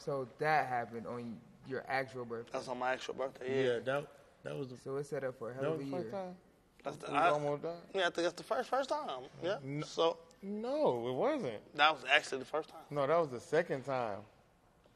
So 0.04 0.28
that 0.40 0.68
happened 0.68 1.06
on 1.08 1.38
your 1.68 1.84
actual 1.88 2.26
birthday. 2.26 2.50
That's 2.54 2.68
on 2.68 2.80
my 2.80 2.94
actual 2.94 3.14
birthday. 3.14 3.66
Yeah. 3.74 3.80
that 3.86 4.08
that 4.44 4.56
was 4.58 4.70
the, 4.70 4.78
So 4.84 4.98
it's 4.98 5.10
set 5.10 5.24
up 5.24 5.38
for 5.38 5.52
a 5.52 5.54
hell 5.54 5.64
that 5.64 5.70
of 5.74 5.80
a 5.82 5.84
year. 5.84 5.92
first 6.00 6.12
time. 6.12 6.36
That's 6.84 6.98
the, 6.98 7.12
I, 7.12 7.30
almost 7.30 7.62
died. 7.62 7.72
yeah, 7.94 8.02
I 8.02 8.04
think 8.06 8.16
that's 8.16 8.34
the 8.34 8.44
first 8.44 8.70
first 8.70 8.90
time. 8.90 9.08
Yeah. 9.44 9.58
No. 9.64 9.86
So 9.86 10.18
No, 10.42 11.08
it 11.08 11.14
wasn't. 11.14 11.76
that 11.76 11.94
was 11.94 12.04
actually 12.12 12.40
the 12.40 12.46
first 12.46 12.70
time. 12.70 12.80
No, 12.90 13.06
that 13.06 13.18
was 13.20 13.30
the 13.30 13.40
second 13.40 13.84
time. 13.84 14.18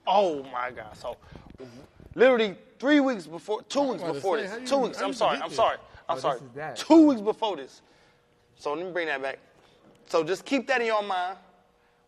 Oh 0.08 0.42
my 0.52 0.72
God! 0.72 0.96
So 0.98 1.18
literally 2.16 2.56
three 2.80 3.00
weeks 3.00 3.28
before, 3.28 3.62
two 3.64 3.82
weeks 3.82 4.02
about 4.02 4.08
to 4.10 4.14
before 4.14 4.38
say, 4.40 4.48
this, 4.48 4.62
you 4.62 4.68
two 4.68 4.78
weeks. 4.78 5.02
I'm 5.02 5.14
sorry. 5.14 5.40
I'm 5.42 5.52
sorry. 5.52 5.78
I'm 6.10 6.18
Oh, 6.18 6.20
sorry. 6.20 6.40
Two 6.76 7.08
weeks 7.08 7.22
before 7.22 7.56
this. 7.58 7.82
So 8.58 8.74
let 8.74 8.86
me 8.86 8.92
bring 8.92 9.08
that 9.08 9.22
back. 9.22 9.40
So 10.08 10.24
just 10.24 10.46
keep 10.46 10.68
that 10.68 10.82
in 10.82 10.88
your 10.88 11.02
mind. 11.04 11.38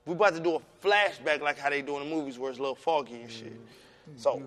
We 0.08 0.14
about 0.14 0.34
to 0.36 0.39
do 0.39 0.55
a 0.55 0.60
flashback 0.86 1.41
like 1.41 1.60
how 1.60 1.70
they 1.70 1.82
do 1.82 1.97
in 1.97 2.10
the 2.10 2.16
movies 2.16 2.39
where 2.39 2.49
it's 2.49 2.60
a 2.60 2.62
little 2.62 2.76
foggy 2.76 3.22
and 3.22 3.30
shit. 3.32 3.53
Mm-hmm. 3.53 4.18
So 4.18 4.41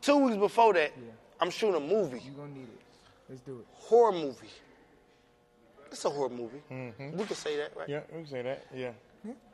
two 0.00 0.16
weeks 0.18 0.36
before 0.36 0.74
that, 0.74 0.92
I'm 1.40 1.50
shooting 1.50 1.76
a 1.76 1.80
movie, 1.80 2.20
You're 2.24 2.34
gonna 2.34 2.52
need 2.52 2.64
it. 2.64 2.80
Let's 3.28 3.40
do 3.42 3.60
it. 3.60 3.66
horror 3.72 4.12
movie. 4.12 4.48
It's 5.90 6.04
a 6.04 6.10
horror 6.10 6.28
movie. 6.30 6.62
We 6.68 7.24
can 7.24 7.36
say 7.36 7.56
that, 7.58 7.76
right? 7.76 7.88
Yeah, 7.88 8.00
we 8.10 8.22
can 8.22 8.26
say 8.26 8.42
that. 8.42 8.66
Yeah. 8.74 8.90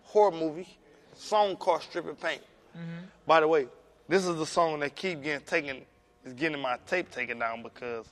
horror 0.05 0.31
movie, 0.33 0.67
song 1.15 1.57
called 1.57 1.83
Stripping 1.83 2.17
Paint. 2.17 2.43
By 3.27 3.41
the 3.41 3.49
way, 3.49 3.67
this 4.09 4.27
is 4.27 4.37
the 4.37 4.47
song 4.47 4.81
that 4.81 4.95
keep 4.95 5.23
getting 5.23 5.45
taken, 5.45 5.83
is 6.25 6.33
getting 6.33 6.61
my 6.61 6.79
tape 6.87 7.11
taken 7.11 7.39
down 7.41 7.63
because 7.63 8.07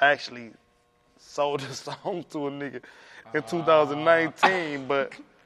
I 0.00 0.12
actually 0.12 0.52
sold 1.18 1.60
the 1.68 1.74
song 1.74 2.24
to 2.30 2.46
a 2.46 2.50
nigga 2.50 2.80
in 3.34 3.42
2019, 3.42 4.86
but 4.86 5.12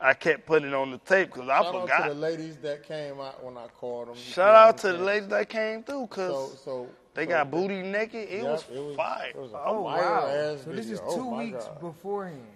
I 0.00 0.14
kept 0.14 0.46
putting 0.46 0.68
it 0.68 0.74
on 0.74 0.90
the 0.90 0.98
tape 0.98 1.32
because 1.32 1.48
I 1.48 1.58
forgot. 1.58 1.64
Shout 1.64 1.74
out 1.74 1.80
forgot. 1.82 2.02
to 2.08 2.14
the 2.14 2.20
ladies 2.20 2.56
that 2.58 2.82
came 2.88 3.20
out 3.20 3.44
when 3.44 3.56
I 3.58 3.66
called 3.68 4.08
them. 4.08 4.16
Shout 4.16 4.54
out 4.54 4.78
to 4.78 4.92
the 4.92 4.98
ladies 4.98 5.28
that 5.28 5.48
came 5.48 5.82
through 5.82 6.06
because 6.06 6.60
so 6.64 6.88
they 7.14 7.24
so 7.24 7.28
got 7.30 7.50
booty 7.50 7.82
naked. 7.82 8.28
It, 8.30 8.42
Yep, 8.42 8.70
was, 8.70 8.96
fire. 8.96 9.28
It 9.28 9.36
was 9.36 9.52
a 9.52 9.60
Oh 9.64 9.84
fire 9.84 10.02
wow. 10.02 10.26
ass 10.28 10.64
So 10.64 10.70
this 10.72 10.86
video. 10.86 10.92
is 10.94 11.00
Oh, 11.04 11.16
two 11.16 11.30
my 11.30 11.38
weeks 11.44 11.64
God. 11.64 11.80
beforehand. 11.80 12.46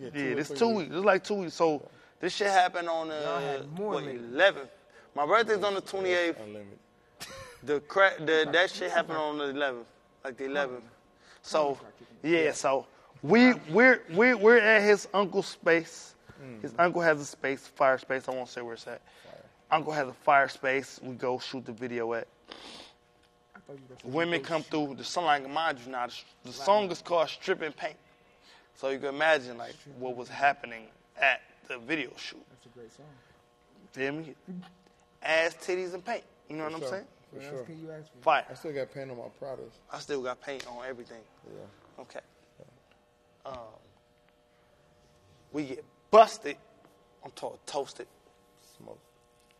Yeah, 0.00 0.08
Yeah, 0.14 0.22
or 0.32 0.34
this 0.36 0.48
two 0.50 0.68
weeks. 0.68 0.90
It's 0.94 1.04
like 1.04 1.24
two 1.24 1.34
weeks. 1.34 1.54
So 1.54 1.88
this 2.20 2.34
shit 2.34 2.48
happened 2.48 2.88
on 2.88 3.08
the 3.08 3.14
had 3.14 3.60
uh, 3.60 3.64
what, 3.76 4.04
11th. 4.04 4.68
My 5.14 5.26
birthday's 5.26 5.62
on 5.62 5.74
the 5.74 5.82
28th. 5.82 6.40
Unlimited. 6.42 6.78
The 7.64 7.80
cra- 7.80 8.14
the 8.18 8.48
that 8.52 8.70
shit 8.70 8.90
happened 8.90 9.18
on 9.18 9.38
the 9.38 9.44
11th, 9.46 9.84
like 10.24 10.36
the 10.36 10.44
11th. 10.44 10.82
So 11.42 11.78
yeah, 12.22 12.52
so 12.52 12.86
we 13.22 13.54
we're 13.70 14.02
we're 14.14 14.36
we're 14.36 14.58
at 14.58 14.82
his 14.82 15.08
uncle's 15.14 15.46
space. 15.46 16.14
His 16.62 16.72
uncle 16.78 17.00
has 17.02 17.20
a 17.20 17.24
space, 17.24 17.66
fire 17.66 17.98
space. 17.98 18.28
I 18.28 18.32
won't 18.32 18.48
say 18.48 18.60
where 18.60 18.74
it's 18.74 18.86
at. 18.86 19.00
Uncle 19.70 19.92
has 19.92 20.08
a 20.08 20.12
fire 20.12 20.48
space. 20.48 20.98
We 21.02 21.14
go 21.14 21.38
shoot 21.38 21.64
the 21.64 21.72
video 21.72 22.14
at. 22.14 22.26
Women 24.04 24.40
come 24.40 24.62
through. 24.62 24.94
The 24.96 25.04
song, 25.04 25.24
like 25.24 25.48
mind 25.48 25.78
you, 25.84 25.92
now 25.92 26.06
the, 26.06 26.14
the 26.44 26.52
song 26.52 26.90
is 26.90 27.02
called 27.02 27.28
"Stripping 27.28 27.72
Paint." 27.72 27.96
So 28.74 28.88
you 28.88 28.98
can 28.98 29.08
imagine 29.08 29.58
like 29.58 29.74
what 29.98 30.16
was 30.16 30.28
happening 30.28 30.86
at 31.20 31.42
the 31.66 31.78
video 31.78 32.10
shoot. 32.16 32.42
That's 32.50 32.66
a 32.66 32.68
great 32.78 32.92
song. 32.92 33.06
Feel 33.92 34.12
me? 34.12 34.34
Ass, 35.22 35.54
titties, 35.54 35.94
and 35.94 36.04
paint. 36.04 36.22
You 36.48 36.56
know 36.56 36.64
what 36.64 36.74
I'm 36.74 36.88
saying? 36.88 37.04
For 37.34 37.42
sure. 37.42 37.64
can 37.64 37.78
you 37.78 37.90
ask 37.90 38.10
for? 38.10 38.22
Fire. 38.22 38.44
I 38.50 38.54
still 38.54 38.72
got 38.72 38.94
paint 38.94 39.10
on 39.10 39.18
my 39.18 39.24
products. 39.38 39.76
I 39.92 39.98
still 39.98 40.22
got 40.22 40.40
paint 40.40 40.66
on 40.66 40.86
everything. 40.86 41.20
Yeah. 41.46 42.02
Okay. 42.02 42.20
Um, 43.44 43.54
we 45.52 45.64
get 45.64 45.84
busted. 46.10 46.56
I'm 47.24 47.30
talking 47.32 47.58
toasted, 47.66 48.06
Smoke. 48.76 48.98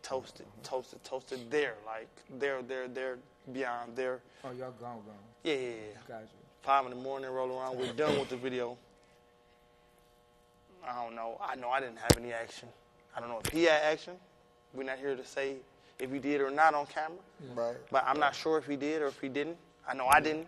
toasted, 0.01 0.45
toasted, 0.63 1.03
toasted. 1.03 1.51
There, 1.51 1.75
like 1.85 2.07
they're 2.39 2.61
they're 2.61 2.87
they're 2.87 3.17
beyond 3.51 3.95
there. 3.95 4.19
Oh, 4.43 4.51
y'all 4.51 4.71
gone, 4.79 5.01
gone. 5.05 5.15
Yeah, 5.43 5.53
yeah, 5.53 5.69
yeah. 5.69 5.73
Got 6.07 6.21
you. 6.21 6.27
Five 6.61 6.85
in 6.85 6.91
the 6.91 6.97
morning, 6.97 7.29
roll 7.29 7.57
around. 7.57 7.77
We're 7.77 7.93
done 7.93 8.17
with 8.19 8.29
the 8.29 8.37
video. 8.47 8.77
I 10.87 11.03
don't 11.03 11.15
know. 11.15 11.37
I 11.41 11.55
know 11.55 11.69
I 11.69 11.79
didn't 11.79 11.97
have 11.97 12.17
any 12.17 12.31
action. 12.31 12.67
I 13.15 13.19
don't 13.19 13.29
know 13.29 13.41
if 13.43 13.51
he 13.51 13.63
had 13.63 13.81
action. 13.83 14.13
We're 14.73 14.83
not 14.83 14.97
here 14.99 15.15
to 15.15 15.25
say 15.25 15.55
if 15.99 16.11
he 16.11 16.19
did 16.19 16.41
or 16.41 16.49
not 16.51 16.73
on 16.73 16.85
camera. 16.85 17.17
Right. 17.53 17.75
But 17.91 18.03
I'm 18.07 18.19
not 18.19 18.33
sure 18.35 18.57
if 18.57 18.65
he 18.65 18.75
did 18.75 19.01
or 19.01 19.07
if 19.07 19.19
he 19.19 19.27
didn't. 19.27 19.57
I 19.87 19.93
know 19.93 20.07
I 20.07 20.19
didn't. 20.21 20.47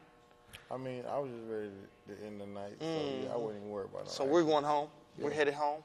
I 0.69 0.77
mean, 0.77 1.03
I 1.09 1.19
was 1.19 1.29
just 1.31 1.51
ready 1.51 1.69
to, 2.07 2.15
to 2.15 2.25
end 2.25 2.39
the 2.39 2.45
night, 2.45 2.73
so 2.79 2.85
yeah, 2.85 3.33
I 3.33 3.37
wasn't 3.37 3.59
even 3.61 3.69
worried 3.69 3.89
about 3.89 4.03
it. 4.03 4.07
Mm. 4.07 4.11
So 4.11 4.23
we're 4.23 4.43
going 4.43 4.63
home. 4.63 4.87
We're 5.17 5.31
headed 5.31 5.53
home. 5.53 5.81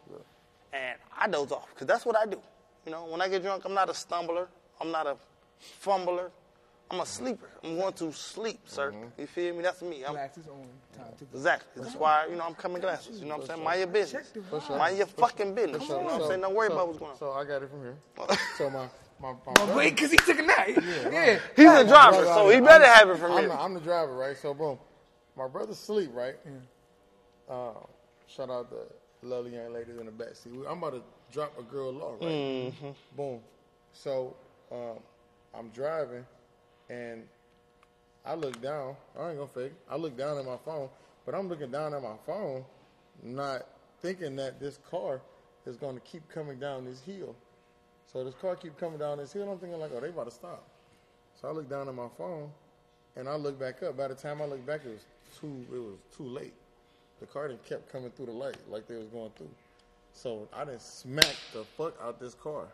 And 0.72 0.98
I 1.16 1.28
doze 1.28 1.52
off 1.52 1.68
because 1.74 1.86
that's 1.86 2.04
what 2.04 2.16
I 2.16 2.26
do. 2.26 2.40
You 2.84 2.92
know, 2.92 3.06
when 3.06 3.20
I 3.20 3.28
get 3.28 3.42
drunk, 3.42 3.64
I'm 3.64 3.74
not 3.74 3.88
a 3.88 3.92
stumbler. 3.92 4.46
I'm 4.80 4.90
not 4.90 5.06
a 5.06 5.16
fumbler. 5.80 6.30
I'm 6.90 7.00
a 7.00 7.06
sleeper. 7.06 7.48
I'm 7.64 7.76
going 7.78 7.92
to 7.94 8.12
sleep, 8.12 8.60
sir. 8.66 8.94
You 9.18 9.26
feel 9.26 9.56
me? 9.56 9.62
That's 9.62 9.82
me. 9.82 10.04
I'm, 10.04 10.12
Glasses 10.12 10.46
on. 10.46 10.66
Time 10.96 11.12
to 11.18 11.24
go. 11.24 11.30
exactly. 11.36 11.82
That's 11.82 11.96
why, 11.96 12.26
you 12.30 12.36
know, 12.36 12.44
I'm 12.44 12.54
coming 12.54 12.80
glasses. 12.80 13.18
You 13.18 13.26
know 13.26 13.36
what 13.38 13.42
I'm 13.42 13.56
saying? 13.56 13.64
Mind 13.64 13.78
your 13.80 13.88
business. 13.88 14.32
For 14.50 14.60
sure. 14.60 14.78
Mind 14.78 14.96
your 14.96 15.06
fucking 15.08 15.54
business. 15.54 15.82
You 15.82 15.88
know 15.88 15.98
what 16.02 16.22
I'm 16.22 16.28
saying? 16.28 16.40
Don't 16.42 16.54
worry 16.54 16.68
so, 16.68 16.74
about 16.74 16.86
what's 16.86 16.98
going 17.00 17.10
on. 17.12 17.18
So 17.18 17.32
I 17.32 17.44
got 17.44 17.62
it 17.62 17.70
from 17.70 17.80
here. 17.80 17.96
so 18.56 18.70
my 18.70 18.86
my, 19.20 19.32
my 19.56 19.74
wait, 19.74 19.94
because 19.96 20.10
he 20.10 20.18
took 20.18 20.38
a 20.38 20.42
nap. 20.42 20.68
Yeah. 20.68 21.38
He's 21.56 21.64
a 21.66 21.84
driver, 21.86 22.18
brother- 22.18 22.26
so 22.26 22.48
he 22.50 22.56
I'm- 22.56 22.64
better 22.64 22.86
have 22.86 23.08
it 23.08 23.16
from 23.18 23.32
I'm 23.32 23.42
me. 23.42 23.48
the, 23.48 23.60
I'm 23.60 23.74
the 23.74 23.80
driver, 23.80 24.14
right? 24.14 24.36
So 24.36 24.52
boom, 24.52 24.78
my 25.36 25.48
brother's 25.48 25.78
sleep, 25.78 26.10
right? 26.12 26.34
Uh, 27.48 27.70
shout 28.28 28.50
out 28.50 28.68
the 28.70 28.86
lovely 29.26 29.54
young 29.54 29.72
ladies 29.72 29.96
in 29.98 30.06
the 30.06 30.12
back 30.12 30.34
seat. 30.34 30.52
I'm 30.68 30.78
about 30.78 30.94
to 30.94 31.02
drop 31.32 31.58
a 31.58 31.62
girl 31.62 32.00
off, 32.02 32.20
right? 32.20 32.30
Mm-hmm. 32.30 32.90
Boom. 33.16 33.40
So 33.92 34.34
um, 34.70 34.98
I'm 35.54 35.68
driving, 35.70 36.24
and 36.88 37.24
I 38.24 38.34
look 38.34 38.60
down. 38.60 38.96
I 39.18 39.30
ain't 39.30 39.38
gonna 39.38 39.48
fake. 39.48 39.72
it. 39.72 39.76
I 39.90 39.96
look 39.96 40.16
down 40.16 40.38
at 40.38 40.44
my 40.44 40.56
phone, 40.64 40.88
but 41.24 41.34
I'm 41.34 41.48
looking 41.48 41.70
down 41.70 41.94
at 41.94 42.02
my 42.02 42.16
phone, 42.26 42.64
not 43.22 43.66
thinking 44.02 44.36
that 44.36 44.60
this 44.60 44.78
car 44.90 45.20
is 45.66 45.76
gonna 45.76 46.00
keep 46.00 46.28
coming 46.28 46.58
down 46.58 46.84
this 46.84 47.00
hill. 47.00 47.34
So 48.12 48.24
this 48.24 48.34
car 48.34 48.56
keep 48.56 48.78
coming 48.78 48.98
down 48.98 49.18
this 49.18 49.32
hill. 49.32 49.50
I'm 49.50 49.58
thinking 49.58 49.78
like, 49.78 49.90
oh, 49.94 50.00
they 50.00 50.08
about 50.08 50.26
to 50.26 50.30
stop. 50.30 50.64
So 51.40 51.48
I 51.48 51.52
look 51.52 51.68
down 51.68 51.88
at 51.88 51.94
my 51.94 52.08
phone, 52.16 52.50
and 53.16 53.28
I 53.28 53.36
look 53.36 53.58
back 53.58 53.82
up. 53.82 53.96
By 53.96 54.08
the 54.08 54.14
time 54.14 54.40
I 54.40 54.46
look 54.46 54.64
back, 54.64 54.82
it 54.84 54.90
was 54.90 55.06
too. 55.40 55.66
It 55.72 55.78
was 55.78 55.98
too 56.16 56.24
late. 56.28 56.54
The 57.20 57.26
car 57.26 57.48
done 57.48 57.58
kept 57.68 57.90
coming 57.90 58.10
through 58.10 58.26
the 58.26 58.32
light 58.32 58.56
like 58.68 58.86
they 58.86 58.96
was 58.96 59.06
going 59.08 59.30
through. 59.36 59.50
So 60.12 60.48
I 60.52 60.64
didn't 60.64 60.82
smack 60.82 61.34
the 61.52 61.64
fuck 61.76 61.94
out 62.02 62.18
this 62.20 62.34
car. 62.34 62.66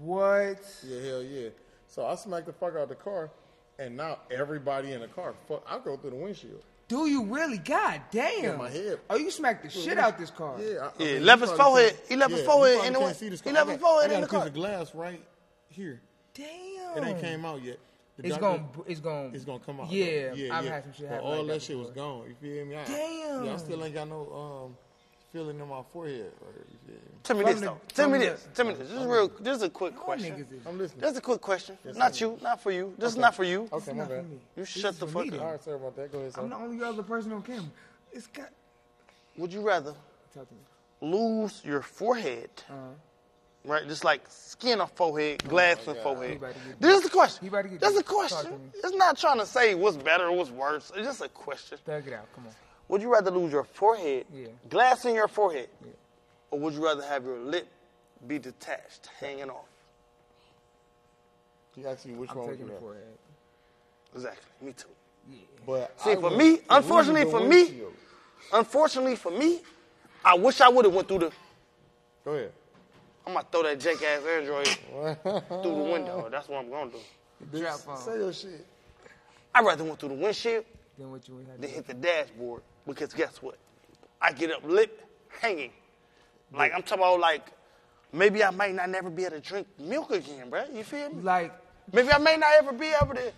What? 0.00 0.58
Yeah, 0.86 1.00
hell 1.10 1.22
yeah. 1.22 1.48
So 1.88 2.06
I 2.06 2.14
smacked 2.16 2.46
the 2.46 2.52
fuck 2.52 2.74
out 2.76 2.88
the 2.88 2.94
car, 2.94 3.30
and 3.78 3.96
now 3.96 4.18
everybody 4.30 4.92
in 4.92 5.00
the 5.00 5.08
car. 5.08 5.34
Fuck, 5.48 5.64
I 5.68 5.78
go 5.78 5.96
through 5.96 6.10
the 6.10 6.16
windshield. 6.16 6.62
Do 6.88 7.06
you 7.06 7.24
really? 7.24 7.58
God 7.58 8.00
damn. 8.10 8.42
Yeah, 8.44 8.56
my 8.56 8.70
head. 8.70 9.00
Oh, 9.10 9.16
you 9.16 9.30
smacked 9.30 9.64
the 9.64 9.70
shit 9.70 9.98
out 9.98 10.18
this 10.18 10.30
car. 10.30 10.56
Yeah, 10.60 10.66
I, 10.80 10.86
I 10.86 10.90
Yeah, 10.98 11.12
mean, 11.14 11.24
left 11.26 11.40
his 11.42 11.50
probably 11.52 11.64
forehead- 11.82 11.96
can't- 11.96 12.08
he 12.08 12.16
left 12.16 12.30
his 12.32 12.40
yeah, 12.40 12.46
forehead 12.46 12.76
in 12.86 12.92
the 12.92 12.98
can't 12.98 13.04
way- 13.10 13.12
see 13.14 13.28
this 13.28 13.40
he 13.40 13.44
car. 13.44 13.52
left 13.54 13.68
I 13.68 13.72
his 13.72 13.80
got- 13.80 13.88
forehead 13.90 14.10
I 14.10 14.12
got 14.12 14.14
in 14.14 14.20
the 14.20 14.26
a 14.26 14.28
piece 14.30 14.38
car. 14.38 14.46
of 14.46 14.54
glass 14.54 14.94
right 14.94 15.22
here. 15.68 16.00
Damn. 16.34 16.98
It 16.98 17.04
ain't 17.08 17.20
came 17.20 17.44
out 17.44 17.62
yet. 17.62 17.78
The 18.18 18.28
It's 18.28 18.38
gonna, 18.38 18.64
it's 18.86 19.00
gonna, 19.00 19.28
It's 19.34 19.44
gonna 19.44 19.58
come 19.60 19.80
out. 19.80 19.90
Yeah, 19.92 20.32
yeah, 20.34 20.56
I've 20.56 20.64
yeah. 20.64 20.70
had 20.72 20.84
some 20.84 20.92
shit 20.94 21.02
But 21.02 21.14
happen 21.16 21.26
all 21.26 21.36
like 21.38 21.46
that, 21.48 21.52
that 21.54 21.62
shit 21.62 21.76
was 21.78 21.88
before. 21.88 22.22
gone. 22.22 22.28
You 22.28 22.34
feel 22.40 22.64
me? 22.64 22.76
I, 22.76 22.84
Damn. 22.86 23.44
Yeah, 23.44 23.52
I 23.52 23.56
still 23.58 23.84
ain't 23.84 23.94
got 23.94 24.08
no 24.08 24.64
um 24.66 24.76
feeling 25.32 25.60
in 25.60 25.68
my 25.68 25.82
forehead. 25.92 26.32
Right? 26.40 26.66
You 26.70 26.78
feel 26.86 26.94
me? 26.94 27.00
Tell 27.22 27.36
me 27.36 27.42
From 27.42 27.50
this 27.52 27.60
the- 27.60 27.66
though. 27.66 27.80
Tell 27.94 28.08
me 28.08 28.12
from 28.18 28.20
this. 28.26 28.48
Tell 28.54 28.66
me 28.66 28.72
this. 28.74 28.88
This 28.88 29.00
is 29.00 29.06
real. 29.06 29.28
This 29.40 29.56
is 29.58 29.62
a 29.64 29.68
quick 29.70 29.96
question. 29.96 30.34
niggas 30.34 30.52
is- 30.60 30.66
I'm 30.66 30.78
listening. 30.78 31.00
Just 31.02 31.18
a 31.18 31.20
quick 31.20 31.40
question. 31.42 31.76
Not 31.94 32.20
you. 32.20 32.38
Not 32.42 32.62
for 32.62 32.70
you. 32.70 32.94
This 32.96 33.10
is 33.12 33.18
not 33.18 33.34
for 33.34 33.44
you. 33.44 33.68
Okay, 33.70 33.92
my 33.92 34.04
bad. 34.06 34.24
You 34.24 34.40
This 34.56 34.68
shut 34.70 34.98
the 34.98 35.06
fuck 35.06 35.26
up. 35.32 35.40
All 35.40 35.50
right, 35.50 35.62
sorry 35.62 35.76
about 35.76 35.96
that. 35.96 36.10
Go 36.12 36.18
ahead, 36.20 36.32
I'm 36.38 36.48
the 36.48 36.56
only 36.56 36.82
other 36.84 37.02
person 37.02 37.32
on 37.32 37.42
camera. 37.42 37.64
It's 38.12 38.28
got. 38.28 38.48
Would 39.36 39.52
you 39.52 39.60
rather 39.60 39.94
Talk 40.34 40.46
me. 40.50 40.56
lose 41.02 41.60
your 41.64 41.82
forehead, 41.82 42.48
Uh-huh. 42.70 42.76
Right? 43.66 43.86
Just 43.86 44.04
like 44.04 44.22
skin 44.28 44.80
on 44.80 44.88
forehead, 44.88 45.44
glass 45.48 45.78
Oh 45.86 45.90
on 45.90 45.96
forehead. 46.02 46.36
about 46.38 46.54
to 46.54 46.60
get 46.60 46.80
This 46.80 46.96
is 46.98 47.02
the 47.02 47.10
question. 47.10 47.42
He 47.42 47.48
about 47.48 47.62
to 47.62 47.68
get 47.68 47.80
This 47.80 47.90
is 47.90 47.96
a 47.96 48.00
deep. 48.00 48.06
Talk 48.08 48.28
to 48.28 48.34
question. 48.34 48.72
It's 48.74 48.94
not 48.96 49.18
trying 49.18 49.38
to 49.38 49.46
say 49.46 49.74
what's 49.74 49.96
better 49.96 50.24
or 50.26 50.32
what's 50.32 50.50
worse. 50.50 50.90
It's 50.96 51.06
just 51.06 51.20
a 51.20 51.28
question. 51.28 51.78
Thug 51.84 52.06
it 52.06 52.12
out. 52.14 52.26
Come 52.34 52.46
on. 52.46 52.52
Would 52.88 53.02
you 53.02 53.12
rather 53.12 53.30
lose 53.30 53.52
your 53.52 53.64
forehead, 53.64 54.26
Yeah. 54.32 54.46
glass 54.70 55.04
in 55.04 55.14
your 55.14 55.28
forehead, 55.28 55.68
or 56.50 56.58
would 56.60 56.74
you 56.74 56.84
rather 56.84 57.02
have 57.02 57.24
your 57.24 57.38
lip 57.38 57.66
be 58.26 58.38
detached, 58.38 59.08
hanging 59.20 59.50
off? 59.50 59.64
He 61.74 61.84
asked 61.84 62.06
you 62.06 62.14
which 62.14 62.30
I'm 62.30 62.38
one 62.38 62.48
would 62.48 62.58
you 62.58 62.66
the 62.66 62.72
have. 62.72 62.80
forehead. 62.80 63.18
Exactly. 64.14 64.66
Me 64.66 64.72
too. 64.72 64.88
But 65.66 66.00
See, 66.00 66.12
I 66.12 66.16
for 66.16 66.30
me, 66.30 66.60
unfortunately 66.70 67.30
for 67.30 67.40
me- 67.40 67.82
Unfortunately 68.52 69.16
for 69.16 69.32
me, 69.32 69.60
I 70.24 70.34
wish 70.34 70.60
I 70.60 70.68
would 70.68 70.84
have 70.84 70.94
went 70.94 71.08
through 71.08 71.18
the. 71.18 71.32
Go 72.24 72.32
ahead. 72.34 72.52
I'm 73.26 73.34
gonna 73.34 73.46
throw 73.50 73.62
that 73.64 73.78
jank 73.80 74.02
ass 74.02 74.22
Android 74.24 74.66
through 75.62 75.74
the 75.74 75.90
window. 75.92 76.28
That's 76.30 76.48
what 76.48 76.58
I'm 76.60 76.70
gonna 76.70 76.90
do. 77.52 77.60
Trap 77.60 77.74
phone. 77.80 77.98
Say 77.98 78.18
your 78.18 78.32
shit. 78.32 78.66
I'd 79.54 79.64
rather 79.64 79.84
went 79.84 79.98
through 79.98 80.10
the 80.10 80.14
windshield 80.16 80.64
Then 80.98 81.10
what 81.10 81.26
you 81.26 81.34
would 81.36 81.46
have 81.48 81.60
than 81.60 81.70
hit 81.70 81.86
the 81.86 81.94
dashboard 81.94 82.62
because 82.86 83.12
guess 83.14 83.42
what? 83.42 83.56
I 84.20 84.32
get 84.32 84.50
up 84.52 84.62
lip 84.64 85.02
hanging. 85.40 85.72
Like 86.52 86.72
I'm 86.72 86.82
talking 86.82 87.02
about 87.02 87.20
like 87.20 87.46
maybe 88.12 88.44
I 88.44 88.50
might 88.50 88.74
not 88.74 88.88
never 88.90 89.10
be 89.10 89.24
able 89.24 89.36
to 89.36 89.40
drink 89.40 89.66
milk 89.78 90.12
again, 90.12 90.48
bro. 90.50 90.64
You 90.72 90.84
feel 90.84 91.10
me? 91.12 91.22
Like, 91.22 91.52
Maybe 91.92 92.10
I 92.10 92.18
may 92.18 92.36
not 92.36 92.50
ever 92.58 92.72
be 92.72 92.92
able 93.00 93.14
to. 93.14 93.32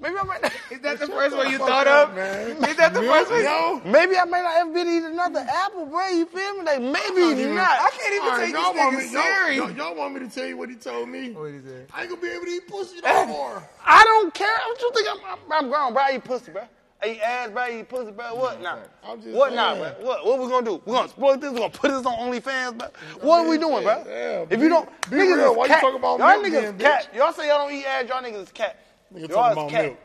Maybe 0.00 0.16
I 0.16 0.22
might 0.22 0.42
not. 0.42 0.52
is 0.70 0.80
that 0.80 1.00
the 1.00 1.06
first 1.08 1.36
one 1.36 1.50
you 1.50 1.58
thought 1.58 1.86
up, 1.86 2.10
of? 2.10 2.16
man. 2.16 2.50
Is 2.64 2.76
that 2.76 2.94
the 2.94 3.02
first 3.02 3.30
one? 3.30 3.42
Yo. 3.42 3.80
Maybe 3.84 4.16
I 4.16 4.24
may 4.24 4.42
not 4.42 4.56
ever 4.58 4.72
be 4.72 4.84
to 4.84 4.90
eat 4.90 5.02
another 5.04 5.44
apple, 5.48 5.86
bro. 5.86 6.06
You 6.08 6.26
feel 6.26 6.54
me? 6.54 6.64
Like 6.64 6.80
maybe 6.80 7.22
oh, 7.22 7.54
not. 7.54 7.68
I 7.68 7.90
can't 7.98 8.14
even 8.14 8.22
All 8.28 8.30
right, 8.30 8.44
take 8.46 8.54
y'all 8.54 8.72
this 8.72 8.80
want 8.80 8.94
nigga 8.94 8.98
me, 8.98 9.12
y'all, 9.12 9.22
serious. 9.22 9.56
y'all, 9.58 9.70
y'all 9.72 9.94
want 9.96 10.14
me 10.14 10.20
to 10.20 10.28
tell 10.28 10.46
you 10.46 10.56
what 10.56 10.68
he 10.68 10.76
told 10.76 11.08
me? 11.08 11.32
What 11.32 11.50
is 11.50 11.64
that? 11.64 11.86
I 11.92 12.02
ain't 12.02 12.10
gonna 12.10 12.22
be 12.22 12.28
able 12.28 12.44
to 12.44 12.50
eat 12.50 12.68
pussy 12.68 13.00
no 13.00 13.08
eh, 13.08 13.26
more. 13.26 13.62
I 13.84 14.04
don't 14.04 14.32
care. 14.32 14.56
What 14.68 14.80
you 14.80 14.92
think? 14.94 15.08
I'm, 15.10 15.18
I'm, 15.32 15.52
I'm 15.52 15.70
grown, 15.70 15.92
bro. 15.92 16.02
I 16.02 16.14
eat 16.14 16.24
pussy, 16.24 16.52
bro. 16.52 16.62
I 17.02 17.06
eat 17.08 17.20
ass, 17.20 17.50
bro. 17.50 17.62
I 17.62 17.80
eat 17.80 17.88
pussy, 17.88 18.12
bro. 18.12 18.34
What 18.34 18.62
now? 18.62 18.78
I'm 19.04 19.20
What 19.32 19.52
now, 19.52 19.74
bro? 19.74 19.94
What? 20.00 20.26
What 20.26 20.38
we 20.40 20.48
gonna 20.48 20.64
do? 20.64 20.82
We 20.84 20.92
gonna 20.92 21.04
exploit 21.06 21.40
this? 21.40 21.52
We 21.52 21.58
gonna 21.58 21.70
put 21.70 21.90
this 21.90 22.06
on 22.06 22.14
OnlyFans, 22.30 22.78
bro? 22.78 22.88
What 23.20 23.44
are 23.44 23.48
we 23.48 23.58
doing, 23.58 23.82
bro? 23.82 24.04
Damn, 24.04 24.42
if 24.42 24.50
be- 24.50 24.56
you 24.58 24.68
don't, 24.68 24.88
be 25.10 25.16
niggas 25.16 25.36
real. 25.36 25.50
is 25.52 25.56
Why 25.56 25.66
you 25.66 25.74
talking 25.74 25.96
about 25.96 26.18
y'all 26.20 26.42
niggas 26.42 26.52
then, 26.52 26.74
is 26.76 26.82
cat. 26.82 27.08
Y'all 27.14 27.32
say 27.32 27.48
y'all 27.48 27.66
don't 27.66 27.76
eat 27.76 27.84
ass. 27.84 28.08
Y'all 28.08 28.22
niggas 28.22 28.42
is 28.42 28.52
cat. 28.52 28.78
Nigga 29.14 29.20
Y'all 29.20 29.28
talking 29.28 29.52
about 29.58 29.70
cat. 29.70 29.84
milk. 29.86 29.98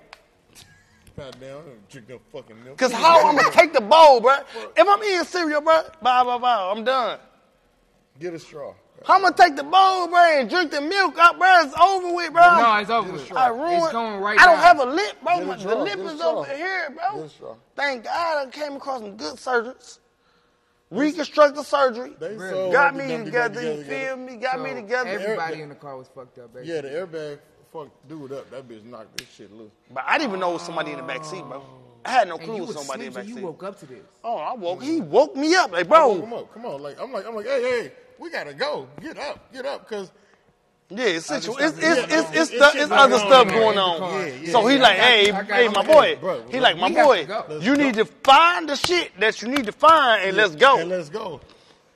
God 1.15 1.35
damn, 1.39 1.49
I 1.49 1.61
don't 1.61 1.89
drink 1.89 2.09
no 2.09 2.19
fucking 2.31 2.63
milk. 2.63 2.77
Cause 2.77 2.91
how 2.91 3.27
I'm 3.27 3.35
gonna 3.35 3.51
take 3.51 3.73
the 3.73 3.81
bowl, 3.81 4.19
bro? 4.19 4.33
If 4.75 4.87
I'm 4.87 5.03
eating 5.03 5.23
cereal, 5.25 5.61
bro, 5.61 5.83
bye 6.01 6.23
bye 6.23 6.37
bye, 6.37 6.71
I'm 6.75 6.83
done. 6.83 7.19
Get 8.19 8.33
a 8.33 8.39
straw. 8.39 8.73
How 9.05 9.15
I'm 9.15 9.21
gonna 9.21 9.35
take 9.35 9.55
the 9.55 9.63
bowl, 9.63 10.07
bro, 10.07 10.39
and 10.39 10.49
drink 10.49 10.71
the 10.71 10.81
milk 10.81 11.17
up, 11.19 11.37
bro? 11.37 11.47
It's 11.63 11.75
over 11.79 12.13
with, 12.13 12.31
bro. 12.33 12.41
No, 12.57 12.75
it's 12.77 12.89
over. 12.89 13.11
with. 13.11 13.31
I 13.33 13.47
ruined. 13.49 13.83
It's 13.83 13.91
going 13.91 14.21
right 14.21 14.39
I 14.39 14.45
don't 14.45 14.55
now. 14.57 14.63
have 14.63 14.79
a 14.79 14.85
lip, 14.85 15.17
bro. 15.23 15.33
A 15.39 15.45
My- 15.45 15.55
the 15.57 15.75
lip 15.75 15.99
is 15.99 16.15
straw. 16.17 16.29
over 16.39 16.55
here, 16.55 16.89
bro. 16.95 17.17
Get 17.17 17.25
a 17.25 17.29
straw. 17.29 17.55
Thank 17.75 18.05
God 18.05 18.47
I 18.47 18.49
came 18.49 18.73
across 18.77 19.01
some 19.01 19.17
good 19.17 19.37
surgeons. 19.37 19.99
Reconstructive 20.89 21.65
surgery. 21.65 22.13
They 22.19 22.35
Really? 22.35 22.71
Got 22.71 22.95
me 22.95 23.07
dump 23.07 23.25
together, 23.25 23.61
you 23.61 23.83
together. 23.83 24.05
feel 24.07 24.17
me? 24.17 24.35
Got 24.37 24.61
me 24.61 24.73
together. 24.75 25.09
Everybody 25.09 25.61
in 25.61 25.69
the 25.69 25.75
car 25.75 25.97
was 25.97 26.07
fucked 26.07 26.37
up, 26.39 26.53
baby. 26.53 26.67
Yeah, 26.67 26.81
the 26.81 26.89
airbag 26.89 27.39
fucked 27.73 28.07
dude 28.07 28.31
up. 28.31 28.49
That 28.51 28.67
bitch 28.69 28.85
knocked 28.85 29.17
this 29.17 29.27
shit 29.35 29.51
loose. 29.51 29.71
But 29.91 30.03
I 30.07 30.17
didn't 30.17 30.29
even 30.29 30.39
know 30.39 30.51
it 30.51 30.53
was 30.53 30.61
somebody 30.61 30.91
in 30.91 30.97
the 30.97 31.03
back 31.03 31.25
seat, 31.25 31.43
bro. 31.43 31.63
I 32.05 32.11
had 32.11 32.27
no 32.27 32.37
clue 32.37 32.55
you 32.57 32.63
it 32.63 32.67
was 32.67 32.75
was 32.75 32.85
somebody 32.85 33.07
in 33.07 33.13
the 33.13 33.19
so 33.21 33.25
back 33.25 33.35
you 33.37 33.45
woke 33.45 33.63
up 33.63 33.79
to 33.79 33.85
this. 33.85 34.03
Oh, 34.23 34.37
I 34.37 34.53
woke. 34.53 34.83
He 34.83 35.01
woke 35.01 35.35
me 35.35 35.55
up, 35.55 35.71
like, 35.71 35.87
Oh, 35.89 36.19
come 36.19 36.29
bro. 36.29 36.37
on, 36.39 36.45
come 36.53 36.65
on. 36.65 36.81
Like 36.81 37.01
I'm 37.01 37.11
like 37.11 37.25
I'm 37.25 37.35
like, 37.35 37.45
hey, 37.45 37.61
hey, 37.61 37.91
we 38.19 38.29
gotta 38.29 38.53
go. 38.53 38.87
Get 39.01 39.17
up, 39.17 39.51
get 39.53 39.65
up, 39.65 39.87
cause 39.89 40.11
Yeah, 40.89 41.05
it's 41.05 41.25
situ- 41.27 41.53
Other 41.53 41.63
it's 41.63 41.77
stuff 41.77 41.83
it's 41.83 41.83
it's 41.83 41.95
going 41.95 42.11
it's, 42.11 42.27
on. 42.27 42.33
the, 42.33 42.41
It's 42.41 42.51
it's 42.51 42.71
shit 42.73 42.91
other 42.91 43.17
stuff 43.17 43.47
going 43.47 43.77
on. 43.77 44.01
Yeah, 44.01 44.25
yeah, 44.41 44.51
so 44.51 44.67
he 44.67 44.75
yeah. 44.75 44.81
like, 44.81 44.97
got 44.97 45.05
hey, 45.05 45.25
you, 45.27 45.31
got 45.31 45.45
hey, 45.51 45.63
you. 45.63 45.71
my 45.71 45.83
boy. 45.85 46.15
Bro, 46.19 46.43
he 46.51 46.59
like, 46.59 46.77
my 46.77 46.89
boy. 46.91 47.21
to 47.21 47.25
go. 47.25 47.45
Let's 47.49 47.65
You 47.65 47.75
go. 47.75 47.83
need 47.83 47.93
to 47.95 48.05
find 48.05 48.69
the 48.69 48.75
shit 48.75 49.17
that 49.19 49.41
you 49.41 49.47
need 49.47 49.65
to 49.65 49.71
find 49.71 50.23
and 50.23 50.35
let's 50.37 50.55
go. 50.55 50.79
and 50.79 50.89
let's 50.89 51.09
go. 51.09 51.39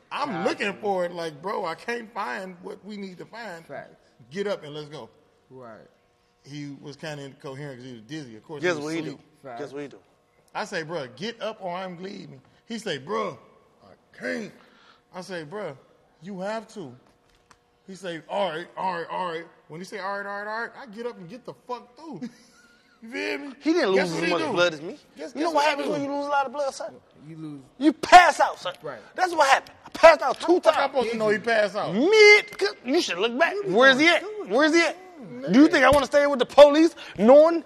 I'm 0.10 0.46
looking 0.46 0.74
for 0.76 1.04
it. 1.06 1.12
Like, 1.12 1.42
bro, 1.42 1.66
I 1.66 1.76
can't 1.76 2.12
find 2.14 2.56
what 2.64 2.84
we 2.86 2.96
need 2.98 3.18
to 3.18 3.26
find. 3.26 3.66
Facts. 3.66 3.96
Get 4.32 4.48
up 4.48 4.64
and 4.64 4.74
let's 4.74 4.88
go. 4.90 5.10
Right. 5.50 5.88
He 6.44 6.76
was 6.82 6.96
kind 6.96 7.20
of 7.20 7.26
incoherent 7.26 7.78
because 7.78 7.86
he 7.90 7.94
was 7.94 8.04
dizzy. 8.04 8.36
Of 8.38 8.44
course, 8.44 8.62
Guess 8.62 8.76
was 8.76 8.84
what 8.86 8.94
he 8.94 9.00
asleep. 9.02 9.20
do? 9.44 9.50
Guess 9.58 9.74
what 9.74 9.82
he 9.82 9.88
do? 9.88 9.98
I 10.56 10.66
say, 10.66 10.84
bro, 10.84 11.08
get 11.16 11.42
up 11.42 11.58
or 11.62 11.76
I'm 11.76 12.02
leaving. 12.02 12.42
He 12.68 12.78
say, 12.80 12.98
bro, 12.98 13.38
I 13.84 14.18
can't. 14.18 14.52
I 15.14 15.22
say, 15.22 15.44
bro, 15.44 15.78
You 16.22 16.40
have 16.42 16.68
to. 16.74 16.94
He 17.86 17.96
say, 17.96 18.22
all 18.30 18.50
right, 18.50 18.68
all 18.76 18.94
right, 18.96 19.08
all 19.10 19.28
right. 19.28 19.46
When 19.70 19.80
he 19.80 19.86
say, 19.86 20.00
all 20.00 20.18
right, 20.18 20.26
all 20.26 20.44
right, 20.44 20.48
all 20.52 20.62
right, 20.62 20.72
I 20.82 20.86
get 20.88 21.06
up 21.06 21.18
and 21.18 21.30
get 21.30 21.46
the 21.46 21.54
fuck 21.68 21.96
through. 21.96 22.22
You 23.04 23.10
feel 23.12 23.38
me? 23.38 23.54
He 23.62 23.74
didn't 23.74 23.94
Guess 23.94 24.10
lose 24.12 24.22
what 24.22 24.24
as 24.24 24.30
much 24.32 24.42
do? 24.42 24.52
blood 24.54 24.74
as 24.74 24.82
me. 24.82 24.98
Guess- 25.16 25.36
you 25.36 25.42
know 25.42 25.48
guess 25.50 25.56
what 25.56 25.66
happens 25.66 25.86
do? 25.86 25.92
when 25.92 26.04
you 26.04 26.12
lose 26.12 26.26
a 26.26 26.30
lot 26.30 26.46
of 26.48 26.52
blood, 26.52 26.74
sir? 26.74 26.92
You 27.30 27.36
lose. 27.38 27.62
You 27.78 27.94
pass 27.94 28.40
out, 28.40 28.60
sir. 28.60 28.74
Right. 28.82 28.98
That's 29.14 29.36
what 29.36 29.48
happened. 29.48 29.78
I 29.86 29.90
passed 29.92 30.22
out 30.24 30.40
two 30.42 30.60
Fuck, 30.60 30.66
I'm 30.66 30.74
times. 30.74 30.92
supposed 30.94 31.12
to 31.12 31.18
know 31.18 31.30
he 31.30 31.38
passed 31.38 31.76
out. 31.76 31.94
Mid, 31.94 32.56
you 32.84 33.00
should 33.00 33.20
look 33.20 33.38
back. 33.38 33.54
Where's 33.68 34.00
he 34.00 34.08
at? 34.08 34.24
Where's 34.48 34.74
he 34.74 34.82
at? 34.82 34.98
Do 35.52 35.60
you 35.60 35.68
think 35.68 35.84
I 35.84 35.90
want 35.90 36.02
to 36.02 36.08
stay 36.08 36.26
with 36.28 36.40
the 36.40 36.46
police, 36.46 36.96
knowing 37.18 37.64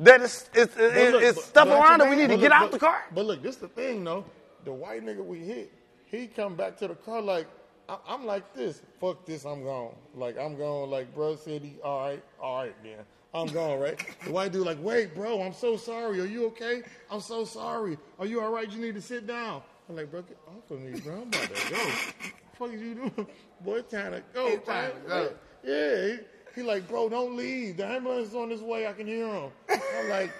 that 0.00 0.22
it's 0.22 0.48
it's, 0.54 0.74
it's, 0.76 1.12
look, 1.12 1.22
it's 1.22 1.36
but- 1.36 1.44
stuff 1.44 1.68
but- 1.68 1.80
around 1.80 2.00
that 2.00 2.10
we 2.10 2.16
need 2.16 2.28
to 2.28 2.36
get 2.36 2.50
look, 2.50 2.52
out 2.52 2.70
the 2.70 2.78
car? 2.78 3.04
But 3.14 3.26
look, 3.26 3.42
this 3.42 3.56
the 3.56 3.68
thing 3.68 4.04
though. 4.04 4.24
The 4.64 4.72
white 4.72 5.04
nigga 5.04 5.24
we 5.24 5.38
hit, 5.38 5.72
he 6.06 6.26
come 6.26 6.56
back 6.56 6.76
to 6.78 6.88
the 6.88 6.96
car 6.96 7.22
like, 7.22 7.46
I, 7.88 7.98
I'm 8.08 8.26
like 8.26 8.52
this. 8.52 8.82
Fuck 9.00 9.24
this, 9.24 9.44
I'm 9.44 9.62
gone. 9.62 9.94
Like 10.14 10.36
I'm 10.38 10.56
gone. 10.56 10.90
Like 10.90 11.14
bro 11.14 11.36
said 11.36 11.62
he, 11.62 11.74
all 11.84 12.08
right, 12.08 12.22
all 12.40 12.62
right, 12.62 12.74
man. 12.82 13.04
I'm 13.34 13.48
gone, 13.48 13.78
right? 13.78 14.00
The 14.24 14.32
white 14.32 14.52
dude 14.52 14.66
like, 14.66 14.78
wait, 14.80 15.14
bro, 15.14 15.42
I'm 15.42 15.52
so 15.52 15.76
sorry. 15.76 16.20
Are 16.20 16.26
you 16.26 16.46
okay? 16.46 16.82
I'm 17.10 17.20
so 17.20 17.44
sorry. 17.44 17.98
Are 18.18 18.26
you 18.26 18.40
all 18.40 18.50
right? 18.50 18.70
You 18.70 18.78
need 18.80 18.94
to 18.94 19.02
sit 19.02 19.26
down. 19.26 19.62
I'm 19.88 19.96
like, 19.96 20.10
bro, 20.10 20.22
get 20.22 20.38
off 20.48 20.70
of 20.70 20.80
me, 20.80 20.98
bro. 21.00 21.14
I'm 21.14 21.22
about 21.28 21.54
to 21.54 21.70
go. 21.70 21.90
fuck 22.58 22.72
is 22.72 22.80
you 22.80 22.94
doing? 22.94 23.26
Boy, 23.60 23.76
it's 23.76 23.92
time 23.92 24.12
to 24.12 24.22
go. 24.32 24.46
It's 24.48 24.66
time 24.66 24.90
to 25.02 25.08
go. 25.08 25.32
Yeah. 25.64 26.16
He, 26.56 26.62
he 26.62 26.66
like, 26.66 26.88
bro, 26.88 27.08
don't 27.08 27.36
leave. 27.36 27.76
The 27.76 27.86
ambulance 27.86 28.28
is 28.28 28.34
on 28.34 28.48
this 28.48 28.60
way. 28.60 28.86
I 28.86 28.92
can 28.92 29.06
hear 29.06 29.28
him. 29.28 29.50
I'm 29.70 30.08
like, 30.08 30.32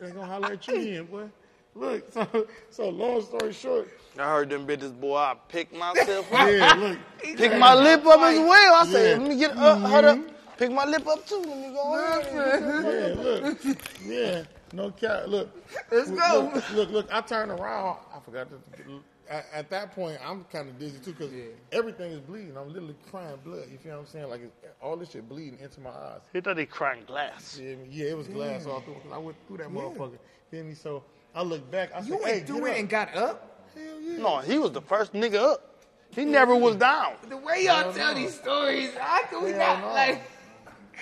they 0.00 0.10
gonna 0.10 0.26
holler 0.26 0.52
at 0.52 0.68
you 0.68 0.74
again, 0.74 1.04
boy. 1.06 1.28
Look, 1.74 2.12
so, 2.12 2.46
so 2.70 2.88
long 2.90 3.22
story 3.22 3.52
short, 3.52 3.88
I 4.18 4.24
heard 4.24 4.50
them 4.50 4.66
bitches, 4.66 4.98
boy. 4.98 5.16
I 5.16 5.34
picked 5.48 5.74
myself 5.74 6.26
up. 6.32 6.48
yeah, 6.48 6.74
look, 6.74 6.98
Pick 7.36 7.58
my 7.58 7.74
lip 7.74 8.04
up 8.04 8.20
as 8.20 8.38
well. 8.38 8.74
I 8.74 8.86
said, 8.86 9.16
Yeah. 9.16 9.22
Let 9.22 9.28
me 9.28 9.38
get 9.38 9.50
up, 9.52 9.78
mm-hmm. 9.78 9.84
hold 9.86 10.04
up. 10.04 10.18
Pick 10.58 10.70
my 10.70 10.84
lip 10.84 11.06
up 11.06 11.26
too. 11.26 11.38
Let 11.38 11.58
me 11.58 11.72
go 11.72 11.94
ahead. 11.94 13.16
yeah, 13.16 13.22
look, 13.22 13.58
yeah, 14.04 14.42
no 14.74 14.90
cap. 14.90 15.26
Look, 15.26 15.48
Let's 15.90 16.10
go. 16.10 16.52
Look, 16.54 16.72
look, 16.72 16.90
look, 16.90 17.08
I 17.10 17.22
turned 17.22 17.50
around. 17.50 17.96
I 18.14 18.20
forgot 18.20 18.48
to. 18.50 19.02
At, 19.32 19.46
at 19.54 19.70
that 19.70 19.92
point, 19.94 20.18
I'm 20.24 20.44
kind 20.52 20.68
of 20.68 20.78
dizzy 20.78 20.98
too 20.98 21.12
because 21.12 21.32
everything 21.72 22.12
is 22.12 22.20
bleeding. 22.20 22.54
I'm 22.56 22.68
literally 22.68 22.94
crying 23.10 23.38
blood. 23.42 23.64
You 23.72 23.78
feel 23.78 23.92
what 23.92 24.00
I'm 24.00 24.06
saying? 24.06 24.28
Like 24.28 24.42
all 24.82 24.94
this 24.96 25.10
shit 25.12 25.26
bleeding 25.26 25.58
into 25.58 25.80
my 25.80 25.88
eyes. 25.90 26.20
He 26.34 26.40
thought 26.42 26.58
he 26.58 26.66
crying 26.66 27.04
glass. 27.06 27.58
Yeah, 27.60 27.76
yeah, 27.88 28.10
it 28.10 28.16
was 28.18 28.28
glass 28.28 28.66
all 28.66 28.80
through. 28.82 28.94
'cause 28.94 29.10
I 29.12 29.16
went 29.16 29.36
through 29.48 29.56
that 29.58 29.68
motherfucker. 29.70 30.18
Feel 30.50 30.64
me? 30.64 30.74
So 30.74 31.02
I 31.34 31.42
look 31.42 31.68
back. 31.70 31.92
I 31.94 32.00
You 32.00 32.04
said, 32.04 32.12
went 32.20 32.24
"Hey, 32.26 32.40
through 32.40 32.66
it 32.66 32.70
up." 32.72 32.76
and 32.78 32.88
got 32.90 33.16
up. 33.16 33.68
Hell 33.74 34.00
yeah. 34.02 34.18
No, 34.18 34.38
he 34.40 34.58
was 34.58 34.70
the 34.72 34.82
first 34.82 35.14
nigga 35.14 35.36
up. 35.54 35.68
He 36.10 36.26
never 36.26 36.54
was 36.54 36.76
down. 36.76 37.14
The 37.26 37.38
way 37.38 37.64
y'all 37.64 37.84
Hell 37.84 37.92
tell 37.94 38.12
no. 38.14 38.20
these 38.20 38.34
stories, 38.38 38.90
I 39.00 39.22
could 39.30 39.42
we 39.44 39.52
Hell 39.52 39.58
not 39.76 39.80
no. 39.80 39.86
like. 39.94 40.20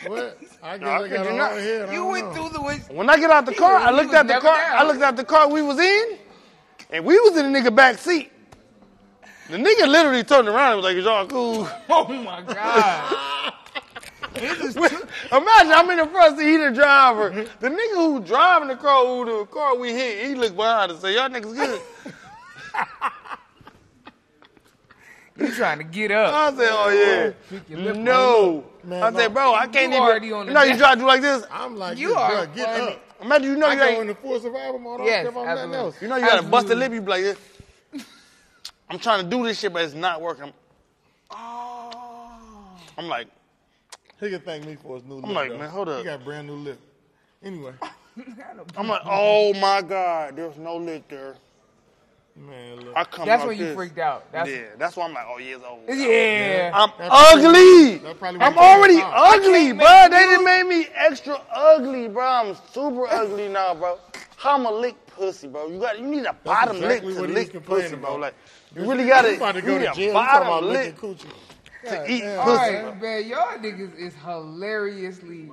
What? 0.07 0.39
I 0.63 0.79
guess 0.79 0.87
No, 0.87 0.89
I 0.89 1.03
I 1.03 1.09
got 1.09 1.25
you 1.25 1.31
a 1.33 1.35
not. 1.37 1.51
hard 1.51 1.63
head. 1.63 1.93
You 1.93 2.07
went 2.07 2.27
know. 2.29 2.33
through 2.35 2.49
the 2.51 2.63
way. 2.63 2.77
When 2.91 3.11
I 3.11 3.17
get 3.19 3.29
out 3.33 3.45
the 3.45 3.55
car, 3.55 3.75
I 3.75 3.91
looked 3.91 4.15
at 4.15 4.29
the 4.29 4.35
car. 4.35 4.57
down. 4.57 4.77
I 4.79 4.83
looked 4.85 5.03
at 5.03 5.17
the 5.17 5.25
car 5.25 5.49
we 5.49 5.63
was 5.63 5.81
in, 5.81 6.19
and 6.93 7.05
we 7.05 7.19
was 7.21 7.37
in 7.37 7.53
the 7.53 7.59
nigga 7.59 7.75
back 7.75 7.99
seat. 7.99 8.33
The 9.49 9.57
nigga 9.57 9.87
literally 9.89 10.23
turned 10.23 10.49
around 10.49 10.73
and 10.75 10.83
was 10.83 10.85
like, 10.85 10.97
"Is 10.97 11.05
y'all 11.05 11.27
cool?" 11.27 11.69
Oh 11.89 12.07
my 12.09 12.43
god. 12.43 13.55
Imagine 14.33 15.73
I'm 15.73 15.91
in 15.91 15.97
the 15.99 16.07
front 16.07 16.39
seat, 16.39 16.47
he 16.53 16.57
the 16.57 16.71
driver. 16.71 17.31
The 17.59 17.69
nigga 17.69 17.95
who 17.97 18.21
driving 18.21 18.69
the 18.69 18.77
car, 18.77 19.05
who 19.05 19.25
the 19.25 19.45
car 19.47 19.77
we 19.77 19.93
hit, 19.93 20.25
he 20.29 20.35
look 20.37 20.55
behind 20.55 20.93
and 20.93 21.01
say, 21.01 21.15
"Y'all 21.15 21.29
niggas 21.29 21.55
good." 21.55 21.81
You 25.37 25.51
trying 25.55 25.79
to 25.79 25.85
get 25.85 26.11
up? 26.11 26.35
I 26.35 26.57
said, 26.57 26.69
"Oh 26.71 27.35
yeah." 27.51 27.93
No, 27.95 28.65
Man, 28.85 29.03
I 29.03 29.11
no. 29.11 29.19
said, 29.19 29.33
"Bro, 29.35 29.55
I 29.55 29.67
can't 29.67 29.91
You 29.91 29.97
even." 29.99 30.03
already 30.03 30.33
on 30.33 30.47
the 30.47 30.53
you 30.53 30.55
know, 30.55 30.63
you 30.65 30.77
try 30.77 30.95
to 30.95 31.01
do 31.01 31.07
like 31.07 31.23
this. 31.23 31.45
I'm 31.51 31.77
like, 31.77 31.97
You 31.99 32.09
this, 32.09 32.17
are 32.19 32.31
bruh, 32.47 32.55
get 32.55 32.69
funny. 32.69 32.93
up. 32.93 33.03
Imagine 33.23 33.49
you 33.51 33.57
know 33.57 33.67
I 33.67 33.73
you 33.75 33.79
go 33.79 33.87
ain't. 33.87 34.01
in 34.03 34.07
the 34.09 34.15
full 34.15 34.41
survival 34.41 34.79
mode. 34.79 35.01
I 35.03 35.05
Yes, 35.05 35.25
don't 35.25 35.33
care 35.35 35.43
about 35.43 35.55
nothing 35.57 35.71
absolutely. 35.75 35.77
else. 35.87 36.03
You 36.03 36.09
know 36.09 36.17
you 36.17 36.27
gotta 36.27 36.43
bust 36.47 36.69
a 36.71 36.75
lip. 36.75 36.93
You 36.93 37.01
be 37.01 37.07
like, 37.11 37.23
this. 37.23 37.39
I'm 38.89 38.99
trying 38.99 39.23
to 39.25 39.31
do 39.31 39.45
this 39.45 39.59
shit, 39.61 39.73
but 39.73 39.83
it's 39.85 39.95
not 39.95 40.21
working. 40.21 40.53
Oh. 41.31 42.67
I'm 42.99 43.07
like, 43.09 43.29
He 44.21 44.31
can 44.31 44.41
thank 44.41 44.67
me 44.67 44.77
for 44.77 44.97
his 44.97 45.05
new 45.05 45.15
lip. 45.17 45.25
I'm 45.27 45.35
like, 45.35 45.51
though. 45.51 45.59
man, 45.59 45.71
hold 45.71 45.89
up. 45.89 45.99
He 45.99 46.05
got 46.05 46.21
a 46.21 46.25
brand 46.25 46.47
new 46.49 46.55
lip. 46.57 46.79
Anyway, 47.43 47.73
I'm 48.77 48.89
like, 48.89 49.01
oh 49.07 49.55
my 49.55 49.81
god, 49.81 50.37
there's 50.37 50.59
no 50.59 50.77
lip 50.77 51.05
there. 51.09 51.37
Man, 52.37 52.81
look. 52.81 52.97
I 52.97 53.05
come 53.05 53.27
That's 53.27 53.45
when 53.45 53.59
you 53.59 53.65
this. 53.67 53.75
freaked 53.77 53.99
out. 53.99 54.31
That's 54.33 54.51
yeah, 54.51 54.63
that's 54.79 54.97
why 54.97 55.07
I'm 55.07 55.13
like, 55.15 55.27
oh 55.29 55.39
yeah, 55.39 55.57
it's 55.57 55.65
over. 55.65 55.95
yeah. 55.95 56.71
I'm 56.75 56.91
That 56.99 57.09
ugly. 57.13 58.15
probably 58.15 58.41
I'm 58.41 58.59
already 58.59 58.99
ugly, 59.03 59.73
bro. 59.73 60.09
They 60.11 60.21
you- 60.23 60.37
done 60.37 60.45
made 60.45 60.65
me 60.67 60.87
extra 60.95 61.41
ugly, 61.55 62.09
bro. 62.09 62.25
I'm 62.27 62.57
super 62.73 63.07
ugly 63.09 63.49
now, 63.59 63.75
bro. 63.75 63.99
How 64.37 64.55
I'ma 64.57 64.71
lick 64.71 64.95
pussy, 65.07 65.49
bro? 65.49 65.69
You 65.69 65.79
got, 65.81 65.99
you 65.99 66.07
need 66.07 66.25
a 66.25 66.33
bottom 66.33 66.77
exactly 66.77 67.09
lip 67.13 67.17
to 67.17 67.21
what 67.21 67.31
he 67.31 67.35
was 67.37 67.53
lick 67.55 67.65
pussy, 67.67 67.97
bro. 67.97 68.17
Like, 68.17 68.35
you 68.75 68.83
really 68.89 69.07
gotta, 69.07 69.31
You 69.33 69.37
about 69.37 69.55
to 69.57 69.63
go 69.63 69.77
need 69.79 69.85
to 69.85 69.91
a 69.91 69.95
jail. 69.95 70.07
You 70.07 70.13
talking 70.13 70.47
about 70.47 70.49
bottom 70.63 70.69
licking 70.71 71.09
lip 71.11 71.19
coochie. 71.19 71.89
to 71.91 72.11
eat 72.11 72.21
damn. 72.21 72.39
All 72.39 72.45
pussy. 72.47 72.75
right, 72.75 73.03
man. 73.03 73.29
Y'all 73.29 73.59
niggas 73.59 73.99
is 73.99 74.15
hilariously. 74.25 75.51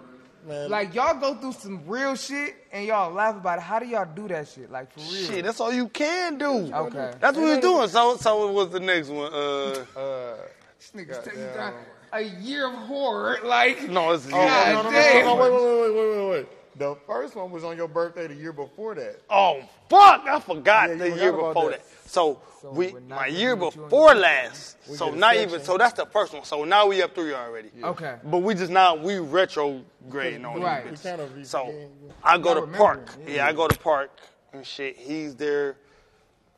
Man, 0.48 0.70
Like 0.70 0.96
y'all 0.96 1.20
go 1.20 1.36
through 1.36 1.54
some 1.54 1.86
real 1.88 2.16
shit 2.16 2.56
and 2.72 2.86
y'all 2.86 3.12
laugh 3.12 3.36
about 3.36 3.58
it. 3.60 3.64
How 3.64 3.80
do 3.80 3.86
y'all 3.86 4.08
do 4.16 4.28
that 4.30 4.48
shit? 4.48 4.72
Like 4.72 4.92
for 4.94 5.02
real? 5.02 5.26
Shit, 5.28 5.44
that's 5.46 5.60
all 5.60 5.74
you 5.74 5.90
can 5.90 6.38
do. 6.38 6.74
Okay. 6.74 7.14
That's 7.20 7.36
what 7.38 7.44
we 7.44 7.50
was 7.50 7.60
doing. 7.60 7.88
So, 7.90 8.16
so 8.18 8.46
what 8.46 8.54
was 8.54 8.70
the 8.70 8.80
next 8.80 9.10
one? 9.10 9.34
Uh, 9.34 9.86
uh, 10.00 10.36
This 10.80 10.92
nigga's 10.96 11.20
taking 11.26 11.42
down 11.54 11.74
a 12.14 12.22
year 12.22 12.68
of 12.68 12.74
horror. 12.74 13.40
Like 13.44 13.90
no, 13.90 14.12
it's 14.14 14.26
Oh, 14.28 14.30
God 14.32 14.72
no, 14.74 14.82
no, 14.84 14.90
no, 14.90 14.92
damn. 14.92 15.26
no, 15.26 15.36
no, 15.36 15.42
wait, 15.42 15.52
wait, 15.52 15.82
wait, 15.82 15.96
wait, 15.96 16.18
wait, 16.18 16.30
wait. 16.32 16.48
The 16.78 16.96
first 17.08 17.36
one 17.36 17.52
was 17.52 17.64
on 17.64 17.76
your 17.76 17.88
birthday 17.88 18.28
the 18.28 18.36
year 18.36 18.54
before 18.54 18.96
that. 18.96 19.20
Oh 19.30 19.62
fuck! 19.90 20.24
I 20.28 20.40
forgot 20.40 20.90
Yeah, 20.90 20.96
the 20.96 21.04
forgot 21.06 21.20
year 21.20 21.30
about 21.34 21.54
before 21.56 21.70
that. 21.72 21.82
That. 22.08 22.14
So, 22.14 22.40
So 22.62 22.72
we 22.72 22.94
my 23.08 23.28
year 23.28 23.56
put 23.56 23.76
you 23.76 23.84
on 23.84 23.90
before 23.90 24.16
last. 24.16 24.78
So 24.96 25.12
not 25.12 25.34
section. 25.36 25.50
even. 25.50 25.64
So 25.66 25.78
that's 25.78 25.94
the 25.94 26.06
first 26.06 26.34
one. 26.34 26.44
So 26.44 26.64
now 26.64 26.88
we 26.88 27.02
up 27.04 27.14
three 27.14 27.34
already. 27.34 27.70
Okay. 27.84 28.16
But 28.24 28.40
we 28.40 28.54
just 28.56 28.72
now 28.72 28.96
we 28.96 29.16
retrograding 29.20 30.46
on 30.46 30.62
Right. 30.62 30.90
these 30.90 31.00
bitches. 31.02 31.04
kind 31.04 31.22
of 31.22 31.48
So 31.48 31.68
yeah, 31.70 31.86
I 32.24 32.38
go 32.38 32.52
I 32.52 32.54
to 32.62 32.68
park. 32.68 33.10
it, 33.26 33.34
Yeah. 33.36 33.48
I 33.48 33.54
go 33.54 33.68
to 33.68 33.78
park 33.80 34.12
and 34.54 34.66
shit. 34.66 34.98
He's 34.98 35.36
there. 35.36 35.76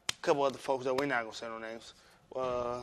A 0.09 0.21
couple 0.21 0.43
other 0.43 0.57
folks 0.57 0.85
that 0.85 0.93
we're 0.95 1.05
not 1.05 1.23
gonna 1.23 1.33
say 1.33 1.47
no 1.47 1.57
names. 1.59 1.93
Uh, 2.35 2.81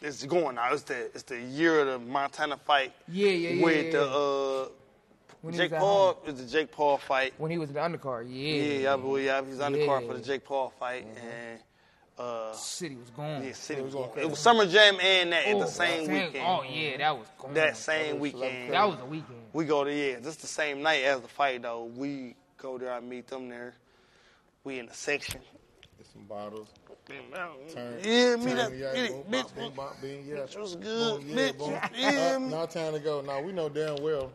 it's 0.00 0.24
going 0.24 0.54
now. 0.56 0.72
It's 0.72 0.82
the 0.82 1.06
it's 1.14 1.22
the 1.24 1.40
year 1.40 1.80
of 1.80 1.86
the 1.86 1.98
Montana 1.98 2.56
fight. 2.56 2.92
Yeah, 3.08 3.28
yeah, 3.30 3.48
yeah, 3.50 3.64
With 3.64 3.86
yeah, 3.86 3.92
the 3.92 4.02
uh, 4.10 4.68
When 5.42 5.54
Jake 5.54 5.70
Paul. 5.72 6.14
home. 6.14 6.16
It's 6.26 6.40
the 6.40 6.46
Jake 6.48 6.72
Paul 6.72 6.98
fight. 6.98 7.34
When 7.38 7.50
he 7.50 7.58
was 7.58 7.68
in 7.68 7.74
the 7.74 7.80
undercard. 7.80 8.26
Yeah. 8.28 8.80
Yeah, 8.82 8.94
I 8.94 8.96
believe 8.96 9.26
yeah, 9.26 9.42
he's 9.44 9.60
on 9.60 9.72
the 9.72 9.84
card 9.86 10.04
for 10.06 10.14
the 10.14 10.20
Jake 10.22 10.44
Paul 10.44 10.72
fight, 10.78 11.04
and 11.04 11.60
uh, 12.18 12.52
City 12.52 12.96
was 12.96 13.10
gone. 13.10 13.44
yeah, 13.44 13.52
City 13.52 13.80
It 13.80 13.84
was 13.84 13.94
was 13.94 14.06
going. 14.06 14.10
okay. 14.12 14.22
It 14.22 14.30
was 14.30 14.38
Summer 14.38 14.66
Jam 14.66 14.98
and 15.00 15.32
that 15.32 15.46
at 15.46 15.54
Oh, 15.54 15.60
the 15.60 15.66
same 15.66 16.10
weekend. 16.10 16.36
Oh 16.46 16.62
yeah, 16.68 16.96
that 16.98 17.18
was 17.18 17.28
gone. 17.38 17.54
That 17.54 17.76
same 17.76 18.18
weekend, 18.18 18.72
That 18.72 18.88
was 18.88 18.98
a 19.00 19.04
weekend. 19.04 19.38
we 19.52 19.64
go 19.64 19.84
to 19.84 19.92
yeah, 19.94 20.18
just 20.20 20.40
the 20.40 20.46
same 20.46 20.82
night 20.82 21.04
as 21.04 21.20
the 21.20 21.28
fight 21.28 21.62
though. 21.62 21.84
We 21.84 22.34
go 22.56 22.76
there, 22.78 22.92
I 22.92 23.00
meet 23.00 23.28
them 23.28 23.48
there. 23.48 23.74
We 24.64 24.78
in 24.80 24.86
the 24.86 24.94
section. 24.94 25.40
Get 25.96 26.06
some 26.12 26.22
bottles. 26.24 26.68
Turn, 27.72 27.98
Yeah, 28.02 28.36
me 28.36 28.44
turn, 28.44 28.56
that 28.56 28.76
yeah, 28.76 28.86
bitch, 28.94 29.08
boom, 29.08 29.24
bitch, 29.24 29.42
bop, 29.42 29.54
boom, 29.54 29.72
bop, 29.74 30.02
bing, 30.02 30.24
yeah. 30.26 30.36
bitch 30.36 30.58
was 30.58 30.74
good, 30.76 31.20
Boom, 31.22 31.28
yeah, 31.30 31.36
bitch. 31.52 31.58
boom. 31.58 31.80
Yeah, 31.96 32.36
Uh, 32.36 32.38
now 32.38 32.66
time 32.66 32.92
to 32.92 32.98
go. 33.00 33.22
Now 33.22 33.40
we 33.40 33.52
know 33.52 33.68
damn 33.70 33.96
well 34.02 34.30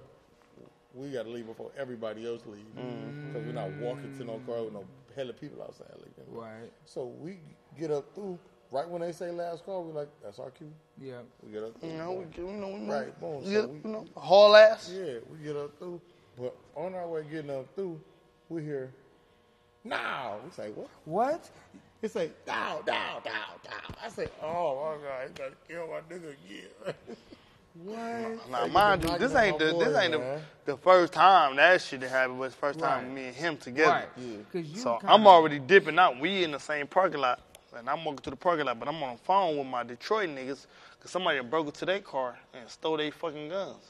we 0.96 1.10
got 1.12 1.24
to 1.24 1.30
leave 1.30 1.48
before 1.48 1.72
everybody 1.78 2.26
else 2.28 2.42
leaves 2.48 2.66
because 2.76 3.46
we're 3.46 3.52
not 3.54 3.72
walking 3.74 4.16
to 4.18 4.24
no 4.24 4.40
car 4.48 4.64
with 4.64 4.74
no 4.74 4.86
hella 5.16 5.34
people 5.34 5.62
outside. 5.62 5.88
Like 6.00 6.16
that. 6.16 6.26
Right. 6.28 6.72
So 6.86 7.06
we 7.20 7.38
get 7.80 7.92
up 7.92 8.06
through 8.16 8.38
right 8.72 8.88
when 8.88 9.02
they 9.02 9.12
say 9.12 9.32
last 9.32 9.66
call. 9.66 9.84
we're 9.84 9.94
like 9.94 10.10
that's 10.24 10.40
our 10.40 10.52
cue. 10.52 10.72
Yeah. 11.02 11.18
We 11.42 11.52
get 11.52 11.64
up 11.64 11.80
through. 11.80 11.90
You 11.90 11.98
know, 11.98 12.12
we, 12.12 12.44
you 12.44 12.52
know, 12.54 12.68
we 12.68 12.80
move. 12.80 12.90
Right, 12.90 13.20
boom. 13.20 13.44
So 13.44 13.50
Yeah, 13.50 13.66
we- 13.66 13.78
you 13.84 13.90
know, 13.92 14.06
haul 14.16 14.56
ass. 14.56 14.92
Yeah, 14.94 15.20
we 15.32 15.46
get 15.46 15.56
up 15.56 15.78
through. 15.80 16.02
But 16.38 16.56
on 16.76 16.96
our 16.96 17.08
way 17.08 17.24
getting 17.30 17.52
up 17.52 17.68
through, 17.76 18.00
we 18.50 18.64
hear, 18.64 18.92
now. 19.84 20.38
We 20.44 20.52
say, 20.52 20.72
what? 20.72 20.88
What? 21.06 21.50
He 22.02 22.08
say, 22.08 22.32
down, 22.46 22.84
down, 22.86 23.22
down, 23.24 23.60
down. 23.64 23.96
I 24.04 24.10
say, 24.10 24.28
oh 24.42 24.98
my 24.98 25.08
God, 25.08 25.22
he's 25.28 25.32
gonna 25.38 25.52
kill 25.68 25.88
my 25.88 26.02
nigga 26.14 26.34
again. 26.34 26.96
what? 27.84 28.50
Now, 28.50 28.68
mind 28.68 29.04
you, 29.04 29.18
this 29.18 29.36
ain't 29.36 29.58
the 29.60 29.74
this 29.80 29.96
ain't 29.98 30.12
the, 30.12 30.42
the 30.66 30.78
first 30.78 31.14
time 31.14 31.56
that 31.56 31.82
shit 31.82 32.02
happened. 32.04 32.40
But 32.40 32.46
it's 32.46 32.56
the 32.56 32.62
first 32.62 32.80
time 32.80 33.14
me 33.14 33.26
and 33.28 33.36
him 33.36 33.58
together. 33.58 33.90
Right. 34.18 34.46
Cause 34.52 34.66
you 34.66 34.80
So 34.80 35.00
I'm 35.04 35.26
already 35.28 35.60
dipping 35.60 35.98
out. 35.98 36.20
We 36.20 36.44
in 36.44 36.52
the 36.52 36.60
same 36.60 36.88
parking 36.88 37.22
lot, 37.22 37.40
and 37.78 37.90
I'm 37.90 38.04
walking 38.04 38.20
to 38.24 38.30
the 38.30 38.36
parking 38.36 38.66
lot, 38.66 38.80
but 38.80 38.88
I'm 38.88 39.02
on 39.04 39.14
the 39.16 39.22
phone 39.24 39.58
with 39.58 39.68
my 39.68 39.84
Detroit 39.84 40.30
niggas 40.30 40.66
because 40.98 41.12
somebody 41.12 41.40
broke 41.42 41.68
into 41.68 41.86
their 41.86 42.00
car 42.00 42.38
and 42.54 42.70
stole 42.70 42.98
their 42.98 43.12
fucking 43.12 43.50
guns. 43.50 43.84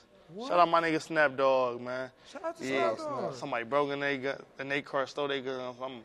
Shout 0.48 0.60
out 0.60 0.70
my 0.70 0.82
nigga 0.82 1.02
Snap 1.02 1.36
Dog, 1.38 1.82
man. 1.82 2.10
Shout 2.32 2.44
out 2.44 2.58
to 2.58 2.66
yeah, 2.66 2.96
Snap 2.96 3.08
Dogg. 3.08 3.36
somebody 3.36 3.66
broke 3.66 3.92
in 3.92 4.00
their 4.00 4.18
gun, 4.18 4.42
in 4.60 4.70
their 4.70 4.82
car, 4.82 5.06
stole 5.06 5.28
their 5.28 5.42
guns. 5.42 5.78
I'm, 5.82 6.02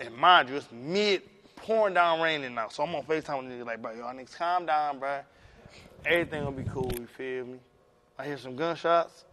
and 0.00 0.14
mind 0.16 0.48
you, 0.50 0.56
it's 0.56 0.66
mid 0.72 1.22
pouring 1.56 1.94
down 1.94 2.20
raining 2.20 2.54
now, 2.54 2.68
so 2.68 2.82
I'm 2.82 2.94
on 2.94 3.04
Facetime 3.04 3.42
with 3.42 3.52
niggas 3.52 3.64
like, 3.66 3.80
bro, 3.80 3.92
y'all 3.94 4.12
niggas 4.14 4.36
calm 4.36 4.66
down, 4.66 4.98
bro. 4.98 5.20
everything 6.04 6.44
gonna 6.44 6.56
be 6.56 6.68
cool. 6.68 6.90
You 6.98 7.06
feel 7.06 7.46
me? 7.46 7.58
I 8.18 8.26
hear 8.26 8.36
some 8.36 8.54
gunshots. 8.56 9.24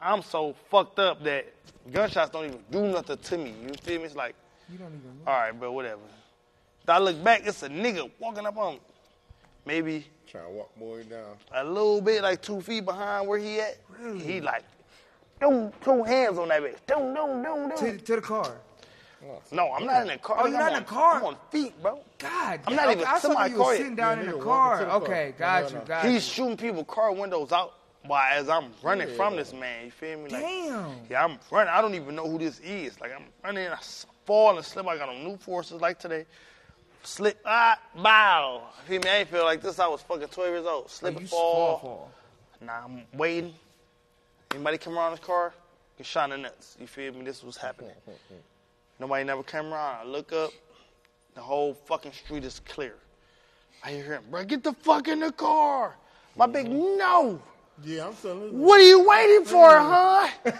I'm 0.00 0.22
so 0.22 0.54
fucked 0.70 0.98
up 0.98 1.22
that 1.24 1.46
gunshots 1.92 2.30
don't 2.30 2.46
even 2.46 2.60
do 2.70 2.82
nothing 2.82 3.18
to 3.18 3.38
me. 3.38 3.54
You 3.62 3.74
feel 3.82 3.98
me? 3.98 4.06
It's 4.06 4.16
like, 4.16 4.34
You 4.70 4.78
don't 4.78 4.88
even. 4.88 5.18
all 5.26 5.34
right, 5.34 5.52
bro, 5.52 5.70
whatever. 5.72 6.00
If 6.88 6.92
I 6.94 6.98
look 7.00 7.22
back, 7.22 7.42
it's 7.44 7.62
a 7.62 7.68
nigga 7.68 8.10
walking 8.18 8.46
up 8.46 8.56
on 8.56 8.72
me. 8.76 8.80
Maybe 9.66 10.06
Trying 10.26 10.44
to 10.46 10.50
walk 10.52 10.74
boy 10.78 11.02
down. 11.02 11.36
a 11.52 11.62
little 11.62 12.00
bit, 12.00 12.22
like 12.22 12.40
two 12.40 12.62
feet 12.62 12.86
behind 12.86 13.28
where 13.28 13.38
he 13.38 13.60
at. 13.60 13.76
Really? 14.00 14.20
He 14.20 14.40
like, 14.40 14.64
two, 15.38 15.70
two 15.84 16.02
hands 16.02 16.38
on 16.38 16.48
that 16.48 16.62
bitch. 16.62 16.76
Doom, 16.86 17.12
doom, 17.14 17.42
doom, 17.42 17.70
To, 17.76 17.90
doom. 17.92 17.98
to 17.98 18.16
the 18.16 18.22
car. 18.22 18.52
No, 19.52 19.70
I'm 19.74 19.84
not 19.84 20.00
in 20.00 20.08
the 20.08 20.16
car. 20.16 20.36
Oh, 20.40 20.46
you're 20.46 20.54
I'm 20.56 20.60
not 20.62 20.72
in 20.72 20.78
the 20.78 20.84
car? 20.88 21.16
I'm 21.16 21.24
on 21.24 21.36
feet, 21.50 21.74
bro. 21.82 22.00
God, 22.16 22.60
I'm 22.66 22.74
damn, 22.74 22.76
not 22.76 22.86
okay, 22.86 22.92
even 22.94 23.06
I 23.06 23.18
saw 23.18 23.44
you 23.44 23.56
was 23.58 23.66
car 23.66 23.76
sitting 23.76 23.94
down 23.94 24.16
Yeah, 24.16 24.24
in 24.24 24.30
the 24.30 24.38
car. 24.38 24.70
walking 24.70 24.78
to 24.78 24.84
the 24.86 24.90
car. 24.90 25.02
Okay, 25.02 25.32
No, 25.32 25.38
got 25.44 25.62
no, 25.64 25.68
you, 25.68 25.74
no. 25.74 25.84
got 25.84 26.04
He's 26.06 26.14
you. 26.14 26.20
shooting 26.20 26.56
people 26.56 26.84
car 26.86 27.12
windows 27.12 27.52
out 27.52 27.74
while 28.06 28.24
as 28.32 28.48
I'm 28.48 28.70
running 28.82 29.08
from 29.14 29.36
this 29.36 29.52
man. 29.52 29.84
You 29.84 29.90
feel 29.90 30.18
me? 30.20 30.30
Like, 30.30 30.40
Damn. 30.40 30.86
Yeah, 31.10 31.22
I'm 31.26 31.38
running. 31.50 31.70
I 31.70 31.82
don't 31.82 31.94
even 31.96 32.14
know 32.14 32.26
who 32.30 32.38
this 32.38 32.60
is. 32.60 32.98
Like 32.98 33.12
I'm 33.14 33.24
running, 33.44 33.66
I 33.68 33.72
s- 33.74 34.06
fall 34.24 34.56
and 34.56 34.64
slip. 34.64 34.86
I 34.86 34.96
got 34.96 35.10
on 35.10 35.22
new 35.22 35.36
forces 35.36 35.82
like 35.82 35.98
today. 35.98 36.24
Slip, 37.08 37.40
ah, 37.46 37.80
bow. 37.96 38.62
You 38.82 39.00
feel 39.00 39.00
me? 39.00 39.18
Ain't 39.18 39.30
feel 39.30 39.44
like 39.44 39.62
this. 39.62 39.78
I 39.78 39.86
was 39.88 40.02
fucking 40.02 40.28
12 40.28 40.50
years 40.50 40.66
old. 40.66 40.90
Slip 40.90 41.16
and 41.16 41.26
fall. 41.26 42.10
Nah, 42.60 42.84
I'm 42.84 43.02
waiting. 43.14 43.54
Anybody 44.54 44.76
come 44.76 44.96
around 44.96 45.12
this 45.12 45.20
car, 45.20 45.54
get 45.96 46.06
shot 46.06 46.30
in 46.30 46.42
the 46.42 46.48
nuts. 46.48 46.76
You 46.78 46.86
feel 46.86 47.14
me? 47.14 47.24
This 47.24 47.42
was 47.42 47.56
happening. 47.56 47.94
Nobody 49.00 49.24
never 49.24 49.42
came 49.42 49.72
around. 49.72 50.00
I 50.00 50.04
look 50.04 50.34
up, 50.34 50.50
the 51.34 51.40
whole 51.40 51.72
fucking 51.72 52.12
street 52.12 52.44
is 52.44 52.60
clear. 52.60 52.94
I 53.82 53.92
hear 53.92 54.04
him, 54.04 54.24
bro, 54.30 54.44
get 54.44 54.62
the 54.62 54.74
fuck 54.74 55.08
in 55.08 55.20
the 55.20 55.32
car. 55.32 55.96
My 56.36 56.46
big 56.46 56.68
no. 56.70 57.40
Yeah, 57.82 58.08
I'm 58.08 58.14
telling 58.16 58.52
you. 58.52 58.58
What 58.58 58.80
are 58.80 58.88
you 58.88 59.08
waiting 59.08 59.46
for, 59.46 59.66
huh? 59.66 60.28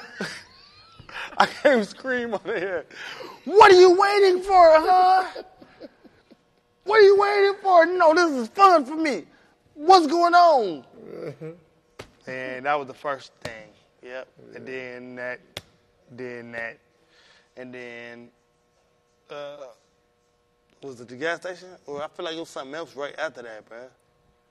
I 1.39 1.45
can't 1.47 1.87
scream 1.87 2.33
on 2.33 2.41
the 2.45 2.59
head. 2.59 2.87
What 3.45 3.71
are 3.71 3.79
you 3.79 4.01
waiting 4.01 4.43
for, 4.43 4.73
huh? 4.77 5.43
What 6.89 7.01
are 7.01 7.03
you 7.03 7.19
waiting 7.21 7.61
for? 7.63 7.85
No, 7.85 8.15
this 8.15 8.31
is 8.31 8.49
fun 8.49 8.87
for 8.87 8.97
me. 8.97 9.27
What's 9.75 10.07
going 10.07 10.33
on? 10.33 10.85
And 12.27 12.65
that 12.65 12.79
was 12.79 12.89
the 12.89 12.95
first 12.95 13.31
thing. 13.43 13.69
Yep. 14.03 14.29
And 14.55 14.67
then 14.67 15.15
that, 15.17 15.41
then 16.11 16.53
that, 16.53 16.79
and 17.59 17.75
then, 17.75 18.31
uh, 19.29 19.67
was 20.83 20.99
it 21.03 21.09
the 21.09 21.17
gas 21.17 21.43
station? 21.43 21.69
Or 21.85 22.03
I 22.03 22.09
feel 22.09 22.25
like 22.25 22.37
it 22.37 22.41
was 22.41 22.49
something 22.49 22.75
else 22.75 22.97
right 22.97 23.15
after 23.19 23.43
that, 23.43 23.69
bro. 23.69 23.81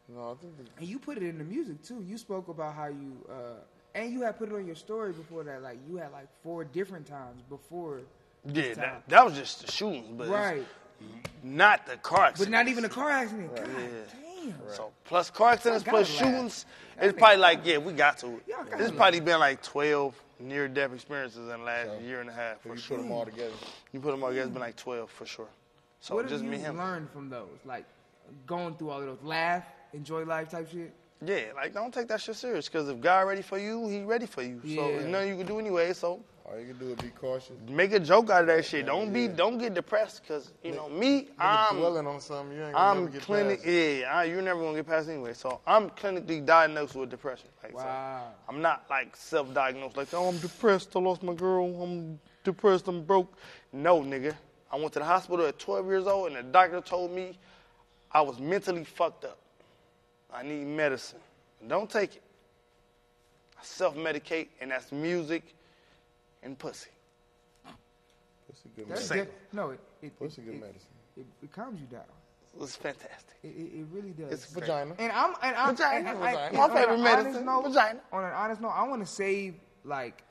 No, 0.07 0.31
I 0.31 0.35
think 0.35 0.57
the, 0.57 0.64
And 0.80 0.88
you 0.88 0.99
put 0.99 1.18
it 1.18 1.23
in 1.23 1.39
the 1.39 1.43
music 1.43 1.81
too. 1.81 2.03
You 2.07 2.19
spoke 2.19 2.49
about 2.49 2.76
how 2.76 2.88
you, 2.88 3.18
uh, 3.31 3.61
and 3.95 4.14
you 4.14 4.22
had 4.22 4.38
put 4.38 4.49
it 4.49 4.55
on 4.55 4.68
your 4.68 4.76
story 4.76 5.11
before 5.11 5.43
that. 5.43 5.64
Like 5.64 5.80
you 5.89 5.97
had 5.97 6.11
like 6.11 6.27
four 6.43 6.65
different 6.65 7.07
times 7.07 7.41
before. 7.49 8.01
Yeah, 8.45 8.76
that, 8.76 9.03
that 9.07 9.26
was 9.26 9.34
just 9.34 9.65
the 9.65 9.72
shooting, 9.72 10.18
but 10.18 10.27
right. 10.27 10.64
Not 11.44 11.86
the 11.86 11.98
car 11.98 12.34
But 12.38 12.49
not 12.49 12.68
even 12.68 12.86
a 12.86 12.90
car 12.90 13.10
accident. 13.11 13.56
God 13.56 13.68
Yeah. 13.68 13.88
damn. 14.45 14.53
So 14.74 14.91
plus 15.06 15.30
car 15.30 15.52
accidents 15.52 15.84
plus 15.84 16.10
laugh. 16.10 16.19
shootings, 16.19 16.65
it's 16.99 17.18
probably 17.18 17.38
like 17.38 17.60
yeah, 17.65 17.78
we 17.78 17.94
got 17.94 18.18
to 18.19 18.28
it. 18.28 18.44
Y'all 18.48 18.65
It's 18.80 18.91
probably 18.91 19.19
been 19.19 19.40
like 19.40 19.61
twelve 19.61 20.15
near 20.40 20.68
death 20.68 20.94
experiences 20.94 21.40
in 21.40 21.48
the 21.48 21.57
last 21.57 21.90
year 22.02 22.22
and 22.22 22.30
a 22.30 22.34
half 22.34 22.57
so 22.64 22.69
for 22.69 22.76
you 22.76 22.82
sure. 22.82 22.98
put 22.98 23.03
them 23.03 23.11
all 23.11 23.26
together. 23.26 23.53
You 23.91 23.99
put 23.99 24.11
them 24.11 24.24
all 24.24 24.30
together, 24.30 24.45
it's 24.48 24.53
been 24.53 24.61
like 24.61 24.76
twelve 24.76 25.10
for 25.10 25.26
sure. 25.26 25.48
So 25.99 26.15
what 26.15 26.28
just 26.28 26.44
have 26.44 26.52
me 26.52 26.57
you 26.57 26.65
and 26.65 26.74
him. 26.74 26.78
learned 26.78 27.10
from 27.10 27.30
those? 27.30 27.48
Like 27.65 27.86
going 28.45 28.76
through 28.76 28.90
all 28.90 28.99
of 28.99 29.06
those, 29.06 29.24
laugh, 29.24 29.64
enjoy 29.94 30.24
life 30.26 30.49
type 30.49 30.69
shit. 30.72 30.94
Yeah, 31.26 31.45
like 31.56 31.73
don't 31.73 31.94
take 31.94 32.07
that 32.10 32.22
shit 32.22 32.35
serious 32.35 32.68
because 32.69 32.88
if 32.89 33.02
God 33.02 33.27
ready 33.27 33.41
for 33.41 33.57
you, 33.57 33.88
He 33.88 34.03
ready 34.03 34.26
for 34.27 34.44
you. 34.44 34.60
So 34.61 34.68
Yeah. 34.68 34.98
there's 34.98 35.06
nothing 35.07 35.30
you 35.30 35.38
can 35.38 35.48
do 35.48 35.60
anyway. 35.60 35.94
So 35.94 36.23
All 36.45 36.60
you 36.60 36.68
can 36.68 36.77
do 36.77 36.89
is 36.91 36.95
be 36.98 37.10
cautious. 37.10 37.56
make 37.68 37.91
a 37.91 37.99
joke 37.99 38.30
out 38.30 38.41
of 38.41 38.48
that 38.48 38.64
shit. 38.65 38.85
Don't 38.85 39.11
be, 39.11 39.27
don't 39.27 39.57
get 39.57 39.73
depressed 39.73 40.22
because 40.22 40.53
you 40.64 40.73
know 40.73 40.88
me. 40.89 41.23
Nigga 41.23 41.30
I'm 41.39 41.76
dwelling 41.77 42.06
on 42.07 42.22
something 42.22 42.56
you 42.56 42.64
ain't 42.64 42.73
gonna 42.73 42.85
I'm 42.91 42.98
never 43.06 43.10
get 43.10 43.22
clinic. 43.23 43.57
past. 43.64 43.68
Yeah, 43.68 44.11
I, 44.18 44.23
you're 44.26 44.41
never 44.44 44.61
gonna 44.61 44.76
get 44.77 44.85
past 44.88 45.10
anyway. 45.10 45.34
So 45.34 45.60
I'm 45.65 45.89
clinically 45.89 46.45
diagnosed 46.45 46.95
with 46.95 47.10
depression. 47.10 47.49
Like, 47.64 47.72
so 47.73 47.77
Wow. 47.80 48.31
I'm 48.48 48.61
not 48.61 48.85
like 48.89 49.15
self-diagnosed. 49.15 49.98
Like, 49.98 50.14
oh, 50.14 50.27
I'm 50.27 50.38
depressed. 50.38 50.95
I 50.95 50.99
lost 50.99 51.23
my 51.23 51.34
girl. 51.34 51.65
I'm 51.84 52.19
depressed. 52.44 52.88
I'm 52.88 53.03
broke. 53.03 53.34
No, 53.73 54.02
nigga. 54.02 54.35
I 54.72 54.76
went 54.76 54.94
to 54.94 54.99
the 54.99 55.06
hospital 55.06 55.45
at 55.48 55.57
12 55.57 55.85
years 55.88 56.06
old, 56.07 56.27
and 56.27 56.35
the 56.35 56.44
doctor 56.44 56.80
told 56.80 57.11
me 57.11 57.38
I 58.11 58.22
was 58.22 58.39
mentally 58.39 58.84
fucked 58.84 59.26
up. 59.26 59.39
I 60.33 60.43
need 60.43 60.65
medicine. 60.65 61.19
Don't 61.67 61.89
take 61.89 62.15
it. 62.17 62.21
I 63.59 63.63
self-medicate, 63.63 64.47
and 64.61 64.71
that's 64.71 64.91
music 64.91 65.43
and 66.43 66.57
pussy. 66.57 66.89
Pussy 68.47 68.69
good 68.75 68.87
That's 68.89 69.09
medicine. 69.09 69.33
de- 69.51 69.55
no, 69.55 69.69
it 69.71 69.79
it, 70.01 70.19
Pussy 70.19 70.41
it, 70.41 70.45
good 70.45 70.53
it, 70.55 70.61
medicine. 70.61 70.87
it, 71.17 71.25
it 71.43 71.51
calms 71.51 71.79
you 71.81 71.87
down. 71.87 72.03
It's 72.61 72.75
fantastic. 72.75 73.35
It, 73.43 73.47
it, 73.49 73.79
it 73.79 73.85
really 73.91 74.11
does. 74.11 74.31
It's 74.31 74.45
Vagina. 74.53 74.93
And 74.99 75.11
I'm 75.11 75.33
and 75.41 75.55
I'm 75.55 75.75
Vagina, 75.75 76.09
and 76.11 76.17
I- 76.23 76.31
vagina. 76.31 76.37
and 76.47 76.57
My 76.57 76.63
on 76.63 76.69
an 76.71 76.75
favorite 76.77 76.93
honest 76.99 77.23
medicine, 77.23 77.45
note- 77.45 77.63
vagina. 77.65 77.99
On 78.11 78.23
an 78.23 78.33
honest 78.33 78.61
note, 78.61 78.69
I 78.69 78.87
want 78.87 79.01
to 79.05 79.11
save 79.11 79.55
like 79.83 80.23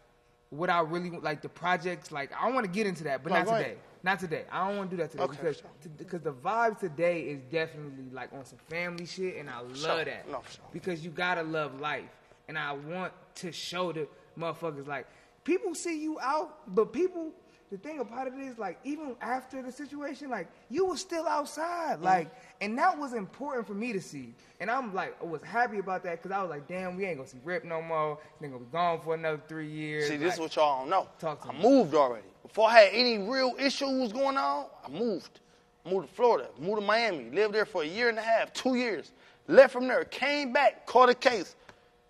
what 0.51 0.71
I 0.71 0.81
really 0.81 1.11
like 1.11 1.43
the 1.43 1.49
projects. 1.49 2.13
Like 2.13 2.31
I 2.41 2.51
want 2.51 2.65
to 2.65 2.71
get 2.71 2.87
into 2.87 3.05
that, 3.05 3.23
but 3.23 3.31
No, 3.33 3.39
not 3.39 3.45
today. 3.47 3.61
ahead. 3.61 3.79
Not 4.07 4.21
today. 4.21 4.45
I 4.53 4.69
don't 4.69 4.77
want 4.77 4.91
to 4.91 4.97
do 4.97 5.03
that 5.03 5.11
today 5.11 5.25
Okay, 5.25 5.37
because 5.37 5.57
sure. 5.57 5.91
because 5.99 6.21
the 6.23 6.33
vibe 6.33 6.79
today 6.79 7.23
is 7.23 7.41
definitely 7.51 8.05
like 8.13 8.33
on 8.33 8.45
some 8.45 8.59
family 8.69 9.05
shit, 9.05 9.35
and 9.37 9.51
I 9.51 9.59
love 9.63 9.77
Sure. 9.77 10.05
that. 10.05 10.31
No, 10.31 10.43
sure. 10.49 10.65
Because 10.73 11.05
you 11.05 11.11
gotta 11.11 11.43
love 11.43 11.81
life, 11.81 12.05
and 12.47 12.57
I 12.57 12.71
want 12.71 13.13
to 13.43 13.51
show 13.51 13.91
the 13.91 14.07
motherfuckers 14.39 14.87
like 14.87 15.09
people 15.43 15.75
see 15.75 16.01
you 16.01 16.21
out, 16.21 16.73
but 16.73 16.93
people. 16.93 17.33
The 17.69 17.79
thing 17.79 17.99
about 17.99 18.29
it 18.29 18.35
is, 18.35 18.59
like, 18.59 18.79
even 18.85 19.17
after 19.21 19.61
the 19.61 19.73
situation, 19.73 20.31
like, 20.31 20.47
you 20.71 20.87
were 20.87 20.97
still 20.97 21.27
outside, 21.27 22.01
like, 22.01 22.31
and 22.61 22.79
that 22.79 22.99
was 22.99 23.13
important 23.13 23.67
for 23.67 23.75
me 23.75 23.93
to 23.93 24.01
see. 24.01 24.35
And 24.61 24.71
I'm 24.71 24.95
like, 24.95 25.17
I 25.21 25.25
was 25.25 25.43
happy 25.43 25.79
about 25.79 26.03
that 26.05 26.23
because 26.23 26.31
I 26.37 26.41
was 26.43 26.51
like, 26.51 26.67
damn, 26.67 26.97
we 26.97 27.05
ain't 27.05 27.19
gonna 27.19 27.29
see 27.29 27.39
Ripp 27.45 27.65
no 27.65 27.83
more. 27.83 28.19
They 28.41 28.49
gonna 28.49 28.61
be 28.61 28.67
gone 28.73 29.01
for 29.01 29.15
another 29.15 29.41
three 29.49 29.69
years. 29.71 30.09
See, 30.09 30.17
this 30.17 30.35
is 30.35 30.39
Like, 30.41 30.49
what 30.49 30.57
y'all 30.57 30.81
don't 30.81 30.91
know. 30.91 31.09
Talk 31.19 31.43
to 31.43 31.49
I 31.49 31.53
me. 31.53 31.63
moved 31.63 31.95
already. 31.95 32.27
Before 32.43 32.69
I 32.69 32.81
had 32.81 32.91
any 32.93 33.19
real 33.19 33.55
issues 33.59 34.13
going 34.13 34.37
on, 34.37 34.67
I 34.85 34.89
moved. 34.91 35.41
Moved 35.85 36.09
to 36.09 36.15
Florida, 36.15 36.49
moved 36.59 36.81
to 36.81 36.87
Miami, 36.87 37.31
lived 37.31 37.55
there 37.55 37.65
for 37.67 37.83
a 37.83 37.87
year 37.87 38.09
and 38.09 38.19
a 38.19 38.23
half, 38.23 38.53
two 38.53 38.75
years. 38.75 39.13
Left 39.47 39.73
from 39.73 39.87
there, 39.87 40.05
came 40.05 40.53
back, 40.53 40.85
caught 40.87 41.09
a 41.09 41.15
case, 41.15 41.55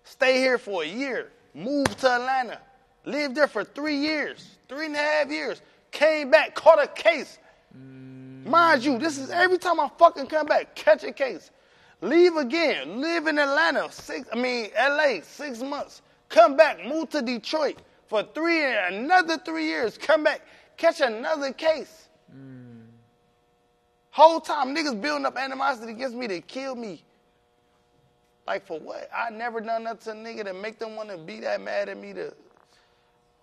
stayed 0.03 0.37
here 0.39 0.57
for 0.57 0.81
a 0.81 0.87
year, 0.87 1.31
moved 1.53 1.99
to 1.99 2.09
Atlanta, 2.11 2.59
lived 3.05 3.35
there 3.35 3.47
for 3.47 3.63
three 3.63 3.97
years, 3.97 4.57
three 4.67 4.87
and 4.87 4.95
a 4.95 4.97
half 4.97 5.29
years, 5.29 5.61
came 5.91 6.31
back, 6.31 6.55
caught 6.55 6.81
a 6.83 6.87
case. 6.87 7.37
Mm. 7.77 8.16
Mind 8.47 8.83
you, 8.83 8.97
this 8.97 9.17
is 9.17 9.29
every 9.29 9.57
time 9.57 9.79
I 9.79 9.89
fucking 9.97 10.27
come 10.27 10.47
back, 10.47 10.73
catch 10.75 11.03
a 11.03 11.11
case. 11.11 11.51
Leave 12.01 12.35
again, 12.37 13.01
live 13.01 13.27
in 13.27 13.39
Atlanta, 13.39 13.91
six, 13.91 14.27
I 14.31 14.35
mean, 14.35 14.69
LA, 14.77 15.21
six 15.21 15.61
months. 15.61 16.01
Come 16.29 16.55
back, 16.55 16.85
move 16.85 17.09
to 17.09 17.21
Detroit 17.21 17.79
for 18.07 18.23
three, 18.33 18.63
another 18.63 19.37
three 19.37 19.65
years. 19.65 19.97
Come 19.97 20.23
back, 20.23 20.41
catch 20.77 21.01
another 21.01 21.51
case. 21.51 22.09
Mm. 22.33 22.83
Whole 24.11 24.39
time, 24.39 24.75
niggas 24.75 25.01
building 25.01 25.25
up 25.25 25.37
animosity 25.37 25.91
against 25.91 26.15
me 26.15 26.27
to 26.27 26.39
kill 26.41 26.75
me. 26.75 27.03
Like 28.45 28.65
for 28.65 28.79
what? 28.79 29.09
I 29.13 29.29
never 29.29 29.59
done 29.59 29.83
nothing 29.83 30.23
to 30.23 30.29
a 30.29 30.33
nigga 30.33 30.45
to 30.45 30.53
make 30.53 30.79
them 30.79 30.95
want 30.95 31.09
to 31.09 31.17
be 31.17 31.41
that 31.41 31.59
mad 31.61 31.89
at 31.89 31.97
me 31.97 32.13
to, 32.13 32.33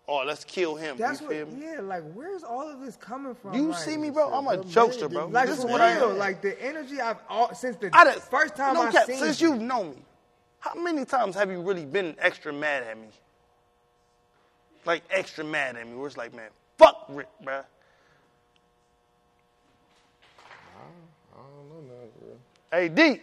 oh, 0.09 0.22
let's 0.26 0.44
kill 0.44 0.76
him. 0.76 0.97
That's 0.97 1.20
you 1.20 1.26
what, 1.26 1.36
feel 1.36 1.47
me? 1.47 1.64
yeah, 1.64 1.81
like, 1.81 2.02
where's 2.12 2.43
all 2.44 2.68
of 2.68 2.81
this 2.81 2.97
coming 2.97 3.35
from? 3.35 3.55
You 3.55 3.68
like, 3.68 3.78
see 3.78 3.97
me, 3.97 4.10
bro? 4.10 4.32
I'm 4.32 4.47
a 4.47 4.56
Them 4.59 4.64
jokester, 4.68 5.10
bro. 5.10 5.26
Like 5.26 5.48
this 5.48 5.60
for 5.62 5.66
is 5.66 5.72
what 5.72 5.81
I 5.81 5.97
real, 5.97 6.10
am. 6.10 6.18
like 6.18 6.43
the 6.43 6.60
energy 6.64 7.01
I've 7.01 7.18
all 7.28 7.55
since 7.55 7.76
the 7.76 7.90
I 7.93 8.05
done- 8.05 8.20
first 8.20 8.55
time 8.56 8.74
no 8.74 8.82
I 8.82 8.93
cap, 8.93 9.06
seen 9.06 9.18
since 9.18 9.40
you. 9.40 9.52
you've 9.52 9.62
known 9.62 9.90
me, 9.90 10.02
how 10.60 10.74
many 10.74 11.05
times 11.05 11.35
have 11.36 11.51
you 11.51 11.60
really 11.62 11.85
been 11.86 12.14
extra 12.18 12.52
mad 12.52 12.82
at 12.82 12.98
me? 12.98 13.09
Like 14.86 15.02
extra 15.10 15.44
mad 15.44 15.76
at 15.76 15.86
me, 15.89 15.94
where 15.97 16.06
it's 16.06 16.16
like, 16.16 16.35
man, 16.35 16.51
fuck 16.76 17.06
Rick, 17.09 17.28
bruh. 17.43 17.64
I 21.35 21.36
don't 21.36 21.68
know 21.68 21.94
nothing, 21.94 22.10
bro. 22.20 22.78
Hey 22.78 22.89
D, 22.89 23.20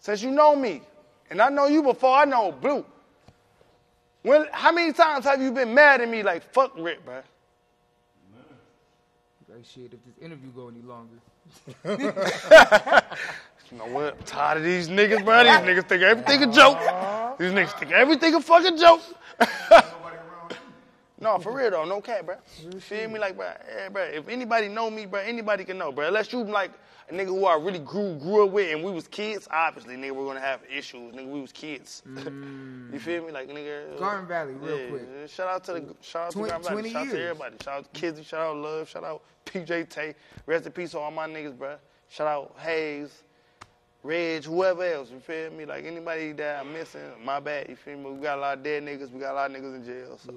since 0.00 0.22
you 0.22 0.30
know 0.30 0.56
me, 0.56 0.82
and 1.30 1.40
I 1.40 1.48
know 1.50 1.66
you 1.66 1.82
before 1.82 2.14
I 2.16 2.24
know 2.24 2.50
Blue, 2.52 2.84
when 4.22 4.46
how 4.52 4.72
many 4.72 4.92
times 4.92 5.24
have 5.24 5.40
you 5.40 5.52
been 5.52 5.74
mad 5.74 6.00
at 6.00 6.08
me 6.08 6.22
like 6.22 6.42
fuck 6.52 6.72
Rick, 6.76 7.04
bruh? 7.06 7.22
Like 9.48 9.64
shit, 9.64 9.92
if 9.92 10.04
this 10.04 10.18
interview 10.22 10.50
go 10.50 10.68
any 10.68 10.82
longer. 10.82 11.16
You 13.70 13.78
know 13.78 13.86
what? 13.86 14.16
I'm 14.18 14.24
tired 14.24 14.58
of 14.58 14.64
these 14.64 14.88
niggas, 14.88 15.24
bro. 15.24 15.44
These 15.44 15.52
niggas 15.52 15.88
think 15.88 16.02
everything 16.02 16.42
a 16.42 16.52
joke. 16.52 16.78
These 17.38 17.52
niggas 17.52 17.78
think 17.78 17.92
everything 17.92 18.34
a 18.34 18.40
fucking 18.40 18.76
joke. 18.76 19.00
No, 21.20 21.38
for 21.38 21.54
real 21.54 21.70
though, 21.70 21.84
no 21.84 22.00
cat, 22.00 22.24
bro. 22.24 22.36
You 22.72 22.80
feel 22.80 23.08
me, 23.10 23.18
like, 23.18 23.36
bro? 23.36 23.50
Yeah, 23.68 23.90
bro. 23.90 24.02
If 24.04 24.28
anybody 24.28 24.68
know 24.68 24.90
me, 24.90 25.04
bro, 25.04 25.20
anybody 25.20 25.64
can 25.64 25.76
know, 25.76 25.92
bro. 25.92 26.08
Unless 26.08 26.32
you 26.32 26.42
like 26.42 26.70
a 27.10 27.12
nigga 27.12 27.26
who 27.26 27.44
I 27.44 27.56
really 27.56 27.78
grew 27.78 28.14
grew 28.14 28.46
up 28.46 28.52
with, 28.52 28.72
and 28.74 28.82
we 28.82 28.90
was 28.90 29.06
kids, 29.06 29.46
obviously, 29.50 29.96
nigga, 29.96 30.12
we're 30.12 30.24
gonna 30.24 30.40
have 30.40 30.60
issues. 30.74 31.14
Nigga, 31.14 31.28
we 31.28 31.42
was 31.42 31.52
kids. 31.52 32.02
you 32.06 32.12
mm. 32.22 33.00
feel 33.00 33.26
me, 33.26 33.32
like, 33.32 33.48
nigga? 33.50 33.94
Uh, 33.94 33.98
Garden 33.98 34.26
Valley, 34.26 34.54
real 34.54 34.78
yeah, 34.78 34.88
quick. 34.88 35.28
Shout 35.28 35.48
out 35.48 35.64
to 35.64 35.72
the 35.74 35.94
shout 36.00 36.26
out 36.28 36.32
to 36.32 36.38
Garden 36.38 36.62
Valley. 36.62 36.90
20 36.90 36.90
Shout 36.90 37.06
out 37.06 37.12
to 37.12 37.22
everybody. 37.22 37.56
Shout 37.62 37.78
out 37.78 37.94
to 37.94 38.00
Kizzy. 38.00 38.24
Shout 38.24 38.40
out 38.40 38.56
Love. 38.56 38.88
Shout 38.88 39.04
out 39.04 39.22
PJ 39.44 39.90
Tay. 39.90 40.14
Rest 40.46 40.64
in 40.66 40.72
peace 40.72 40.92
to 40.92 41.00
all 41.00 41.10
my 41.10 41.28
niggas, 41.28 41.56
bro. 41.56 41.76
Shout 42.08 42.26
out 42.26 42.56
Hayes. 42.60 43.24
Reg, 44.02 44.44
whoever 44.44 44.82
else, 44.82 45.10
you 45.10 45.20
feel 45.20 45.50
me? 45.50 45.66
Like 45.66 45.84
anybody 45.84 46.32
that 46.32 46.60
I'm 46.60 46.72
missing, 46.72 47.02
my 47.22 47.38
bad, 47.38 47.68
you 47.68 47.76
feel 47.76 47.98
me? 47.98 48.10
We 48.10 48.22
got 48.22 48.38
a 48.38 48.40
lot 48.40 48.56
of 48.56 48.64
dead 48.64 48.82
niggas, 48.82 49.10
we 49.10 49.20
got 49.20 49.32
a 49.32 49.34
lot 49.34 49.50
of 49.50 49.56
niggas 49.56 49.76
in 49.76 49.84
jail, 49.84 50.18
so. 50.18 50.32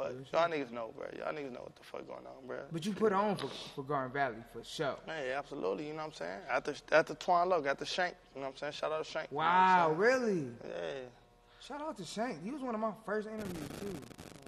But 0.00 0.12
mm-hmm. 0.12 0.34
y'all 0.34 0.48
niggas 0.48 0.72
know, 0.72 0.94
bro. 0.96 1.06
Y'all 1.18 1.34
niggas 1.34 1.52
know 1.52 1.60
what 1.60 1.76
the 1.76 1.82
fuck 1.82 2.06
going 2.06 2.20
on, 2.26 2.46
bro. 2.46 2.60
But 2.72 2.86
you 2.86 2.92
put 2.92 3.12
on 3.12 3.36
for, 3.36 3.48
for 3.74 3.84
Garden 3.84 4.10
Valley 4.10 4.36
for 4.50 4.64
sure. 4.64 4.96
Hey, 5.04 5.34
absolutely, 5.36 5.88
you 5.88 5.92
know 5.92 5.98
what 5.98 6.06
I'm 6.06 6.12
saying? 6.14 6.38
After 6.50 6.74
after 6.90 7.14
Twine 7.14 7.50
Low, 7.50 7.60
got 7.60 7.78
the 7.78 7.84
Shank, 7.84 8.14
you 8.34 8.40
know 8.40 8.46
what 8.46 8.52
I'm 8.52 8.56
saying? 8.56 8.72
Shout 8.72 8.92
out 8.92 9.04
to 9.04 9.10
Shank. 9.10 9.30
you 9.30 9.36
know 9.36 9.40
Wow, 9.40 9.92
really? 9.94 10.46
Yeah. 10.64 11.00
Shout 11.60 11.82
out 11.82 11.98
to 11.98 12.04
Shank. 12.06 12.42
He 12.42 12.50
was 12.50 12.62
one 12.62 12.74
of 12.74 12.80
my 12.80 12.92
first 13.04 13.28
interviews 13.28 13.68
too. 13.78 13.94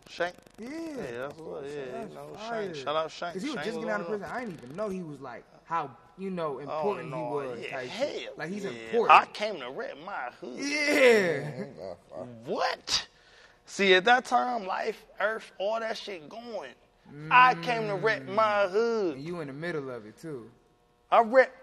Shank? 0.09 0.35
Yeah. 0.59 0.69
Yeah, 0.71 0.95
that's 1.21 1.39
what, 1.39 1.65
yeah, 1.65 1.71
That's 1.93 2.09
you 2.09 2.15
know. 2.15 2.37
Shank. 2.49 2.75
Shout 2.77 2.97
out 2.97 3.11
Shank. 3.11 3.35
Cause 3.35 3.43
he 3.43 3.49
was 3.51 3.55
Shank 3.57 3.67
just 3.67 3.77
getting 3.77 3.91
out 3.91 4.01
of 4.01 4.07
one 4.07 4.15
of 4.15 4.21
prison. 4.21 4.37
I 4.37 4.41
didn't 4.41 4.63
even 4.65 4.77
know 4.77 4.89
he 4.89 5.03
was 5.03 5.21
like 5.21 5.45
how 5.65 5.91
you 6.17 6.31
know 6.31 6.57
Oh, 6.57 6.61
important 6.61 7.11
no, 7.11 7.17
he 7.17 7.23
was. 7.47 7.59
yeah, 7.63 7.77
type 7.77 7.89
hell. 7.89 8.33
Like 8.39 8.49
he's 8.49 8.65
yeah. 8.65 8.71
important. 8.71 9.21
I 9.21 9.27
came 9.27 9.61
to 9.61 9.71
rep 9.71 9.99
my 10.05 10.31
hood. 10.41 10.59
Yeah. 10.59 11.65
What? 12.47 13.07
See, 13.67 13.95
at 13.95 14.05
that 14.05 14.25
time, 14.25 14.67
life, 14.67 15.05
earth, 15.21 15.51
all 15.59 15.81
that 15.81 15.97
shit 15.97 16.29
going. 16.29 16.71
I 17.31 17.55
came 17.57 17.89
to 17.89 17.95
rep 17.95 18.27
my 18.27 18.67
mm. 18.67 18.71
hood. 18.71 19.17
And 19.17 19.25
you 19.25 19.41
in 19.41 19.49
the 19.49 19.53
middle 19.53 19.91
of 19.91 20.07
it 20.07 20.19
too. 20.21 20.51
I 21.11 21.21
rep 21.21 21.55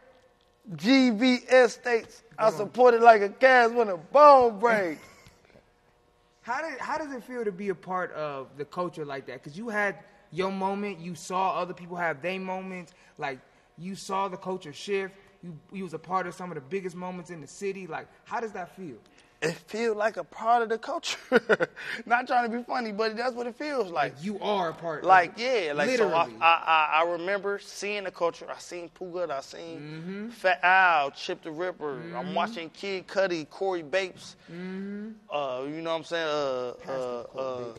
GV 0.76 1.52
Estates. 1.52 2.24
I 2.38 2.52
supported 2.52 3.02
like 3.02 3.22
a 3.22 3.30
gas 3.30 3.72
when 3.72 3.90
a 3.90 3.98
bone 3.98 4.60
break. 4.60 5.00
How 6.42 6.68
did 6.68 6.80
how 6.80 6.98
does 6.98 7.12
it 7.12 7.24
feel 7.24 7.44
to 7.44 7.52
be 7.52 7.70
a 7.70 7.76
part 7.76 8.12
of 8.14 8.48
the 8.58 8.66
culture 8.66 9.06
like 9.06 9.28
that? 9.28 9.44
Because 9.44 9.56
you 9.56 9.70
had 9.70 9.98
your 10.32 10.52
moment, 10.52 11.00
you 11.00 11.14
saw 11.14 11.60
other 11.60 11.76
people 11.76 11.96
have 11.96 12.24
their 12.24 12.40
moments. 12.40 12.94
Like 13.20 13.40
you 13.78 13.94
saw 13.94 14.30
the 14.30 14.38
culture 14.38 14.74
shift. 14.74 15.14
You 15.44 15.56
you 15.72 15.84
was 15.84 15.94
a 15.94 16.00
part 16.00 16.26
of 16.26 16.34
some 16.34 16.50
of 16.50 16.56
the 16.56 16.62
biggest 16.62 16.96
moments 16.96 17.30
in 17.30 17.40
the 17.40 17.46
city. 17.46 17.86
Like 17.86 18.08
how 18.24 18.40
does 18.40 18.52
that 18.54 18.76
feel? 18.76 18.96
It 19.42 19.54
feels 19.54 19.96
like 19.96 20.18
a 20.18 20.24
part 20.24 20.64
of 20.64 20.70
the 20.70 20.78
culture. 20.78 21.18
Not 22.06 22.28
trying 22.28 22.50
to 22.52 22.58
be 22.58 22.64
funny, 22.64 22.92
but 22.92 23.16
that's 23.16 23.34
what 23.34 23.48
it 23.48 23.56
feels 23.56 23.90
like. 23.92 24.14
You 24.22 24.40
are 24.40 24.70
a 24.70 24.74
part. 24.74 25.04
Like 25.04 25.34
of 25.36 25.42
it. 25.42 25.66
yeah, 25.68 25.74
like 25.74 25.88
literally. 25.88 26.12
so 26.12 26.38
I, 26.42 27.00
I 27.02 27.02
I 27.04 27.12
remember 27.12 27.60
seeing 27.60 28.04
the 28.04 28.12
culture. 28.12 28.48
I 28.50 28.60
seen 28.60 28.90
Pooh 28.90 29.20
I 29.22 29.40
seen 29.42 29.80
Mm-hmm. 29.80 30.30
Fat 30.30 30.60
Al, 30.64 31.12
Chip 31.12 31.42
the 31.44 31.52
Ripper. 31.52 32.02
I'm 32.16 32.36
watching 32.36 32.70
Kid 32.70 33.08
Cudi, 33.08 33.50
Corey 33.50 33.82
Bapes. 33.82 34.36
Mm-hmm. 34.52 35.12
Uh, 35.34 35.64
you 35.68 35.82
know 35.82 35.92
what 35.92 35.98
I'm 35.98 36.04
saying? 36.04 36.28
Uh, 36.28 36.74
uh, 36.88 37.40
uh, 37.40 37.74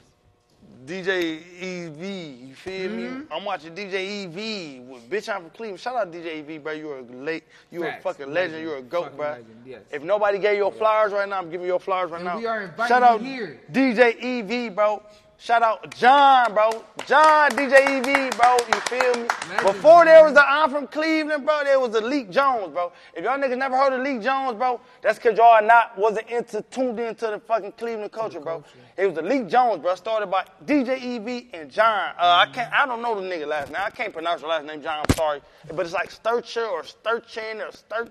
DJ 0.87 1.39
EV. 1.61 2.03
You 2.49 2.55
feel 2.55 2.91
Mm-hmm. 2.91 3.19
me? 3.21 3.27
I'm 3.31 3.45
watching 3.45 3.75
DJ 3.75 4.25
EV 4.25 4.89
with 4.89 5.09
bitch. 5.11 5.29
I'm 5.29 5.43
from 5.43 5.51
Cleveland. 5.51 5.81
Shout 5.81 5.95
out 5.97 6.11
DJ 6.13 6.41
EV, 6.57 6.63
bro. 6.63 6.73
You're 6.73 6.99
a 6.99 7.03
late. 7.03 7.45
You're 7.71 7.85
Facts. 7.85 8.01
a 8.01 8.03
fucking 8.09 8.33
legend. 8.33 8.53
Legend. 8.55 8.63
You're 8.69 8.77
a 8.79 8.83
goat, 8.83 9.03
Fucking 9.05 9.17
bro. 9.17 9.29
legend, 9.31 9.63
yes. 9.67 9.81
If 9.91 10.03
nobody 10.03 10.39
gave 10.39 10.53
you 10.53 10.59
your 10.65 10.73
flowers 10.73 11.13
right 11.13 11.29
now, 11.29 11.39
I'm 11.39 11.51
giving 11.51 11.63
you 11.67 11.73
your 11.73 11.81
flowers 11.81 12.11
right 12.11 12.19
And 12.21 12.25
now. 12.27 12.39
we 12.39 12.47
are 12.47 12.63
inviting 12.63 12.89
Shout 12.89 13.03
you 13.03 13.07
out 13.09 13.21
here. 13.23 13.61
DJ 13.71 14.69
EV, 14.69 14.75
bro. 14.75 15.03
Shout 15.43 15.63
out 15.63 15.95
John, 15.95 16.53
bro. 16.53 16.85
John, 17.07 17.51
DJ 17.53 17.73
EV, 17.73 18.37
bro. 18.37 18.57
You 18.69 18.81
feel 18.83 19.23
me? 19.23 19.29
Legend, 19.49 19.67
Before 19.73 20.05
there 20.05 20.23
was 20.23 20.35
the 20.35 20.45
I'm 20.47 20.69
from 20.69 20.87
Cleveland, 20.87 21.47
bro, 21.47 21.65
there 21.65 21.81
was 21.81 21.93
the 21.93 22.01
Leak 22.03 22.31
Jones, 22.31 22.75
bro. 22.75 22.93
If 23.15 23.25
y'all 23.25 23.39
niggas 23.39 23.57
never 23.57 23.75
heard 23.75 23.95
of 23.95 24.03
Leak 24.03 24.21
Jones, 24.21 24.59
bro, 24.59 24.79
that's 25.01 25.19
because 25.19 25.39
y'all 25.39 25.67
not 25.67 25.97
wasn't 25.97 26.29
into 26.29 26.61
tuned 26.71 27.01
into 27.01 27.29
the 27.29 27.41
fucking 27.41 27.73
Cleveland 27.73 28.13
culture, 28.13 28.39
bro. 28.39 28.63
It 28.99 29.07
was 29.07 29.15
the 29.15 29.23
Leak 29.23 29.49
Jones, 29.49 29.81
bro, 29.81 29.95
started 29.95 30.27
by 30.27 30.45
DJ 30.67 31.17
EV 31.17 31.55
and 31.59 31.71
John. 31.71 32.11
Uh, 32.19 32.45
I 32.47 32.53
can't, 32.53 32.71
I 32.71 32.85
don't 32.85 33.01
know 33.01 33.19
the 33.19 33.27
nigga 33.27 33.47
last 33.47 33.73
name. 33.73 33.81
I 33.83 33.89
can't 33.89 34.13
pronounce 34.13 34.43
the 34.43 34.47
last 34.47 34.67
name, 34.67 34.83
John. 34.83 34.99
I'm 35.09 35.17
sorry, 35.17 35.41
but 35.73 35.87
it's 35.87 35.95
like 35.95 36.11
Sturcher 36.11 36.69
or 36.71 36.85
Sturchin 36.85 37.63
or 37.63 37.71
Stur. 37.71 38.11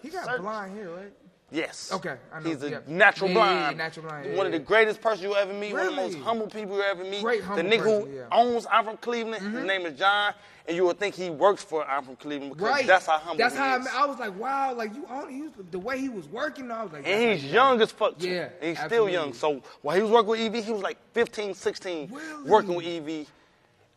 He 0.00 0.08
got 0.08 0.26
Stur- 0.26 0.40
blind 0.40 0.74
hair, 0.74 0.88
right? 0.88 1.12
Yes. 1.52 1.90
Okay, 1.92 2.16
I 2.32 2.40
know, 2.40 2.48
He's 2.48 2.62
a 2.62 2.70
yeah. 2.70 2.78
natural 2.86 3.30
Yeah, 3.30 3.36
yeah, 3.36 3.60
blind. 3.62 3.78
natural 3.78 4.06
blind, 4.06 4.26
yeah, 4.26 4.36
one 4.36 4.46
of 4.46 4.52
yeah. 4.52 4.58
the 4.58 4.64
greatest 4.64 5.00
person 5.00 5.24
you 5.24 5.34
ever 5.34 5.52
meet. 5.52 5.72
One 5.72 5.82
of 5.86 5.90
the 5.90 5.96
most 5.96 6.18
humble 6.18 6.46
people 6.46 6.76
you 6.76 6.82
ever 6.82 7.02
meet. 7.02 7.22
Great 7.22 7.42
the 7.42 7.62
nigga 7.62 7.78
who 7.80 8.00
person, 8.00 8.14
yeah. 8.14 8.22
owns 8.30 8.66
I'm 8.70 8.84
from 8.84 8.96
Cleveland. 8.98 9.42
His 9.42 9.52
mm-hmm. 9.52 9.66
name 9.66 9.86
is 9.86 9.98
John, 9.98 10.32
and 10.68 10.76
you 10.76 10.84
would 10.86 10.98
think 11.00 11.16
he 11.16 11.28
works 11.28 11.64
for 11.64 11.84
I'm 11.84 12.04
from 12.04 12.16
Cleveland 12.16 12.52
because 12.54 12.70
Right. 12.70 12.86
that's 12.86 13.06
how 13.06 13.18
humble 13.18 13.38
That's 13.38 13.54
he 13.54 13.60
how 13.60 13.74
I, 13.74 13.78
mean, 13.78 13.88
I 13.92 14.06
was 14.06 14.18
like, 14.18 14.38
wow, 14.38 14.74
like 14.74 14.94
you 14.94 15.04
own. 15.10 15.28
He 15.30 15.42
was, 15.42 15.52
the 15.72 15.78
way 15.78 15.98
he 15.98 16.08
was 16.08 16.28
working, 16.28 16.70
I 16.70 16.84
was 16.84 16.92
like, 16.92 17.06
and 17.06 17.32
he's 17.32 17.50
young 17.52 17.80
as 17.80 17.90
fuck, 17.90 18.18
too. 18.18 18.28
Yeah, 18.28 18.48
And 18.60 18.76
he's 18.76 18.84
still 18.84 19.08
young. 19.08 19.32
So 19.32 19.60
while 19.82 19.96
he 19.96 20.02
was 20.02 20.10
working 20.12 20.30
with 20.30 20.40
EV, 20.40 20.64
he 20.64 20.72
was 20.72 20.82
like 20.82 20.98
15, 21.14 21.54
16, 21.54 22.10
Really? 22.12 22.48
working 22.48 22.74
with 22.76 22.86
EV. 22.86 23.26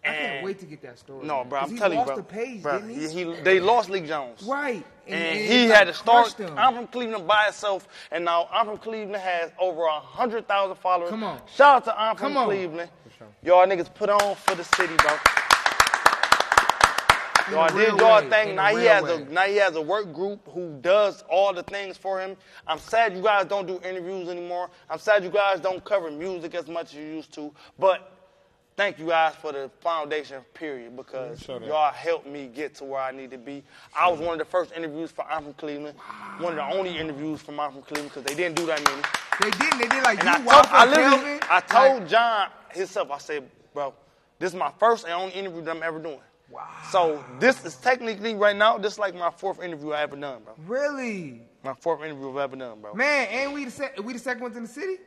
I 0.05 0.09
can't 0.13 0.45
wait 0.45 0.59
to 0.59 0.65
get 0.65 0.81
that 0.81 0.99
story. 0.99 1.25
No, 1.25 1.43
bro, 1.45 1.59
I'm 1.61 1.77
telling 1.77 1.99
you, 1.99 2.05
bro. 2.05 2.15
the 2.17 2.23
page, 2.23 2.61
bro, 2.61 2.79
didn't 2.79 2.95
he? 2.99 3.07
he- 3.35 3.41
they 3.41 3.59
lost 3.59 3.89
Lee 3.89 4.01
Jones. 4.01 4.43
Right. 4.43 4.85
And, 5.07 5.37
it, 5.37 5.45
he 5.49 5.65
had 5.67 5.85
to 5.87 5.93
start. 5.93 6.33
him. 6.33 6.53
I'm 6.57 6.75
from 6.75 6.87
Cleveland 6.87 7.27
by 7.27 7.45
itself, 7.47 7.87
and 8.11 8.23
now 8.25 8.47
I'm 8.51 8.65
from 8.65 8.77
Cleveland 8.77 9.15
has 9.21 9.51
over 9.59 9.83
a 9.85 9.99
hundred 9.99 10.47
thousand 10.47 10.77
followers. 10.77 11.09
Come 11.09 11.23
on. 11.23 11.39
Shout 11.55 11.75
out 11.77 11.85
to 11.85 11.99
I'm 12.01 12.15
from 12.15 12.33
Come 12.33 12.37
on. 12.37 12.45
Cleveland. 12.47 12.89
Y'all 13.43 13.65
niggas 13.65 13.93
put 13.93 14.09
on 14.09 14.35
for 14.35 14.55
the 14.55 14.63
city, 14.63 14.95
bro. 14.97 15.11
In 17.47 17.53
Y'all 17.53 17.67
did 17.67 17.99
y'all 17.99 18.21
way, 18.23 18.29
thing. 18.29 18.49
in 18.51 18.55
Now 18.55 18.73
he 18.75 18.85
has 18.85 19.03
way. 19.03 19.15
a 19.15 19.25
now 19.25 19.41
he 19.43 19.57
has 19.57 19.75
a 19.75 19.81
work 19.81 20.13
group 20.13 20.47
who 20.53 20.77
does 20.79 21.25
all 21.29 21.53
the 21.53 21.63
things 21.63 21.97
for 21.97 22.21
him. 22.21 22.37
I'm 22.65 22.79
sad 22.79 23.13
you 23.17 23.21
guys 23.21 23.45
don't 23.45 23.65
do 23.67 23.81
interviews 23.83 24.29
anymore. 24.29 24.69
I'm 24.89 24.97
sad 24.99 25.25
you 25.25 25.29
guys 25.29 25.59
don't 25.59 25.83
cover 25.83 26.09
music 26.09 26.55
as 26.55 26.67
much 26.69 26.87
as 26.91 26.95
you 26.95 27.03
used 27.03 27.33
to. 27.33 27.53
But 27.77 28.12
thank 28.75 28.99
you 28.99 29.07
guys 29.07 29.35
for 29.35 29.51
the 29.51 29.69
foundation 29.81 30.41
period 30.53 30.95
because 30.95 31.39
Show 31.41 31.59
y'all 31.59 31.91
helped 31.91 32.27
me 32.27 32.47
get 32.53 32.75
to 32.75 32.83
where 32.83 33.01
I 33.01 33.11
need 33.11 33.31
to 33.31 33.37
be. 33.37 33.63
I 33.95 34.09
was 34.09 34.19
one 34.19 34.33
of 34.33 34.39
the 34.39 34.45
first 34.45 34.71
interviews 34.75 35.11
for 35.11 35.25
I'm 35.29 35.43
from 35.43 35.53
Cleveland. 35.53 35.97
One 36.39 36.53
of 36.53 36.55
the 36.57 36.75
only 36.77 36.97
interviews 36.97 37.41
from 37.41 37.59
I'm 37.59 37.71
from 37.71 37.81
Cleveland 37.83 38.09
because 38.13 38.23
they 38.23 38.35
didn't 38.35 38.55
do 38.55 38.65
that 38.67 38.83
many. 38.83 39.01
They 39.41 39.57
didn't. 39.57 39.79
They 39.79 39.87
did 39.87 40.03
like 40.03 40.19
And 40.19 40.27
you, 40.27 40.33
I 40.33 40.35
told, 40.35 40.45
Walker, 40.45 40.69
I 40.71 40.85
literally, 40.85 41.39
I 41.49 41.59
told 41.59 42.01
like, 42.01 42.09
John 42.09 42.47
himself, 42.71 43.11
I 43.11 43.17
said, 43.19 43.49
bro, 43.73 43.93
this 44.39 44.51
is 44.51 44.55
my 44.55 44.71
first 44.79 45.05
and 45.05 45.13
only 45.13 45.33
interview 45.33 45.61
that 45.63 45.75
I'm 45.75 45.83
ever 45.83 45.99
doing. 45.99 46.19
Wow. 46.51 46.67
So 46.91 47.23
this 47.39 47.65
is 47.65 47.75
technically 47.77 48.35
right 48.35 48.55
now, 48.55 48.77
this 48.77 48.93
is 48.93 48.99
like 48.99 49.15
my 49.15 49.31
fourth 49.31 49.61
interview 49.61 49.91
I 49.91 50.01
ever 50.01 50.15
done, 50.15 50.43
bro. 50.43 50.53
really, 50.67 51.41
My 51.63 51.73
fourth 51.73 52.03
interview 52.03 52.29
I've 52.31 52.37
ever 52.37 52.55
done, 52.55 52.81
bro. 52.81 52.93
man. 52.93 53.27
ain't 53.31 53.53
we 53.53 53.65
the 53.65 53.71
sec- 53.71 54.03
we 54.03 54.13
the 54.13 54.19
second 54.19 54.43
ones 54.43 54.55
in 54.57 54.63
the 54.63 54.69
city. 54.69 54.97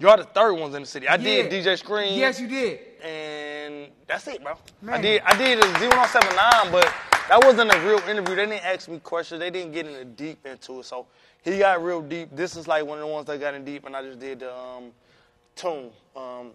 Y'all 0.00 0.16
the 0.16 0.24
third 0.24 0.54
ones 0.54 0.74
in 0.74 0.82
the 0.82 0.86
city. 0.86 1.08
I 1.08 1.16
did 1.16 1.50
DJ 1.50 1.76
Screen. 1.78 2.18
Yes, 2.18 2.40
you 2.40 2.46
did. 2.46 2.78
and 3.02 3.88
that's 4.06 4.26
it, 4.28 4.42
bro. 4.42 4.54
I 4.88 5.00
did 5.00 5.22
I 5.22 5.36
did 5.36 5.58
a 5.58 5.66
0179, 5.66 6.72
but 6.72 6.92
that 7.28 7.44
wasn't 7.44 7.72
a 7.74 7.80
real 7.80 7.98
interview. 8.08 8.36
They 8.36 8.46
didn't 8.46 8.64
ask 8.64 8.88
me 8.88 9.00
questions. 9.00 9.40
They 9.40 9.50
didn't 9.50 9.72
get 9.72 9.86
into 9.86 10.04
deep 10.04 10.46
into 10.46 10.80
it. 10.80 10.84
So 10.84 11.06
he 11.42 11.58
got 11.58 11.82
real 11.82 12.00
deep. 12.00 12.28
This 12.32 12.56
is 12.56 12.68
like 12.68 12.86
one 12.86 12.98
of 12.98 13.06
the 13.06 13.12
ones 13.12 13.26
that 13.26 13.40
got 13.40 13.54
in 13.54 13.64
deep, 13.64 13.86
and 13.86 13.96
I 13.96 14.02
just 14.02 14.20
did 14.20 14.40
the 14.40 14.54
um, 14.56 14.92
tune, 15.56 15.90
um, 16.16 16.52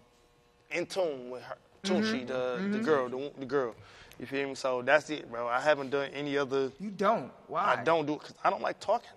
in 0.70 0.86
tune 0.86 1.30
with 1.30 1.42
her, 1.42 1.56
Tunchi, 1.82 2.26
the 2.26 2.66
the 2.70 2.78
girl, 2.78 3.08
the, 3.10 3.30
the 3.38 3.46
girl. 3.46 3.74
You 4.18 4.26
feel 4.26 4.48
me? 4.48 4.54
So 4.54 4.80
that's 4.80 5.10
it, 5.10 5.30
bro. 5.30 5.48
I 5.48 5.60
haven't 5.60 5.90
done 5.90 6.08
any 6.14 6.38
other. 6.38 6.72
You 6.80 6.90
don't. 6.90 7.30
Why? 7.48 7.76
I 7.78 7.84
don't 7.84 8.06
do 8.06 8.14
it 8.14 8.20
because 8.20 8.34
I 8.42 8.48
don't 8.48 8.62
like 8.62 8.80
talking. 8.80 9.10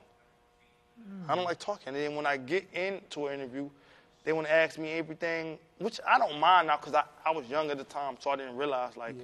I 1.30 1.36
don't 1.36 1.46
like 1.46 1.60
talking. 1.60 1.88
And 1.88 1.96
then 1.96 2.16
when 2.16 2.26
I 2.26 2.36
get 2.38 2.66
into 2.74 3.28
an 3.28 3.40
interview, 3.40 3.70
they 4.28 4.34
want 4.34 4.46
to 4.46 4.54
ask 4.54 4.78
me 4.78 4.92
everything, 4.92 5.58
which 5.78 6.02
I 6.06 6.20
don't 6.20 6.38
mind 6.38 6.68
now 6.68 6.76
because 6.76 6.94
I, 6.94 7.04
I 7.26 7.32
was 7.32 7.48
young 7.48 7.72
at 7.72 7.78
the 7.78 7.86
time, 7.86 8.18
so 8.20 8.30
I 8.30 8.36
didn't 8.36 8.58
realize 8.58 8.98
like 8.98 9.16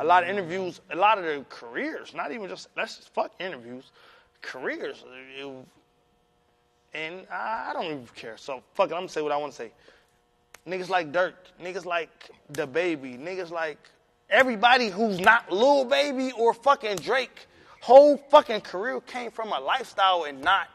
a 0.00 0.04
lot 0.04 0.24
of 0.24 0.28
interviews, 0.28 0.80
a 0.90 0.96
lot 0.96 1.16
of 1.16 1.22
their 1.22 1.44
careers, 1.44 2.12
not 2.12 2.32
even 2.32 2.48
just 2.48 2.66
let's 2.76 2.96
just 2.96 3.14
fuck 3.14 3.30
interviews, 3.38 3.92
careers. 4.42 5.04
Uh, 5.06 5.46
it- 5.46 5.66
and 6.92 7.24
I, 7.30 7.68
I 7.70 7.72
don't 7.72 7.84
even 7.84 8.08
care. 8.16 8.36
So 8.36 8.60
fuck 8.74 8.90
it, 8.90 8.94
I'm 8.94 9.02
gonna 9.02 9.08
say 9.08 9.22
what 9.22 9.30
I 9.30 9.36
want 9.36 9.52
to 9.52 9.56
say. 9.56 9.70
Niggas 10.66 10.88
like 10.88 11.12
Durk, 11.12 11.34
niggas 11.62 11.84
like 11.84 12.10
DaBaby, 12.52 13.16
niggas 13.20 13.52
like 13.52 13.78
everybody 14.28 14.88
who's 14.88 15.20
not 15.20 15.52
Lil 15.52 15.84
Baby 15.84 16.32
or 16.36 16.52
fucking 16.52 16.96
Drake. 16.96 17.46
Whole 17.80 18.16
fucking 18.16 18.62
career 18.62 19.00
came 19.02 19.30
from 19.30 19.52
a 19.52 19.60
lifestyle 19.60 20.24
and 20.24 20.40
not 20.42 20.66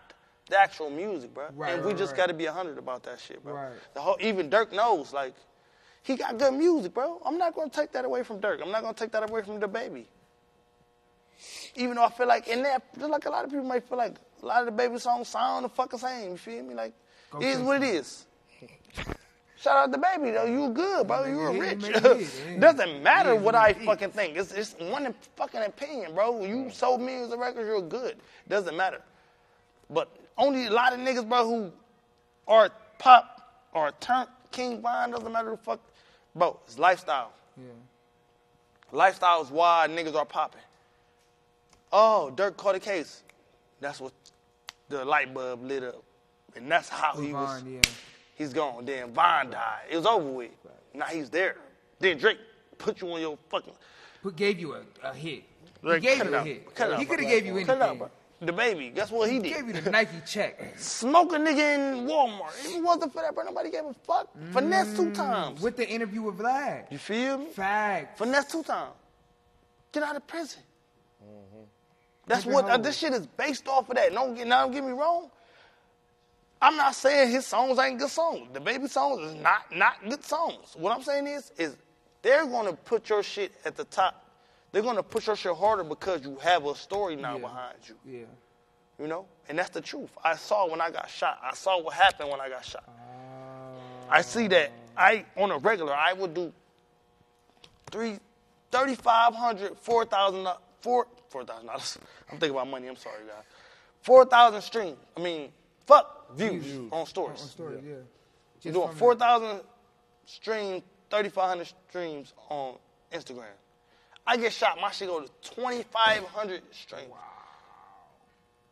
the 0.53 0.59
actual 0.59 0.89
music, 0.89 1.33
bro. 1.33 1.47
Right, 1.55 1.73
and 1.73 1.83
we 1.83 1.89
right, 1.89 1.97
just 1.97 2.11
right. 2.11 2.17
got 2.17 2.27
to 2.27 2.33
be 2.33 2.45
hundred 2.45 2.77
about 2.77 3.03
that 3.03 3.19
shit, 3.19 3.43
bro. 3.43 3.71
The 3.93 4.01
whole 4.01 4.17
even 4.21 4.49
Durk 4.49 4.71
knows, 4.71 5.11
like, 5.11 5.33
he 6.03 6.15
got 6.15 6.37
good 6.37 6.53
music, 6.53 6.93
bro. 6.93 7.21
I'm 7.25 7.37
not 7.37 7.55
gonna 7.55 7.69
take 7.69 7.91
that 7.93 8.05
away 8.05 8.23
from 8.23 8.39
Durk. 8.39 8.61
I'm 8.61 8.71
not 8.71 8.81
gonna 8.81 8.93
take 8.93 9.11
that 9.11 9.29
away 9.29 9.41
from 9.41 9.59
DaBaby. 9.59 10.05
Even 11.75 11.95
though 11.95 12.05
I 12.05 12.11
feel 12.11 12.27
like 12.27 12.47
in 12.47 12.61
that, 12.63 12.83
just 12.97 13.09
like 13.09 13.25
a 13.25 13.29
lot 13.29 13.45
of 13.45 13.49
people 13.49 13.65
might 13.65 13.87
feel 13.87 13.97
like 13.97 14.15
a 14.41 14.45
lot 14.45 14.67
of 14.67 14.73
DaBaby 14.73 14.99
songs 14.99 15.27
sound 15.27 15.65
the 15.65 15.69
fucking 15.69 15.99
same. 15.99 16.31
You 16.31 16.37
feel 16.37 16.63
me? 16.63 16.75
Like, 16.75 16.93
Go 17.31 17.39
it 17.39 17.45
is 17.45 17.59
what 17.59 17.81
it 17.81 17.87
is. 17.87 18.25
Shout 19.57 19.77
out 19.77 19.93
to 19.93 19.97
DaBaby 19.97 20.33
though. 20.33 20.45
You 20.45 20.69
good, 20.69 21.07
bro. 21.07 21.25
You 21.25 21.37
were 21.37 21.51
rich. 21.53 21.81
man, 21.81 21.91
yeah, 21.93 22.13
yeah. 22.51 22.59
Doesn't 22.59 23.01
matter 23.01 23.33
what 23.35 23.55
I 23.55 23.73
fucking 23.73 24.11
think. 24.11 24.37
It's 24.37 24.51
it's 24.51 24.75
one 24.77 25.15
fucking 25.35 25.61
opinion, 25.61 26.13
bro. 26.13 26.43
You 26.43 26.69
sold 26.69 27.01
millions 27.01 27.31
of 27.33 27.39
records, 27.39 27.65
you're 27.65 27.81
good. 27.81 28.17
Doesn't 28.47 28.75
matter. 28.77 29.01
But 29.89 30.09
only 30.37 30.67
a 30.67 30.71
lot 30.71 30.93
of 30.93 30.99
niggas, 30.99 31.27
bro, 31.27 31.45
who 31.45 31.71
are 32.47 32.69
pop 32.99 33.67
or 33.73 33.91
turn 33.99 34.27
King 34.51 34.81
Von, 34.81 35.11
doesn't 35.11 35.31
matter 35.31 35.51
who 35.51 35.57
fuck. 35.57 35.79
Bro, 36.35 36.59
it's 36.65 36.79
lifestyle. 36.79 37.31
Yeah. 37.57 37.65
Lifestyle 38.91 39.41
is 39.41 39.49
why 39.49 39.87
niggas 39.89 40.15
are 40.15 40.25
popping. 40.25 40.61
Oh, 41.91 42.31
Durk 42.35 42.57
caught 42.57 42.75
a 42.75 42.79
case. 42.79 43.23
That's 43.79 43.99
what 43.99 44.13
the 44.89 45.03
light 45.05 45.33
bulb 45.33 45.63
lit 45.63 45.83
up. 45.83 46.03
And 46.55 46.71
that's 46.71 46.89
how 46.89 47.19
he 47.19 47.33
was. 47.33 47.63
Yeah. 47.63 47.81
He's 48.35 48.53
gone. 48.53 48.85
Then 48.85 49.11
Von 49.13 49.51
died. 49.51 49.81
It 49.89 49.97
was 49.97 50.05
over 50.05 50.29
with. 50.29 50.51
Now 50.93 51.05
he's 51.05 51.29
there. 51.29 51.57
Then 51.99 52.17
Drake 52.17 52.37
put 52.77 53.01
you 53.01 53.11
on 53.11 53.21
your 53.21 53.37
fucking. 53.49 53.73
Who 54.21 54.31
gave 54.31 54.59
you 54.59 54.73
a, 54.73 54.81
a 55.03 55.13
hit? 55.13 55.43
Like, 55.81 56.01
he 56.01 56.07
gave 56.07 56.23
you 56.23 56.33
a 56.33 56.37
out. 56.37 56.45
hit. 56.45 56.75
Cut 56.75 56.99
he 56.99 57.05
could 57.05 57.19
have 57.19 57.29
gave 57.29 57.45
you 57.45 57.53
anything. 57.53 57.67
Cut 57.67 57.77
it 57.77 57.81
out, 57.81 57.97
bro. 57.97 58.09
DaBaby. 58.45 58.93
Guess 58.95 59.11
what 59.11 59.29
he 59.29 59.35
He 59.35 59.41
did? 59.41 59.53
gave 59.53 59.67
you 59.67 59.73
the 59.81 59.89
Nike 59.91 60.17
check. 60.25 60.77
Smoke 60.77 61.33
a 61.33 61.37
nigga 61.37 61.75
in 61.75 62.07
Walmart. 62.07 62.49
If 62.65 62.75
it 62.75 62.83
wasn't 62.83 63.13
for 63.13 63.21
that, 63.21 63.33
bro, 63.35 63.43
nobody 63.43 63.71
gave 63.71 63.85
a 63.85 63.93
fuck. 64.05 64.29
Finesse 64.51 64.95
two 64.95 65.11
times. 65.11 65.61
With 65.61 65.77
the 65.77 65.87
interview 65.87 66.21
with 66.23 66.37
Vlad. 66.37 66.91
You 66.91 66.97
feel 66.97 67.37
me? 67.39 67.45
Fact. 67.47 68.17
Finesse 68.17 68.51
two 68.51 68.63
times. 68.63 68.93
Get 69.91 70.03
out 70.03 70.15
of 70.15 70.25
prison. 70.27 70.61
That's 72.25 72.43
Keep 72.43 72.51
it 72.51 72.53
what 72.53 72.65
uh, 72.69 72.77
this 72.77 72.97
shit 72.97 73.13
is 73.13 73.27
based 73.27 73.67
off 73.67 73.89
of 73.89 73.95
that. 73.95 74.13
Don't 74.13 74.33
get 74.35 74.47
now. 74.47 74.63
Don't 74.63 74.71
get 74.73 74.83
me 74.83 74.91
wrong. 74.91 75.29
I'm 76.61 76.77
not 76.77 76.95
saying 76.95 77.29
his 77.31 77.45
songs 77.45 77.77
ain't 77.77 77.99
good 77.99 78.09
songs. 78.09 78.47
DaBaby 78.53 78.89
songs 78.89 79.21
is 79.21 79.35
not 79.41 79.63
not 79.75 79.95
good 80.09 80.23
songs. 80.23 80.73
What 80.77 80.95
I'm 80.95 81.03
saying 81.03 81.27
is 81.27 81.51
is 81.57 81.75
they're 82.21 82.45
gonna 82.45 82.71
put 82.73 83.09
your 83.09 83.21
shit 83.23 83.51
at 83.65 83.75
the 83.75 83.83
top. 83.85 84.22
They're 84.73 84.81
gonna 84.81 85.03
push 85.03 85.27
your 85.27 85.35
shit 85.35 85.55
harder 85.55 85.83
because 85.83 86.23
you 86.23 86.35
have 86.41 86.65
a 86.65 86.75
story 86.75 87.15
now 87.15 87.35
Yeah. 87.35 87.41
behind 87.41 87.77
you. 87.87 87.95
Yeah. 88.03 88.25
You 88.99 89.07
know, 89.07 89.27
and 89.47 89.57
that's 89.57 89.69
the 89.69 89.81
truth. 89.81 90.09
I 90.23 90.35
saw 90.35 90.67
when 90.67 90.81
I 90.81 90.89
got 90.89 91.09
shot. 91.09 91.39
I 91.41 91.53
saw 91.53 91.79
what 91.79 91.93
happened 91.93 92.29
when 92.29 92.41
I 92.41 92.49
got 92.49 92.65
shot. 92.65 92.83
I 94.09 94.19
ah. 94.19 94.21
see 94.21 94.47
that 94.47 94.71
I 94.97 95.25
on 95.37 95.51
a 95.51 95.59
regular 95.59 95.93
I 95.93 96.13
would 96.13 96.33
do 96.33 96.51
three, 97.91 98.19
thirty 98.71 98.95
five 98.95 99.35
hundred, 99.35 99.77
four 99.77 100.05
thousand, 100.05 100.47
four 100.81 101.07
four 101.29 101.45
thousand 101.45 101.67
dollars. 101.67 101.99
I'm 102.31 102.39
thinking 102.39 102.55
about 102.57 102.67
money. 102.67 102.87
I'm 102.87 102.95
sorry, 102.95 103.25
guys. 103.27 103.43
Four 104.01 104.25
thousand 104.25 104.61
streams. 104.61 104.97
I 105.15 105.21
mean, 105.21 105.51
fuck 105.85 106.35
views, 106.35 106.65
on 106.91 107.05
stories. 107.05 107.41
On 107.41 107.47
story, 107.47 107.77
yeah. 107.85 107.95
You're 108.63 108.73
doing 108.73 108.95
four 108.95 109.13
thousand 109.13 109.61
streams, 110.25 110.81
thirty 111.11 111.29
five 111.29 111.49
hundred 111.49 111.71
streams 111.89 112.33
on 112.49 112.75
Instagram. 113.11 113.53
I 114.25 114.37
get 114.37 114.53
shot. 114.53 114.77
My 114.81 114.91
shit 114.91 115.07
go 115.09 115.21
to 115.21 115.29
twenty 115.53 115.83
five 115.83 116.23
hundred 116.25 116.61
streams. 116.71 117.03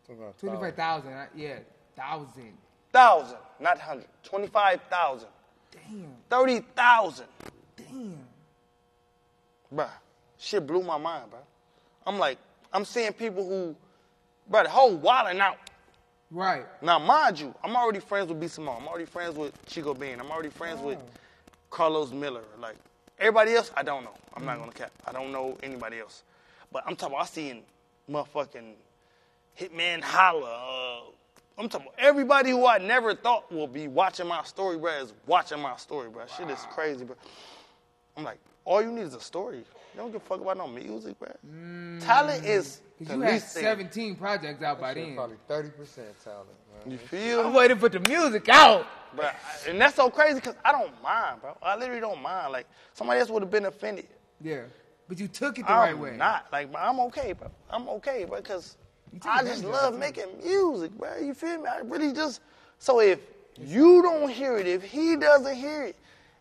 Sometimes 0.08 0.36
the 0.42 0.48
25,000. 0.48 1.14
uh, 1.14 1.26
Yeah. 1.36 1.60
Thousand. 1.96 2.54
Thousand, 2.92 3.38
not 3.60 3.80
hundred. 3.80 4.08
Twenty 4.24 4.48
five 4.48 4.82
thousand. 4.90 5.30
Damn. 5.72 6.08
Thirty 6.30 6.60
thousand. 6.76 7.28
Damn. 7.78 8.18
Bruh, 9.74 9.90
shit 10.38 10.66
blew 10.68 10.84
my 10.84 10.98
mind, 10.98 11.32
bruh. 11.32 11.38
I'm 12.06 12.20
like, 12.20 12.38
I'm 12.74 12.84
seeing 12.84 13.14
people 13.14 13.48
who, 13.48 13.76
bruh, 14.52 14.64
the 14.64 14.70
whole 14.70 14.96
wilding 14.98 15.40
out. 15.40 15.58
Right. 16.30 16.66
Now, 16.82 16.98
mind 17.00 17.40
you, 17.40 17.54
I'm 17.64 17.76
already 17.76 18.00
friends 18.00 18.28
with 18.30 18.40
B. 18.40 18.48
Simone. 18.48 18.78
I'm 18.82 18.88
already 18.88 19.06
friends 19.06 19.36
with 19.36 19.54
Chico 19.66 19.94
Bean. 19.94 20.20
I'm 20.20 20.32
already 20.32 20.50
friends 20.50 20.82
with 20.82 20.98
Carlos 21.70 22.12
Miller. 22.12 22.44
Like, 22.60 22.76
everybody 23.22 23.54
else, 23.54 23.72
I 23.76 23.84
don't 23.84 24.04
know. 24.04 24.14
I'm 24.36 24.46
not 24.46 24.60
gonna 24.60 24.72
cap. 24.72 24.92
I 25.06 25.12
don't 25.12 25.32
know 25.32 25.58
anybody 25.64 26.00
else. 26.00 26.24
But 26.72 26.84
I'm 26.88 26.96
talking 26.96 27.16
about, 27.16 27.26
I 27.26 27.30
seen 27.30 27.62
motherfucking 28.10 28.74
Hitman 29.60 30.02
Holla. 30.02 31.04
Uh, 31.08 31.12
I'm 31.62 31.70
talking 31.70 31.88
about 31.88 32.00
everybody 32.00 32.50
who 32.50 32.66
I 32.66 32.78
never 32.80 33.14
thought 33.14 33.52
will 33.52 33.68
be 33.68 33.88
watching 33.88 34.28
my 34.28 34.44
story, 34.44 34.78
bruh, 34.78 35.04
is 35.04 35.14
watching 35.28 35.60
my 35.60 35.76
story, 35.78 36.10
bruh. 36.10 36.28
Shit 36.36 36.50
is 36.50 36.66
crazy, 36.74 37.06
bro. 37.06 37.16
I'm 38.18 38.24
like, 38.24 38.40
all 38.66 38.82
you 38.82 38.92
need 38.92 39.02
is 39.04 39.14
a 39.14 39.20
story. 39.22 39.58
You 39.58 39.64
don't 39.98 40.12
give 40.12 40.22
a 40.22 40.26
fuck 40.26 40.42
about 40.42 40.58
no 40.58 40.68
music, 40.68 41.16
bruh. 41.20 42.02
Talent 42.04 42.46
is 42.46 42.78
the 43.00 43.06
Because 43.06 43.16
you 43.18 43.22
had 43.22 43.34
least 43.34 43.54
thing. 43.54 43.64
17 43.64 44.16
projects 44.16 44.64
out 44.64 44.80
by 44.80 44.94
then. 44.94 45.16
Probably 45.16 45.38
30% 45.50 45.72
talent, 46.24 46.48
man. 46.86 46.92
You 46.92 46.98
feel? 46.98 47.42
I'm 47.42 47.54
waiting 47.54 47.78
for 47.78 47.90
the 47.90 48.00
music 48.00 48.48
out. 48.50 48.88
I- 49.20 49.34
and 49.70 49.80
that's 49.80 49.96
so 49.96 50.10
crazy 50.10 50.36
because 50.36 50.56
I 50.64 50.72
don't 50.72 50.92
mind, 51.04 51.42
bro. 51.42 51.58
I 51.62 51.76
literally 51.76 52.02
don't 52.02 52.22
mind. 52.22 52.52
Like 52.54 52.68
somebody 52.94 53.20
else 53.20 53.30
would 53.30 53.44
have 53.44 53.52
been 53.52 53.66
offended. 53.66 54.08
Yeah. 54.42 54.62
But 55.08 55.20
you 55.20 55.28
took 55.28 55.60
it 55.60 55.66
the 55.66 55.72
I'm 55.72 55.78
right 55.80 55.98
way. 55.98 56.16
not. 56.18 56.48
Like 56.52 56.72
bro, 56.72 56.82
I'm 56.82 57.00
okay, 57.02 57.34
bro. 57.34 57.50
I'm 57.70 57.88
okay, 57.90 58.26
bro, 58.26 58.38
because 58.38 58.78
I 59.26 59.44
just 59.44 59.64
love 59.64 59.98
making 59.98 60.28
music, 60.44 60.92
bro. 60.98 61.18
You 61.18 61.34
feel 61.34 61.58
me? 61.62 61.68
I 61.68 61.80
really 61.80 62.14
just. 62.14 62.42
So 62.80 63.00
if 63.02 63.20
you 63.60 64.02
don't 64.02 64.30
hear 64.30 64.58
it, 64.58 64.68
if 64.68 64.84
he 64.84 65.16
doesn't 65.18 65.56
hear 65.56 65.84
it, 65.84 65.96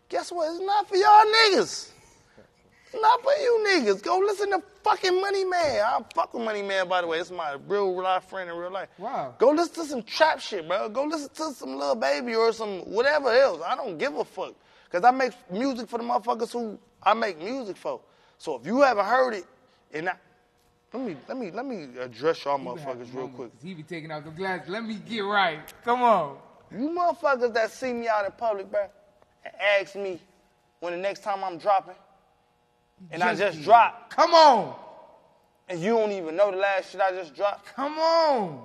guess 0.09 0.31
what? 0.31 0.51
It's 0.53 0.63
not 0.65 0.87
for 0.87 0.95
y'all 0.95 1.25
niggas. 1.25 1.91
Not 2.93 3.23
for 3.23 3.31
you 3.33 3.65
niggas. 3.69 4.03
Go 4.03 4.17
listen 4.19 4.49
to 4.51 4.61
fucking 4.83 5.21
Money 5.21 5.45
Man. 5.45 5.81
I 5.81 5.99
fuck 6.13 6.33
with 6.33 6.43
Money 6.43 6.61
Man, 6.61 6.87
by 6.87 7.01
the 7.01 7.07
way. 7.07 7.19
It's 7.19 7.31
my 7.31 7.57
real 7.67 7.95
life 8.01 8.25
friend 8.25 8.49
in 8.49 8.55
real 8.55 8.71
life. 8.71 8.89
Wow. 8.97 9.35
Go 9.37 9.51
listen 9.51 9.83
to 9.83 9.89
some 9.89 10.03
trap 10.03 10.39
shit, 10.39 10.67
bro. 10.67 10.89
Go 10.89 11.05
listen 11.05 11.29
to 11.35 11.53
some 11.53 11.75
little 11.75 11.95
baby 11.95 12.35
or 12.35 12.51
some 12.51 12.79
whatever 12.81 13.29
else. 13.29 13.61
I 13.65 13.75
don't 13.75 13.97
give 13.97 14.15
a 14.15 14.25
fuck. 14.25 14.53
Cause 14.91 15.05
I 15.05 15.11
make 15.11 15.31
music 15.49 15.87
for 15.87 15.97
the 15.99 16.03
motherfuckers 16.03 16.51
who 16.51 16.77
I 17.01 17.13
make 17.13 17.37
music 17.41 17.77
for. 17.77 18.01
So 18.37 18.55
if 18.59 18.65
you 18.65 18.81
haven't 18.81 19.05
heard 19.05 19.35
it, 19.35 19.45
and 19.93 20.09
I, 20.09 20.15
let 20.91 21.03
me 21.05 21.15
let 21.29 21.37
me 21.37 21.51
let 21.51 21.65
me 21.65 21.87
address 21.97 22.43
y'all 22.43 22.59
motherfuckers 22.59 23.13
real 23.13 23.29
quick. 23.29 23.51
He 23.63 23.73
be 23.73 23.83
taking 23.83 24.11
out 24.11 24.25
the 24.25 24.31
glass. 24.31 24.67
Let 24.67 24.83
me 24.83 24.95
get 24.95 25.21
right. 25.21 25.59
Come 25.85 26.03
on. 26.03 26.37
You 26.71 26.89
motherfuckers 26.89 27.53
that 27.53 27.71
see 27.71 27.93
me 27.93 28.09
out 28.09 28.25
in 28.25 28.31
public, 28.33 28.69
bro, 28.69 28.87
and 29.45 29.53
ask 29.79 29.95
me 29.95 30.19
when 30.81 30.93
the 30.93 30.99
next 30.99 31.23
time 31.23 31.43
I'm 31.43 31.57
dropping, 31.57 31.95
and 33.09 33.23
I 33.23 33.35
just 33.35 33.61
dropped, 33.63 34.15
Come 34.15 34.33
on. 34.33 34.75
and 35.69 35.79
you 35.79 35.91
don't 35.91 36.11
even 36.11 36.35
know 36.35 36.51
the 36.51 36.57
last 36.57 36.91
shit 36.91 37.01
I 37.01 37.11
just 37.11 37.35
dropped. 37.35 37.65
Come 37.75 37.97
on. 37.97 38.63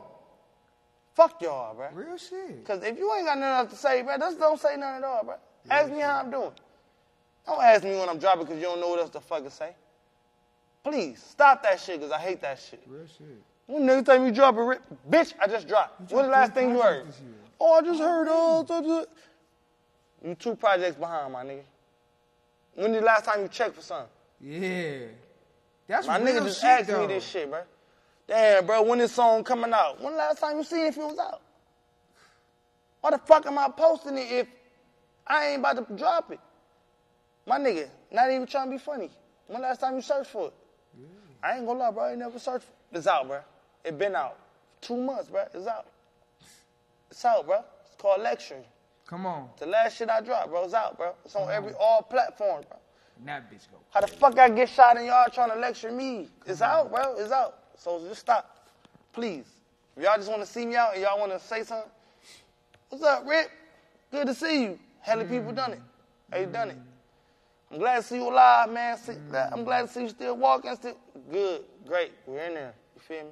Fuck 1.15 1.41
y'all, 1.41 1.75
bro. 1.75 1.89
Real 1.95 2.19
shit. 2.19 2.65
Cause 2.67 2.83
if 2.83 2.99
you 2.99 3.13
ain't 3.15 3.27
got 3.27 3.39
nothing 3.39 3.67
else 3.67 3.71
to 3.71 3.77
say, 3.77 4.03
bro, 4.03 4.19
just 4.19 4.39
don't 4.39 4.61
say 4.61 4.77
nothing 4.77 4.97
at 4.97 5.05
all, 5.05 5.25
bro. 5.25 5.35
Ask 5.71 5.91
me 5.91 6.01
how 6.01 6.21
I'm 6.21 6.31
doing. 6.31 6.53
Don't 7.47 7.63
ask 7.63 7.85
me 7.85 7.97
when 7.97 8.09
I'm 8.09 8.19
dropping 8.19 8.45
because 8.45 8.59
you 8.59 8.65
don't 8.65 8.81
know 8.81 8.89
what 8.89 9.01
else 9.01 9.11
the 9.11 9.21
fuck 9.21 9.45
to 9.45 9.51
fucking 9.51 9.51
say. 9.51 9.75
Please 10.85 11.25
stop 11.31 11.63
that 11.63 11.81
shit, 11.81 12.01
cause 12.01 12.11
I 12.11 12.19
hate 12.19 12.41
that 12.43 12.59
shit. 12.59 12.83
Real 12.87 13.07
shit. 13.07 13.27
When 13.67 13.87
next 13.87 14.07
time 14.07 14.25
you 14.25 14.33
drop 14.33 14.57
a 14.57 14.63
rip, 14.63 14.83
bitch, 15.11 15.33
I 15.41 15.49
just 15.49 15.67
dropped. 15.67 16.13
What 16.13 16.23
the 16.23 16.29
last 16.29 16.53
thing 16.55 16.71
you 16.71 16.81
heard? 16.81 17.03
projects 17.03 17.17
this 17.17 17.27
year. 17.27 17.35
Oh, 17.61 17.73
I 17.73 17.83
just 17.83 18.01
heard. 18.01 18.27
Oh, 18.31 18.65
duh, 18.65 18.81
duh. 18.81 19.05
you 20.25 20.35
two 20.35 20.55
projects 20.55 20.97
behind, 20.97 21.33
my 21.33 21.45
nigga. 21.45 21.63
When 22.75 22.93
the 22.93 23.01
last 23.01 23.25
time 23.25 23.43
you 23.43 23.49
checked 23.49 23.75
for 23.75 23.81
something? 23.81 24.09
Yeah. 24.41 24.99
That's 25.89 26.07
what 26.07 26.21
My 26.23 26.31
nigga 26.31 26.45
just 26.45 26.61
shit, 26.61 26.69
asked 26.71 26.89
though. 26.89 27.01
me 27.07 27.15
this 27.15 27.25
shit, 27.27 27.51
bro. 27.51 27.61
Damn, 28.27 28.67
bro, 28.67 28.83
when 28.83 28.99
this 28.99 29.13
song 29.13 29.45
coming 29.45 29.73
out? 29.73 30.01
When 30.03 30.13
the 30.13 30.19
last 30.19 30.41
time 30.41 30.57
you 30.59 30.65
seen 30.65 30.87
if 30.87 30.97
it 30.97 31.01
was 31.01 31.19
out? 31.19 31.41
Why 33.01 33.11
the 33.11 33.19
fuck 33.19 33.47
am 33.47 33.59
I 33.59 33.69
posting 33.69 34.19
it 34.19 34.31
if 34.33 34.49
I 35.27 35.49
ain't 35.49 35.61
about 35.61 35.89
to 35.89 35.95
drop 35.97 36.33
it? 36.33 36.41
My 37.47 37.59
nigga, 37.59 37.89
not 38.11 38.31
even 38.31 38.47
trying 38.47 38.67
to 38.67 38.71
be 38.73 38.79
funny. 38.79 39.11
When 39.47 39.63
last 39.63 39.81
time 39.81 39.95
you 39.95 40.03
searched 40.03 40.31
for 40.31 40.49
it? 40.49 40.55
I 41.43 41.57
ain't 41.57 41.67
gonna 41.67 41.79
lie, 41.79 41.91
bro. 41.93 42.05
I 42.05 42.11
ain't 42.11 42.19
never 42.19 42.39
searched 42.41 42.65
for 42.65 42.73
it. 42.93 42.99
It's 42.99 43.07
out, 43.07 43.29
bro. 43.29 43.39
It 43.85 43.97
been 43.97 44.17
out. 44.17 44.37
Two 44.81 44.97
months, 44.97 45.29
bro. 45.29 45.45
It's 45.55 45.67
out. 45.67 45.87
It's 47.11 47.25
out, 47.25 47.47
bro. 47.47 47.63
It's 47.87 47.95
called 47.97 48.23
Lecturing. 48.23 48.65
Come 49.07 49.27
on. 49.27 49.49
The 49.59 49.67
last 49.67 49.97
shit 49.97 50.11
I 50.11 50.21
dropped, 50.21 50.49
bro. 50.51 50.65
It's 50.65 50.75
out, 50.75 50.97
bro. 50.97 51.15
It's 51.25 51.37
on 51.37 51.49
every 51.49 51.75
all 51.79 52.03
platforms, 52.03 52.67
bro. 52.69 52.79
That 53.25 53.51
bitch 53.51 53.71
go. 53.71 53.79
How 53.91 54.01
the 54.01 54.07
fuck 54.07 54.39
I 54.39 54.49
get 54.51 54.69
shot 54.69 54.97
and 54.97 55.07
y'all 55.07 55.27
trying 55.33 55.51
to 55.51 55.57
lecture 55.57 55.91
me? 55.91 56.29
It's 56.45 56.61
out, 56.61 56.93
bro. 56.93 57.15
It's 57.17 57.33
out. 57.33 57.59
So 57.77 58.01
just 58.07 58.21
stop. 58.21 58.69
Please. 59.13 59.47
If 59.97 60.05
y'all 60.05 60.17
just 60.17 60.29
want 60.29 60.43
to 60.43 60.47
see 60.47 60.67
me 60.67 60.77
out 60.77 60.93
and 60.95 61.03
y'all 61.03 61.19
want 61.19 61.33
to 61.33 61.41
say 61.41 61.63
something, 61.63 61.91
what's 62.91 63.03
up, 63.03 63.27
Rick? 63.27 63.51
Good 64.11 64.27
to 64.27 64.35
see 64.35 64.65
you. 64.65 64.79
Hella 65.01 65.25
people 65.25 65.53
done 65.53 65.73
it. 65.73 65.81
Hey, 66.33 66.43
you 66.43 66.47
done 66.47 66.71
it. 66.71 66.79
I'm 67.71 67.79
glad 67.79 67.97
to 67.97 68.03
see 68.03 68.17
you 68.17 68.29
alive, 68.29 68.71
man. 68.71 68.97
See, 68.99 69.15
I'm 69.53 69.65
glad 69.65 69.83
to 69.83 69.89
see 69.89 70.03
you 70.03 70.09
still 70.09 70.37
walking. 70.37 70.75
Still 70.77 70.97
good, 71.31 71.63
great. 71.87 72.13
We're 72.27 72.45
in 72.45 72.55
there. 72.55 72.75
You 72.95 73.01
feel 73.01 73.25
me? 73.25 73.31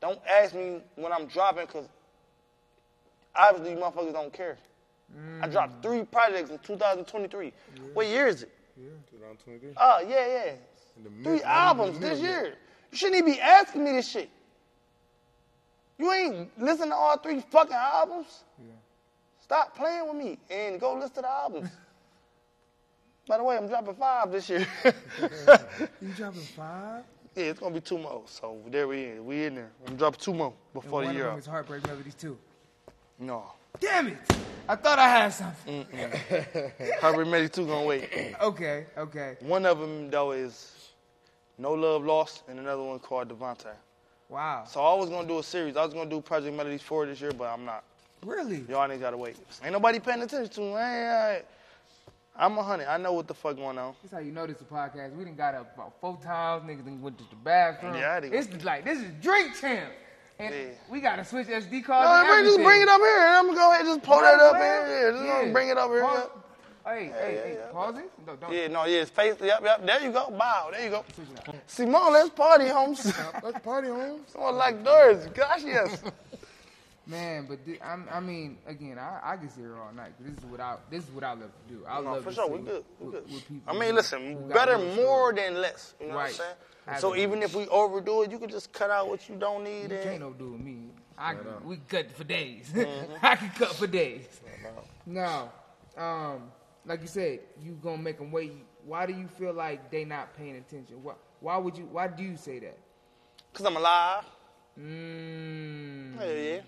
Don't 0.00 0.20
ask 0.28 0.54
me 0.54 0.80
when 0.96 1.12
I'm 1.12 1.26
dropping, 1.26 1.66
cause 1.66 1.88
obviously 3.34 3.72
you 3.72 3.78
motherfuckers 3.78 4.12
don't 4.12 4.32
care. 4.32 4.58
I 5.40 5.48
dropped 5.48 5.78
mm. 5.78 5.82
three 5.82 6.02
projects 6.02 6.50
in 6.50 6.58
2023. 6.58 7.52
What 7.92 8.06
year 8.06 8.26
is 8.26 8.42
it? 8.42 8.53
2023. 8.74 9.72
Oh, 9.76 10.00
yeah, 10.08 10.26
yeah. 10.26 10.52
In 10.96 11.04
the 11.04 11.10
mid- 11.10 11.24
Three 11.24 11.42
albums 11.42 11.98
this 11.98 12.20
year. 12.20 12.54
You 12.90 12.98
shouldn't 12.98 13.18
even 13.18 13.32
be 13.34 13.40
asking 13.40 13.84
me 13.84 13.92
this 13.92 14.08
shit. 14.08 14.30
You 15.98 16.10
ain't 16.12 16.60
listened 16.60 16.90
to 16.90 16.94
all 16.96 17.16
three 17.18 17.40
fucking 17.40 17.72
albums? 17.74 18.44
Stop 19.40 19.76
playing 19.76 20.06
with 20.08 20.16
me 20.16 20.38
and 20.50 20.80
go 20.80 20.94
listen 20.94 21.14
to 21.16 21.20
the 21.22 21.30
albums. 21.30 21.68
By 23.28 23.38
the 23.38 23.44
way, 23.44 23.56
I'm 23.56 23.68
dropping 23.68 23.94
five 23.94 24.32
this 24.32 24.48
year. 24.50 24.66
You 26.00 26.08
dropping 26.16 26.40
five? 26.40 27.04
yeah, 27.34 27.44
it's 27.44 27.58
gonna 27.60 27.74
be 27.74 27.80
two 27.80 27.98
more. 27.98 28.22
So 28.26 28.58
there 28.68 28.86
we 28.88 29.04
in. 29.06 29.24
We 29.24 29.44
in 29.44 29.54
there. 29.56 29.70
I'm 29.86 29.96
dropping 29.96 30.20
two 30.20 30.34
more 30.34 30.52
And 30.74 30.82
before 30.82 31.02
one 31.02 31.04
the 31.04 31.10
of 31.10 31.16
year 31.16 31.24
them 31.24 31.32
out. 31.34 31.38
is 31.38 31.46
Heartbreak 31.46 31.86
Melodies 31.86 32.14
too. 32.14 32.36
No. 33.18 33.44
Damn 33.80 34.08
it! 34.08 34.18
I 34.68 34.76
thought 34.76 34.98
I 34.98 35.08
had 35.08 35.28
something. 35.30 35.86
Herbert 37.00 37.26
Melly 37.26 37.48
2 37.48 37.66
gonna 37.66 37.86
wait. 37.86 38.08
Okay, 38.40 38.86
okay. 38.96 39.36
One 39.40 39.66
of 39.66 39.78
them 39.78 40.10
though 40.10 40.32
is 40.32 40.90
No 41.58 41.72
Love 41.72 42.04
Lost, 42.04 42.42
and 42.48 42.58
another 42.58 42.82
one 42.82 42.98
called 42.98 43.28
Devontae. 43.28 43.74
Wow. 44.28 44.64
So 44.66 44.80
I 44.80 44.94
was 44.94 45.10
gonna 45.10 45.28
do 45.28 45.38
a 45.38 45.42
series. 45.42 45.76
I 45.76 45.84
was 45.84 45.92
gonna 45.94 46.08
do 46.10 46.20
Project 46.20 46.56
Melodies 46.56 46.82
4 46.82 47.06
this 47.06 47.20
year, 47.20 47.32
but 47.32 47.44
I'm 47.52 47.64
not. 47.64 47.84
Really? 48.24 48.64
Y'all 48.68 48.88
niggas 48.88 49.00
gotta 49.00 49.16
wait. 49.18 49.36
Ain't 49.62 49.72
nobody 49.72 50.00
paying 50.00 50.22
attention 50.22 50.48
to 50.54 50.60
me. 50.60 50.74
I, 50.74 51.34
I, 51.36 51.42
I'm 52.36 52.56
a 52.58 52.62
hundred. 52.62 52.86
I 52.88 52.96
know 52.96 53.12
what 53.12 53.28
the 53.28 53.34
fuck 53.34 53.56
going 53.56 53.76
on. 53.78 53.94
This 54.02 54.12
how 54.12 54.18
you 54.18 54.32
know 54.32 54.46
this 54.46 54.56
is 54.56 54.62
a 54.62 54.64
podcast. 54.64 55.14
We 55.14 55.24
done 55.24 55.34
got 55.34 55.54
up 55.54 55.74
about 55.74 55.92
four 56.00 56.18
times. 56.22 56.64
Niggas 56.68 56.84
done 56.84 57.02
went 57.02 57.18
to 57.18 57.24
the 57.28 57.36
bathroom. 57.36 57.94
Yeah, 57.94 58.14
I 58.14 58.20
done- 58.20 58.32
It's 58.32 58.64
like 58.64 58.84
this 58.84 58.98
is 58.98 59.10
drink 59.22 59.54
champ, 59.60 59.92
and 60.38 60.54
Yeah. 60.54 60.64
we 60.90 61.00
gotta 61.00 61.24
switch 61.24 61.48
SD 61.48 61.82
cards. 61.84 62.28
No, 62.28 62.42
just 62.44 62.62
bring 62.62 62.82
it 62.82 62.88
up 62.88 63.00
here. 63.00 63.18
I'm 63.20 63.46
gonna 63.46 63.56
go 63.58 63.70
ahead 63.70 63.86
and 63.86 63.94
just 63.96 64.02
pull 64.06 64.20
that 64.20 64.38
up 64.40 64.56
here. 64.56 64.86
Yeah, 64.86 65.10
just 65.12 65.24
Yeah. 65.46 65.52
bring 65.52 65.68
it 65.68 65.78
up 65.78 65.90
here. 65.90 66.02
Pause- 66.02 66.28
yeah. 66.34 66.40
Hey, 66.86 67.06
hey, 67.06 67.34
hey, 67.42 67.58
pause 67.72 67.96
it. 67.96 68.10
No, 68.26 68.36
don't. 68.36 68.52
Yeah, 68.52 68.66
no, 68.68 68.84
yeah, 68.84 69.00
it's 69.00 69.10
face. 69.10 69.36
Yep, 69.40 69.60
yep. 69.64 69.86
There 69.86 70.02
you 70.02 70.12
go. 70.12 70.30
Bow. 70.30 70.68
There 70.70 70.84
you 70.84 70.90
go. 70.90 71.04
Simone, 71.66 72.12
let's 72.12 72.28
party, 72.28 72.68
homes. 72.68 73.10
Let's 73.42 73.58
party 73.60 73.88
on. 73.88 74.20
Someone 74.26 74.56
like 74.56 74.84
Doris. 74.84 75.24
Gosh, 75.32 75.62
yes. 75.64 76.02
Man, 77.06 77.46
but 77.48 77.64
thi- 77.66 77.80
I'm, 77.84 78.06
I 78.10 78.20
mean, 78.20 78.56
again, 78.66 78.98
I, 78.98 79.20
I 79.22 79.36
can 79.36 79.50
sit 79.50 79.60
here 79.60 79.76
all 79.78 79.92
night. 79.92 80.12
This 80.18 80.38
is 80.38 80.44
what 80.46 80.60
I 80.60 80.76
this 80.90 81.04
is 81.04 81.10
what 81.10 81.22
I 81.24 81.32
love 81.32 81.50
to 81.68 81.74
do. 81.74 81.84
I 81.86 82.00
No, 82.00 82.12
love 82.12 82.24
for 82.24 82.30
to 82.30 82.34
sure, 82.34 82.46
see 82.46 82.52
we 82.52 82.58
good. 82.60 82.84
We 82.98 83.10
good. 83.12 83.30
what 83.30 83.48
people 83.48 83.62
I 83.76 83.78
mean, 83.78 83.94
listen, 83.94 84.48
better 84.48 84.78
more 84.78 85.30
stories. 85.34 85.36
than 85.36 85.60
less. 85.60 85.94
You 86.00 86.06
know 86.08 86.14
what 86.14 86.20
I'm 86.20 86.24
Right. 86.26 86.34
saying? 86.34 87.00
So 87.00 87.14
even 87.16 87.42
if 87.42 87.54
we 87.54 87.66
overdo 87.68 88.22
it, 88.22 88.30
you 88.30 88.38
can 88.38 88.48
just 88.48 88.72
cut 88.72 88.90
out 88.90 89.08
what 89.08 89.28
you 89.28 89.36
don't 89.36 89.64
need. 89.64 89.90
You 89.90 89.96
and 89.96 90.02
can't 90.02 90.22
overdo 90.22 90.52
with 90.52 90.60
me. 90.60 90.90
I 91.16 91.34
can, 91.34 91.44
we 91.64 91.76
cut 91.88 92.10
for 92.12 92.24
days. 92.24 92.70
Mm-hmm. 92.74 93.12
I 93.22 93.36
can 93.36 93.50
cut 93.50 93.74
for 93.74 93.86
days. 93.86 94.26
Now, 95.06 95.52
um, 95.96 96.50
like 96.86 97.00
you 97.02 97.06
said, 97.06 97.40
you 97.62 97.72
gonna 97.82 97.98
make 98.02 98.18
them 98.18 98.32
wait. 98.32 98.52
Why 98.86 99.06
do 99.06 99.12
you 99.12 99.28
feel 99.28 99.52
like 99.52 99.90
they 99.90 100.04
not 100.04 100.34
paying 100.36 100.56
attention? 100.56 101.02
Why, 101.02 101.14
why 101.40 101.56
would 101.58 101.76
you? 101.76 101.84
Why 101.84 102.06
do 102.08 102.22
you 102.22 102.36
say 102.36 102.58
that? 102.60 102.78
Cause 103.52 103.64
I'm 103.66 103.76
alive. 103.76 104.24
Mm, 104.78 106.18
Hell 106.18 106.28
yeah. 106.36 106.60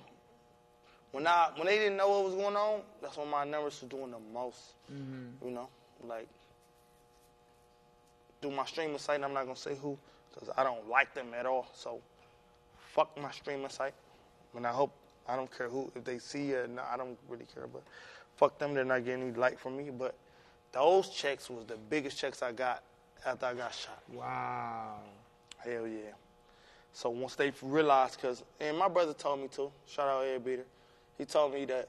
When 1.17 1.27
I 1.27 1.49
when 1.57 1.67
they 1.67 1.79
didn't 1.79 1.97
know 1.97 2.11
what 2.11 2.25
was 2.27 2.35
going 2.35 2.57
on, 2.57 2.83
that's 3.01 3.17
when 3.17 3.31
my 3.31 3.43
numbers 3.45 3.81
was 3.81 3.89
doing 3.89 4.11
the 4.11 4.19
most. 4.35 4.75
Mm-hmm. 4.93 5.47
You 5.49 5.55
know, 5.55 5.69
like 6.07 6.29
through 8.43 8.51
my 8.51 8.67
streaming 8.67 8.99
site. 8.99 9.23
I'm 9.25 9.33
not 9.33 9.45
gonna 9.45 9.57
say 9.57 9.77
who, 9.81 9.97
cause 10.39 10.51
I 10.59 10.63
don't 10.63 10.87
like 10.91 11.15
them 11.15 11.29
at 11.35 11.47
all. 11.47 11.69
So 11.73 12.01
fuck 12.77 13.19
my 13.19 13.31
streaming 13.31 13.71
site. 13.71 13.95
And 14.55 14.67
I 14.67 14.73
hope 14.73 14.93
I 15.27 15.37
don't 15.37 15.51
care 15.57 15.71
who 15.71 15.91
if 15.97 16.05
they 16.05 16.19
see 16.19 16.51
it. 16.51 16.69
not, 16.69 16.87
I 16.93 16.99
don't 16.99 17.17
really 17.31 17.47
care, 17.55 17.67
but 17.67 17.83
fuck 18.37 18.59
them. 18.59 18.75
They're 18.75 18.85
not 18.85 19.03
getting 19.07 19.23
any 19.23 19.33
light 19.33 19.59
from 19.59 19.79
me. 19.79 19.89
But 19.89 20.15
those 20.71 21.09
checks 21.09 21.49
was 21.49 21.65
the 21.65 21.79
biggest 21.89 22.19
checks 22.19 22.43
I 22.43 22.53
got 22.53 22.83
after 23.25 23.47
I 23.47 23.55
got 23.55 23.75
shot. 23.75 24.03
wow. 24.13 24.97
Hell 25.65 25.87
yeah. 25.87 26.13
So 26.93 27.09
once 27.09 27.37
they 27.37 27.55
realized, 27.63 28.21
cause 28.21 28.43
and 28.61 28.77
my 28.77 28.89
brother 28.89 29.15
told 29.15 29.41
me 29.41 29.49
to. 29.57 29.73
Shout 29.87 30.09
out 30.09 30.27
Ed 30.27 30.45
Beater. 30.45 30.67
He 31.19 31.25
told 31.25 31.55
me 31.55 31.65
that 31.67 31.89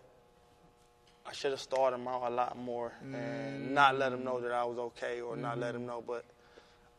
I 1.26 1.34
should 1.34 1.52
have 1.52 1.60
started 1.60 1.98
him 1.98 2.08
out 2.08 2.24
a 2.32 2.34
lot 2.34 2.58
more 2.58 2.94
and 3.02 3.74
not 3.74 3.98
let 3.98 4.14
him 4.14 4.24
know 4.24 4.40
that 4.40 4.52
I 4.52 4.64
was 4.64 4.78
okay 4.78 5.20
or 5.20 5.36
not 5.36 5.60
let 5.60 5.76
him 5.76 5.82
mm-hmm. 5.82 5.90
know. 5.90 6.04
But 6.06 6.24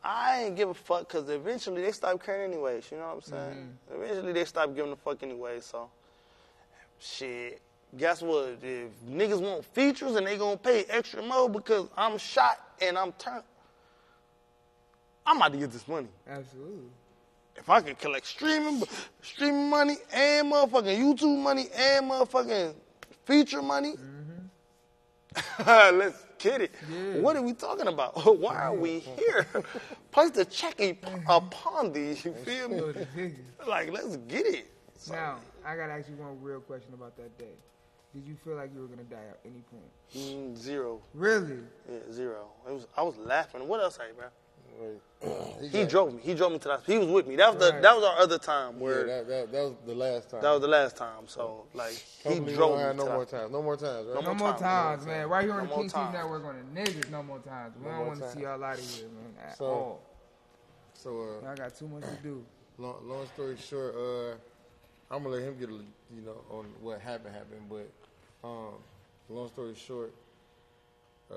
I 0.03 0.43
ain't 0.43 0.55
give 0.55 0.69
a 0.69 0.73
fuck 0.73 1.07
because 1.07 1.27
eventually 1.29 1.81
they 1.81 1.91
stopped 1.91 2.23
caring 2.23 2.51
anyways. 2.51 2.91
You 2.91 2.97
know 2.97 3.07
what 3.07 3.15
I'm 3.15 3.21
saying? 3.21 3.69
Mm-hmm. 3.91 4.03
Eventually 4.03 4.33
they 4.33 4.45
stopped 4.45 4.75
giving 4.75 4.91
a 4.91 4.95
fuck 4.95 5.23
anyway. 5.23 5.59
So 5.61 5.89
shit. 6.99 7.61
Guess 7.97 8.21
what? 8.21 8.57
If 8.61 8.91
niggas 9.09 9.41
want 9.41 9.65
features 9.65 10.15
and 10.15 10.27
they 10.27 10.37
gonna 10.37 10.57
pay 10.57 10.85
extra 10.89 11.23
more 11.23 11.49
because 11.49 11.87
I'm 11.97 12.19
shot 12.19 12.59
and 12.79 12.99
I'm 12.99 13.13
turned, 13.13 13.43
I'm 15.25 15.37
about 15.37 15.53
to 15.53 15.57
get 15.57 15.71
this 15.71 15.87
money. 15.87 16.07
Absolutely. 16.27 16.89
If 17.59 17.69
I 17.69 17.81
can 17.81 17.95
collect 17.95 18.25
streaming, 18.25 18.83
streaming 19.21 19.69
money 19.69 19.97
and 20.13 20.51
motherfucking 20.51 20.97
YouTube 20.97 21.37
money 21.37 21.67
and 21.75 22.09
motherfucking 22.09 22.73
feature 23.25 23.61
money, 23.61 23.95
let's 25.65 26.25
get 26.39 26.61
it. 26.61 26.71
What 27.21 27.35
are 27.35 27.41
we 27.41 27.53
talking 27.53 27.87
about? 27.87 28.15
Why 28.39 28.55
are 28.55 28.73
we 28.73 28.99
here? 28.99 29.45
Place 30.11 30.31
the 30.31 30.45
check 30.45 30.79
upon 31.27 31.91
thee. 31.91 32.15
You 32.23 32.33
feel 32.33 32.69
me? 32.69 32.81
Like, 33.67 33.91
let's 33.91 34.15
get 34.17 34.45
it. 34.45 34.71
So, 34.97 35.13
Now, 35.13 35.37
I 35.65 35.75
gotta 35.75 35.93
ask 35.93 36.09
you 36.09 36.15
one 36.15 36.41
real 36.41 36.61
question 36.61 36.93
about 36.93 37.15
that 37.17 37.37
day. 37.37 37.53
Did 38.13 38.25
you 38.25 38.35
feel 38.43 38.55
like 38.55 38.71
you 38.73 38.81
were 38.81 38.87
gonna 38.87 39.03
die 39.03 39.17
at 39.29 39.39
any 39.45 39.61
point? 39.69 39.83
mm, 40.15 40.57
zero. 40.57 40.99
Really? 41.13 41.59
Yeah, 41.91 41.99
zero. 42.11 42.47
It 42.67 42.73
was. 42.73 42.87
I 42.97 43.03
was 43.03 43.17
laughing. 43.17 43.67
What 43.67 43.81
else, 43.81 43.97
hey, 43.97 44.11
bro? 44.17 44.27
Wait. 44.79 45.01
He 45.73 45.83
drove 45.85 46.13
me. 46.13 46.21
He 46.23 46.33
drove 46.33 46.53
me 46.53 46.59
to 46.59 46.67
the. 46.69 46.79
He 46.91 46.97
was 46.97 47.07
with 47.07 47.27
me. 47.27 47.35
That 47.35 47.53
was 47.53 47.61
the. 47.63 47.73
Right. 47.73 47.81
That 47.81 47.95
was 47.95 48.03
our 48.05 48.17
other 48.19 48.37
time 48.37 48.75
Yeah, 48.77 48.81
where. 48.83 49.05
that, 49.05 49.27
that, 49.27 49.51
that 49.51 49.61
was 49.63 49.73
the 49.85 49.93
last 49.93 50.29
time. 50.29 50.41
that 50.41 50.51
was 50.51 50.61
the 50.61 50.67
last 50.69 50.95
time. 50.95 51.27
So 51.27 51.65
like 51.73 51.91
he 51.91 52.29
Hopefully 52.29 52.51
we 52.51 52.55
drove 52.55 52.77
me. 52.77 52.83
no 52.97 53.05
to 53.05 53.11
more 53.13 53.25
times. 53.25 53.51
No 53.51 53.61
more 53.61 53.75
times, 53.77 54.07
right? 54.07 54.15
No 54.15 54.21
No 54.21 54.27
more 54.27 54.35
more 54.35 54.49
times. 54.51 54.61
times, 54.61 55.05
man. 55.05 55.27
Right 55.29 55.43
here 55.43 55.51
on 55.53 55.57
No 55.57 55.63
the 55.63 55.69
more 55.69 55.79
King 55.79 55.89
Teeth. 55.89 56.13
Network 56.13 56.45
on 56.45 56.55
the 56.73 56.81
niggas, 56.81 57.09
no 57.11 57.23
more 57.23 57.39
times. 57.39 57.75
We 57.77 57.83
No 57.85 57.97
don't 57.97 58.07
want 58.07 58.19
to 58.21 58.31
see 58.31 58.39
y'all 58.41 58.63
out 58.63 58.77
of 58.79 58.89
here, 58.89 59.07
man. 59.09 59.33
At 59.45 59.57
So- 59.57 59.65
all. 59.65 59.99
So, 60.93 61.09
uh, 61.41 61.45
Y'all 61.47 61.55
got 61.55 61.75
too 61.77 61.87
much 61.89 62.03
to 62.03 62.15
do. 62.23 62.43
long, 62.77 62.95
long 63.03 63.25
story 63.33 63.55
short, 63.57 63.95
uh, 63.95 64.31
I'm 65.13 65.23
gonna 65.23 65.35
let 65.35 65.43
him 65.43 65.57
get 65.59 65.69
a, 65.69 65.73
you 65.73 66.21
know, 66.25 66.41
on 66.49 66.65
what 66.81 66.99
happened 67.01 67.33
happened. 67.35 67.69
But, 67.69 67.89
um, 68.47 68.73
long 69.29 69.47
story 69.49 69.75
short, 69.75 70.13
uh, 71.31 71.35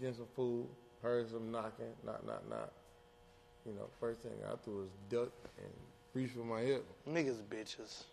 getting 0.00 0.14
some 0.14 0.26
food, 0.34 0.66
heard 1.02 1.28
some 1.30 1.50
knocking, 1.50 1.86
knock, 2.04 2.26
knock, 2.26 2.48
knock. 2.48 2.72
You 3.66 3.72
know, 3.72 3.86
first 4.00 4.20
thing 4.20 4.32
I 4.50 4.54
threw 4.64 4.82
was 4.82 4.88
duck 5.10 5.32
and 5.58 5.72
reach 6.14 6.30
for 6.30 6.44
my 6.44 6.60
hip. 6.60 6.84
Niggas 7.08 7.42
bitches. 7.50 8.04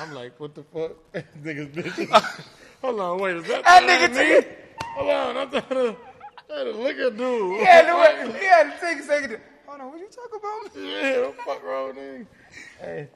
I'm 0.00 0.14
like, 0.14 0.38
what 0.38 0.54
the 0.54 0.62
fuck, 0.62 0.92
niggas, 1.42 1.72
bitch. 1.72 2.44
Hold 2.82 3.00
on, 3.00 3.18
wait, 3.18 3.36
is 3.36 3.44
that 3.48 3.64
That 3.64 3.86
that 3.86 4.10
nigga 4.10 4.42
nigga? 4.42 4.46
Hold 4.96 5.10
on, 5.10 5.36
I'm 5.36 5.50
trying 5.50 5.62
to, 5.68 5.96
trying 6.48 6.64
to 6.66 6.72
look 6.72 6.96
at 6.98 7.16
dude. 7.16 7.58
He 7.60 7.64
had 7.64 8.26
wait- 8.26 8.36
he 8.40 8.44
had 8.46 8.74
to 8.74 8.80
take 8.80 8.98
a 8.98 9.02
second. 9.02 9.30
To, 9.30 9.40
Hold 9.66 9.80
on, 9.80 9.90
what 9.90 10.00
you 10.00 10.08
talking 10.08 10.38
about? 10.38 10.76
Yeah, 10.76 11.20
what 11.26 11.36
the 11.36 11.42
fuck 11.42 11.64
wrong 11.64 11.88
with 11.88 11.96
him? 11.96 12.28
Hey, 12.80 13.08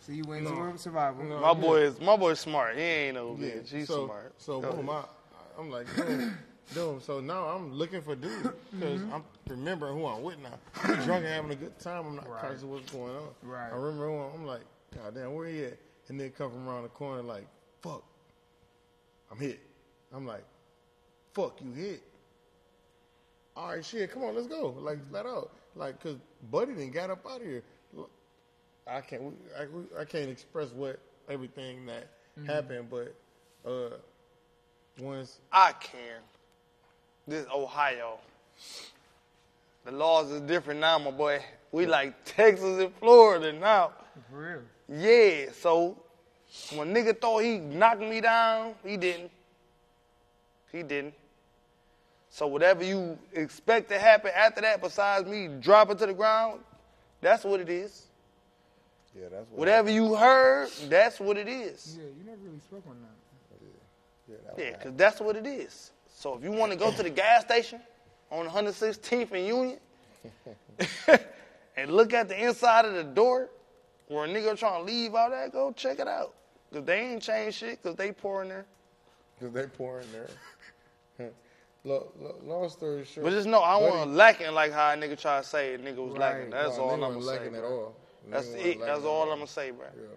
So 0.00 0.12
you 0.12 0.24
went 0.24 0.46
to 0.46 0.78
survival. 0.78 1.24
My 1.24 1.54
boy 1.54 1.82
is 1.82 2.00
my 2.00 2.16
boy's 2.16 2.40
smart. 2.40 2.76
He 2.76 2.82
ain't 2.82 3.14
no 3.14 3.36
Yeah, 3.38 3.48
bitch. 3.48 3.70
He's 3.70 3.88
so, 3.88 4.06
smart. 4.06 4.32
So 4.38 4.60
Go 4.60 4.72
boom. 4.72 4.90
I, 4.90 5.02
I'm 5.58 5.70
like, 5.70 5.86
boom, 6.74 6.92
boom. 6.92 7.00
So 7.00 7.20
now 7.20 7.44
I'm 7.44 7.72
looking 7.72 8.02
for 8.02 8.14
dudes 8.14 8.48
because 8.72 9.00
mm-hmm. 9.00 9.14
I'm 9.14 9.24
remembering 9.48 9.98
who 9.98 10.06
I'm 10.06 10.22
with 10.22 10.38
now. 10.42 10.58
I'm 10.82 10.94
drunk 11.04 11.24
and 11.24 11.34
having 11.34 11.50
a 11.52 11.56
good 11.56 11.78
time. 11.78 12.06
I'm 12.06 12.16
not 12.16 12.28
Right. 12.28 12.40
conscious 12.40 12.62
of 12.62 12.70
what's 12.70 12.90
going 12.90 13.14
on. 13.14 13.28
Right. 13.42 13.70
I 13.72 13.76
remember 13.76 14.06
who 14.08 14.18
I'm, 14.18 14.34
I'm 14.40 14.46
like, 14.46 14.62
God 14.94 15.14
damn, 15.14 15.34
where 15.34 15.48
he 15.48 15.64
at? 15.64 15.78
And 16.08 16.20
then 16.20 16.30
come 16.30 16.50
from 16.50 16.68
around 16.68 16.82
the 16.82 16.88
corner 16.88 17.22
like, 17.22 17.46
fuck, 17.82 18.02
I'm 19.30 19.38
hit. 19.38 19.60
I'm 20.12 20.26
like, 20.26 20.44
fuck, 21.32 21.60
you 21.62 21.72
hit. 21.72 22.02
All 23.56 23.68
right, 23.68 23.84
shit, 23.84 24.10
come 24.12 24.24
on, 24.24 24.34
let's 24.34 24.46
go. 24.46 24.74
Like, 24.78 24.98
mm-hmm. 24.98 25.14
let 25.14 25.26
out. 25.26 25.50
Like, 25.76 26.00
cause 26.02 26.16
Buddy 26.50 26.72
didn't 26.72 26.92
got 26.92 27.10
up 27.10 27.24
out 27.28 27.40
of 27.40 27.46
here. 27.46 27.62
I 28.86 29.00
can't, 29.00 29.22
I, 29.56 30.00
I 30.00 30.04
can't 30.04 30.30
express 30.30 30.70
what 30.70 30.98
everything 31.28 31.86
that 31.86 32.08
mm-hmm. 32.38 32.46
happened, 32.46 32.88
but 32.90 33.14
uh, 33.70 33.96
once 34.98 35.38
I 35.52 35.72
can. 35.72 36.20
This 37.30 37.46
Ohio. 37.54 38.18
The 39.84 39.92
laws 39.92 40.32
is 40.32 40.40
different 40.40 40.80
now, 40.80 40.98
my 40.98 41.12
boy. 41.12 41.40
We 41.70 41.86
like 41.86 42.24
Texas 42.24 42.80
and 42.80 42.92
Florida 42.96 43.52
now. 43.52 43.92
For 44.28 44.36
real. 44.36 44.62
Yeah, 44.88 45.52
so 45.52 45.96
when 46.74 46.92
nigga 46.92 47.20
thought 47.20 47.44
he 47.44 47.58
knocked 47.58 48.00
me 48.00 48.20
down, 48.20 48.74
he 48.84 48.96
didn't. 48.96 49.30
He 50.72 50.82
didn't. 50.82 51.14
So 52.30 52.48
whatever 52.48 52.82
you 52.82 53.16
expect 53.32 53.90
to 53.90 53.98
happen 54.00 54.32
after 54.34 54.62
that, 54.62 54.82
besides 54.82 55.28
me 55.28 55.50
dropping 55.60 55.98
to 55.98 56.06
the 56.06 56.14
ground, 56.14 56.58
that's 57.20 57.44
what 57.44 57.60
it 57.60 57.68
is. 57.68 58.06
yeah, 59.14 59.28
that's 59.30 59.48
what 59.50 59.56
Whatever 59.60 59.90
you 59.90 60.16
heard, 60.16 60.68
that's 60.88 61.20
what 61.20 61.36
it 61.36 61.46
is. 61.46 61.96
Yeah, 61.96 62.06
you 62.06 62.24
never 62.24 62.42
really 62.42 62.58
spoke 62.58 62.82
on 62.88 62.96
that. 63.02 63.60
Yeah, 64.28 64.36
that 64.46 64.56
was 64.56 64.64
Yeah, 64.64 64.70
what 64.70 64.78
because 64.80 64.96
that's 64.96 65.20
what 65.20 65.36
it 65.36 65.46
is. 65.46 65.92
So 66.20 66.34
if 66.34 66.44
you 66.44 66.52
want 66.52 66.70
to 66.70 66.76
go 66.76 66.90
to 66.92 67.02
the 67.02 67.08
gas 67.08 67.44
station 67.44 67.80
on 68.30 68.46
116th 68.46 69.32
and 69.32 69.46
Union 69.46 69.78
and 71.78 71.90
look 71.90 72.12
at 72.12 72.28
the 72.28 72.38
inside 72.38 72.84
of 72.84 72.92
the 72.92 73.04
door 73.04 73.48
where 74.06 74.26
a 74.26 74.28
nigga 74.28 74.54
trying 74.58 74.84
to 74.84 74.92
leave 74.92 75.14
all 75.14 75.30
that, 75.30 75.50
go 75.50 75.72
check 75.72 75.98
it 75.98 76.06
out. 76.06 76.34
Cause 76.74 76.84
they 76.84 77.00
ain't 77.00 77.22
changed 77.22 77.56
shit. 77.56 77.82
Cause 77.82 77.96
they 77.96 78.12
pour 78.12 78.42
in 78.42 78.50
there. 78.50 78.66
Because 79.38 79.54
they 79.54 79.66
pour 79.66 80.02
in 80.02 80.06
there. 80.12 81.30
Lo- 81.84 82.12
lo- 82.20 82.36
long 82.44 82.68
story 82.68 83.06
short. 83.06 83.24
But 83.24 83.30
just 83.30 83.48
know 83.48 83.60
I 83.60 83.78
wasn't 83.78 84.12
lacking 84.14 84.52
like 84.52 84.72
how 84.72 84.92
a 84.92 84.96
nigga 84.98 85.18
try 85.18 85.40
to 85.40 85.46
say 85.46 85.72
a 85.72 85.78
nigga 85.78 86.06
was 86.06 86.18
lacking. 86.18 86.50
That's 86.50 86.76
Nah, 86.76 86.82
all 86.82 86.92
I'm 86.92 87.00
gonna 87.00 87.22
say. 87.22 87.28
lacking 87.28 87.54
at 87.54 87.64
all. 87.64 87.94
That's 88.28 88.48
it. 88.48 88.78
That's 88.78 89.04
all 89.04 89.22
all. 89.22 89.32
I'm 89.32 89.38
gonna 89.38 89.46
say, 89.46 89.70
bro. 89.70 89.86
Yeah. 89.96 90.08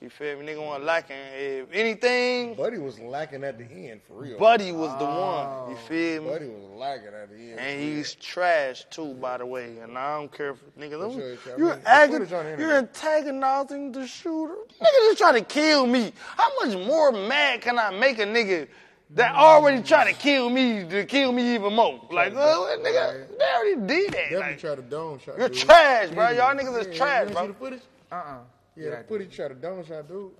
You 0.00 0.10
feel 0.10 0.38
me? 0.38 0.46
Nigga 0.46 0.64
wasn't 0.66 0.84
lacking. 0.84 1.16
If 1.38 1.72
anything, 1.72 2.54
Buddy 2.54 2.78
was 2.78 2.98
lacking 3.00 3.44
at 3.44 3.56
the 3.58 3.64
end 3.64 4.00
for 4.06 4.14
real. 4.14 4.38
Buddy 4.38 4.72
was 4.72 4.90
the 4.98 5.04
one. 5.04 5.70
You 5.70 5.76
feel 5.76 6.22
me? 6.22 6.28
Buddy 6.30 6.46
was 6.48 6.70
lacking 6.78 7.08
at 7.08 7.30
the 7.30 7.36
end. 7.52 7.58
And 7.60 7.80
he's 7.80 8.14
trash 8.16 8.84
too, 8.90 9.14
by 9.14 9.38
the 9.38 9.46
way. 9.46 9.78
And 9.78 9.96
I 9.96 10.16
don't 10.18 10.30
care 10.32 10.50
if 10.50 10.56
nigga. 10.78 11.12
For 11.14 11.20
sure, 11.20 11.56
you're 11.58 11.68
mean, 11.70 11.80
the 11.84 11.90
aggon- 11.90 12.28
footage 12.28 12.58
you're 12.60 12.76
antagonizing 12.78 13.92
the 13.92 14.06
shooter. 14.06 14.54
Nigga 14.80 14.98
just 15.08 15.18
trying 15.18 15.34
to 15.34 15.44
kill 15.44 15.86
me. 15.86 16.12
How 16.36 16.50
much 16.64 16.76
more 16.86 17.12
mad 17.12 17.60
can 17.62 17.78
I 17.78 17.90
make 17.90 18.18
a 18.18 18.24
nigga 18.26 18.68
that 19.10 19.34
already 19.34 19.82
trying 19.82 20.12
to 20.14 20.20
kill 20.20 20.50
me 20.50 20.84
to 20.88 21.04
kill 21.06 21.32
me 21.32 21.54
even 21.54 21.74
more? 21.74 22.00
Like, 22.10 22.34
uh, 22.34 22.36
nigga, 22.78 23.26
they 23.38 23.44
already 23.44 23.86
did 23.86 24.12
that. 24.12 24.12
Definitely 24.30 24.36
Like, 24.38 24.58
tried 24.58 24.74
to 24.76 24.82
dome 24.82 25.18
shot. 25.18 25.38
you're 25.38 25.48
dude. 25.48 25.58
trash, 25.58 26.10
bro. 26.10 26.30
Y'all 26.30 26.54
niggas 26.54 26.72
Yeah, 26.72 26.78
is 26.80 26.86
you 26.88 26.94
trash, 26.94 27.28
see 27.28 27.34
bro. 27.34 27.46
the 27.48 27.54
footage? 27.54 27.80
Uh-uh. 28.12 28.34
Yeah, 28.76 28.90
the 28.90 29.04
footage 29.08 29.34
tried 29.34 29.48
to 29.48 29.54
dome 29.54 29.84
shot, 29.84 30.08
dude. 30.08 30.30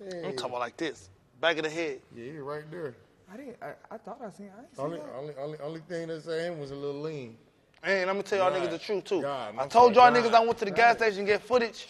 Yeah, 0.00 0.26
I'm 0.26 0.32
talking 0.32 0.50
about 0.50 0.60
like 0.60 0.76
this, 0.76 1.10
back 1.40 1.56
of 1.58 1.64
the 1.64 1.70
head. 1.70 2.00
yeah, 2.14 2.32
right 2.38 2.70
there. 2.70 2.94
I 3.32 3.36
didn't. 3.36 3.56
I, 3.62 3.72
I 3.90 3.98
thought 3.98 4.20
I 4.24 4.30
seen. 4.30 4.50
I 4.56 4.60
didn't 4.62 4.76
see 4.76 4.82
Only, 4.82 4.98
that. 4.98 5.06
only, 5.18 5.34
only, 5.38 5.58
only 5.58 5.80
thing 5.80 6.08
that 6.08 6.22
saying 6.22 6.58
was 6.58 6.70
a 6.70 6.74
little 6.76 7.00
lean. 7.00 7.36
And 7.82 8.08
I'm 8.10 8.16
gonna 8.16 8.22
tell 8.24 8.38
y'all 8.38 8.50
God. 8.50 8.68
niggas 8.68 8.70
the 8.72 8.78
truth 8.78 9.04
too. 9.04 9.22
God, 9.22 9.54
I 9.58 9.66
told 9.66 9.94
y'all 9.94 10.12
sorry, 10.12 10.22
niggas 10.28 10.34
I 10.34 10.40
went 10.40 10.58
to 10.58 10.64
the 10.64 10.70
gas 10.70 10.96
station 10.96 11.18
to 11.20 11.24
get 11.24 11.42
footage. 11.42 11.86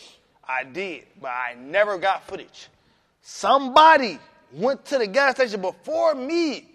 I 0.47 0.65
did, 0.65 1.05
but 1.21 1.29
I 1.31 1.55
never 1.59 1.97
got 1.99 2.27
footage. 2.27 2.69
Somebody 3.23 4.19
went 4.53 4.85
to 4.87 4.99
the 4.99 5.07
gas 5.07 5.35
station 5.37 5.61
before 5.61 6.15
me, 6.15 6.71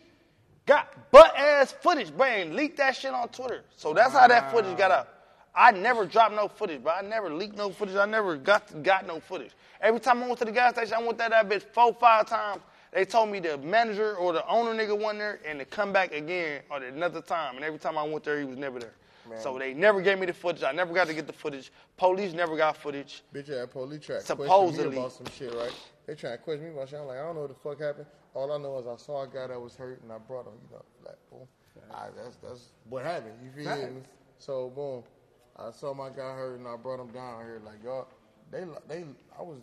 got 0.65 1.11
butt 1.11 1.35
ass 1.38 1.72
footage, 1.72 2.15
bro, 2.15 2.26
and 2.27 2.56
leaked 2.56 2.77
that 2.77 2.95
shit 2.95 3.11
on 3.11 3.27
Twitter. 3.30 3.64
So 3.76 3.94
that's 3.94 4.14
how 4.14 4.27
that 4.27 4.52
footage 4.52 4.77
got 4.77 4.91
out. 4.91 5.07
I 5.56 5.72
never 5.72 6.06
dropped 6.06 6.34
no 6.36 6.48
footage, 6.48 6.82
bro. 6.82 6.94
I 6.94 7.02
never 7.02 7.32
leaked 7.34 7.56
no 7.56 7.70
footage. 7.70 7.96
I 7.96 8.06
never 8.06 8.38
got 8.38 8.84
got 8.84 9.06
no 9.06 9.20
footage. 9.20 9.52
Every 9.82 10.00
time 10.00 10.24
I 10.24 10.28
went 10.28 10.40
to 10.40 10.46
the 10.46 10.52
gas 10.52 10.74
station, 10.74 10.96
I 10.98 11.04
went 11.04 11.18
there 11.18 11.30
that 11.30 11.48
bitch 11.48 11.64
four, 11.74 11.94
five 11.94 12.28
times. 12.28 12.62
They 12.92 13.06
told 13.06 13.30
me 13.30 13.40
the 13.40 13.58
manager 13.58 14.16
or 14.16 14.34
the 14.34 14.48
owner 14.48 14.72
nigga 14.72 15.00
went 15.00 15.18
there 15.18 15.40
and 15.46 15.60
to 15.60 15.66
come 15.66 15.92
back 15.92 16.14
again 16.14 16.62
or 16.70 16.78
another 16.78 17.22
time. 17.22 17.56
And 17.56 17.66
every 17.66 17.80
time 17.80 17.98
I 17.98 18.04
went 18.04 18.24
there, 18.24 18.40
he 18.40 18.46
was 18.46 18.58
never 18.58 18.80
there. 18.80 18.94
So 19.40 19.58
they 19.58 19.74
never 19.74 20.02
gave 20.02 20.20
me 20.20 20.26
the 20.26 20.34
footage. 20.34 20.64
I 20.64 20.74
never 20.74 20.94
got 20.94 21.08
to 21.08 21.14
get 21.14 21.28
the 21.28 21.34
footage. 21.34 21.72
Police 21.98 22.34
never 22.34 22.58
got 22.58 22.78
footage. 22.78 23.24
Bitch 23.34 23.50
ass 23.50 23.68
police 23.72 24.06
tried 24.06 24.20
to 24.20 24.36
question 24.36 24.46
Supposedly. 24.46 24.92
me 24.92 24.98
about 24.98 25.14
some 25.14 25.26
shit, 25.28 25.54
right? 25.54 25.74
They 26.06 26.16
trying 26.16 26.34
to 26.34 26.44
question 26.44 26.66
me 26.66 26.72
about 26.72 26.90
shit. 26.90 27.00
I'm 27.00 27.08
like, 27.08 27.18
I 27.18 27.22
don't 27.22 27.36
know 27.36 27.42
what 27.42 27.50
the 27.50 27.56
fuck 27.56 27.80
happened. 27.80 28.06
All 28.34 28.52
I 28.52 28.58
know 28.58 28.78
is 28.80 28.88
I 28.88 28.98
saw 28.98 29.24
a 29.24 29.28
guy 29.28 29.48
that 29.48 29.60
was 29.60 29.76
hurt 29.76 30.02
and 30.02 30.12
I 30.12 30.18
brought 30.18 30.46
him, 30.46 30.54
you 30.62 30.76
know, 30.76 30.84
like, 31.06 31.18
boom. 31.30 31.48
I, 31.92 32.08
that's, 32.16 32.36
that's 32.38 32.70
what 32.90 33.04
happened. 33.06 33.34
You 33.44 33.64
feel 33.64 33.76
me? 33.76 34.02
So, 34.40 34.70
boom. 34.76 35.04
I 35.58 35.72
saw 35.72 35.94
my 35.94 36.10
guy 36.10 36.34
hurt 36.36 36.58
and 36.60 36.68
I 36.68 36.76
brought 36.78 37.00
him 37.00 37.08
down 37.10 37.44
here. 37.44 37.62
Like, 37.64 37.84
y'all, 37.84 38.08
they, 38.52 38.64
they, 38.88 39.04
I 39.38 39.42
was, 39.42 39.60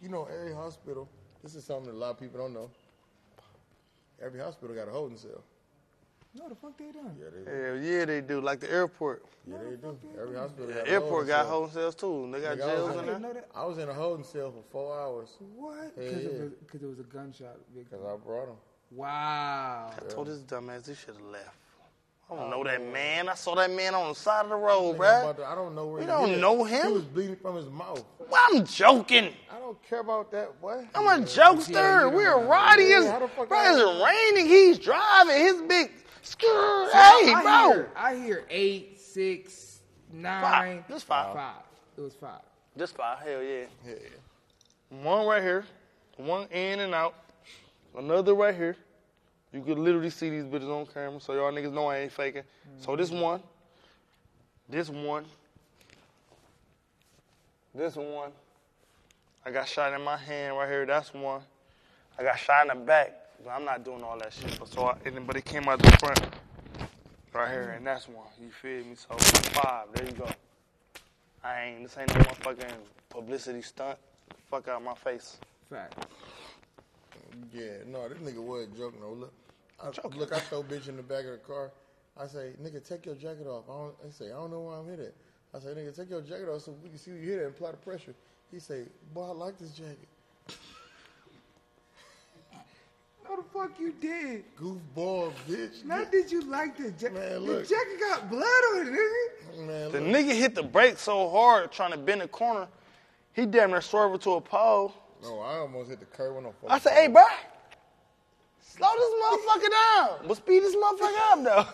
you 0.00 0.08
know, 0.08 0.24
every 0.32 0.54
hospital, 0.54 1.08
this 1.42 1.54
is 1.54 1.64
something 1.64 1.86
that 1.86 1.92
a 1.92 1.98
lot 1.98 2.10
of 2.10 2.20
people 2.20 2.38
don't 2.40 2.54
know. 2.54 2.70
Every 4.22 4.40
hospital 4.40 4.74
got 4.74 4.88
a 4.88 4.90
holding 4.90 5.18
cell. 5.18 5.42
No, 6.38 6.48
the 6.50 6.54
fuck 6.54 6.76
they 6.76 6.90
done. 6.92 7.16
Yeah, 7.18 7.26
they, 7.32 7.50
Hell 7.50 7.76
yeah, 7.82 8.04
they 8.04 8.20
do. 8.20 8.40
Like 8.42 8.60
the 8.60 8.70
airport. 8.70 9.24
yeah, 9.46 9.56
they 9.70 9.76
do. 9.76 9.98
Every 10.20 10.36
hospital 10.36 10.66
The 10.66 10.72
got 10.74 10.86
a 10.86 10.90
airport 10.90 11.10
holding 11.10 11.28
got 11.28 11.42
cell. 11.44 11.50
holding 11.50 11.74
cells 11.74 11.94
too. 11.94 12.28
They 12.32 12.40
got 12.40 12.58
Nigga, 12.58 12.66
jails 12.66 12.90
in 12.96 13.08
in 13.08 13.14
I 13.14 13.18
there. 13.20 13.32
that. 13.34 13.48
I 13.54 13.64
was 13.64 13.78
in 13.78 13.88
a 13.88 13.94
holding 13.94 14.24
cell 14.24 14.50
for 14.52 14.62
four 14.70 14.98
hours 15.00 15.30
What? 15.54 15.92
Yeah, 15.96 16.08
Because 16.08 16.22
yeah. 16.24 16.28
it, 16.28 16.42
was- 16.42 16.82
it 16.82 16.86
was 16.86 16.98
a 16.98 17.02
gunshot. 17.04 17.56
because 17.74 18.04
I 18.04 18.16
brought 18.16 18.48
him. 18.48 18.56
Wow. 18.90 19.92
I 19.96 20.12
told 20.12 20.26
this 20.28 20.40
dumbass 20.40 20.86
he 20.88 20.94
should 20.94 21.14
have 21.14 21.24
left. 21.24 21.56
I 22.30 22.34
don't 22.34 22.50
know 22.50 22.64
that 22.64 22.82
man. 22.92 23.28
I 23.28 23.34
saw 23.34 23.54
that 23.54 23.70
man 23.70 23.94
on 23.94 24.08
the 24.08 24.14
side 24.14 24.44
of 24.44 24.48
the 24.50 24.56
road, 24.56 24.96
bruh. 24.98 25.20
About 25.22 25.36
the- 25.36 25.44
I 25.46 25.54
don't 25.54 25.76
know 25.76 25.86
where 25.86 26.00
You 26.02 26.06
he 26.08 26.12
don't 26.12 26.28
hit. 26.30 26.38
know 26.40 26.64
him. 26.64 26.86
He 26.88 26.92
was 26.92 27.04
bleeding 27.04 27.36
from 27.36 27.54
his 27.54 27.66
mouth. 27.68 28.04
Well, 28.18 28.40
I'm 28.52 28.64
joking. 28.66 29.32
I 29.48 29.60
don't 29.60 29.80
care 29.84 30.00
about 30.00 30.32
that, 30.32 30.60
boy. 30.60 30.88
I'm 30.94 31.06
a 31.06 31.24
jokester. 31.24 32.12
We're 32.12 32.44
riding. 32.44 32.88
Yeah, 32.88 32.98
It's, 33.02 33.06
how 33.10 33.20
the 33.20 33.28
fuck 33.28 33.48
bro, 33.48 33.56
I- 33.58 33.72
it's 33.72 34.34
raining. 34.36 34.50
He's 34.50 34.78
driving. 34.78 35.36
His 35.36 35.62
big 35.62 35.92
skrr. 36.24 36.90
So 36.90 36.92
Hey, 36.92 37.32
I 37.32 37.42
bro. 37.42 37.72
Hear, 37.74 37.90
I 37.94 38.14
hear 38.16 38.44
eight, 38.50 39.00
six, 39.00 39.80
nine. 40.12 40.42
Five. 40.82 40.88
Just 40.88 41.04
five. 41.06 41.32
Five. 41.34 41.62
It 41.96 42.00
was 42.00 42.14
five. 42.14 42.40
Just 42.76 42.96
five. 42.96 43.20
Hell 43.20 43.40
yeah. 43.40 43.66
yeah. 43.86 43.92
yeah. 43.94 44.98
One 45.04 45.26
right 45.28 45.42
here. 45.42 45.64
One 46.16 46.48
in 46.50 46.80
and 46.80 46.92
out. 46.92 47.14
Another 47.96 48.34
right 48.34 48.54
here. 48.54 48.76
You 49.56 49.62
could 49.62 49.78
literally 49.78 50.10
see 50.10 50.28
these 50.28 50.44
bitches 50.44 50.68
on 50.68 50.84
camera, 50.84 51.18
so 51.18 51.32
y'all 51.32 51.50
niggas 51.50 51.72
know 51.72 51.86
I 51.86 52.00
ain't 52.00 52.12
faking. 52.12 52.42
So 52.78 52.94
this 52.94 53.08
mm-hmm. 53.08 53.22
one. 53.22 53.42
This 54.68 54.90
one. 54.90 55.24
This 57.74 57.96
one. 57.96 58.32
I 59.46 59.50
got 59.50 59.66
shot 59.66 59.94
in 59.94 60.02
my 60.02 60.18
hand 60.18 60.58
right 60.58 60.68
here. 60.68 60.84
That's 60.84 61.14
one. 61.14 61.40
I 62.18 62.22
got 62.22 62.38
shot 62.38 62.68
in 62.70 62.78
the 62.78 62.84
back. 62.84 63.14
But 63.42 63.52
I'm 63.52 63.64
not 63.64 63.82
doing 63.82 64.02
all 64.02 64.18
that 64.18 64.34
shit. 64.34 64.58
But 64.58 64.68
so 64.68 64.88
I, 64.88 65.10
but 65.20 65.36
it 65.36 65.46
came 65.46 65.68
out 65.68 65.78
the 65.78 65.90
front. 65.96 66.20
Right 67.32 67.50
here, 67.50 67.74
and 67.76 67.86
that's 67.86 68.08
one. 68.08 68.26
You 68.38 68.50
feel 68.50 68.84
me? 68.84 68.94
So 68.94 69.16
five. 69.16 69.86
There 69.94 70.04
you 70.04 70.12
go. 70.12 70.28
I 71.42 71.62
ain't. 71.62 71.82
This 71.82 71.96
ain't 71.96 72.14
no 72.14 72.20
motherfucking 72.20 72.74
publicity 73.08 73.62
stunt. 73.62 73.98
Fuck 74.50 74.68
out 74.68 74.82
my 74.82 74.94
face. 74.94 75.38
Fact. 75.70 76.06
Yeah, 77.52 77.84
no, 77.86 78.06
this 78.08 78.18
nigga 78.18 78.42
was 78.42 78.66
joking. 78.76 79.00
No, 79.00 79.12
look, 79.12 79.32
I, 79.82 79.90
Joking. 79.90 80.18
look, 80.18 80.32
I 80.32 80.38
throw 80.40 80.62
bitch 80.62 80.88
in 80.88 80.96
the 80.96 81.02
back 81.02 81.24
of 81.24 81.32
the 81.32 81.36
car. 81.38 81.70
I 82.18 82.26
say, 82.26 82.52
nigga, 82.62 82.86
take 82.86 83.04
your 83.06 83.14
jacket 83.14 83.46
off. 83.46 83.64
I 83.68 83.72
don't. 83.72 83.94
I 84.06 84.10
say, 84.10 84.26
I 84.26 84.30
don't 84.36 84.50
know 84.50 84.60
why 84.60 84.78
I'm 84.78 84.86
hit 84.88 85.00
it. 85.00 85.14
I 85.54 85.58
say, 85.58 85.68
nigga, 85.68 85.94
take 85.94 86.08
your 86.10 86.22
jacket 86.22 86.48
off 86.48 86.62
so 86.62 86.74
we 86.82 86.88
can 86.88 86.98
see 86.98 87.10
you 87.10 87.16
hit 87.18 87.38
it 87.40 87.44
and 87.44 87.54
apply 87.54 87.72
the 87.72 87.76
pressure. 87.76 88.14
He 88.50 88.58
say, 88.58 88.84
boy, 89.12 89.24
I 89.28 89.32
like 89.32 89.58
this 89.58 89.70
jacket. 89.72 90.08
No, 93.28 93.36
the 93.36 93.42
fuck 93.52 93.72
you 93.80 93.92
did. 94.00 94.44
Goofball, 94.56 95.32
bitch. 95.48 95.84
Not 95.84 96.12
did 96.12 96.30
you 96.30 96.42
like 96.48 96.76
the 96.76 96.92
jacket. 96.92 97.14
Man, 97.14 97.32
The 97.32 97.40
look. 97.40 97.68
jacket 97.68 97.98
got 97.98 98.30
blood 98.30 98.44
on 98.44 98.86
it, 98.86 98.92
nigga. 98.92 99.66
Man, 99.66 99.90
The 99.92 100.00
look. 100.00 100.10
nigga 100.14 100.32
hit 100.32 100.54
the 100.54 100.62
brake 100.62 100.96
so 100.96 101.28
hard 101.28 101.72
trying 101.72 101.90
to 101.90 101.96
bend 101.98 102.20
the 102.20 102.28
corner, 102.28 102.68
he 103.32 103.44
damn 103.44 103.70
near 103.70 103.80
swerved 103.80 104.14
into 104.14 104.30
a 104.34 104.40
pole. 104.40 104.94
No, 105.24 105.40
I 105.40 105.56
almost 105.56 105.90
hit 105.90 105.98
the 105.98 106.06
curb 106.06 106.36
when 106.36 106.46
I'm 106.46 106.52
I 106.68 106.78
said, 106.78 106.92
hey, 106.92 107.08
bro, 107.08 107.24
slow 108.76 108.88
this 108.98 109.12
motherfucker 109.22 109.70
down. 109.70 110.08
But 110.28 110.36
speed 110.36 110.62
this 110.62 110.76
motherfucker 110.76 111.32
up, 111.32 111.38
though. 111.44 111.66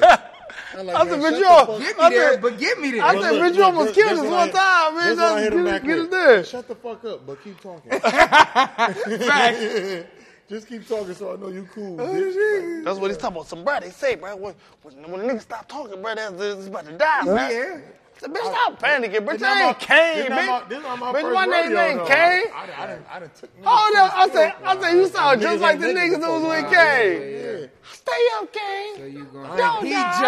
Yeah. 0.00 0.20
I'm 0.78 0.86
like, 0.86 0.96
I 0.96 0.98
said, 1.08 1.20
bitch, 1.20 1.22
shut 1.22 1.32
you 1.32 1.38
the 1.40 1.46
al- 1.48 1.78
Get 1.78 1.96
I 2.00 2.08
me 2.10 2.16
there, 2.16 2.32
said- 2.32 2.42
but 2.42 2.58
get 2.58 2.80
me 2.80 2.90
there. 2.90 3.02
I 3.04 3.20
said, 3.20 3.30
look, 3.32 3.42
bitch, 3.42 3.54
you 3.54 3.58
look, 3.58 3.66
almost 3.66 3.86
this- 3.86 3.94
killed 3.96 4.10
this 4.10 4.18
us 4.18 4.24
what 4.24 4.32
one 4.32 4.48
I- 4.48 4.52
time, 4.52 4.94
man. 4.96 5.08
this 5.08 5.16
what 5.18 5.32
I 5.32 5.40
hit 5.42 5.52
him 5.52 5.64
back 5.64 5.82
get, 5.82 5.88
get 5.88 5.98
us 5.98 6.08
there. 6.08 6.44
Shut 6.44 6.68
the 6.68 6.74
fuck 6.74 7.04
up, 7.04 7.26
but 7.26 7.44
keep 7.44 7.60
talking. 7.60 8.00
Fact. 8.00 9.58
Just 10.48 10.66
keep 10.66 10.88
talking 10.88 11.12
so 11.12 11.34
I 11.34 11.36
know 11.36 11.48
you 11.48 11.68
cool, 11.74 12.00
oh, 12.00 12.06
bitch. 12.06 12.82
That's 12.82 12.98
what 12.98 13.10
he's 13.10 13.18
talking 13.18 13.36
about. 13.36 13.48
Some 13.48 13.64
bro, 13.64 13.80
they 13.80 13.90
say, 13.90 14.14
bro, 14.14 14.34
when, 14.34 14.54
when, 14.82 15.10
when 15.10 15.20
a 15.20 15.24
nigga 15.34 15.42
stop 15.42 15.68
talking, 15.68 16.00
bro, 16.00 16.14
that's, 16.14 16.32
that's 16.32 16.66
about 16.68 16.86
to 16.86 16.92
die, 16.96 17.20
oh, 17.24 17.34
man. 17.34 17.50
Yeah. 17.52 17.78
I 18.18 18.20
said, 18.20 18.34
bitch, 18.34 18.50
stop 18.50 18.82
panicking, 18.82 19.24
bitch. 19.26 19.38
This 19.38 19.42
I 19.42 19.68
ain't 19.68 19.78
my- 19.78 19.86
Kane, 19.86 20.16
this 20.18 20.30
my- 20.30 20.36
bitch. 20.36 20.68
This 20.68 20.82
my 20.82 20.96
Bitch, 21.12 21.34
my 21.34 21.46
name 21.46 21.76
ain't 21.78 21.98
though. 21.98 22.04
Kane. 22.06 22.42
I, 22.52 22.68
I, 22.76 22.82
I 22.82 22.86
done, 22.88 23.04
I 23.12 23.18
done 23.20 23.30
took 23.38 23.56
niggas 23.56 23.64
Hold 23.64 23.92
to 23.94 23.98
up, 24.02 24.12
I 24.14 24.26
the 24.26 24.32
said, 24.32 24.54
field. 24.54 24.66
I 24.66 24.80
said, 24.80 24.92
you 24.96 25.06
sound 25.08 25.40
Niggas 25.40 25.42
just 25.42 25.60
like 25.62 25.72
ain't 25.74 25.80
the 25.80 25.86
niggas 25.88 25.94
niggas 25.94 26.20
that 26.20 26.30
was 26.30 26.42
before. 26.42 26.62
with 26.62 26.72
Kane. 26.72 27.22
yeah. 27.62 27.66
Stay 27.92 28.12
up, 28.36 28.48
So 28.96 29.04
you 29.04 29.24
going? 29.24 29.56
Don't 29.56 29.84
he 29.86 29.92
die. 29.92 30.20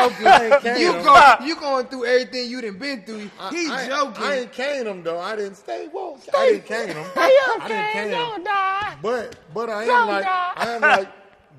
joking. 0.63 0.77
you 0.81 0.93
him. 0.93 1.05
go. 1.05 1.35
You 1.45 1.57
going 1.57 1.87
through 1.87 2.05
everything 2.07 2.51
you 2.51 2.61
done 2.61 2.79
been 2.79 3.03
through. 3.05 3.31
He 3.51 3.69
I, 3.71 3.87
joking. 3.89 4.23
I 4.23 4.37
ain't 4.41 4.53
cane 4.53 4.87
him 4.87 5.03
though. 5.03 5.19
I 5.19 5.37
didn't 5.37 5.57
stay 5.57 5.89
woke. 5.93 6.21
I 6.35 6.47
didn't 6.51 6.67
cane 6.67 6.89
him. 6.89 7.07
Stay 7.13 7.21
up, 7.21 7.63
I 7.63 7.69
didn't 7.69 7.85
Kane. 7.93 8.03
cane. 8.05 8.11
Don't 8.13 8.45
die. 8.45 8.97
But 9.03 9.37
but 9.55 9.71
I 9.71 9.83
am 9.83 9.89
Don't 9.89 10.07
like 10.09 10.25
die. 10.25 10.53
I 10.57 10.71
am 10.71 10.81
like 10.83 11.09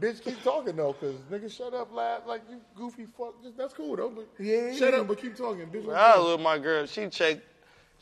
bitch 0.02 0.22
keep 0.24 0.44
talking 0.44 0.76
though, 0.76 0.94
cause 0.94 1.16
nigga 1.32 1.50
shut 1.56 1.74
up 1.74 1.94
laugh 1.94 2.22
like 2.28 2.42
you 2.50 2.60
goofy 2.76 3.06
fuck. 3.18 3.42
Just, 3.44 3.58
that's 3.58 3.74
cool 3.74 3.96
though. 3.96 4.10
But 4.10 4.28
Yeah, 4.44 4.74
shut 4.74 4.94
yeah. 4.94 5.02
up 5.02 5.08
but 5.08 5.22
keep 5.22 5.36
talking, 5.38 5.68
bitch. 5.68 5.86
what's 5.86 5.98
I 6.00 6.14
good? 6.16 6.24
was 6.24 6.32
with 6.38 6.42
my 6.44 6.58
girl. 6.58 6.86
She 6.86 7.08
checked. 7.08 7.42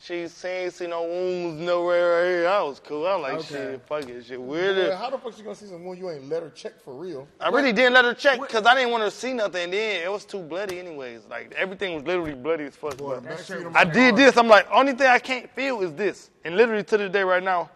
She 0.02 0.14
ain't 0.14 0.72
see 0.72 0.86
no 0.86 1.02
wounds 1.02 1.60
nowhere 1.60 2.22
right 2.22 2.30
here. 2.30 2.48
I 2.48 2.62
was 2.62 2.80
cool. 2.80 3.06
I'm 3.06 3.20
like, 3.20 3.34
Okay. 3.40 3.72
shit, 3.72 3.82
fuck 3.86 4.08
it, 4.08 4.24
shit. 4.24 4.38
Boy, 4.38 4.44
Weird. 4.44 4.94
how 4.94 5.10
the 5.10 5.18
fuck 5.18 5.34
she 5.36 5.42
gonna 5.42 5.54
see 5.54 5.66
some 5.66 5.84
wound 5.84 5.98
you 5.98 6.08
ain't 6.08 6.26
let 6.26 6.42
her 6.42 6.48
check 6.48 6.80
for 6.82 6.94
real? 6.94 7.28
I 7.38 7.50
really 7.50 7.70
didn't 7.74 7.92
let 7.92 8.06
her 8.06 8.14
check 8.14 8.40
because 8.40 8.64
I 8.64 8.74
didn't 8.74 8.92
want 8.92 9.02
her 9.02 9.10
to 9.10 9.14
see 9.14 9.34
nothing. 9.34 9.64
And 9.64 9.72
then 9.74 10.02
it 10.02 10.10
was 10.10 10.24
too 10.24 10.38
bloody, 10.40 10.78
anyways. 10.78 11.26
Like 11.28 11.52
everything 11.54 11.94
was 11.94 12.04
literally 12.04 12.32
bloody 12.32 12.64
as 12.64 12.76
fuck. 12.76 12.96
Boy, 12.96 13.16
but 13.16 13.24
back 13.24 13.40
seat 13.40 13.66
on 13.66 13.76
I 13.76 13.84
did 13.84 14.16
this. 14.16 14.38
I'm 14.38 14.48
like, 14.48 14.66
only 14.72 14.94
thing 14.94 15.06
I 15.06 15.18
can't 15.18 15.50
feel 15.50 15.82
is 15.82 15.92
this. 15.92 16.30
And 16.46 16.56
literally 16.56 16.82
to 16.84 16.96
this 16.96 17.12
day, 17.12 17.22
right 17.22 17.42
now, 17.42 17.68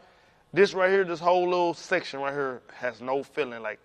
this 0.54 0.72
right 0.72 0.88
here, 0.90 1.04
this 1.04 1.20
whole 1.20 1.44
little 1.44 1.74
section 1.74 2.20
right 2.20 2.32
here 2.32 2.62
has 2.72 3.02
no 3.02 3.22
feeling. 3.22 3.60
Like, 3.60 3.80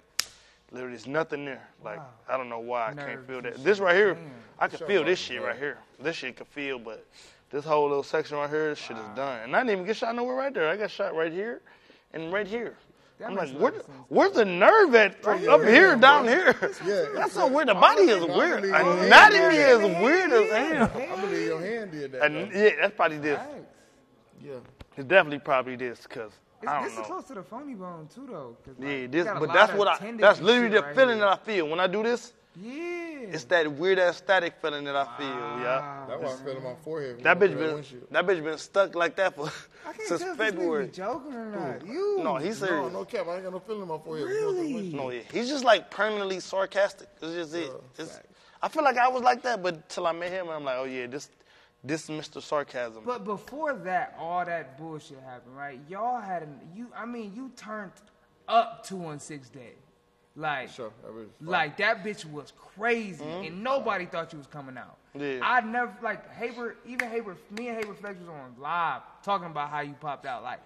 literally, 0.71 0.93
there's 0.95 1.07
nothing 1.07 1.45
there. 1.45 1.67
Like, 1.83 1.99
I 2.27 2.37
don't 2.37 2.49
know 2.49 2.59
why 2.59 2.89
I 2.89 2.93
can't 2.93 3.25
feel 3.27 3.41
that. 3.41 3.63
This 3.63 3.79
right 3.79 3.95
here, 3.95 4.17
I 4.59 4.67
can 4.67 4.79
Shut 4.79 4.87
feel 4.87 5.03
this 5.03 5.19
shit 5.19 5.41
right 5.41 5.57
here. 5.57 5.77
This 5.99 6.15
shit 6.15 6.35
can 6.37 6.45
feel, 6.45 6.79
but 6.79 7.05
this 7.51 7.65
whole 7.65 7.87
little 7.87 8.03
section 8.03 8.37
right 8.37 8.49
here, 8.49 8.69
this 8.69 8.79
shit 8.79 8.97
is 8.97 9.03
done. 9.15 9.41
And 9.41 9.55
I 9.55 9.59
didn't 9.59 9.71
even 9.73 9.85
get 9.85 9.97
shot 9.97 10.15
nowhere 10.15 10.35
right 10.35 10.53
there. 10.53 10.69
I 10.69 10.77
got 10.77 10.91
shot 10.91 11.15
right 11.15 11.31
here, 11.31 11.61
and 12.13 12.31
right 12.31 12.47
here. 12.47 12.75
That 13.19 13.27
I'm 13.31 13.35
like, 13.35 13.49
where, 13.51 13.73
sense. 13.73 13.83
where's 14.07 14.31
the 14.31 14.45
nerve 14.45 14.95
at 14.95 15.21
from 15.21 15.45
up 15.49 15.59
here, 15.61 15.69
here, 15.71 15.89
bro. 15.91 15.99
down 15.99 16.25
here? 16.25 16.55
Yeah, 16.85 17.05
That's 17.15 17.25
it's 17.25 17.33
so 17.33 17.47
weird. 17.47 17.67
The 17.67 17.73
body 17.73 18.03
is 18.03 18.23
weird. 18.23 18.61
believe 18.61 18.73
your 18.81 19.03
Anatomy 19.05 19.55
hand- 19.57 19.83
is 19.83 20.01
weird 20.01 20.31
as 20.31 20.49
hell. 20.51 20.91
I 21.17 21.21
believe 21.21 21.45
your 21.47 21.59
hand 21.59 21.91
did 21.91 22.11
that. 22.13 22.23
And 22.31 22.49
yeah, 22.53 22.69
that's 22.79 22.95
probably 22.95 23.17
this. 23.17 23.37
Thanks. 23.37 23.67
yeah. 24.41 24.53
It's 24.95 25.05
definitely 25.07 25.39
probably 25.39 25.75
this, 25.75 26.07
cause 26.07 26.31
It's, 26.31 26.39
I 26.67 26.83
this 26.83 26.93
don't 26.93 27.03
is 27.03 27.09
know. 27.09 27.13
close 27.15 27.23
to 27.25 27.33
the 27.35 27.43
phony 27.43 27.73
bone 27.75 28.07
too, 28.13 28.27
though. 28.29 28.57
'cause, 28.65 28.75
like, 28.77 28.87
Yeah, 28.87 29.07
this, 29.07 29.25
but 29.39 29.53
that's 29.53 29.73
what 29.73 29.87
I. 29.87 30.11
That's 30.17 30.41
literally 30.41 30.69
the 30.69 30.81
right 30.81 30.95
feeling 30.95 31.17
here. 31.17 31.25
that 31.25 31.39
I 31.41 31.43
feel 31.43 31.67
when 31.69 31.79
I 31.79 31.87
do 31.87 32.03
this. 32.03 32.33
Yeah. 32.55 32.95
It's 33.31 33.43
that 33.45 33.71
weird 33.71 33.99
ass 33.99 34.17
static 34.17 34.55
feeling 34.61 34.83
that 34.85 34.95
I 34.95 35.05
feel. 35.17 35.27
Yeah. 35.27 35.79
Wow. 35.79 36.05
That's 36.09 36.21
why 36.23 36.33
I 36.33 36.35
feel 36.37 36.57
in 36.57 36.63
my 36.63 36.75
forehead. 36.83 37.23
That 37.23 37.39
bitch 37.39 37.57
been 37.57 37.83
that 38.11 38.25
bitch 38.25 38.43
been 38.43 38.57
stuck 38.57 38.95
like 38.95 39.15
that 39.17 39.35
for 39.35 39.45
I 39.87 39.93
can't 39.93 40.07
since 40.07 40.21
tell 40.21 40.35
this 40.35 40.37
February. 40.51 40.87
joking 40.87 41.33
or 41.33 41.45
not. 41.45 41.85
You. 41.85 42.19
No, 42.23 42.37
he's 42.37 42.59
No, 42.61 42.67
serious. 42.67 42.93
no 42.93 43.05
cap. 43.05 43.27
I 43.27 43.35
ain't 43.35 43.43
got 43.43 43.53
no 43.53 43.59
feeling 43.59 43.83
in 43.83 43.87
my 43.87 43.97
forehead. 43.99 44.25
Really? 44.27 44.91
No, 44.91 45.11
yeah. 45.11 45.21
He's 45.31 45.47
just 45.47 45.63
like 45.63 45.91
permanently 45.91 46.39
sarcastic. 46.39 47.07
It's 47.21 47.33
just 47.33 47.53
it. 47.55 47.71
It's, 47.97 48.19
I 48.61 48.67
feel 48.67 48.83
like 48.83 48.97
I 48.97 49.07
was 49.07 49.21
like 49.21 49.41
that, 49.43 49.61
but 49.63 49.87
till 49.87 50.07
I 50.07 50.11
met 50.11 50.31
him, 50.31 50.49
I'm 50.49 50.65
like, 50.65 50.75
oh 50.77 50.83
yeah, 50.85 51.05
this 51.07 51.29
this 51.83 52.07
Mr. 52.09 52.41
Sarcasm. 52.41 53.03
But 53.05 53.23
before 53.23 53.73
that, 53.73 54.15
all 54.19 54.43
that 54.45 54.77
bullshit 54.77 55.19
happened, 55.25 55.55
right? 55.55 55.79
Y'all 55.87 56.19
had 56.19 56.43
an 56.43 56.59
you. 56.75 56.87
I 56.95 57.05
mean, 57.05 57.33
you 57.35 57.51
turned 57.55 57.91
up 58.47 58.85
two 58.85 58.97
one 58.97 59.19
six 59.19 59.49
day, 59.49 59.73
like, 60.35 60.69
Sure, 60.69 60.91
like 61.41 61.77
that 61.77 62.03
bitch 62.03 62.25
was 62.25 62.53
crazy, 62.57 63.23
mm-hmm. 63.23 63.45
and 63.45 63.63
nobody 63.63 64.05
thought 64.05 64.33
you 64.33 64.37
was 64.37 64.47
coming 64.47 64.77
out. 64.77 64.97
Yeah. 65.17 65.39
I 65.41 65.61
never 65.61 65.93
like 66.01 66.29
Haber. 66.35 66.75
Even 66.85 67.09
Haber, 67.09 67.37
me 67.51 67.69
and 67.69 67.77
Haber 67.77 67.93
Flex 67.93 68.19
was 68.19 68.29
on 68.29 68.55
live 68.59 69.01
talking 69.23 69.47
about 69.47 69.69
how 69.69 69.81
you 69.81 69.93
popped 69.93 70.25
out. 70.25 70.43
Like, 70.43 70.59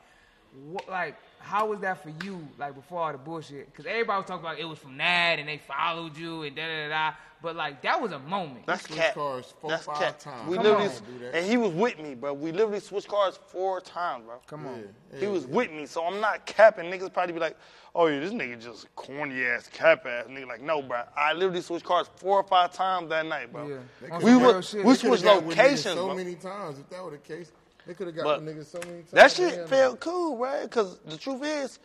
what? 0.66 0.90
Like, 0.90 1.16
how 1.44 1.68
was 1.68 1.80
that 1.82 2.02
for 2.02 2.12
you? 2.26 2.48
Like 2.58 2.74
before 2.76 3.02
all 3.02 3.12
the 3.12 3.18
bullshit? 3.18 3.66
Because 3.72 3.86
everybody 3.86 4.18
was 4.18 4.26
talking 4.28 4.46
about 4.46 4.60
it 4.60 4.66
was 4.66 4.80
from 4.80 4.98
that, 4.98 5.38
and 5.40 5.48
they 5.48 5.58
followed 5.60 6.18
you, 6.18 6.44
and 6.44 6.56
da 6.56 6.66
da 6.66 6.88
da. 6.88 6.90
da. 7.12 7.16
But 7.42 7.58
like 7.58 7.82
that 7.82 8.02
was 8.02 8.14
a 8.14 8.20
moment. 8.20 8.66
That's 8.66 8.84
switched 8.86 9.02
cat. 9.02 9.14
cars 9.16 9.54
four, 9.60 9.70
That's 9.70 9.84
five 9.86 9.98
cat. 9.98 10.20
times. 10.22 10.50
We 10.50 10.56
Come 10.56 10.64
literally, 10.66 10.88
on. 10.88 11.20
Do 11.20 11.26
and 11.34 11.46
he 11.46 11.58
was 11.58 11.72
with 11.74 12.00
me, 12.00 12.16
bro. 12.16 12.34
We 12.34 12.54
literally 12.54 12.80
switched 12.80 13.10
cars 13.10 13.38
four 13.48 13.82
times, 13.82 14.24
bro. 14.26 14.36
Come 14.48 14.66
on. 14.66 14.80
Yeah, 15.12 15.20
He 15.20 15.26
yeah. 15.26 15.32
was 15.32 15.46
with 15.46 15.70
me, 15.70 15.86
so 15.86 16.06
I'm 16.06 16.22
not 16.22 16.46
capping. 16.46 16.86
Niggas 16.90 17.12
probably 17.14 17.34
be 17.34 17.42
like, 17.42 17.58
"Oh 17.94 18.08
yeah, 18.08 18.22
this 18.22 18.32
nigga 18.32 18.62
just 18.64 18.88
corny 18.96 19.44
ass 19.44 19.68
cap 19.68 20.06
ass 20.06 20.28
nigga." 20.30 20.48
Like, 20.48 20.62
no, 20.62 20.82
bro. 20.82 21.02
I 21.18 21.34
literally 21.34 21.60
switched 21.60 21.84
cars 21.84 22.10
four 22.16 22.38
or 22.40 22.44
five 22.44 22.72
times 22.72 23.10
that 23.10 23.26
night, 23.26 23.52
bro. 23.52 23.68
Yeah. 23.68 24.18
We 24.20 24.32
some 24.32 24.42
were- 24.42 24.62
shit. 24.62 24.86
we 24.86 24.96
switched 24.96 25.24
got 25.26 25.44
with 25.44 25.58
niggas 25.58 25.64
locations, 25.64 25.84
so 25.96 26.06
bro. 26.06 26.16
many 26.16 26.36
times. 26.36 26.80
If 26.80 26.90
that 26.92 27.04
were 27.04 27.12
the 27.12 27.18
case, 27.18 27.52
they 27.88 27.94
could 27.94 28.08
have 28.08 28.16
got 28.16 28.42
niggas 28.42 28.66
so 28.66 28.80
many 28.80 29.00
times. 29.00 29.12
That 29.12 29.32
shit 29.32 29.68
felt 29.70 30.00
cool, 30.00 30.38
right? 30.38 30.64
Because 30.64 31.00
the 31.06 31.18
truth 31.18 31.42
is, 31.44 31.80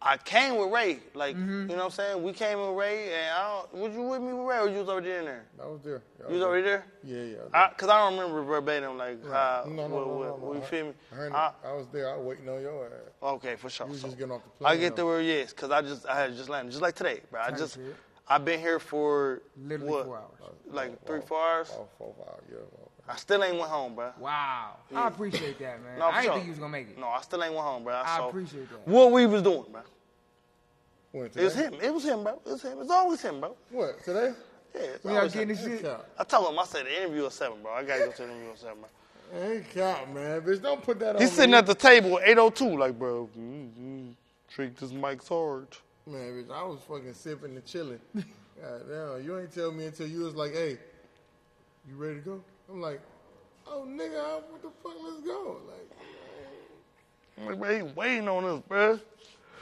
I 0.00 0.16
came 0.16 0.56
with 0.56 0.70
Ray. 0.70 1.00
Like, 1.14 1.34
Mm-hmm. 1.34 1.62
you 1.62 1.66
know 1.76 1.76
what 1.76 1.84
I'm 1.86 1.90
saying? 1.90 2.22
We 2.22 2.32
came 2.32 2.60
with 2.60 2.70
Ray, 2.70 3.12
and 3.14 3.30
I 3.36 3.48
don't, 3.72 3.74
was 3.82 3.92
you 3.94 4.02
with 4.02 4.20
me 4.22 4.32
with 4.32 4.46
Ray, 4.46 4.58
or 4.58 4.68
you 4.68 4.78
was 4.78 4.88
already 4.88 5.10
in 5.10 5.24
there? 5.24 5.44
I 5.60 5.66
was 5.66 5.80
there. 5.82 6.02
Yeah, 6.20 6.26
You 6.28 6.34
was 6.34 6.42
already 6.44 6.62
there? 6.62 6.84
Yeah, 7.02 7.22
yeah. 7.22 7.36
I 7.52 7.64
I, 7.64 7.72
Cause 7.76 7.88
I 7.88 7.98
don't 7.98 8.16
remember 8.16 8.42
verbatim, 8.44 8.96
like, 8.96 9.20
how, 9.28 9.64
no, 9.66 9.88
no, 9.88 9.96
what, 9.96 10.06
no, 10.06 10.06
no, 10.06 10.34
what, 10.36 10.54
no. 10.54 10.54
you 10.54 10.60
feel 10.66 10.86
me? 10.86 10.92
I, 11.10 11.14
heard 11.16 11.32
I- 11.32 11.52
I 11.64 11.72
was 11.72 11.86
there. 11.88 12.08
I 12.10 12.16
was 12.16 12.26
waiting 12.26 12.48
on 12.48 12.60
your 12.62 12.86
ass. 12.86 12.92
okay, 13.24 13.56
for 13.56 13.68
sure. 13.70 13.86
You 13.86 13.92
was 13.92 14.00
So, 14.02 14.06
just 14.06 14.18
getting 14.18 14.32
off 14.34 14.44
the 14.44 14.50
plane. 14.50 14.72
I 14.72 14.76
get 14.76 14.94
there 14.94 15.04
where 15.06 15.20
yes, 15.20 15.52
cause 15.52 15.72
I 15.72 15.82
just, 15.82 16.06
I 16.06 16.16
had 16.20 16.36
just 16.36 16.48
landed, 16.48 16.70
just 16.70 16.82
like 16.82 16.94
today, 16.94 17.20
bro. 17.32 17.40
I 17.40 17.50
just. 17.50 17.76
I've 18.30 18.44
been 18.44 18.60
here 18.60 18.78
for 18.78 19.40
Literally 19.56 19.90
what, 19.90 20.04
four 20.04 20.18
hours. 20.18 20.52
like 20.70 21.06
three, 21.06 21.20
four 21.22 21.40
hours. 21.40 21.70
Oh, 21.74 21.88
four, 21.96 22.14
five, 22.18 22.40
yeah. 22.50 22.58
Well, 23.08 23.14
I 23.14 23.18
still 23.18 23.42
ain't 23.42 23.56
went 23.56 23.70
home, 23.70 23.94
bro. 23.94 24.12
Wow. 24.18 24.76
I 24.94 25.08
appreciate 25.08 25.58
that, 25.58 25.82
man. 25.82 25.98
No, 25.98 26.06
I 26.06 26.10
for 26.10 26.14
didn't 26.14 26.24
sure. 26.24 26.34
think 26.34 26.44
you 26.46 26.50
was 26.52 26.58
gonna 26.58 26.72
make 26.72 26.90
it. 26.90 26.98
No, 26.98 27.08
I 27.08 27.20
still 27.22 27.42
ain't 27.42 27.54
went 27.54 27.64
home, 27.66 27.84
bro. 27.84 27.94
I 27.94 28.16
so, 28.18 28.28
appreciate 28.28 28.68
that. 28.70 28.86
What 28.86 29.12
we 29.12 29.26
was 29.26 29.42
doing, 29.42 29.64
bro? 29.72 29.80
When, 31.12 31.26
It 31.26 31.36
was 31.36 31.54
him. 31.54 31.74
It 31.82 31.92
was 31.94 32.04
him, 32.04 32.22
bro. 32.22 32.40
It 32.46 32.50
was 32.52 32.62
him. 32.62 32.78
It's 32.80 32.90
always 32.90 33.20
him, 33.22 33.40
bro. 33.40 33.56
What, 33.70 34.04
today? 34.04 34.32
Yeah, 34.74 34.80
it's 34.82 35.04
We 35.04 35.12
out 35.12 35.16
always 35.18 35.32
getting 35.32 35.48
him. 35.48 35.56
this 35.56 35.64
shit. 35.64 35.82
Cap. 35.82 36.06
I 36.18 36.24
told 36.24 36.52
him, 36.52 36.58
I 36.58 36.64
said 36.64 36.84
the 36.86 37.02
interview 37.02 37.24
at 37.26 37.32
seven, 37.32 37.62
bro. 37.62 37.72
I 37.72 37.82
gotta 37.84 38.04
go 38.06 38.12
to 38.12 38.16
the 38.18 38.24
interview 38.24 38.50
at 38.50 38.58
seven, 38.58 38.76
bro. 38.80 39.40
Ain't 39.42 39.70
cap, 39.70 40.08
man. 40.14 40.40
Bitch, 40.42 40.62
don't 40.62 40.82
put 40.82 40.98
that 41.00 41.16
on 41.16 41.20
He's 41.22 41.32
sitting 41.32 41.50
me. 41.52 41.56
at 41.58 41.66
the 41.66 41.74
table 41.74 42.18
802, 42.22 42.78
like, 42.78 42.98
bro, 42.98 43.28
mm, 43.38 43.70
mm, 43.78 44.12
treat 44.50 44.76
this 44.76 44.92
mic's 44.92 45.28
hard. 45.28 45.66
Man, 46.06 46.32
bitch, 46.32 46.50
I 46.50 46.62
was 46.64 46.80
fucking 46.88 47.12
sipping 47.14 47.54
and 47.54 47.64
chilling. 47.66 48.00
God 48.14 48.82
damn, 48.88 49.24
you 49.24 49.38
ain't 49.38 49.52
tell 49.52 49.70
me 49.72 49.86
until 49.86 50.06
you 50.06 50.20
was 50.20 50.34
like, 50.34 50.52
hey, 50.52 50.78
you 51.88 51.96
ready 51.96 52.16
to 52.16 52.20
go? 52.20 52.42
I'm 52.70 52.80
like, 52.82 53.00
oh, 53.66 53.86
nigga, 53.88 54.42
what 54.50 54.62
the 54.62 54.68
fuck, 54.82 54.92
let's 55.02 55.20
go. 55.26 55.56
Like, 55.66 55.90
I'm 57.38 57.46
like, 57.46 57.58
bro, 57.58 57.76
he 57.76 57.82
waiting 57.94 58.28
on 58.28 58.44
us, 58.44 58.62
bro. 58.68 58.92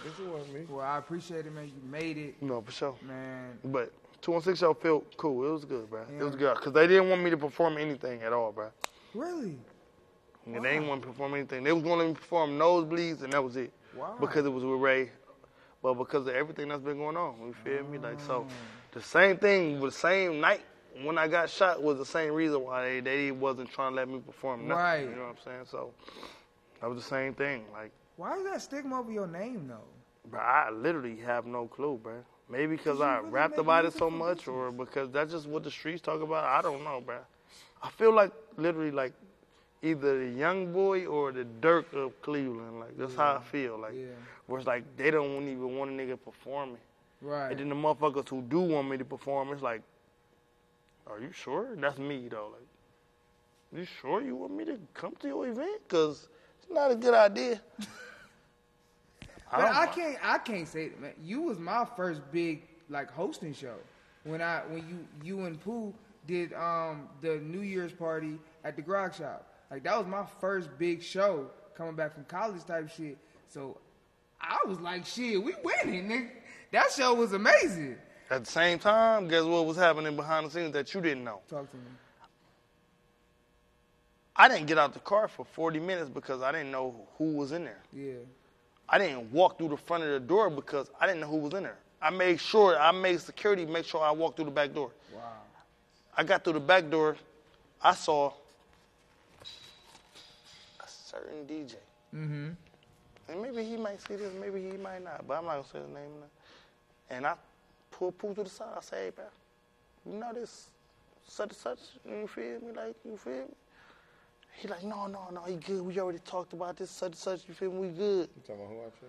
This 0.05 0.19
it 0.19 0.27
wasn't 0.27 0.55
me. 0.55 0.61
Well, 0.69 0.85
I 0.85 0.99
appreciate 0.99 1.47
it, 1.47 1.53
man. 1.53 1.67
You 1.67 1.91
made 1.91 2.17
it, 2.17 2.43
No, 2.43 2.61
for 2.61 2.73
sure. 2.73 2.95
man. 3.07 3.59
But 3.65 3.93
216 4.23 4.57
show 4.57 4.75
felt 4.75 5.17
cool. 5.17 5.47
It 5.47 5.53
was 5.53 5.65
good, 5.65 5.89
bro. 5.89 6.03
It 6.03 6.23
was 6.23 6.35
good. 6.35 6.55
Because 6.57 6.73
they 6.73 6.87
didn't 6.87 7.09
want 7.09 7.23
me 7.23 7.31
to 7.31 7.37
perform 7.37 7.79
anything 7.79 8.23
at 8.23 8.33
all, 8.33 8.53
bro. 8.53 8.71
Really? 9.15 9.57
And 10.47 10.65
They 10.65 10.75
didn't 10.75 10.89
want 10.89 11.03
to 11.03 11.09
perform 11.09 11.35
anything. 11.35 11.65
They 11.65 11.73
was 11.73 11.83
going 11.83 11.99
to 11.99 12.05
let 12.05 12.09
me 12.09 12.15
perform 12.15 12.59
nosebleeds, 12.59 13.23
and 13.23 13.33
that 13.33 13.43
was 13.43 13.57
it. 13.57 13.73
Wow. 13.97 14.17
Because 14.21 14.47
it 14.47 14.53
was 14.53 14.65
with 14.65 14.81
Ray. 14.81 15.11
But 15.83 15.95
because 15.95 16.27
of 16.27 16.35
everything 16.35 16.69
that's 16.69 16.83
been 16.83 16.99
going 16.99 17.17
on, 17.17 17.35
you 17.41 17.55
feel 17.65 17.85
me? 17.85 17.99
Like, 17.99 18.21
so 18.21 18.43
mm. 18.43 18.49
the 18.93 19.03
same 19.03 19.37
thing, 19.37 19.81
the 19.81 19.93
same 19.93 20.41
night 20.41 20.63
when 21.03 21.19
I 21.19 21.29
got 21.29 21.51
shot 21.51 21.83
was 21.83 21.99
the 21.99 22.07
same 22.07 22.33
reason 22.33 22.63
why 22.63 22.83
they, 22.85 23.01
they 23.01 23.31
wasn't 23.31 23.71
trying 23.71 23.93
to 23.93 23.97
let 23.97 24.09
me 24.09 24.19
perform 24.19 24.67
nothing. 24.69 24.83
Right. 24.83 25.01
You 25.01 25.15
know 25.17 25.23
what 25.23 25.29
I'm 25.31 25.37
saying? 25.45 25.65
So 25.71 25.93
that 26.81 26.89
was 26.89 27.03
the 27.03 27.09
same 27.09 27.35
thing. 27.35 27.65
Like, 27.73 27.91
Why 28.17 28.37
is 28.39 28.45
that 28.45 28.63
stigma 28.63 28.99
over 29.01 29.13
your 29.13 29.27
name 29.27 29.69
though? 29.69 29.85
bro, 30.31 30.41
I 30.41 30.71
literally 30.71 31.17
have 31.19 31.47
no 31.47 31.67
clue, 31.67 31.99
bro. 32.03 32.15
Maybe 32.49 32.77
because 32.77 33.01
I 33.01 33.19
really 33.19 33.31
rapped 33.31 33.59
about 33.59 33.85
it 33.85 33.93
so 33.93 34.09
much, 34.11 34.47
or 34.49 34.71
because 34.71 35.11
that's 35.11 35.33
just 35.33 35.47
what 35.49 35.65
the 35.65 35.71
streets 35.71 36.01
talk 36.01 36.21
about. 36.23 36.45
I 36.45 36.63
don't 36.63 36.83
know, 36.85 37.01
bro. 37.05 37.19
I 37.83 37.91
feel 37.91 38.13
like 38.13 38.33
literally 38.57 38.91
like 38.93 39.13
either 39.83 40.19
the 40.21 40.31
young 40.39 40.73
boy 40.73 41.07
or 41.07 41.33
the 41.33 41.45
Durk 41.61 41.93
of 41.95 42.21
Cleveland. 42.23 42.81
Like 42.81 42.97
that's 42.97 43.15
how 43.17 43.37
I 43.37 43.43
feel. 43.43 43.79
Like 43.79 43.95
Yeah. 43.95 44.07
where 44.47 44.59
it's 44.59 44.67
like 44.67 44.85
they 44.97 45.11
don't 45.11 45.43
even 45.43 45.77
want 45.77 45.91
a 45.91 45.95
nigga 45.95 46.17
performing, 46.25 46.79
Right. 47.21 47.51
and 47.51 47.59
then 47.61 47.69
the 47.69 47.75
motherfuckers 47.75 48.29
who 48.29 48.43
do 48.43 48.61
want 48.61 48.89
me 48.89 48.97
to 48.97 49.05
perform, 49.05 49.53
it's 49.53 49.63
like, 49.63 49.83
are 51.11 51.21
you 51.21 51.31
sure? 51.33 51.75
That's 51.77 51.99
me 51.99 52.29
though. 52.29 52.53
Like, 52.53 53.79
you 53.81 53.87
sure 54.01 54.23
you 54.23 54.37
want 54.37 54.55
me 54.55 54.65
to 54.67 54.79
come 54.95 55.15
to 55.21 55.29
your 55.29 55.47
event? 55.49 55.87
Cause 55.89 56.29
it's 56.61 56.71
not 56.71 56.91
a 56.91 56.97
good 56.97 57.15
idea. 57.15 57.61
But 59.51 59.59
don't- 59.59 59.77
I 59.77 59.87
can't. 59.87 60.19
I 60.23 60.39
can't 60.39 60.67
say 60.69 60.87
it, 60.87 61.01
man. 61.01 61.13
You 61.23 61.43
was 61.43 61.59
my 61.59 61.85
first 61.97 62.21
big 62.33 62.63
like 62.89 63.11
hosting 63.11 63.55
show 63.55 63.77
when 64.25 64.43
I 64.43 64.63
when 64.69 64.79
you 64.89 65.07
you 65.23 65.45
and 65.45 65.61
Pooh 65.61 65.95
did 66.27 66.53
um 66.55 67.09
the 67.21 67.37
New 67.37 67.61
Year's 67.61 67.93
party 67.93 68.39
at 68.65 68.75
the 68.77 68.83
Grog 68.83 69.15
Shop. 69.15 69.47
Like 69.71 69.85
that 69.85 69.97
was 69.97 70.07
my 70.07 70.25
first 70.41 70.69
big 70.79 71.03
show 71.03 71.47
coming 71.77 71.95
back 71.95 72.15
from 72.15 72.25
college 72.25 72.65
type 72.65 72.91
shit. 72.91 73.19
So 73.49 73.79
I 74.41 74.59
was 74.67 74.81
like, 74.81 75.07
shit, 75.07 75.41
we 75.43 75.55
winning, 75.63 76.09
nigga. 76.09 76.31
That 76.73 76.91
show 76.91 77.15
was 77.15 77.33
amazing. 77.33 77.97
At 78.31 78.45
the 78.45 78.51
same 78.51 78.79
time, 78.79 79.29
guess 79.29 79.45
what 79.45 79.67
was 79.67 79.77
happening 79.77 80.17
behind 80.17 80.47
the 80.47 80.51
scenes 80.51 80.73
that 80.73 80.93
you 80.93 81.01
didn't 81.01 81.25
know? 81.25 81.41
Talk 81.49 81.71
to 81.71 81.77
me. 81.77 81.83
I 84.35 84.49
didn't 84.49 84.67
get 84.67 84.79
out 84.79 84.93
the 84.93 85.01
car 85.01 85.29
for 85.29 85.45
40 85.45 85.81
minutes 85.81 86.11
because 86.11 86.43
I 86.43 86.53
didn't 86.53 86.71
know 86.71 86.95
who 87.17 87.33
was 87.33 87.53
in 87.53 87.65
there. 87.65 87.83
Yeah. 87.93 88.15
I 88.89 88.99
didn't 88.99 89.33
walk 89.33 89.59
through 89.59 89.69
the 89.69 89.77
front 89.77 90.05
of 90.05 90.11
the 90.11 90.21
door 90.21 90.51
because 90.51 90.91
I 91.01 91.07
didn't 91.07 91.21
know 91.21 91.29
who 91.29 91.39
was 91.39 91.55
in 91.55 91.63
there. 91.63 91.79
I 92.03 92.11
made 92.11 92.41
sure, 92.41 92.79
I 92.79 92.93
made 92.93 93.21
security 93.21 93.65
make 93.65 93.85
sure 93.85 94.03
I 94.03 94.11
walked 94.11 94.37
through 94.37 94.45
the 94.47 94.51
back 94.51 94.75
door. 94.75 94.91
Wow. 95.15 95.23
I 96.17 96.25
got 96.25 96.45
through 96.45 96.55
the 96.55 96.61
back 96.61 96.91
door, 96.91 97.17
I 97.83 97.95
saw 97.95 98.33
a 100.81 100.87
certain 100.87 101.47
DJ. 101.47 101.77
Mm-hmm. 102.15 102.51
And 103.29 103.43
maybe 103.43 103.65
he 103.65 103.77
might 103.77 104.01
see 104.07 104.17
this, 104.17 104.33
maybe 104.39 104.61
he 104.63 104.77
might 104.77 105.03
not, 105.03 105.27
but 105.27 105.39
I'm 105.39 105.47
not 105.47 105.53
gonna 105.53 105.65
say 105.73 105.79
his 105.79 105.89
name. 105.89 106.13
And 107.11 107.27
I 107.27 107.35
pulled 107.91 108.19
Pooh 108.19 108.35
to 108.35 108.45
the 108.45 108.51
side. 108.51 108.69
I 108.77 108.81
say, 108.81 109.05
hey, 109.05 109.11
bro, 109.11 109.25
you 110.11 110.19
know 110.19 110.33
this 110.33 110.71
such 111.27 111.49
and 111.49 111.57
such? 111.57 111.79
You 112.09 112.27
feel 112.27 112.61
me? 112.61 112.73
Like, 112.75 112.97
you 113.05 113.17
feel 113.17 113.33
me? 113.33 113.55
He 114.55 114.69
like, 114.69 114.85
no, 114.85 115.07
no, 115.07 115.29
no, 115.33 115.43
he 115.43 115.57
good. 115.57 115.83
We 115.83 115.99
already 116.01 116.21
talked 116.21 116.53
about 116.53 116.77
this 116.77 116.91
such 116.91 117.09
and 117.09 117.17
such. 117.17 117.41
You 117.47 117.55
feel 117.55 117.71
me? 117.71 117.79
We 117.79 117.89
good. 117.89 118.29
You 118.35 118.43
talking 118.47 118.55
about 118.63 118.69
who 118.69 118.81
I 118.81 118.85
checked? 118.85 119.05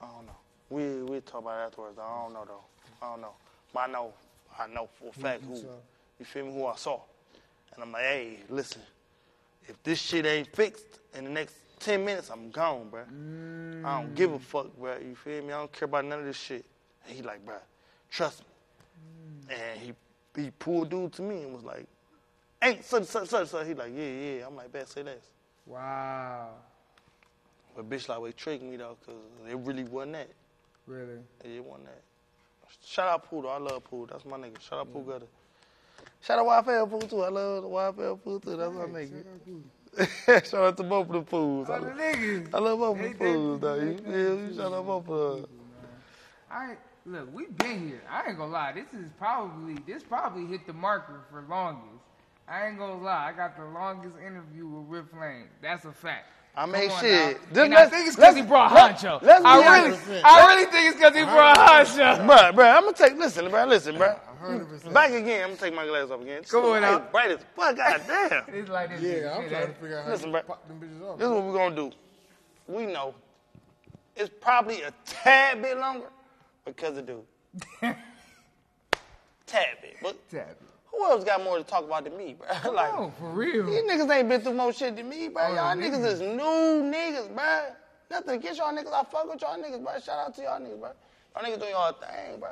I 0.00 0.06
don't 0.06 0.26
know. 0.26 0.36
We 0.68 1.02
we 1.10 1.20
talk 1.20 1.42
about 1.42 1.60
it 1.60 1.66
afterwards. 1.66 1.98
I 1.98 2.22
don't 2.22 2.32
know 2.34 2.44
though. 2.46 2.64
I 3.02 3.10
don't 3.10 3.20
know. 3.20 3.32
But 3.72 3.80
I 3.80 3.92
know 3.92 4.12
I 4.58 4.66
know 4.66 4.88
for 4.98 5.08
a 5.08 5.12
fact 5.12 5.42
who. 5.44 5.54
You 6.18 6.24
feel 6.24 6.46
me? 6.46 6.52
Who 6.52 6.66
I 6.66 6.76
saw. 6.76 7.00
And 7.74 7.82
I'm 7.82 7.92
like, 7.92 8.02
hey, 8.02 8.38
listen. 8.48 8.82
If 9.68 9.82
this 9.82 10.00
shit 10.00 10.24
ain't 10.26 10.54
fixed 10.54 11.00
in 11.14 11.24
the 11.24 11.30
next 11.30 11.56
ten 11.78 12.04
minutes, 12.04 12.30
I'm 12.30 12.50
gone, 12.50 12.88
bro. 12.90 13.02
I 13.84 14.00
don't 14.00 14.14
give 14.14 14.32
a 14.32 14.38
fuck, 14.38 14.76
bro. 14.76 14.96
You 14.98 15.14
feel 15.14 15.42
me? 15.42 15.52
I 15.52 15.58
don't 15.58 15.72
care 15.72 15.86
about 15.86 16.04
none 16.04 16.20
of 16.20 16.24
this 16.24 16.36
shit. 16.36 16.64
And 17.06 17.16
he 17.16 17.22
like, 17.22 17.44
bro, 17.44 17.56
trust 18.10 18.40
me. 18.40 19.54
And 19.54 19.80
he 19.80 19.92
he 20.40 20.50
pulled 20.50 20.90
dude 20.90 21.12
to 21.14 21.22
me 21.22 21.42
and 21.42 21.54
was 21.54 21.64
like, 21.64 21.86
ain't 22.62 22.84
such 22.84 23.04
such 23.04 23.28
such 23.28 23.48
such. 23.48 23.66
He 23.66 23.74
like, 23.74 23.92
yeah 23.94 24.04
yeah. 24.04 24.46
I'm 24.46 24.56
like, 24.56 24.72
bet 24.72 24.88
say 24.88 25.02
less. 25.02 25.30
Wow. 25.66 26.50
But 27.74 27.88
bitch 27.90 28.08
like, 28.08 28.20
wait, 28.20 28.36
tricked 28.36 28.62
me 28.62 28.76
though, 28.76 28.96
cause 29.04 29.14
it 29.48 29.58
really 29.58 29.84
wasn't 29.84 30.14
that. 30.14 30.28
Really? 30.86 31.18
It 31.44 31.64
wasn't 31.64 31.86
that. 31.86 32.02
Shout 32.84 33.08
out 33.08 33.30
though. 33.30 33.48
I 33.48 33.58
love 33.58 33.84
Pooh. 33.84 34.06
That's 34.10 34.24
my 34.24 34.36
nigga. 34.36 34.60
Shout 34.60 34.80
out 34.80 34.92
Pooh 34.92 35.02
Gutter. 35.02 35.26
Shout 36.22 36.38
out 36.38 36.64
YFL 36.64 36.90
Pooh 36.90 37.06
too. 37.06 37.22
I 37.22 37.28
love 37.28 37.64
YFL 37.64 38.22
Pooh 38.22 38.40
too. 38.40 38.56
That's 38.56 38.72
my 38.72 38.84
nigga. 38.84 39.24
Shout 40.26 40.54
out 40.54 40.76
to 40.76 40.82
both 40.82 41.08
of 41.08 41.12
the 41.12 41.22
Poohs. 41.22 41.70
I, 41.70 41.78
the 41.78 41.86
niggas. 41.86 42.54
I 42.54 42.58
love 42.58 42.78
both 42.78 43.00
of 43.00 43.02
the 43.02 43.24
Poohs 43.24 43.60
though. 43.60 43.74
You 43.76 43.98
feel 43.98 44.36
me? 44.38 44.56
Shout 44.56 44.72
out 44.72 44.86
both 44.86 45.08
of 45.08 45.40
them. 45.42 45.50
I 46.50 46.76
look, 47.06 47.34
we've 47.34 47.56
been 47.56 47.88
here. 47.88 48.02
I 48.10 48.28
ain't 48.28 48.38
gonna 48.38 48.52
lie. 48.52 48.72
This 48.72 48.92
is 48.92 49.10
probably 49.18 49.76
this 49.86 50.02
probably 50.02 50.46
hit 50.46 50.66
the 50.66 50.72
marker 50.72 51.24
for 51.30 51.44
longest. 51.48 52.02
I 52.48 52.68
ain't 52.68 52.78
gonna 52.78 53.02
lie. 53.02 53.30
I 53.30 53.32
got 53.32 53.56
the 53.56 53.64
longest 53.64 54.16
interview 54.18 54.66
with 54.66 54.88
Ripp 54.88 55.10
Flame. 55.10 55.48
That's 55.62 55.84
a 55.84 55.92
fact. 55.92 56.26
I 56.56 56.62
Come 56.62 56.72
mean, 56.72 56.82
shit. 56.82 56.92
now. 56.92 57.32
Just 57.32 57.58
And 57.58 57.74
I 57.74 57.76
let's- 57.76 57.90
think 57.90 58.06
it's 58.06 58.16
because 58.16 58.34
he 58.34 58.40
let's- 58.40 58.48
brought 58.48 58.72
let- 58.72 58.96
Huncho. 58.96 59.22
let's 59.22 59.40
be 59.42 59.46
I 59.46 59.56
really, 59.58 59.94
honest. 59.94 60.24
I 60.24 60.46
really 60.54 60.70
think 60.70 60.86
it's 60.86 60.96
because 60.96 61.14
he 61.14 61.24
brought 61.24 61.56
Huncho. 61.58 62.26
Bro, 62.26 62.52
bro, 62.52 62.66
I'm 62.70 62.80
gonna 62.84 62.92
take, 62.96 63.16
listen, 63.18 63.44
bruh, 63.50 63.68
listen, 63.68 63.98
bro. 63.98 64.18
100%. 64.42 64.92
Back 64.94 65.10
again, 65.10 65.42
I'm 65.42 65.48
gonna 65.50 65.60
take 65.60 65.74
my 65.74 65.84
glass 65.86 66.10
off 66.10 66.22
again. 66.22 66.42
Come 66.44 66.64
on 66.64 66.80
now. 66.80 66.98
Bright 66.98 67.30
as 67.32 67.40
fuck, 67.54 67.76
goddamn. 67.76 68.44
It's 68.54 68.70
like 68.70 68.88
this. 68.98 69.00
Yeah, 69.22 69.34
I'm 69.36 69.42
shit, 69.42 69.50
trying 69.50 69.66
to 69.66 69.72
figure 69.74 69.98
out 69.98 70.04
how 70.06 70.10
Listen, 70.12 70.32
to 70.32 70.38
bruh. 70.38 70.46
pop 70.46 70.66
them 70.68 70.80
bitches 70.80 71.02
off. 71.06 71.18
This 71.18 71.26
is 71.26 71.32
what 71.32 71.42
we're 71.42 71.52
gonna 71.52 71.76
do. 71.76 71.92
We 72.68 72.86
know 72.86 73.14
it's 74.16 74.30
probably 74.40 74.80
a 74.82 74.92
tad 75.04 75.60
bit 75.60 75.76
longer 75.78 76.06
because 76.64 76.96
of 76.96 77.06
dude. 77.06 77.22
tad 79.46 79.66
bit. 79.82 79.96
But 80.02 80.16
Tap 80.30 80.50
it. 80.50 80.60
Who 80.96 81.04
else 81.06 81.24
got 81.24 81.42
more 81.42 81.58
to 81.58 81.64
talk 81.64 81.84
about 81.84 82.04
than 82.04 82.16
me, 82.16 82.34
bro? 82.34 82.48
Oh, 82.64 82.70
like, 82.72 82.92
Oh, 82.94 83.12
for 83.18 83.30
real. 83.30 83.66
these 83.66 83.82
niggas 83.82 84.10
ain't 84.14 84.28
been 84.28 84.40
through 84.40 84.54
more 84.54 84.72
shit 84.72 84.96
than 84.96 85.08
me, 85.08 85.28
bro. 85.28 85.44
Oh, 85.46 85.54
y'all 85.54 85.76
niggas. 85.76 85.98
niggas 85.98 86.12
is 86.12 86.20
new 86.20 86.90
niggas, 86.90 87.34
bro. 87.34 87.62
Nothing 88.10 88.34
against 88.36 88.58
y'all 88.58 88.72
niggas. 88.72 88.92
I 88.92 89.02
fuck 89.04 89.28
with 89.30 89.42
y'all 89.42 89.58
niggas, 89.58 89.82
bro. 89.82 89.92
Shout 90.00 90.18
out 90.26 90.34
to 90.36 90.42
y'all 90.42 90.60
niggas, 90.60 90.78
bro. 90.80 90.90
Y'all 91.34 91.44
niggas 91.44 91.58
doing 91.58 91.70
y'all 91.72 91.92
thing, 91.92 92.40
bro. 92.40 92.50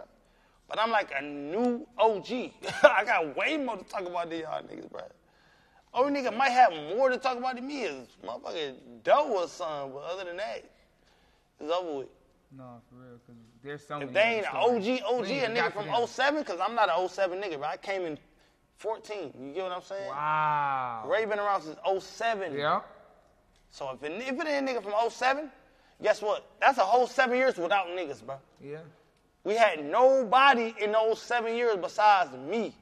But 0.68 0.78
I'm 0.78 0.90
like 0.90 1.10
a 1.16 1.22
new 1.22 1.86
OG. 1.98 2.26
I 2.82 3.04
got 3.04 3.36
way 3.36 3.56
more 3.56 3.76
to 3.76 3.84
talk 3.84 4.02
about 4.06 4.30
than 4.30 4.40
y'all 4.40 4.62
niggas, 4.62 4.90
bro. 4.90 5.02
Only 5.92 6.20
nigga 6.22 6.36
might 6.36 6.50
have 6.50 6.72
more 6.96 7.08
to 7.08 7.16
talk 7.16 7.38
about 7.38 7.54
than 7.54 7.66
me 7.66 7.82
is 7.84 8.08
motherfucking 8.26 8.74
Doe 9.04 9.28
or 9.42 9.46
something, 9.48 9.92
but 9.92 10.02
other 10.02 10.24
than 10.24 10.36
that, 10.38 10.64
it's 11.60 11.70
over 11.72 11.98
with. 11.98 12.08
No, 12.56 12.80
for 12.88 12.96
real. 12.96 13.18
Because 13.18 13.40
there's 13.62 13.86
so 13.86 13.94
many. 13.98 14.06
If 14.08 14.12
they 14.14 14.20
ain't 14.22 14.46
an 14.46 14.56
OG. 14.56 15.02
OG, 15.20 15.26
a 15.30 15.48
nigga 15.54 15.72
from 15.72 15.86
to 15.86 16.06
07, 16.08 16.40
because 16.42 16.58
I'm 16.60 16.74
not 16.74 16.88
an 16.90 17.08
07 17.08 17.40
nigga, 17.40 17.60
but 17.60 17.68
I 17.68 17.76
came 17.76 18.02
in 18.02 18.18
14. 18.78 19.32
You 19.40 19.52
get 19.52 19.62
what 19.64 19.72
I'm 19.72 19.82
saying? 19.82 20.08
Wow. 20.08 21.04
Ray 21.06 21.24
been 21.24 21.38
around 21.38 21.62
since 21.62 21.78
07. 22.04 22.56
Yeah. 22.56 22.80
So 23.70 23.90
if 23.90 24.02
it, 24.02 24.12
if 24.12 24.40
it 24.40 24.46
ain't 24.46 24.68
a 24.68 24.72
nigga 24.72 24.82
from 24.82 24.92
07, 25.10 25.50
guess 26.02 26.22
what? 26.22 26.46
That's 26.60 26.78
a 26.78 26.82
whole 26.82 27.06
seven 27.06 27.36
years 27.36 27.56
without 27.56 27.86
niggas, 27.88 28.24
bro. 28.24 28.36
Yeah. 28.62 28.78
We 29.44 29.54
had 29.54 29.84
nobody 29.84 30.74
in 30.80 30.92
those 30.92 31.20
seven 31.20 31.54
years 31.54 31.76
besides 31.76 32.34
me. 32.36 32.74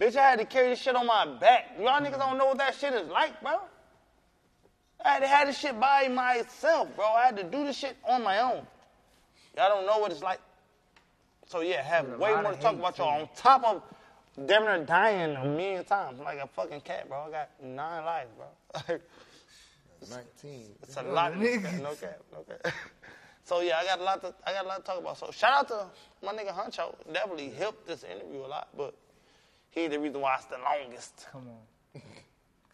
Bitch, 0.00 0.16
I 0.16 0.30
had 0.30 0.38
to 0.40 0.44
carry 0.44 0.70
this 0.70 0.80
shit 0.80 0.96
on 0.96 1.06
my 1.06 1.26
back. 1.38 1.76
Y'all 1.78 2.00
niggas 2.00 2.18
don't 2.18 2.38
know 2.38 2.46
what 2.46 2.58
that 2.58 2.74
shit 2.74 2.94
is 2.94 3.08
like, 3.08 3.40
bro. 3.40 3.58
I 5.04 5.10
had 5.10 5.20
to 5.20 5.28
have 5.28 5.46
this 5.46 5.58
shit 5.58 5.78
by 5.78 6.08
myself, 6.08 6.94
bro. 6.96 7.04
I 7.06 7.26
had 7.26 7.36
to 7.36 7.44
do 7.44 7.64
this 7.64 7.76
shit 7.76 7.96
on 8.08 8.22
my 8.22 8.40
own. 8.40 8.66
Y'all 9.56 9.68
don't 9.68 9.86
know 9.86 9.98
what 9.98 10.10
it's 10.10 10.22
like. 10.22 10.40
So 11.46 11.60
yeah, 11.60 11.82
have 11.82 12.08
way 12.18 12.34
more 12.42 12.52
to 12.52 12.58
talk 12.58 12.74
about 12.74 12.98
y'all 12.98 13.20
on 13.20 13.28
top 13.36 13.64
of 13.64 13.82
damn 14.46 14.64
near 14.64 14.84
dying 14.84 15.36
a 15.36 15.44
million 15.44 15.84
times 15.84 16.20
like 16.20 16.38
a 16.38 16.46
fucking 16.46 16.80
cat, 16.80 17.08
bro. 17.08 17.26
I 17.28 17.30
got 17.30 17.50
nine 17.62 18.04
lives, 18.04 18.30
bro. 18.36 18.96
19. 20.10 20.66
It's 20.82 20.96
a 20.96 21.02
lot. 21.02 21.36
No 21.36 21.58
cap, 21.60 21.72
no 21.82 21.94
cap, 22.00 22.20
no 22.32 22.38
cap. 22.42 22.74
So 23.46 23.60
yeah, 23.60 23.76
I 23.76 23.84
got 23.84 24.00
a 24.00 24.02
lot 24.02 24.22
to 24.22 24.34
I 24.46 24.54
got 24.54 24.64
a 24.64 24.68
lot 24.68 24.76
to 24.76 24.82
talk 24.82 24.98
about. 25.00 25.18
So 25.18 25.30
shout 25.30 25.52
out 25.52 25.68
to 25.68 25.86
my 26.26 26.32
nigga 26.32 26.48
Huncho. 26.54 26.94
Definitely 27.12 27.50
helped 27.50 27.86
this 27.86 28.02
interview 28.02 28.40
a 28.40 28.48
lot, 28.48 28.68
but 28.74 28.94
he 29.68 29.86
the 29.86 30.00
reason 30.00 30.22
why 30.22 30.36
it's 30.36 30.46
the 30.46 30.56
longest. 30.56 31.26
Come 31.30 31.48
on. 31.48 32.02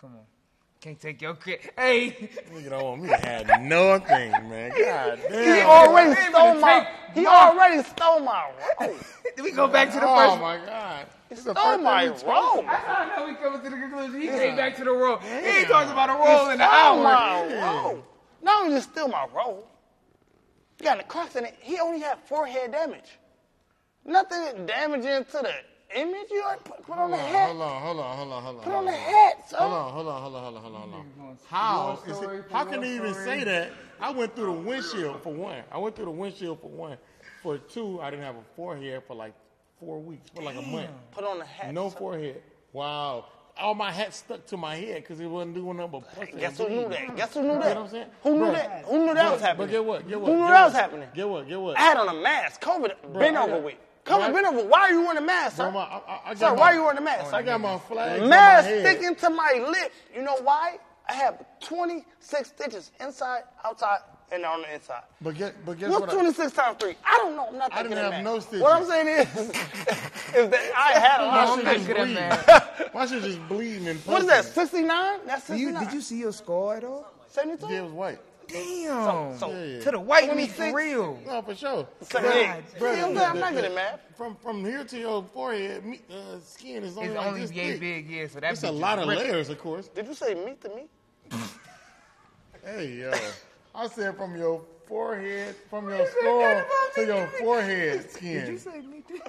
Come 0.01 0.11
on. 0.15 0.40
Can't 0.81 0.99
take 0.99 1.21
your 1.21 1.35
credit. 1.35 1.73
Hey. 1.77 2.31
Nigga 2.51 2.71
don't 2.71 2.83
want 2.85 3.03
me 3.03 3.09
to 3.11 3.17
have 3.17 3.47
nothing, 3.61 4.49
man. 4.49 4.71
God 4.79 5.19
damn. 5.29 5.55
He 5.57 5.61
already 5.61 6.15
Hey, 6.15 6.29
stole 6.31 6.55
my. 6.55 6.87
He 7.15 7.23
my- 7.23 7.31
already 7.31 7.83
stole 7.83 8.21
my 8.21 8.51
role. 8.81 8.97
Did 9.37 9.43
we 9.45 9.51
go 9.53 9.69
back 9.69 9.93
to 9.93 10.01
the 10.01 10.07
Oh 10.09 10.17
first 10.17 10.41
my 10.41 10.57
God. 10.65 11.07
He 11.29 11.35
This 11.35 11.41
is 11.41 11.45
the 11.45 11.55
stole 11.55 11.73
first 11.73 11.83
my 11.83 12.05
time 12.07 12.15
we 12.15 12.21
talked. 12.23 12.27
role. 12.57 12.63
That's 12.63 12.85
how 12.87 12.95
I 12.95 13.17
know 13.17 13.27
we 13.27 13.35
coming 13.35 13.61
to 13.63 13.71
the 13.71 13.77
conclusion. 13.77 14.21
He 14.23 14.27
came 14.29 14.57
back 14.57 14.77
to 14.77 14.85
the 14.85 14.91
role. 14.91 15.19
He 15.19 15.29
ain't 15.29 15.69
talking 15.69 15.93
about 15.93 16.09
a 16.09 16.13
role 16.15 16.49
in 16.51 16.59
the 16.59 16.65
Stole 16.65 16.75
hour. 16.75 17.03
my 17.03 17.63
role. 17.63 18.05
Not 18.43 18.63
only 18.65 18.77
just 18.77 18.91
steal 18.93 19.09
my 19.09 19.27
role, 19.37 19.67
he 20.79 20.85
got 20.85 20.99
in 20.99 21.05
cross 21.07 21.37
in 21.37 21.45
it. 21.45 21.57
He 21.61 21.79
only 21.79 22.01
had 22.01 22.19
forehead 22.25 22.73
damage. 22.73 23.19
Nothing 24.07 24.65
damaging 24.65 25.27
to 25.27 25.33
the 25.43 25.53
image. 25.95 26.31
You 26.31 26.43
already 26.43 26.61
put, 26.65 26.83
put 26.87 26.99
on 26.99 27.11
the 27.11 27.17
hat. 27.17 27.49
Hold 27.51 27.63
on, 27.63 27.83
hold 27.83 27.99
on, 28.01 28.17
hold 28.17 28.33
on, 28.33 28.43
hold 28.43 28.57
on. 28.59 28.63
Put 28.63 28.73
on 28.73 28.75
hold 28.85 28.87
the 28.89 28.93
on. 28.93 28.99
hat, 28.99 29.51
son. 29.51 29.61
Hold 29.61 29.73
on, 29.73 29.93
hold 29.93 30.09
on, 30.09 30.23
hold 30.23 30.35
on, 30.37 30.43
hold 30.43 30.57
on, 30.57 30.63
hold 30.63 30.75
on, 30.75 30.91
hold 31.19 31.29
on. 31.31 31.39
How 31.49 31.99
Your 32.07 32.11
is 32.13 32.17
story 32.19 32.39
it, 32.39 32.45
how 32.51 32.65
can 32.65 32.75
your 32.83 32.85
he 32.85 32.97
even 32.97 33.15
say 33.15 33.45
that? 33.45 33.71
I 34.01 34.11
went 34.11 34.35
through 34.35 34.47
the 34.47 34.61
windshield 34.61 35.23
for 35.23 35.33
one. 35.33 35.63
I 35.71 35.79
went 35.79 35.97
through 35.97 36.07
the 36.07 36.11
windshield 36.11 36.61
for 36.61 36.69
one. 36.71 36.97
For 37.43 37.59
two, 37.59 38.01
I 38.01 38.11
didn't 38.11 38.25
have 38.25 38.37
a 38.37 38.45
forehead 38.57 39.03
for 39.07 39.15
like 39.15 39.35
four 39.79 39.99
weeks, 40.01 40.29
for 40.35 40.43
like 40.43 40.57
a 40.57 40.63
month. 40.63 40.91
Put 41.13 41.25
on 41.25 41.39
the 41.39 41.45
hat. 41.45 41.73
No 41.73 41.89
son. 41.89 41.99
forehead. 41.99 42.43
Wow. 42.73 43.27
All 43.59 43.75
my 43.75 43.91
hat 43.91 44.15
stuck 44.15 44.47
to 44.47 44.57
my 44.57 44.77
head 44.77 44.97
because 45.03 45.21
it 45.21 45.27
wasn't 45.27 45.55
doing 45.55 45.77
nothing 45.77 45.91
but 46.01 46.15
pussy. 46.15 46.33
Guess 46.39 46.57
who 46.59 46.69
knew 46.69 46.89
that? 46.89 47.17
Guess 47.17 47.35
who 47.35 47.43
knew 47.43 47.59
that? 47.59 47.69
You 47.69 47.75
know 47.75 47.81
what 47.81 47.85
I'm 47.85 47.89
saying? 47.91 48.07
Who 48.23 48.35
knew 48.39 48.45
Bruh, 48.47 48.53
that? 48.53 48.85
Who 48.87 49.07
knew 49.07 49.15
that 49.15 49.33
was 49.33 49.41
happening? 49.41 49.67
But 49.67 49.71
get 49.73 49.85
what? 49.85 50.09
Get 50.09 50.21
what? 50.21 50.31
Who 50.31 50.37
knew 50.37 50.43
get 50.43 50.49
that 50.49 50.55
what? 50.61 50.65
was 50.67 50.75
happening? 50.75 51.09
Get 51.15 51.29
what? 51.29 51.49
Get 51.49 51.61
what? 51.61 51.77
I 51.79 51.81
had 51.83 51.97
on 51.99 52.09
a 52.09 52.15
mask. 52.23 52.63
COVID 52.63 53.13
been 53.19 53.37
over 53.37 53.53
got- 53.53 53.63
with. 53.65 53.75
COVID 54.11 54.31
Bruh, 54.31 54.35
been 54.35 54.47
over. 54.47 54.69
Why 54.69 54.81
are 54.81 54.93
you 54.93 55.01
wearing 55.03 55.19
a 55.19 55.21
mask, 55.21 55.57
sir? 55.57 55.65
Bro, 55.65 55.73
my- 55.73 55.81
I, 55.81 55.97
I, 56.07 56.21
I 56.31 56.35
Sir, 56.35 56.41
got 56.41 56.57
why 56.57 56.61
my- 56.67 56.71
are 56.73 56.75
you 56.75 56.83
wearing 56.83 56.99
a 56.99 57.03
mask? 57.03 57.33
I 57.35 57.43
got 57.43 57.61
my 57.61 57.79
flag. 57.79 58.23
mask 58.29 58.67
on 58.69 58.73
my 58.75 58.79
head. 58.81 58.87
sticking 58.99 59.15
to 59.17 59.31
my 59.31 59.67
lip. 59.69 59.93
You 60.15 60.23
know 60.23 60.37
why? 60.43 60.79
I 61.09 61.15
have 61.15 61.45
26 61.61 62.49
stitches 62.49 62.91
inside, 63.01 63.43
outside, 63.65 63.99
and 64.31 64.45
on 64.45 64.63
the 64.63 64.73
inside. 64.75 65.03
But 65.21 65.35
get, 65.37 65.65
but 65.67 65.77
guess 65.79 65.91
What's 65.91 66.03
what? 66.03 66.11
I- 66.11 66.15
26 66.15 66.53
times 66.53 66.77
3? 66.81 66.95
I 67.05 67.17
don't 67.19 67.35
know. 67.37 67.49
I'm 67.49 67.59
not 67.59 67.73
thinking 67.73 67.93
I 67.93 67.97
didn't 67.97 68.13
have 68.13 68.25
math. 68.25 68.25
no 68.25 68.39
stitches. 68.41 68.61
What 68.63 68.73
I'm 68.77 68.85
saying 68.87 69.09
is, 69.09 69.37
is 70.37 70.51
that 70.51 70.73
I 70.77 70.99
had 70.99 71.21
a 71.21 71.27
My 71.27 71.45
lot 71.45 71.59
shit 71.59 71.67
of 71.67 71.73
just 71.75 71.87
good 71.87 71.97
at 71.97 72.05
bleeding. 72.07 72.15
math. 72.15 72.95
My 72.95 73.07
shit 73.07 73.23
just 73.25 73.49
bleeding 73.49 73.89
and 73.89 73.99
What 74.01 74.23
is 74.23 74.29
that, 74.29 74.45
69? 74.45 75.19
That's 75.27 75.47
Did 75.49 75.59
you, 75.59 75.67
69. 75.69 75.85
did 75.85 75.95
you 75.95 76.01
see 76.01 76.19
your 76.19 76.33
scar 76.33 76.77
at 76.77 76.85
all? 76.85 77.07
72? 77.29 77.67
Yeah, 77.73 77.79
it 77.81 77.83
was 77.85 77.93
white. 77.93 78.19
Damn. 78.53 79.39
so- 79.39 79.51
Yeah. 79.51 79.81
to 79.81 79.91
the 79.93 79.99
white 80.01 80.35
meat 80.37 80.51
for 80.53 80.75
real. 80.75 81.19
No, 81.27 81.43
for 81.43 81.55
sure. 81.55 81.87
So, 82.03 82.21
God, 82.21 82.35
yeah. 82.35 82.61
brother, 82.79 82.97
See, 82.97 83.03
I'm, 83.03 83.15
the- 83.15 83.25
I'm 83.25 83.39
not 83.41 83.53
good 83.55 83.65
the- 83.65 83.69
at 83.69 83.75
math. 83.75 84.01
From 84.17 84.37
from 84.37 84.65
here 84.65 84.85
to 84.85 84.99
your 84.99 85.23
forehead, 85.33 85.85
me, 85.85 86.01
uh, 86.11 86.39
skin 86.45 86.85
is 86.85 86.97
only 86.97 87.09
It's 87.11 87.17
like 87.17 87.27
only 87.27 87.41
this 87.41 87.53
yay 87.53 87.71
thick. 87.73 87.81
big, 87.81 88.11
yeah. 88.11 88.27
So 88.29 88.41
that's 88.41 88.63
It's 88.63 88.69
a 88.69 88.73
lot 88.73 88.99
of 88.99 89.07
layers, 89.07 89.49
of 89.49 89.59
course. 89.59 89.89
Did 89.89 90.07
you 90.09 90.15
say 90.15 90.35
meat 90.35 90.61
to 90.63 90.69
me? 90.69 90.87
Hey 92.65 92.89
yo, 92.89 93.13
I 93.75 93.87
said 93.89 94.17
from 94.17 94.37
your 94.37 94.61
forehead, 94.87 95.55
from 95.71 95.89
your 95.89 96.07
skull 96.07 96.65
to 96.97 97.07
your 97.07 97.27
forehead 97.41 98.11
skin. 98.11 98.41
Did 98.45 98.49
you 98.49 98.59
say 98.59 98.81
me 98.81 99.03
too? 99.09 99.21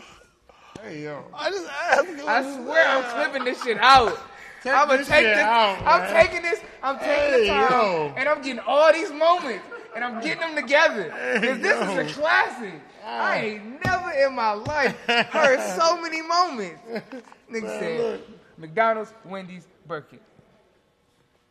Hey 0.81 1.03
yo, 1.03 1.23
I 1.33 1.49
just 1.49 1.67
asked 1.69 2.07
you. 2.09 2.27
I 2.27 2.41
swear 2.41 2.87
I'm 2.87 3.03
clipping 3.31 3.45
this 3.45 3.63
shit 3.63 3.77
out. 3.79 4.17
Take 4.63 4.73
I'm 4.73 4.87
gonna 4.87 4.97
this 4.99 5.07
take 5.07 5.23
this. 5.25 5.37
out, 5.37 5.77
I'm 5.85 6.01
man. 6.01 6.13
taking 6.25 6.41
this. 6.43 6.59
I'm 6.83 6.97
taking 6.99 7.13
Hey, 7.13 7.41
the 7.41 7.47
time, 7.47 7.71
yo. 7.71 8.13
and 8.17 8.29
I'm 8.29 8.41
getting 8.41 8.59
all 8.67 8.93
these 8.93 9.11
moments, 9.11 9.63
and 9.95 10.03
I'm 10.03 10.21
getting 10.21 10.39
them 10.41 10.55
together. 10.55 11.09
Cause 11.09 11.59
this 11.59 11.79
yo. 11.79 11.97
is 11.99 12.11
a 12.11 12.13
classic. 12.19 12.73
Ah. 13.03 13.23
I 13.31 13.37
ain't 13.39 13.83
never 13.85 14.11
in 14.11 14.35
my 14.35 14.51
life 14.53 14.95
heard 15.07 15.59
so 15.75 15.99
many 16.01 16.21
moments. 16.21 16.79
Nigga 17.51 17.63
Man, 17.63 17.79
said 17.79 17.99
look. 17.99 18.21
McDonald's, 18.59 19.13
Wendy's, 19.25 19.67
Burger. 19.87 20.19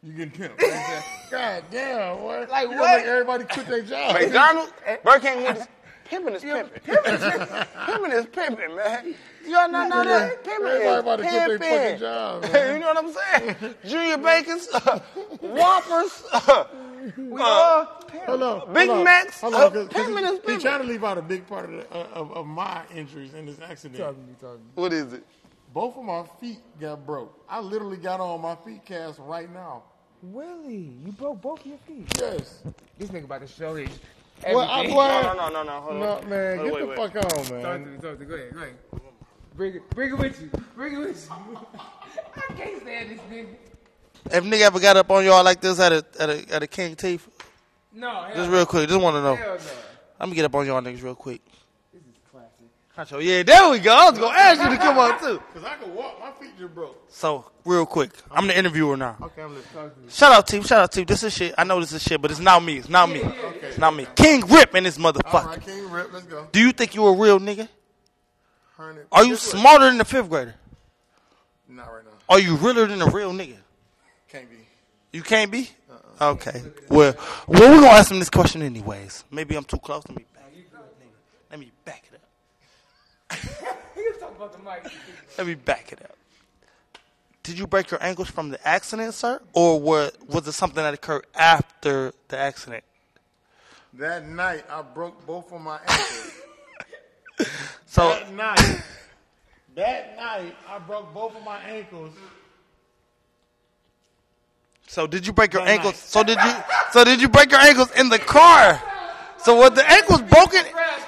you 0.05 0.13
getting 0.13 0.31
pimped. 0.57 1.31
God 1.33 1.65
damn, 1.73 2.17
boy. 2.19 2.47
Like 2.49 2.69
you 2.71 2.77
what? 2.77 2.87
Gonna 2.87 2.97
make 2.99 3.07
everybody 3.07 3.45
quit 3.45 3.67
their 3.67 3.83
job. 3.83 4.15
McDonald's, 4.15 4.73
Burger 5.05 5.19
King, 5.21 5.43
Wendy's. 5.43 5.67
Pimping 6.05 6.35
is 6.35 6.43
pimping. 6.43 6.83
Pimping 7.87 8.13
is 8.13 8.27
pimping, 8.27 8.75
man. 8.77 9.15
Y'all 9.47 9.69
not 9.71 9.89
know 9.89 10.05
that? 10.05 10.45
Pimping 10.45 10.67
Everybody 10.67 10.85
is 10.85 11.01
about 11.01 11.17
to 11.17 11.23
quit 11.23 11.49
their 11.49 11.59
fucking 11.59 11.99
job, 12.01 12.43
man. 12.53 12.75
you 12.75 12.81
know 12.81 12.93
what 12.95 13.05
I'm 13.05 13.13
saying? 13.59 13.75
Junior 13.87 14.19
Bacons, 14.19 14.69
Whoppers, 15.41 16.25
We 17.17 17.41
all 17.41 17.97
Hold 18.27 18.43
on, 18.43 18.75
Big 18.75 18.89
hold 18.89 18.99
on, 18.99 19.05
Macs, 19.05 19.41
Hold 19.41 19.55
uh, 19.55 19.57
on, 19.67 19.73
'cause- 19.73 19.89
'cause 19.89 20.05
pimping 20.07 20.25
he- 20.25 20.31
is 20.31 20.41
he 20.47 20.59
trying 20.59 20.83
to 20.83 20.87
leave 20.87 21.03
out 21.05 21.17
a 21.19 21.23
big 21.23 21.47
part 21.47 21.65
of, 21.65 21.71
the, 21.71 21.91
uh, 21.95 22.07
of, 22.13 22.33
of 22.33 22.47
my 22.47 22.83
injuries 22.95 23.33
in 23.35 23.47
this 23.47 23.59
accident. 23.61 23.99
talking, 23.99 24.37
talking. 24.41 24.61
What 24.75 24.93
is 24.93 25.13
it? 25.15 25.25
Both 25.73 25.97
of 25.97 26.05
my 26.05 26.25
feet 26.41 26.59
got 26.81 27.07
broke. 27.07 27.43
I 27.49 27.61
literally 27.61 27.97
got 27.97 28.21
on 28.21 28.41
my 28.43 28.57
feet 28.57 28.85
cast 28.85 29.19
right 29.21 29.51
now. 29.53 29.85
Willie, 30.23 30.93
you 31.05 31.13
broke 31.13 31.41
both 31.41 31.61
of 31.61 31.67
your 31.67 31.79
feet. 31.87 32.07
Yes. 32.19 32.63
This 32.99 33.09
nigga 33.11 33.25
about 33.25 33.41
to 33.41 33.47
show 33.47 33.75
his 33.77 33.89
Well, 34.45 34.59
I, 34.61 34.79
everything. 34.81 34.97
well, 34.97 35.35
No, 35.35 35.49
no, 35.49 35.49
no, 35.49 35.63
no, 35.63 35.81
hold 35.81 35.97
no, 35.97 36.13
on. 36.19 36.29
man, 36.29 36.59
Hold 36.59 36.71
get 36.71 36.75
on, 36.75 36.81
the 36.81 36.87
wait, 36.89 36.97
fuck 37.13 37.17
on, 37.17 37.23
Talk 37.23 37.47
to 37.47 37.55
me, 37.55 37.63
talk 37.99 38.03
to 38.03 38.17
me. 38.21 38.27
Go 38.27 38.35
ahead, 38.35 38.53
go 38.53 38.61
ahead. 38.61 38.75
Bring 39.61 39.75
it, 39.75 39.91
bring 39.91 40.09
it 40.09 40.17
with 40.17 40.41
you. 40.41 40.51
Bring 40.75 40.95
it 40.95 40.99
with 41.01 41.29
you. 41.29 41.59
I 42.35 42.55
can't 42.55 42.81
stand 42.81 43.11
this 43.11 43.21
nigga. 43.31 43.49
If 44.33 44.45
nigga 44.45 44.61
ever 44.63 44.81
got 44.81 44.97
up 44.97 45.11
on 45.11 45.23
y'all 45.23 45.45
like 45.45 45.61
this 45.61 45.79
at 45.79 45.93
a 45.93 46.03
at 46.19 46.31
a 46.31 46.55
at 46.55 46.63
a 46.63 46.67
King 46.67 46.97
Teeth, 46.97 47.29
No, 47.93 48.23
hell 48.23 48.37
Just 48.37 48.51
real 48.51 48.65
quick. 48.65 48.89
Just 48.89 48.99
want 48.99 49.17
to 49.17 49.21
know. 49.21 49.35
Hell 49.35 49.59
no. 49.59 49.65
Let 50.19 50.29
me 50.31 50.35
get 50.35 50.47
up 50.47 50.55
on 50.55 50.65
y'all 50.65 50.81
niggas 50.81 51.03
real 51.03 51.15
quick. 51.15 51.43
This 51.93 52.01
is 52.01 52.17
classic. 52.31 53.19
Huncho, 53.19 53.23
yeah, 53.23 53.43
there 53.43 53.71
we 53.71 53.81
go. 53.81 53.93
I 53.95 54.09
was 54.09 54.19
gonna 54.19 54.35
ask 54.35 54.63
you 54.63 54.71
to 54.71 54.77
come 54.79 54.97
on 54.97 55.21
too. 55.21 55.43
Cause 55.53 55.63
I 55.63 55.77
can 55.77 55.95
walk. 55.95 56.19
My 56.21 56.31
feet 56.31 56.59
just 56.59 56.75
broke. 56.75 56.97
So, 57.09 57.45
real 57.67 57.85
quick, 57.85 58.13
I'm 58.31 58.47
the 58.47 58.57
interviewer 58.57 58.97
now. 58.97 59.19
Okay, 59.21 59.43
I'm 59.43 59.55
listening. 59.55 59.91
Shout 60.09 60.33
out 60.33 60.47
team, 60.47 60.63
shout 60.63 60.81
out 60.81 60.91
team. 60.91 61.05
This 61.05 61.23
is 61.23 61.35
shit. 61.35 61.55
I 61.59 61.65
know 61.65 61.81
this 61.81 61.93
is 61.93 62.03
shit, 62.03 62.23
but 62.23 62.31
it's 62.31 62.41
not 62.41 62.65
me. 62.65 62.79
It's 62.79 62.89
not 62.89 63.11
me. 63.11 63.21
It's 63.61 63.77
not 63.77 63.95
me. 63.95 64.07
King 64.17 64.41
Ripp 64.47 64.73
and 64.73 64.87
this 64.87 64.99
All 64.99 65.13
motherfucker. 65.13 65.47
right, 65.49 65.61
King 65.61 65.91
Ripp, 65.91 66.15
let's 66.15 66.25
go. 66.25 66.49
Do 66.51 66.61
you 66.61 66.73
think 66.73 66.95
you 66.95 67.05
a 67.05 67.15
real 67.15 67.39
nigga? 67.39 67.69
Hundred. 68.81 69.07
Are 69.13 69.25
you 69.25 69.37
smarter 69.37 69.85
than 69.85 69.99
the 69.99 70.07
fifth 70.07 70.31
grader? 70.31 70.55
Not 71.69 71.93
right 71.93 72.05
now. 72.05 72.11
Are 72.31 72.41
you 72.41 72.57
realer 72.57 72.87
than 72.87 73.03
a 73.03 73.07
real 73.11 73.33
nigga? 73.33 73.57
Can't 74.29 74.49
be. 74.49 74.57
You 75.13 75.23
can't 75.23 75.53
be? 75.53 75.69
Uh-uh. 75.91 76.31
Okay. 76.33 76.63
Well, 76.89 77.15
well, 77.47 77.71
we're 77.71 77.81
gonna 77.81 77.89
ask 77.89 78.11
him 78.11 78.19
this 78.19 78.31
question 78.31 78.63
anyways. 78.63 79.25
Maybe 79.31 79.55
I'm 79.55 79.65
too 79.65 79.77
close. 79.77 80.03
Let 80.09 80.17
me 80.17 80.25
back 80.35 80.53
it 80.57 80.75
up. 80.75 80.95
Let 81.51 81.61
me 81.61 81.71
back 81.85 82.05
it 82.11 82.21
up. 82.21 83.77
He 83.95 84.09
was 84.09 84.17
talking 84.19 84.37
about 84.37 84.53
the 84.53 84.59
mic. 84.61 84.93
Let 85.37 85.47
me 85.47 85.55
back 85.57 85.93
it 85.93 86.01
up. 86.03 86.17
Did 87.43 87.59
you 87.59 87.67
break 87.67 87.91
your 87.91 88.03
ankles 88.03 88.31
from 88.31 88.49
the 88.49 88.67
accident, 88.67 89.13
sir, 89.13 89.43
or 89.53 89.79
was 89.79 90.13
was 90.27 90.47
it 90.49 90.53
something 90.53 90.83
that 90.83 90.95
occurred 90.95 91.27
after 91.35 92.15
the 92.29 92.39
accident? 92.39 92.85
That 93.95 94.27
night, 94.27 94.65
I 94.71 94.81
broke 94.81 95.27
both 95.27 95.53
of 95.53 95.61
my 95.61 95.81
ankles. 95.87 96.33
So, 97.87 98.09
that 98.11 98.33
night, 98.33 98.83
that 99.75 100.17
night, 100.17 100.55
I 100.69 100.79
broke 100.79 101.13
both 101.13 101.35
of 101.35 101.43
my 101.45 101.59
ankles. 101.59 102.15
so 104.87 105.09
did 105.09 105.27
you 105.27 105.33
break 105.33 105.53
your 105.53 105.65
That 105.65 105.71
ankles? 105.73 105.95
night. 105.95 106.01
So 106.01 106.23
did 106.23 106.39
you? 106.39 106.53
So 106.93 107.05
did 107.05 107.21
you 107.21 107.29
break 107.29 107.51
your 107.51 107.61
ankles 107.61 107.91
in 107.93 108.09
the 108.09 108.19
car? 108.21 108.81
So 109.39 109.57
was 109.57 109.73
the 109.73 109.91
ankles 109.91 110.23
broken? 110.23 110.65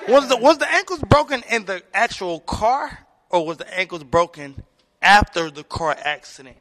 Was 0.09 0.29
the 0.29 0.37
was 0.39 0.59
the 0.59 0.73
ankles 0.75 1.01
broken 1.09 1.45
in 1.51 1.65
the 1.67 1.83
actual 1.95 2.41
car, 2.41 3.07
or 3.31 3.47
was 3.47 3.59
the 3.59 3.79
ankles 3.79 4.03
broken 4.03 4.63
after 5.01 5.51
the 5.53 5.63
car 5.63 5.97
accident? 6.03 6.57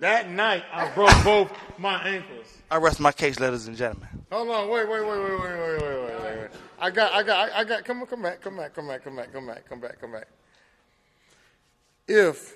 That 0.00 0.30
night, 0.30 0.64
I 0.72 0.88
broke 0.94 1.24
both 1.24 1.52
my 1.78 2.02
ankles. 2.02 2.46
I 2.70 2.76
rest 2.76 2.98
my 3.00 3.12
case, 3.12 3.40
ladies 3.40 3.66
and 3.66 3.76
gentlemen. 3.76 4.08
Hold 4.30 4.48
on, 4.50 4.68
wait, 4.68 4.88
wait, 4.88 5.00
wait, 5.06 5.18
wait, 5.18 5.30
wait, 5.30 5.40
wait, 5.40 5.58
wait, 5.58 5.82
wait, 5.82 6.20
wait, 6.22 6.38
wait. 6.38 6.50
I 6.78 6.90
got, 6.90 7.12
I 7.12 7.22
got, 7.22 7.52
I 7.52 7.64
got. 7.64 7.84
Come 7.84 8.00
on, 8.00 8.06
come 8.06 8.22
back, 8.22 8.40
come 8.40 8.56
back, 8.56 8.74
come 8.74 8.86
back, 8.86 9.02
come 9.02 9.16
back, 9.16 9.32
come 9.32 9.46
back, 9.46 9.68
come 9.68 9.80
back, 9.80 10.00
come 10.00 10.12
back. 10.12 10.28
If 12.06 12.54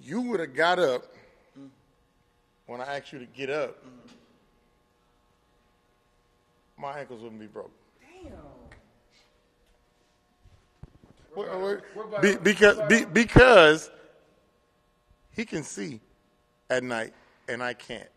you 0.00 0.20
would 0.22 0.40
have 0.40 0.54
got 0.54 0.78
up 0.78 1.04
when 2.66 2.80
I 2.80 2.96
asked 2.96 3.12
you 3.12 3.18
to 3.20 3.26
get 3.26 3.50
up, 3.50 3.76
my 6.76 6.98
ankles 6.98 7.22
wouldn't 7.22 7.40
be 7.40 7.46
broken. 7.46 7.72
Wait, 11.34 11.48
wait, 11.60 12.20
Be, 12.20 12.36
because 12.36 12.78
be, 12.88 13.06
because 13.06 13.90
he 15.30 15.46
can 15.46 15.62
see 15.62 16.00
at 16.68 16.82
night 16.82 17.14
and 17.48 17.62
I 17.62 17.72
can't. 17.72 18.08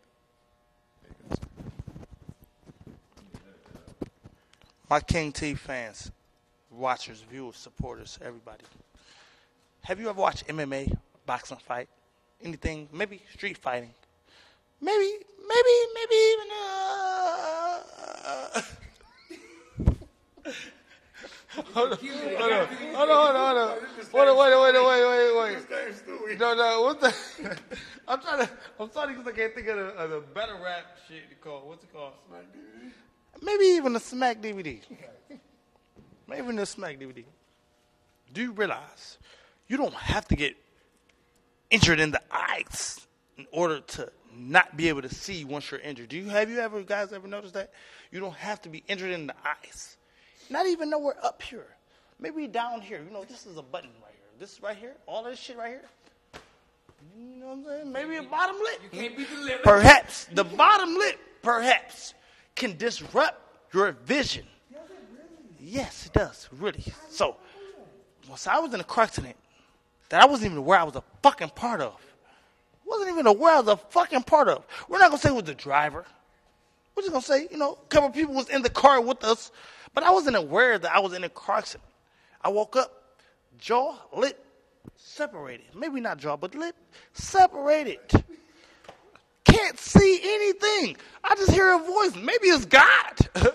My 4.88 5.00
King 5.00 5.32
T 5.32 5.54
fans, 5.54 6.12
watchers, 6.70 7.20
viewers, 7.28 7.56
supporters, 7.56 8.20
everybody. 8.24 8.62
Have 9.82 9.98
you 9.98 10.08
ever 10.08 10.20
watched 10.20 10.46
MMA, 10.46 10.96
boxing 11.26 11.56
fight, 11.56 11.88
anything? 12.40 12.88
Maybe 12.92 13.20
street 13.34 13.58
fighting. 13.58 13.90
Maybe, 14.80 15.10
maybe, 15.40 15.74
maybe 15.94 16.14
even. 16.14 16.46
Uh, 16.52 17.82
hold 21.74 21.92
on, 21.92 21.98
hold 21.98 21.98
on, 21.98 21.98
hold 21.98 22.52
on, 22.52 22.66
hold 22.94 23.10
on, 23.10 23.34
hold 23.34 23.58
on. 23.58 23.78
Wait, 24.12 24.36
wait, 24.36 24.54
wait, 24.60 24.74
wait, 24.86 25.02
wait, 25.08 25.58
wait. 26.28 26.38
No, 26.38 26.54
no, 26.54 26.82
what 26.82 27.00
the? 27.00 27.12
I'm 28.06 28.20
trying 28.20 28.46
to. 28.46 28.52
I'm 28.78 28.92
sorry 28.92 29.14
because 29.14 29.26
I 29.26 29.36
can't 29.36 29.52
think 29.52 29.66
of 29.66 29.76
the, 29.78 29.86
of 29.96 30.10
the 30.10 30.20
better 30.32 30.54
rap 30.62 30.96
shit 31.08 31.28
to 31.28 31.34
call. 31.36 31.66
What's 31.66 31.82
it 31.82 31.92
called? 31.92 32.12
Maybe 33.42 33.64
even 33.64 33.94
a 33.96 34.00
Smack 34.00 34.40
DVD. 34.40 34.80
Maybe 36.28 36.42
even 36.42 36.58
a 36.58 36.66
Smack 36.66 36.98
DVD. 36.98 37.24
Do 38.32 38.42
you 38.42 38.52
realize 38.52 39.18
you 39.68 39.76
don't 39.76 39.94
have 39.94 40.26
to 40.28 40.36
get 40.36 40.56
injured 41.70 42.00
in 42.00 42.10
the 42.10 42.20
eyes 42.30 43.06
in 43.38 43.46
order 43.52 43.80
to 43.80 44.10
not 44.34 44.76
be 44.76 44.88
able 44.88 45.02
to 45.02 45.14
see 45.14 45.44
once 45.44 45.70
you're 45.70 45.80
injured? 45.80 46.08
Do 46.08 46.16
you 46.16 46.28
have 46.28 46.50
you 46.50 46.58
ever 46.58 46.82
guys 46.82 47.12
ever 47.12 47.28
noticed 47.28 47.54
that? 47.54 47.70
You 48.10 48.20
don't 48.20 48.34
have 48.34 48.60
to 48.62 48.68
be 48.68 48.82
injured 48.88 49.10
in 49.10 49.26
the 49.26 49.34
eyes. 49.44 49.96
Not 50.50 50.66
even 50.66 50.90
nowhere 50.90 51.16
up 51.22 51.42
here. 51.42 51.66
Maybe 52.18 52.46
down 52.46 52.80
here. 52.80 53.02
You 53.06 53.12
know, 53.12 53.24
this 53.24 53.46
is 53.46 53.56
a 53.56 53.62
button 53.62 53.90
right 54.02 54.12
here. 54.12 54.28
This 54.38 54.62
right 54.62 54.76
here, 54.76 54.94
all 55.06 55.24
this 55.24 55.38
shit 55.38 55.56
right 55.56 55.70
here. 55.70 55.82
You 57.16 57.40
know 57.40 57.46
what 57.46 57.52
I'm 57.52 57.64
saying? 57.64 57.92
Maybe 57.92 58.16
a 58.16 58.22
bottom 58.22 58.56
lip. 58.56 58.80
You 58.82 59.00
can't 59.00 59.16
be 59.16 59.24
the 59.24 59.42
lip. 59.42 59.62
Perhaps 59.62 60.26
the 60.32 60.44
bottom 60.44 60.94
lip, 60.94 61.18
perhaps, 61.42 62.14
can 62.56 62.76
disrupt 62.76 63.40
your 63.72 63.92
vision. 63.92 64.46
Yes, 65.60 66.06
it 66.06 66.12
does, 66.12 66.48
really. 66.52 66.84
So, 67.10 67.36
once 68.28 68.46
I 68.46 68.58
was 68.58 68.72
in 68.72 68.80
a 68.80 68.84
car 68.84 69.04
accident 69.04 69.36
that 70.08 70.22
I 70.22 70.26
wasn't 70.26 70.46
even 70.46 70.58
aware 70.58 70.78
I 70.78 70.84
was 70.84 70.96
a 70.96 71.04
fucking 71.22 71.50
part 71.50 71.80
of, 71.80 72.00
wasn't 72.86 73.10
even 73.10 73.26
aware 73.26 73.54
I 73.54 73.60
was 73.60 73.68
a 73.68 73.76
fucking 73.76 74.22
part 74.22 74.48
of. 74.48 74.64
We're 74.88 74.98
not 74.98 75.10
gonna 75.10 75.18
say 75.18 75.30
it 75.30 75.34
was 75.34 75.44
the 75.44 75.54
driver. 75.54 76.04
We're 76.94 77.02
just 77.02 77.12
gonna 77.12 77.22
say, 77.22 77.48
you 77.50 77.58
know, 77.58 77.72
a 77.72 77.86
couple 77.88 78.10
people 78.10 78.34
was 78.34 78.48
in 78.48 78.62
the 78.62 78.70
car 78.70 79.00
with 79.00 79.24
us, 79.24 79.50
but 79.92 80.04
I 80.04 80.10
wasn't 80.10 80.36
aware 80.36 80.78
that 80.78 80.94
I 80.94 81.00
was 81.00 81.12
in 81.12 81.24
a 81.24 81.28
car 81.28 81.58
accident. 81.58 81.88
I 82.40 82.48
woke 82.48 82.76
up, 82.76 83.18
jaw, 83.58 83.96
lip 84.16 84.42
separated. 84.96 85.66
Maybe 85.74 86.00
not 86.00 86.18
jaw, 86.18 86.36
but 86.36 86.54
lip 86.54 86.76
separated 87.12 88.00
can't 89.56 89.78
see 89.78 90.20
anything. 90.22 90.96
I 91.24 91.34
just 91.34 91.50
hear 91.50 91.74
a 91.74 91.78
voice. 91.78 92.14
Maybe 92.14 92.48
it's 92.48 92.66
God. 92.66 93.14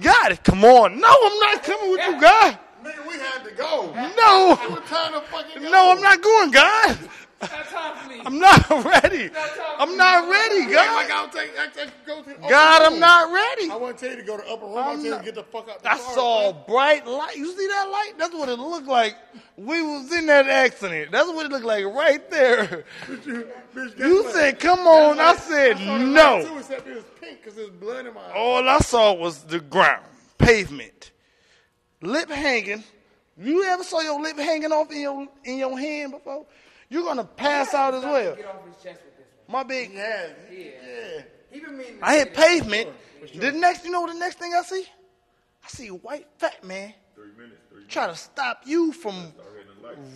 God, 0.00 0.44
come 0.44 0.64
on. 0.64 1.00
No, 1.00 1.08
I'm 1.08 1.38
not 1.40 1.62
coming 1.62 1.90
with 1.90 2.00
you, 2.06 2.20
God. 2.20 2.58
Nigga, 2.86 3.06
we 3.08 3.14
had 3.18 3.44
to 3.44 3.50
go. 3.54 3.92
No. 3.94 4.58
It 4.62 4.70
was 4.70 4.88
time 4.88 5.12
to 5.12 5.20
fucking 5.22 5.62
go. 5.62 5.70
No, 5.70 5.90
I'm 5.92 6.00
not 6.00 6.22
going, 6.22 6.50
God. 6.50 6.98
Time. 7.40 8.20
I'm 8.24 8.38
not 8.38 8.68
ready. 8.70 9.30
I'm 9.78 9.96
not 9.96 10.28
ready, 10.30 10.60
Like 10.62 10.70
God. 10.72 11.10
I'll 11.10 11.26
I 11.26 11.68
take 11.74 11.90
go 12.06 12.22
to 12.22 12.30
upper 12.30 12.48
God, 12.48 12.82
I'm 12.82 12.98
not 12.98 13.30
ready. 13.32 13.70
I 13.70 13.76
want 13.76 13.98
to 13.98 14.06
tell 14.06 14.14
you 14.16 14.22
to 14.22 14.26
go 14.26 14.38
to 14.38 14.46
upper 14.48 14.64
room. 14.66 14.78
I'm 14.78 14.84
I'm 14.96 15.02
tell 15.02 15.12
you 15.12 15.18
to 15.18 15.24
get 15.24 15.34
the 15.34 15.42
fuck 15.42 15.68
out 15.68 15.82
the 15.82 15.92
I 15.92 15.96
car. 15.98 16.14
saw 16.14 16.48
a 16.50 16.52
bright 16.54 17.06
light. 17.06 17.36
You 17.36 17.46
see 17.54 17.66
that 17.66 17.88
light? 17.92 18.12
That's 18.18 18.32
what 18.32 18.48
it 18.48 18.58
looked 18.58 18.88
like. 18.88 19.16
We 19.58 19.82
was 19.82 20.10
in 20.12 20.26
that 20.26 20.46
accident. 20.48 21.12
That's 21.12 21.28
what 21.28 21.44
it 21.44 21.52
looked 21.52 21.66
like 21.66 21.84
right 21.84 22.28
there. 22.30 22.84
Bitch, 23.06 23.26
you, 23.26 23.48
bitch, 23.74 23.98
You 23.98 24.22
what? 24.24 24.34
said, 24.34 24.58
come 24.58 24.80
on. 24.86 25.20
I 25.20 25.34
said, 25.36 25.76
I 25.76 25.84
saw 25.84 25.98
no. 25.98 26.42
Too, 26.42 26.48
it 26.48 26.54
was 26.54 27.04
pink 27.20 27.42
because 27.42 27.54
there's 27.54 27.68
blood 27.70 28.06
in 28.06 28.14
my 28.14 28.20
eye. 28.20 28.32
All 28.34 28.66
I 28.66 28.78
saw 28.78 29.12
was 29.12 29.44
the 29.44 29.60
ground, 29.60 30.06
pavement, 30.38 31.10
lip 32.06 32.30
hanging. 32.30 32.84
You 33.38 33.64
ever 33.64 33.82
saw 33.84 34.00
your 34.00 34.20
lip 34.20 34.38
hanging 34.38 34.72
off 34.72 34.90
in 34.90 35.00
your 35.00 35.26
in 35.44 35.58
your 35.58 35.78
hand 35.78 36.12
before? 36.12 36.46
You're 36.88 37.02
gonna 37.04 37.24
pass 37.24 37.74
out 37.74 37.94
as 37.94 38.02
well. 38.02 38.36
Get 38.36 38.46
off 38.46 38.64
his 38.66 38.76
chest 38.82 39.00
with 39.04 39.16
this 39.18 39.26
My 39.48 39.62
big, 39.62 39.92
Yeah, 39.92 40.28
yeah. 40.50 41.22
He 41.50 41.60
been 41.60 41.76
meaning 41.76 41.98
to 41.98 42.04
I 42.06 42.12
say 42.12 42.18
hit 42.20 42.34
that. 42.34 42.46
pavement. 42.48 42.88
The 43.34 43.52
next, 43.52 43.84
you 43.84 43.90
know, 43.90 44.06
the 44.06 44.14
next 44.14 44.38
thing 44.38 44.52
I 44.56 44.62
see, 44.62 44.84
I 45.64 45.68
see 45.68 45.86
a 45.88 45.94
white 45.94 46.26
fat 46.38 46.62
man 46.64 46.94
try 47.88 48.06
to 48.06 48.16
stop 48.16 48.62
you 48.66 48.92
from 48.92 49.32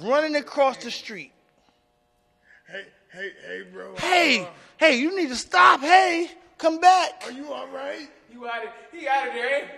running 0.01 0.37
across 0.37 0.77
the 0.79 0.91
street. 0.91 1.33
Hey, 2.69 2.85
hey, 3.13 3.31
hey, 3.47 3.63
bro. 3.73 3.95
Hey, 3.97 4.43
Uh, 4.43 4.47
hey, 4.77 4.97
you 4.99 5.17
need 5.17 5.29
to 5.29 5.37
stop. 5.37 5.81
Hey, 5.81 6.31
come 6.59 6.79
back. 6.81 7.23
are 7.27 7.33
you 7.33 7.53
all 7.53 7.67
right? 7.69 8.09
You 8.33 8.47
out 8.47 8.65
of, 8.65 8.71
he 8.93 9.09
out 9.09 9.29
of 9.29 9.35
there. 9.35 9.71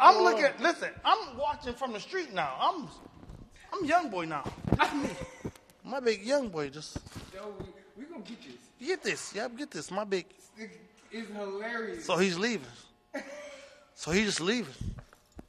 He? 0.00 0.06
I'm 0.06 0.16
uh, 0.16 0.22
looking. 0.22 0.46
Listen, 0.60 0.88
I'm 1.04 1.36
watching 1.38 1.74
from 1.74 1.92
the 1.92 2.00
street 2.00 2.32
now. 2.32 2.54
I'm, 2.60 2.88
I'm 3.72 3.84
young 3.84 4.10
boy 4.10 4.24
now. 4.24 4.44
My 5.84 6.00
big 6.00 6.22
young 6.24 6.48
boy 6.48 6.68
just 6.70 6.98
Yo, 7.34 7.52
we, 7.96 8.02
we 8.04 8.04
gonna 8.10 8.22
get 8.22 8.38
this. 8.42 8.86
get 8.88 9.02
this. 9.02 9.34
Yep, 9.34 9.56
get 9.56 9.70
this. 9.70 9.90
My 9.90 10.04
big. 10.04 10.26
It- 10.58 10.70
It's 11.12 11.28
hilarious. 11.32 12.04
So 12.04 12.16
he's 12.16 12.38
leaving. 12.38 12.66
So 13.94 14.12
he's 14.12 14.26
just 14.26 14.40
leaving. 14.40 14.72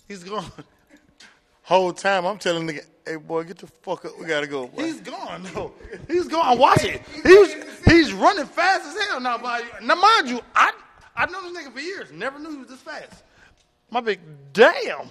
He's 0.08 0.24
gone. 0.24 0.46
Whole 1.64 1.94
time 1.94 2.26
I'm 2.26 2.38
telling 2.40 2.68
nigga, 2.68 2.84
hey 3.06 3.16
boy, 3.18 3.44
get 3.44 3.60
the 3.60 3.68
fuck 3.68 4.04
up. 4.06 4.18
We 4.20 4.26
gotta 4.26 4.48
go. 4.48 4.68
Boy. 4.68 4.84
He's 4.84 5.00
gone. 5.02 5.44
No, 5.56 5.72
he's 6.08 6.28
gone. 6.28 6.58
Watch 6.58 6.84
it. 6.84 7.02
He's 7.24 7.54
he's 7.86 8.12
running 8.14 8.46
fast 8.46 8.86
as 8.88 9.08
hell 9.08 9.20
now. 9.22 9.38
By 9.38 9.64
now, 9.84 9.96
mind 9.96 10.30
you, 10.30 10.42
I 10.56 10.72
I 11.16 11.28
know 11.28 11.42
this 11.44 11.64
nigga 11.64 11.72
for 11.72 11.80
years. 11.80 12.12
Never 12.12 12.40
knew 12.40 12.52
he 12.52 12.58
was 12.58 12.68
this 12.68 12.82
fast. 12.82 13.24
My 13.92 14.00
big 14.00 14.22
damn. 14.54 15.10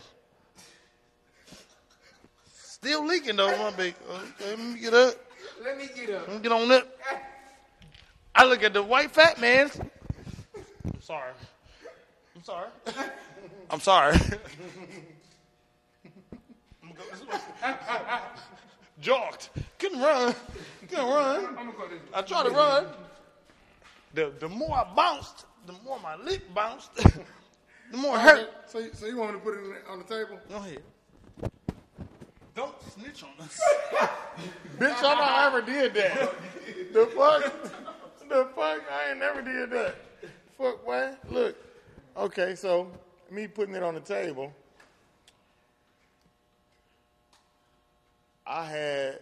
Still 2.54 3.06
leaking 3.06 3.36
though. 3.36 3.56
My 3.58 3.70
big. 3.72 3.94
Okay, 4.10 4.48
let 4.48 4.58
me 4.58 4.80
get 4.80 4.94
up. 4.94 5.14
Let 5.62 5.76
me 5.76 5.88
get 5.94 6.08
up. 6.10 6.28
Let 6.28 6.36
me 6.36 6.42
get 6.42 6.52
on 6.52 6.72
up. 6.72 6.88
I 8.34 8.44
look 8.46 8.62
at 8.62 8.72
the 8.72 8.82
white 8.82 9.10
fat 9.10 9.38
man. 9.38 9.70
I'm 10.86 11.02
sorry. 11.02 11.32
I'm 12.34 12.42
sorry. 12.42 12.68
I'm 13.68 13.80
sorry. 13.80 14.16
I'm 16.82 16.88
gonna 16.88 16.94
go 16.94 17.04
this 17.10 17.20
way. 17.28 17.38
Jogged. 19.02 19.50
Couldn't 19.78 20.00
run. 20.00 20.34
Couldn't 20.88 21.06
run. 21.06 21.54
Go 21.54 21.98
I 22.14 22.22
tried 22.22 22.44
to 22.44 22.50
run. 22.50 22.86
The 24.14 24.32
the 24.40 24.48
more 24.48 24.74
I 24.74 24.84
bounced, 24.96 25.44
the 25.66 25.74
more 25.84 26.00
my 26.00 26.16
lip 26.16 26.42
bounced. 26.54 26.92
the 27.90 27.96
more 27.96 28.16
it 28.16 28.20
hurt. 28.20 28.50
So, 28.66 28.78
you- 28.78 28.90
so 28.94 29.06
you 29.06 29.16
want 29.16 29.32
me 29.34 29.38
to 29.40 29.44
put 29.44 29.54
it 29.58 29.84
on 29.88 29.98
the 29.98 30.04
table? 30.04 30.38
Go 30.48 30.56
ahead. 30.56 30.82
Don't 32.54 32.74
snitch 32.92 33.22
on 33.22 33.30
us. 33.44 33.60
Bitch, 34.78 34.96
I 34.98 35.14
not 35.14 35.46
ever 35.46 35.62
did 35.62 35.94
that. 35.94 36.34
the 36.92 37.06
fuck? 37.16 37.52
The 38.28 38.44
fuck? 38.54 38.82
I 38.90 39.10
ain't 39.10 39.18
never 39.18 39.40
did 39.42 39.70
that. 39.70 39.94
Fuck, 40.58 40.86
man. 40.86 41.16
Look. 41.30 41.56
Okay, 42.16 42.54
so 42.54 42.90
me 43.30 43.46
putting 43.46 43.74
it 43.74 43.82
on 43.82 43.94
the 43.94 44.00
table, 44.00 44.52
I 48.46 48.64
had 48.66 49.18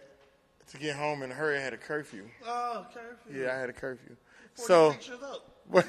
to 0.71 0.77
get 0.77 0.95
home 0.95 1.21
in 1.23 1.31
a 1.31 1.33
hurry. 1.33 1.57
I 1.57 1.61
had 1.61 1.73
a 1.73 1.77
curfew. 1.77 2.23
Oh, 2.45 2.85
curfew. 2.93 3.41
Yeah, 3.43 3.55
I 3.55 3.59
had 3.59 3.69
a 3.69 3.73
curfew. 3.73 4.15
So, 4.55 4.91
46 4.91 5.07
years 5.07 5.19
old. 5.23 5.41
but 5.71 5.85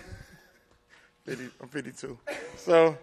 50, 1.37 1.51
I'm 1.63 1.69
52. 1.69 2.19
So, 2.57 2.99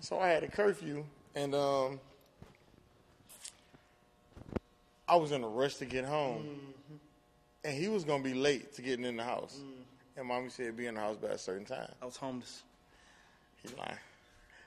so 0.00 0.18
I 0.18 0.28
had 0.28 0.42
a 0.42 0.48
curfew, 0.48 1.04
and 1.36 1.54
um, 1.54 2.00
I 5.08 5.14
was 5.14 5.30
in 5.30 5.44
a 5.44 5.48
rush 5.48 5.76
to 5.76 5.84
get 5.84 6.04
home, 6.04 6.44
and 7.64 7.74
he 7.74 7.86
was 7.88 8.02
gonna 8.04 8.24
be 8.24 8.34
late 8.34 8.74
to 8.74 8.82
getting 8.82 9.04
in 9.04 9.16
the 9.16 9.22
house. 9.22 9.60
And 10.16 10.26
mommy 10.26 10.48
said 10.48 10.76
be 10.76 10.86
in 10.86 10.94
the 10.94 11.00
house 11.00 11.16
by 11.16 11.28
a 11.28 11.38
certain 11.38 11.64
time. 11.66 11.90
I 12.02 12.06
was 12.06 12.16
homeless. 12.16 12.62
He 13.62 13.68
lying. 13.76 13.98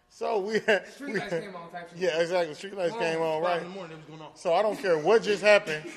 So 0.10 0.40
we 0.40 0.60
had, 0.60 0.88
Street 0.94 1.14
we 1.14 1.20
lights 1.20 1.34
came 1.34 1.56
on 1.56 1.72
type 1.72 1.90
shit. 1.90 2.00
yeah, 2.00 2.22
exactly. 2.22 2.56
Street 2.56 2.78
lights 2.78 2.96
came 2.96 3.20
on, 3.20 3.42
right? 3.42 3.62
in 3.62 3.68
the 3.68 3.70
morning, 3.74 3.98
it 3.98 4.00
was 4.00 4.06
going 4.18 4.22
on. 4.22 4.36
So 4.36 4.54
I 4.54 4.62
don't 4.62 4.78
care 4.80 4.98
what 4.98 5.24
just 5.24 5.44
happened. 5.44 5.84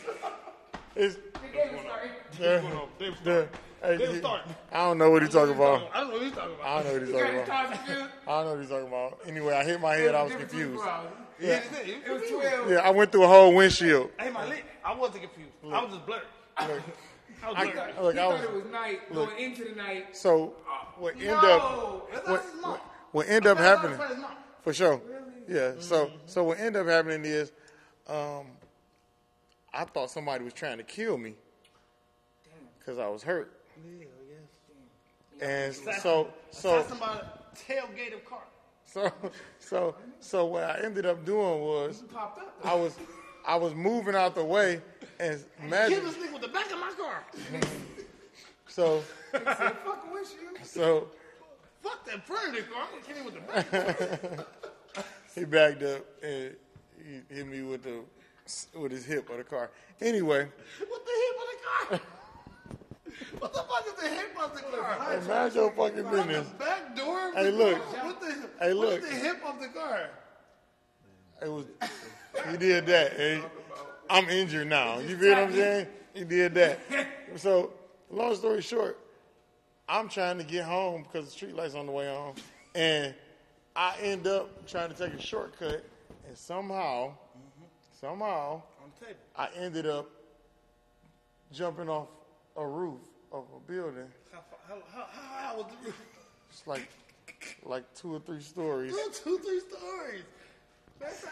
It's 0.95 1.15
The 1.15 1.21
game 1.55 1.75
was 1.75 1.85
starting. 1.87 2.11
the, 2.39 2.83
They 2.99 3.09
was 3.09 3.19
the, 3.25 3.49
hey, 3.83 3.97
They 3.97 4.05
was 4.07 4.15
he- 4.15 4.19
starting. 4.21 4.55
I 4.73 4.79
don't 4.79 4.99
know 4.99 5.11
what 5.11 5.23
he's 5.23 5.33
talking 5.33 5.55
about. 5.55 5.91
I 5.93 6.01
don't 6.01 6.09
know 6.09 6.15
what 6.15 6.23
he's 6.23 6.33
talking 6.33 6.57
I 6.65 6.81
about. 6.81 6.85
don't 6.85 6.87
know 6.87 6.93
what 6.93 7.03
he's 7.03 7.13
talking 7.13 7.37
about. 7.37 7.51
I 7.51 8.33
don't 8.33 8.45
know 8.45 8.51
what 8.53 8.61
he's 8.61 8.69
talking 8.71 8.89
about. 8.89 9.21
Anyway, 9.27 9.55
I 9.55 9.65
hit 9.65 9.81
my 9.81 9.95
head. 9.95 10.15
I 10.15 10.23
was 10.23 10.33
confused. 10.35 10.83
Yeah. 11.41 11.61
It 11.85 12.11
was 12.11 12.23
12. 12.31 12.71
Yeah, 12.71 12.77
I 12.79 12.91
went 12.91 13.11
through 13.13 13.25
a 13.25 13.29
whole 13.29 13.55
windshield. 13.55 14.11
Hey, 14.19 14.31
my 14.31 14.47
lip. 14.49 14.63
I 14.85 14.95
wasn't 14.95 15.23
confused. 15.23 15.51
I 15.71 15.83
was 15.83 15.93
just 15.95 16.07
blurred. 16.07 16.23
I 16.57 16.69
was 16.69 16.81
I, 17.57 17.73
blurred. 17.73 17.95
look, 18.01 18.15
he 18.15 18.21
I 18.21 18.23
thought 18.23 18.33
was, 18.35 18.43
it 18.45 18.53
was 18.53 18.65
night, 18.73 19.13
look. 19.13 19.31
going 19.31 19.43
into 19.43 19.65
the 19.65 19.75
night. 19.75 20.17
so 20.17 20.55
what 20.97 21.15
end 21.21 21.31
up 21.31 21.43
No! 21.43 22.03
That's 22.13 22.29
what, 22.29 22.35
not 22.35 22.43
his 22.45 22.63
mom. 22.63 22.71
what, 22.71 22.81
what 23.13 23.29
end 23.29 23.47
up 23.47 23.59
happening 23.59 23.99
That's 23.99 24.01
not 24.03 24.11
his 24.11 24.19
mom. 24.23 24.31
for 24.63 24.73
sure. 24.73 25.01
Yeah. 25.49 25.73
So 25.81 26.11
so 26.27 26.45
what 26.45 26.61
end 26.61 26.77
up 26.77 26.87
happening 26.87 27.25
is, 27.25 27.51
um, 28.07 28.47
I 29.75 29.85
thought 29.85 30.11
somebody 30.11 30.45
was 30.45 30.53
trying 30.53 30.79
to 30.79 30.85
kill 30.85 31.19
me 31.19 31.35
because 32.79 32.99
I 32.99 33.09
was 33.09 33.25
hurt. 33.25 33.53
And 35.41 35.75
so 35.75 36.29
so 36.51 36.77
That's 36.77 36.93
about 36.93 37.25
a 37.25 37.73
tailgate 37.73 38.15
of 38.15 38.25
car. 38.25 38.43
so 38.85 39.13
so 39.59 39.95
so 40.21 40.47
what 40.47 40.65
I 40.65 40.81
ended 40.85 41.07
up 41.07 41.25
doing 41.25 41.61
was. 41.61 42.05
I 42.63 42.75
was 42.75 42.97
I 43.47 43.57
was 43.57 43.75
moving 43.75 44.15
out 44.15 44.35
the 44.35 44.45
way 44.45 44.81
and 45.19 45.45
Kill 45.59 45.67
imagine 45.67 46.05
this 46.05 46.15
nigga 46.15 46.33
with 46.33 46.43
the 46.43 46.49
back 46.49 46.71
of 46.73 46.79
my 46.79 46.93
car. 46.97 47.25
so 48.69 49.03
Fucking 49.33 50.13
with 50.13 50.35
you. 50.41 50.65
so 50.65 51.09
Fuck 51.83 52.05
that 52.07 52.25
front 52.25 52.49
of 52.51 52.55
the 52.55 52.63
car. 52.63 52.83
I'm 52.85 53.01
gonna 53.01 53.05
kill 53.05 53.17
him 53.17 53.25
with 53.25 53.35
the 53.35 53.41
back. 54.33 55.05
he 55.35 55.45
backed 55.45 55.83
up 55.83 56.05
and 56.23 56.55
he 57.05 57.35
hit 57.35 57.49
me 57.49 57.63
with 57.63 57.83
the 57.83 58.05
with 58.79 58.93
his 58.93 59.05
hip 59.05 59.29
of 59.31 59.39
the 59.39 59.45
car. 59.45 59.71
Anyway, 60.01 60.47
with 60.79 60.89
the 60.89 61.13
hip 61.23 61.37
of 61.41 61.49
the 61.51 61.99
car? 61.99 62.01
What 63.39 63.53
the 63.53 63.59
fuck 63.61 63.87
is 63.87 64.03
the 64.03 64.09
hip 64.09 64.37
of 64.43 64.55
the 64.55 64.63
car? 64.63 65.21
hey, 65.21 65.29
mind 65.29 65.55
your 65.55 65.71
fucking 65.73 66.11
business. 66.11 66.47
Back 66.59 66.97
door? 66.97 67.29
of 67.29 67.35
Hey, 67.35 67.51
the 67.51 67.53
look. 67.53 67.93
car? 67.93 68.07
What 68.07 68.21
the, 68.21 68.49
Hey, 68.61 68.73
look. 68.73 69.01
What's 69.03 69.09
the 69.09 69.15
hip 69.17 69.43
of 69.47 69.61
the 69.61 69.69
car? 69.69 70.11
It 71.43 71.49
was 71.49 71.65
he 72.51 72.57
did 72.57 72.87
that. 72.87 73.19
And 73.19 73.43
I'm 74.09 74.29
injured 74.29 74.69
now. 74.69 74.99
You 74.99 75.17
feel 75.17 75.31
what 75.31 75.39
I'm 75.39 75.53
saying? 75.53 75.87
He 76.15 76.25
did 76.25 76.55
that. 76.55 76.79
So, 77.37 77.73
long 78.11 78.35
story 78.35 78.61
short, 78.61 78.99
I'm 79.89 80.11
trying 80.11 80.37
to 80.37 80.45
get 80.45 80.65
home 80.67 81.03
because 81.03 81.25
the 81.25 81.31
street 81.31 81.55
lights 81.57 81.75
on 81.75 81.87
the 81.87 81.93
way 81.93 82.07
home, 82.07 82.35
and 82.75 83.15
I 83.75 83.95
end 84.03 84.27
up 84.27 84.67
trying 84.67 84.91
to 84.91 84.95
take 84.95 85.19
a 85.19 85.23
shortcut, 85.23 85.83
and 86.29 86.37
somehow, 86.37 87.15
somehow, 87.99 88.61
the 89.01 89.07
table. 89.07 89.19
I 89.35 89.49
ended 89.57 89.87
up 89.87 90.11
jumping 91.53 91.89
off 91.89 92.09
a 92.59 92.67
roof 92.67 93.01
of 93.33 93.45
a 93.57 93.73
building. 93.73 94.09
How, 94.33 94.41
how, 94.69 94.79
how, 94.93 95.07
how, 95.13 95.57
was 95.57 95.67
the 95.67 95.87
roof? 95.87 96.03
It's 96.51 96.67
like 96.67 96.89
like 97.65 97.85
two 97.95 98.15
or 98.15 98.21
three 98.21 98.41
stories. 98.41 98.95
Two, 99.25 99.39
three 99.39 99.61
stories. 99.61 100.23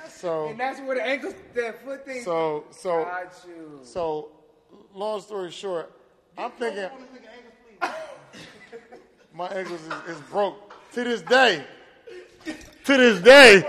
So 0.09 0.49
And 0.49 0.59
that's 0.59 0.81
where 0.81 0.97
the 0.97 1.03
ankle, 1.03 1.33
that 1.55 1.85
foot 1.85 2.05
thing. 2.05 2.25
so 2.25 2.65
so 2.71 3.07
so 3.83 4.29
long 4.95 5.21
story 5.21 5.51
short, 5.51 5.93
I'm 6.37 6.51
thinking 6.53 6.89
my 9.33 9.47
ankles 9.49 9.81
is, 9.83 10.17
is 10.17 10.21
broke 10.23 10.75
to 10.93 11.05
this 11.05 11.23
day. 11.23 11.65
To 12.85 12.97
this 12.97 13.21
day. 13.21 13.63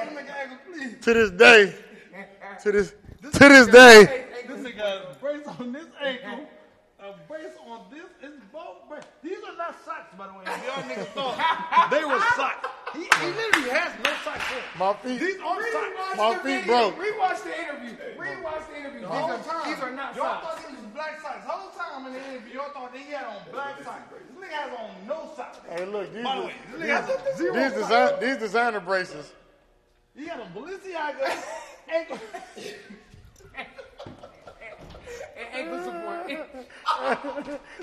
To 1.02 1.14
this 1.14 1.32
day. 1.32 1.76
To 2.64 2.72
this 2.72 2.94
to 3.22 3.49
this 3.49 3.68
day. 3.68 4.26
This 4.48 4.60
nigga 4.60 5.20
brace 5.20 5.48
on 5.60 5.72
this 5.72 5.88
ankle, 6.02 6.48
a 6.99 7.14
brace 7.28 7.56
on 7.68 7.86
this. 7.91 8.11
It's 9.32 9.40
both 9.40 9.40
brace. 9.40 9.40
These 9.40 9.44
are 9.48 9.58
not 9.58 9.74
socks, 9.86 10.12
by 10.18 10.28
the 10.28 10.34
way. 10.34 10.44
Y'all 10.68 10.84
niggas 10.84 11.08
thought 11.16 11.90
they 11.91 12.03
were 12.03 12.20
socks. 12.36 12.68
He, 12.94 12.99
he 13.08 13.28
literally 13.32 13.70
has 13.72 13.91
no 14.03 14.12
socks 14.28 14.44
on. 14.52 14.62
My 14.78 14.94
feet 14.99 15.20
These 15.20 15.40
are 15.40 15.62
socks. 15.72 16.18
My 16.18 16.34
feet 16.44 16.68
video. 16.68 16.91
broke. 16.91 16.99
Rewatch 16.99 17.44
the 17.44 17.56
interview. 17.56 17.95
Rewatch 18.20 18.68
the 18.68 18.76
interview. 18.78 18.99
These 18.99 19.10
are, 19.10 19.66
these 19.66 19.80
are 19.80 19.91
not 19.95 20.16
Y'all 20.16 20.26
socks. 20.26 20.44
thought 20.44 20.68
these 20.70 20.78
was 20.78 20.91
black 20.91 21.22
socks. 21.22 21.44
The 21.45 21.52
Whole 21.52 21.72
time 21.72 22.08
in 22.08 22.14
the 22.14 22.20
interview, 22.30 22.53
y'all 22.60 22.70
thought 22.74 22.91
that 22.91 22.99
he 23.02 23.12
had 23.12 23.26
on 23.26 23.38
black 23.52 23.82
socks. 23.84 24.12
This 24.12 24.38
nigga 24.38 24.52
has 24.52 24.72
on 24.78 24.90
no 25.08 25.32
socks. 25.38 25.60
Hey 25.70 25.86
look, 25.86 26.14
these 26.14 26.24
By 26.24 26.36
the 26.36 26.41
way, 26.44 26.53
this 26.76 26.82
nigga 26.82 27.02
has 27.02 27.10
on 27.10 27.38
zero 27.38 27.53
these 27.56 27.88
socks. 27.88 28.20
these 28.20 28.38
designer 28.38 28.80
braces. 28.82 29.32
He 30.16 30.26
got 30.26 30.40
a 30.41 30.44
Balenciaga 30.52 31.44
ankle. 31.94 32.20
Ankle 35.53 35.84
support. 35.84 36.11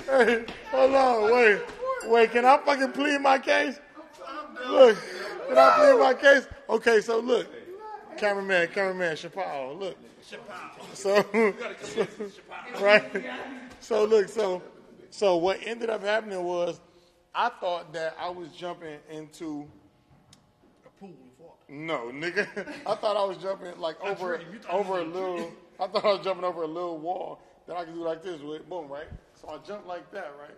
Hey, 0.07 0.45
hold 0.70 0.95
on, 0.95 1.33
wait. 1.33 1.61
Wait, 2.05 2.31
can 2.31 2.45
I 2.45 2.59
fucking 2.59 2.93
plead 2.93 3.20
my 3.20 3.39
case? 3.39 3.79
Look, 4.69 4.97
can 5.49 5.59
I 5.59 5.77
plead 5.77 5.99
my 5.99 6.15
case? 6.15 6.49
Okay, 6.69 7.01
so 7.01 7.19
look. 7.19 7.47
Cameraman, 8.16 8.69
cameraman, 8.69 9.16
Chappelle, 9.16 9.79
look. 9.79 9.97
So, 10.93 11.25
right? 12.81 13.25
So 13.81 14.05
look, 14.05 14.29
so 14.29 14.62
so 15.11 15.37
what 15.37 15.61
ended 15.65 15.89
up 15.89 16.03
happening 16.03 16.43
was 16.43 16.81
I 17.35 17.49
thought 17.49 17.93
that 17.93 18.16
I 18.20 18.29
was 18.29 18.49
jumping 18.51 18.99
into 19.11 19.66
a 20.85 21.01
pool 21.01 21.11
of 21.11 21.41
water. 21.41 21.55
no, 21.69 22.11
nigga. 22.12 22.47
I 22.87 22.95
thought 22.97 23.16
I 23.16 23.25
was 23.25 23.37
jumping 23.39 23.79
like 23.79 24.01
over 24.05 24.41
over 24.70 24.99
a 24.99 25.05
little. 25.05 25.53
I 25.79 25.87
thought 25.87 26.05
I 26.05 26.15
was 26.15 26.25
jumping 26.25 26.45
over 26.45 26.62
a 26.62 26.66
little 26.66 26.99
wall 26.99 27.41
that 27.69 27.77
I 27.77 27.85
can 27.85 27.95
do 27.95 28.03
like 28.03 28.23
this 28.23 28.40
with 28.40 28.69
boom, 28.69 28.89
right? 28.89 29.07
So 29.40 29.49
I 29.51 29.59
jumped 29.66 29.86
like 29.86 30.11
that, 30.12 30.32
right? 30.40 30.57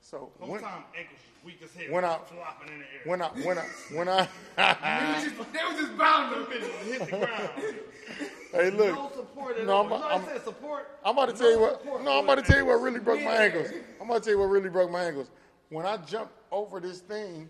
So 0.00 0.30
Whole 0.40 0.50
when 0.50 0.60
time 0.60 0.82
ankles 0.98 1.20
weak 1.44 1.60
as 1.64 1.72
hell. 1.72 1.92
when 1.94 2.04
I- 2.04 2.18
flopping 2.18 2.72
in 2.72 2.78
the 2.80 2.84
air. 2.84 3.00
when 3.04 3.22
I 3.22 3.28
when 3.28 3.58
I 3.58 3.64
when 3.94 4.08
I 4.08 4.28
They 4.56 5.14
was 5.14 5.24
just- 5.38 5.52
they 5.52 5.64
was 5.64 5.80
just 5.80 5.96
bound 5.96 6.34
to 6.34 6.52
hit 6.58 6.98
the 7.00 7.16
ground. 7.16 7.50
hey 8.52 8.70
look. 8.70 8.94
No 8.94 9.02
look, 9.04 9.14
support 9.14 9.58
at 9.58 9.66
No, 9.66 9.72
all. 9.74 9.82
I'm- 9.84 9.92
You 9.92 9.98
know 9.98 10.04
I'm- 10.08 10.24
I 10.24 10.32
said 10.32 10.44
support. 10.44 10.98
I'm 11.04 11.16
about 11.16 11.28
to 11.30 11.34
tell 11.36 11.50
you 11.50 11.60
what. 11.60 11.84
No, 12.02 12.18
I'm 12.18 12.24
about 12.24 12.38
to 12.38 12.42
tell 12.42 12.58
you 12.58 12.66
what 12.66 12.80
really 12.80 12.98
broke 13.00 13.22
my 13.22 13.36
ankles. 13.36 13.68
I'm 14.00 14.10
about 14.10 14.24
to 14.24 14.30
tell 14.30 14.32
you 14.34 14.38
what 14.40 14.46
really 14.50 14.68
broke 14.68 14.90
my 14.90 15.04
ankles. 15.04 15.30
When 15.70 15.86
I 15.86 15.96
jumped 15.98 16.34
over 16.50 16.80
this 16.80 17.00
thing, 17.00 17.48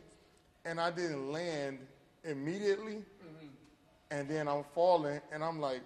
and 0.67 0.79
I 0.79 0.91
didn't 0.91 1.33
land 1.33 1.79
immediately, 2.23 2.97
mm-hmm. 2.97 3.47
and 4.13 4.29
then 4.29 4.47
I'm 4.47 4.63
falling, 4.75 5.21
and 5.33 5.43
I'm 5.43 5.59
like, 5.61 5.81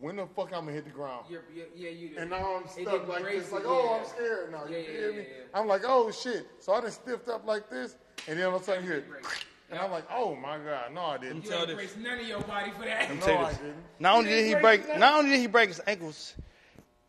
when 0.00 0.16
the 0.16 0.26
fuck 0.26 0.52
I'm 0.52 0.60
gonna 0.64 0.72
hit 0.72 0.84
the 0.84 0.90
ground? 0.90 1.26
You're, 1.30 1.42
yeah, 1.54 1.64
yeah, 1.74 1.90
you 1.90 2.08
did. 2.10 2.18
And 2.18 2.30
now 2.30 2.56
I'm 2.56 2.68
stuck 2.68 3.08
like 3.08 3.22
brace 3.22 3.44
this, 3.44 3.52
like, 3.52 3.62
oh, 3.66 3.84
yeah. 3.84 4.00
I'm 4.00 4.06
scared 4.06 4.52
now. 4.52 4.64
You 4.66 4.72
Yeah, 4.76 4.78
yeah, 4.78 4.86
feel 4.86 5.10
yeah, 5.10 5.18
me? 5.18 5.26
yeah. 5.28 5.60
I'm 5.60 5.66
like, 5.66 5.82
oh 5.84 6.10
shit. 6.10 6.46
So 6.60 6.72
I 6.74 6.80
just 6.80 7.02
stiffed 7.02 7.28
up 7.28 7.46
like 7.46 7.68
this, 7.70 7.96
and 8.26 8.38
then 8.38 8.46
all 8.46 8.56
of 8.56 8.62
a 8.62 8.64
sudden 8.64 8.84
here, 8.84 9.04
and 9.70 9.78
I'm 9.78 9.90
like, 9.90 10.04
oh 10.10 10.34
my 10.36 10.58
god, 10.58 10.92
no, 10.92 11.02
I 11.02 11.18
didn't. 11.18 11.44
You 11.44 11.52
ain't 11.52 11.74
brace 11.74 11.96
none 11.96 12.18
of 12.18 12.26
your 12.26 12.40
body 12.42 12.70
for 12.78 12.84
that. 12.84 13.14
No, 13.26 13.38
I 13.38 13.52
didn't. 13.52 13.74
Not 13.98 14.16
only 14.18 14.30
did 14.30 14.46
he 14.46 14.54
break, 14.54 14.98
not 14.98 15.18
only 15.18 15.30
did 15.30 15.40
he 15.40 15.46
break 15.46 15.68
his 15.68 15.80
ankles, 15.86 16.34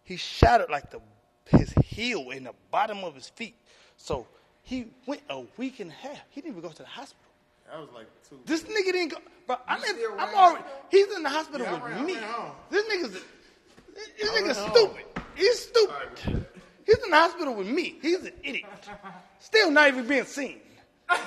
he 0.03 0.18
shattered 0.18 0.70
like 0.70 0.90
the 0.91 0.99
his 1.57 1.72
heel 1.84 2.30
in 2.32 2.44
the 2.45 2.53
bottom 2.72 3.03
of 3.03 3.16
his 3.16 3.30
feet. 3.30 3.56
So 3.98 4.28
he 4.64 4.88
went 5.06 5.22
a 5.30 5.44
week 5.57 5.80
and 5.80 5.91
a 5.91 5.94
half. 5.94 6.22
He 6.30 6.41
didn't 6.41 6.53
even 6.57 6.61
go 6.64 6.70
to 6.70 6.84
the 6.84 6.88
hospital. 6.88 7.28
That 7.72 7.80
was 7.80 7.90
like 7.94 8.08
two. 8.28 8.40
This 8.46 8.64
nigga 8.64 8.91
didn't 8.91 9.10
go. 9.10 9.18
But 9.48 9.64
I'm, 9.68 9.78
in, 9.84 9.90
still 9.90 10.12
I'm 10.18 10.36
already. 10.36 10.64
He's 10.90 11.08
in 11.16 11.24
the 11.24 11.30
hospital 11.30 11.66
Yeah, 11.66 11.74
with 11.74 11.84
ran- 11.84 12.06
me. 12.06 12.16
This 12.70 12.86
nigga's. 12.86 13.12
This 13.14 14.30
I 14.30 14.41
nigga's 14.41 14.58
ran 14.58 14.68
home. 14.68 14.76
stupid. 14.76 15.06
He's 15.36 15.60
stupid. 15.60 16.46
He's 16.86 16.98
in 17.04 17.10
the 17.12 17.16
hospital 17.18 17.56
with 17.56 17.68
me. 17.68 17.98
He's 18.02 18.24
an 18.24 18.34
idiot. 18.44 18.66
Still 19.40 19.72
not 19.72 19.88
even 19.90 20.08
being 20.08 20.24
seen. 20.26 20.60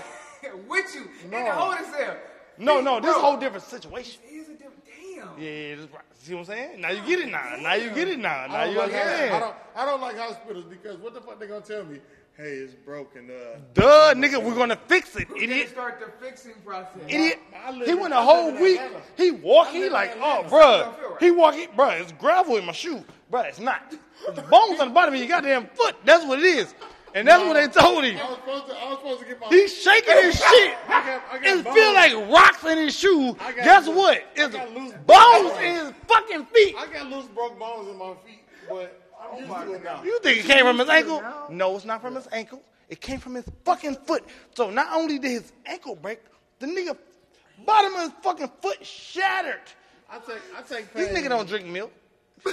With 0.69 0.93
you 0.95 1.09
in 1.25 1.31
the 1.31 1.53
holding 1.53 1.85
cell. 1.85 2.17
No, 2.59 2.81
no, 2.81 2.99
this 3.01 3.11
is 3.11 3.17
a 3.17 3.21
whole 3.21 3.37
different 3.37 3.65
situation. 3.65 4.21
Here's 4.29 4.49
a 4.49 4.53
different. 4.55 4.85
Damn. 4.85 5.29
Yeah, 5.41 5.51
yeah, 5.51 5.75
this, 5.77 5.87
see 6.15 6.35
what 6.35 6.41
I'm 6.41 6.47
saying? 6.47 6.81
Now 6.81 6.91
you 6.91 7.01
get 7.07 7.21
it 7.21 7.31
now. 7.31 7.57
Now 7.61 7.75
you 7.75 7.91
get 7.91 8.09
it 8.09 8.19
now. 8.19 8.47
Now 8.49 8.55
I 8.57 8.65
don't, 8.65 8.73
you 8.73 8.79
like, 8.81 8.95
I, 8.95 9.39
don't, 9.39 9.55
I 9.77 9.85
don't 9.87 10.01
like 10.01 10.19
hospitals 10.19 10.65
because 10.65 10.97
what 10.99 11.15
the 11.15 11.21
fuck 11.21 11.39
they 11.39 11.47
gonna 11.47 11.61
tell 11.65 11.85
me? 11.85 12.01
Hey, 12.37 12.53
it's 12.55 12.75
broken. 12.75 13.31
Uh, 13.31 13.59
Duh, 13.75 14.15
nigga, 14.15 14.43
we're 14.43 14.55
gonna 14.55 14.79
fix 14.89 15.15
it, 15.17 15.29
They 15.29 15.43
idiot. 15.45 15.69
start 15.69 16.01
the 16.01 16.11
fixing 16.25 16.55
process. 16.65 17.03
Idiot. 17.07 17.39
I 17.65 17.71
live 17.73 17.87
He 17.87 17.93
in- 17.93 18.01
went 18.01 18.15
I 18.15 18.21
a 18.21 18.25
whole 18.25 18.53
week. 18.53 18.81
Atlanta. 18.81 19.05
He 19.17 19.31
walk. 19.33 19.69
He 19.69 19.89
like, 19.91 20.17
oh, 20.19 20.41
Something 20.49 20.51
bruh. 20.59 21.11
right. 21.11 21.21
He 21.21 21.31
walk. 21.31 21.55
He, 21.55 21.67
bruh, 21.67 22.01
it's 22.01 22.13
gravel 22.13 22.57
in 22.57 22.65
my 22.65 22.73
shoe. 22.73 23.05
Bruh, 23.31 23.45
it's 23.47 23.61
not. 23.61 23.83
It's 24.27 24.41
bones 24.49 24.81
on 24.81 24.89
the 24.89 24.95
bottom 24.95 25.13
of 25.15 25.21
your 25.21 25.29
goddamn 25.29 25.67
foot. 25.75 25.95
That's 26.05 26.25
what 26.25 26.39
it 26.39 26.45
is. 26.47 26.75
And 27.15 27.29
that's 27.29 27.45
what 27.45 27.53
they 27.53 27.69
told 27.69 28.05
him. 28.05 28.17
I 28.19 28.25
was 28.27 28.37
supposed 28.39 28.67
to. 28.69 28.73
I 28.75 28.89
was 28.89 28.99
supposed 28.99 29.21
to 29.21 29.27
get 29.27 29.41
my. 29.41 29.49
He's 29.49 29.77
shaking 29.83 30.15
his 30.23 30.35
shit. 30.41 30.75
I 30.89 30.89
got, 30.89 31.23
I 31.31 31.39
got 31.39 31.47
It 31.59 31.65
bones. 31.65 31.77
feel 31.77 31.93
like 31.93 32.31
rocks 32.33 32.65
in 32.65 32.79
his 32.79 32.95
shoe. 32.99 33.35
Got 33.35 33.57
Guess 33.57 33.87
loose- 33.89 33.97
what? 33.97 34.25
It's 34.35 34.55
loose 34.55 34.93
bones 35.07 35.51
bones. 35.51 35.59
in 35.59 35.75
his 35.75 35.93
fucking 36.09 36.47
feet. 36.47 36.75
I 36.79 36.87
got 36.87 37.09
loose 37.09 37.27
broke 37.27 37.59
bones 37.59 37.89
in 37.91 37.99
my 37.99 38.15
feet, 38.25 38.41
but 38.71 39.02
I'm 39.31 39.39
used 39.39 39.51
to 39.51 39.73
it 39.75 39.85
now. 39.85 40.03
You 40.03 40.19
think 40.21 40.39
it 40.41 40.45
came 40.47 40.65
from 40.65 40.79
his 40.79 40.89
ankle? 40.89 41.23
No, 41.51 41.77
it's 41.77 41.85
not 41.85 42.01
from 42.03 42.15
his 42.15 42.29
ankle. 42.33 42.63
It 42.89 43.01
came 43.01 43.19
from 43.21 43.35
his 43.35 43.45
fucking 43.65 43.97
foot. 44.07 44.25
So 44.55 44.71
not 44.71 44.89
only 44.93 45.19
did 45.19 45.31
his 45.31 45.53
ankle 45.67 45.97
break, 45.97 46.21
the 46.59 46.67
nigga 46.67 46.97
bottom 47.65 47.95
of 47.95 48.01
his 48.03 48.11
fucking 48.23 48.51
foot 48.61 48.85
shattered. 48.85 49.61
I 50.11 50.19
take. 50.19 50.43
I 50.57 50.63
take. 50.63 50.93
This 50.93 51.09
nigga 51.09 51.29
don't 51.31 51.49
drink 51.49 51.67
milk. 51.67 51.93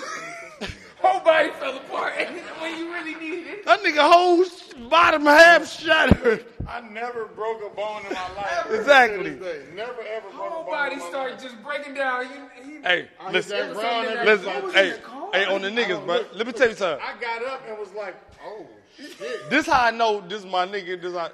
Whole 1.01 1.21
body 1.21 1.49
fell 1.59 1.77
apart 1.77 2.13
when 2.59 2.77
you 2.77 2.91
really 2.93 3.15
needed 3.15 3.47
it. 3.47 3.65
That 3.65 3.79
nigga 3.81 3.99
whole 4.11 4.43
bottom 4.89 5.23
half 5.25 5.65
shattered. 5.65 6.45
I 6.67 6.81
never 6.81 7.25
broke 7.27 7.61
a 7.65 7.73
bone 7.73 8.01
in 8.05 8.13
my 8.13 8.33
life. 8.35 8.67
Exactly. 8.71 9.31
To 9.31 9.35
this 9.37 9.39
day. 9.39 9.65
Never 9.75 9.93
ever 10.01 10.29
broke 10.29 10.33
Whole 10.33 10.61
a 10.61 10.63
bone. 10.65 10.71
body 10.73 10.93
in 10.95 10.99
my 10.99 11.09
started 11.09 11.33
life. 11.35 11.43
just 11.43 11.63
breaking 11.63 11.93
down. 11.93 12.23
You, 12.23 12.49
he, 12.63 12.81
Hey, 12.81 13.07
I 13.19 13.31
listen, 13.31 13.55
hit 13.55 13.67
that 13.67 13.75
ground 13.75 14.07
and 14.07 14.25
listen, 14.25 14.47
everything. 14.49 14.63
was 14.65 14.73
hey, 14.73 14.87
in 14.89 14.95
the 14.95 15.01
car? 15.01 15.18
Hey, 15.33 15.45
on 15.45 15.61
the 15.61 15.69
niggas, 15.69 16.05
bro. 16.05 16.25
Let 16.33 16.47
me 16.47 16.53
tell 16.53 16.69
you 16.69 16.75
something. 16.75 17.05
I 17.05 17.19
got 17.19 17.43
up 17.45 17.61
and 17.67 17.77
was 17.77 17.91
like, 17.93 18.15
oh 18.45 18.65
shit. 18.97 19.49
This 19.49 19.65
how 19.65 19.85
I 19.85 19.91
know 19.91 20.21
this 20.21 20.39
is 20.39 20.45
my 20.45 20.65
nigga. 20.67 21.01
This 21.01 21.13
how 21.15 21.29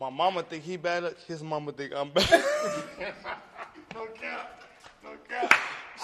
my 0.00 0.10
mama 0.10 0.42
think 0.42 0.62
he 0.64 0.76
bad. 0.76 1.14
His 1.26 1.42
mama 1.42 1.72
think 1.72 1.92
I'm 1.94 2.10
bad. 2.10 2.28
No 3.94 4.04
cap. 4.06 4.62
No 5.02 5.10
cap. 5.28 5.52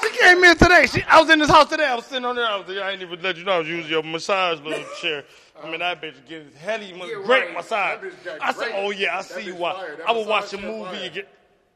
She 0.01 0.11
came 0.19 0.43
in 0.43 0.57
today. 0.57 0.87
She, 0.87 1.03
I 1.05 1.21
was 1.21 1.31
in 1.31 1.39
this 1.39 1.51
house 1.51 1.69
today. 1.69 1.85
I 1.87 1.95
was 1.95 2.07
sitting 2.07 2.25
on 2.25 2.35
there. 2.35 2.47
I 2.47 2.57
was 2.57 2.67
like, 2.67 2.79
I 2.79 2.91
ain't 2.93 3.03
even 3.03 3.21
let 3.23 3.37
you 3.37 3.45
know 3.45 3.53
I 3.53 3.59
was 3.59 3.69
using 3.69 3.91
your 3.91 4.03
massage 4.03 4.59
little 4.61 4.83
chair. 5.01 5.23
I 5.63 5.71
mean, 5.71 5.79
that 5.81 6.03
bitch 6.03 6.15
getting 6.27 6.51
helly, 6.53 6.89
Yeah, 6.93 7.23
great 7.25 7.45
right. 7.47 7.55
massage. 7.55 8.03
I 8.41 8.53
said, 8.55 8.73
oh 8.75 8.91
yeah, 8.91 9.13
I 9.19 9.23
That 9.23 9.25
see 9.27 9.43
you 9.43 9.55
why. 9.55 9.97
I 10.09 10.13
would 10.13 10.27
watch 10.27 10.53
a 10.55 10.59
movie 10.59 10.85
fire. 10.85 11.05
and 11.05 11.15
get. 11.15 11.29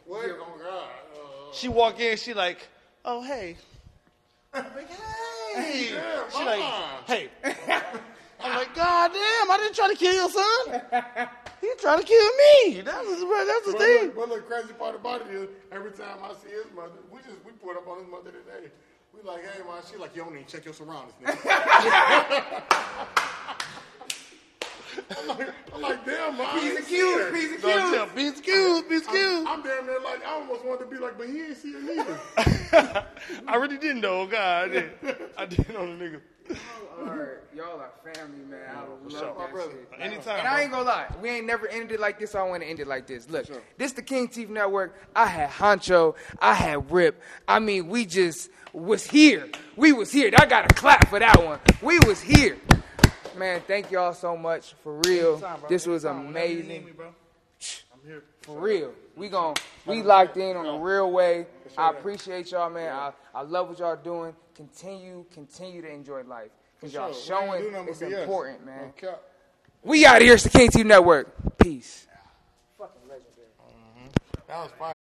What? 0.07 0.25
Oh 0.31 0.59
God. 0.59 0.83
Uh, 0.83 1.53
She 1.53 1.69
walk 1.69 2.01
in, 2.01 2.17
she 2.17 2.33
like, 2.35 2.67
oh 3.05 3.23
hey. 3.23 3.57
I'm 4.55 4.65
like, 4.75 4.89
hey. 4.89 4.97
Yeah, 5.59 6.29
she 6.31 6.45
like, 6.45 6.61
hey. 7.07 7.29
I'm 8.41 8.55
like, 8.57 8.73
God 8.75 9.11
damn, 9.13 9.51
I 9.51 9.57
didn't 9.59 9.75
try 9.75 9.89
to 9.89 9.97
kill 9.97 10.15
your 10.15 10.31
son. 10.31 10.81
He 11.61 11.69
tried 11.81 11.97
to 12.01 12.05
kill 12.05 12.31
me. 12.37 12.81
That 12.83 13.05
was 13.05 13.19
that's 13.47 13.67
the 13.67 13.73
But 13.73 13.81
thing. 13.81 14.07
look, 14.07 14.17
but 14.17 14.29
look, 14.29 14.47
crazy 14.49 14.73
part 14.75 14.95
about 14.95 15.23
it 15.23 15.29
is 15.35 15.49
every 15.73 15.91
time 15.91 16.19
I 16.23 16.33
see 16.35 16.51
his 16.51 16.67
mother, 16.75 16.93
we 17.11 17.19
just 17.21 17.45
we 17.45 17.51
put 17.53 17.77
up 17.77 17.89
on 17.89 17.99
his 17.99 18.07
mother 18.09 18.31
today. 18.31 18.71
We 19.13 19.23
like, 19.29 19.43
hey 19.43 19.59
man, 19.67 19.83
she 19.91 19.97
like, 19.99 20.15
you 20.15 20.23
don't 20.23 20.35
even 20.35 20.47
check 20.47 20.65
your 20.65 20.75
surroundings. 20.75 21.15
I'm 25.19 25.29
like, 25.29 25.49
I'm 25.75 25.81
like, 25.81 26.05
damn, 26.05 26.37
man. 26.37 26.47
I 26.47 26.61
he's 26.61 26.71
ain't 26.71 26.79
a 26.81 26.83
see 26.83 26.95
cute, 26.97 27.21
her. 27.21 27.37
he's 27.37 27.53
a 27.53 27.61
Don't 27.61 27.81
cute. 27.81 27.95
tell, 27.95 28.07
be 28.17 28.29
excused, 28.29 28.89
be. 28.89 28.97
I'm 29.47 29.63
damn 29.63 29.87
near 29.87 30.01
like, 30.01 30.25
I 30.25 30.33
almost 30.33 30.65
wanted 30.65 30.85
to 30.85 30.91
be 30.91 30.99
like, 30.99 31.19
but 31.19 31.29
he 31.29 31.43
ain't 31.43 31.57
see 31.57 31.73
her 31.73 31.81
neither. 31.83 32.21
I 33.47 33.57
really 33.57 33.79
didn't 33.79 34.01
know. 34.01 34.27
God, 34.27 34.65
I 34.65 34.69
didn't. 34.69 34.93
I 35.37 35.47
did 35.47 35.69
know 35.69 35.87
the 35.87 36.05
nigga. 36.05 36.21
Alright, 37.01 37.39
y'all 37.55 37.81
are 37.81 37.91
family, 38.13 38.45
man. 38.49 38.61
I 38.75 38.81
love 38.81 39.11
sure. 39.11 39.35
that 39.39 39.53
brother. 39.53 39.71
shit. 39.71 40.01
Anytime. 40.01 40.39
And 40.41 40.49
I 40.49 40.63
ain't 40.63 40.73
gonna 40.73 40.85
lie, 40.85 41.07
we 41.21 41.29
ain't 41.29 41.47
never 41.47 41.69
ended 41.69 41.93
it 41.93 42.01
like 42.01 42.19
this. 42.19 42.33
So 42.33 42.41
I 42.41 42.43
want 42.49 42.63
to 42.63 42.69
end 42.69 42.81
it 42.81 42.87
like 42.89 43.07
this. 43.07 43.29
Look, 43.29 43.47
this 43.77 43.93
the 43.93 44.03
King 44.03 44.29
Teeth 44.29 44.49
Network. 44.49 44.99
I 45.15 45.27
had 45.27 45.51
Huncho, 45.51 46.17
I 46.41 46.55
had 46.55 46.91
Ripp. 46.91 47.21
I 47.47 47.59
mean, 47.59 47.89
we 47.89 48.05
just 48.07 48.51
was 48.73 49.07
here. 49.07 49.49
We 49.77 49.93
was 49.93 50.11
here. 50.11 50.31
I 50.37 50.47
got 50.47 50.71
a 50.71 50.75
clap 50.75 51.09
for 51.09 51.19
that 51.19 51.43
one. 51.45 51.61
We 51.83 51.99
was 52.07 52.21
here. 52.21 52.57
Man, 53.39 53.61
thank 53.67 53.93
y'all 53.93 54.15
so 54.15 54.37
much 54.37 54.75
for 54.83 55.01
real. 55.07 55.39
Bro. 55.39 55.57
This 55.69 55.87
was 55.87 56.05
Anytime. 56.05 56.27
Whenever 56.27 56.47
you 56.47 56.55
need 56.57 56.65
amazing. 56.65 56.85
me, 56.87 56.93
bro. 56.93 57.07
I'm 57.07 58.09
here. 58.09 58.25
For 58.43 58.59
real. 58.59 58.93
We 59.17 59.29
gon' 59.29 59.55
we 59.87 60.03
locked 60.03 60.37
in 60.37 60.57
on 60.57 60.67
a 60.67 60.79
real 60.79 61.13
way. 61.13 61.47
I 61.77 61.91
appreciate 61.91 62.51
y'all, 62.51 62.69
man. 62.69 62.93
I, 62.93 63.13
I 63.35 63.43
love 63.43 63.69
what 63.69 63.79
y'all 63.79 63.97
doing. 63.97 64.35
Continue, 64.55 65.25
continue 65.33 65.83
to 65.83 65.89
enjoy 65.89 66.23
life. 66.25 66.51
Cause 66.81 66.93
y'all. 66.93 67.13
Showing 67.13 67.65
it's 67.87 68.03
important, 68.03 68.67
man. 68.67 68.93
We 69.83 70.05
out 70.05 70.21
here. 70.21 70.35
It's 70.35 70.43
the 70.43 70.51
Teeth 70.51 70.75
Network. 70.85 71.33
Peace. 71.59 72.07
Fucking 72.77 73.03
legendary. 73.09 73.47
Mm-hmm. 73.61 74.07
That 74.49 74.59
was 74.63 74.71
fire. 74.79 74.93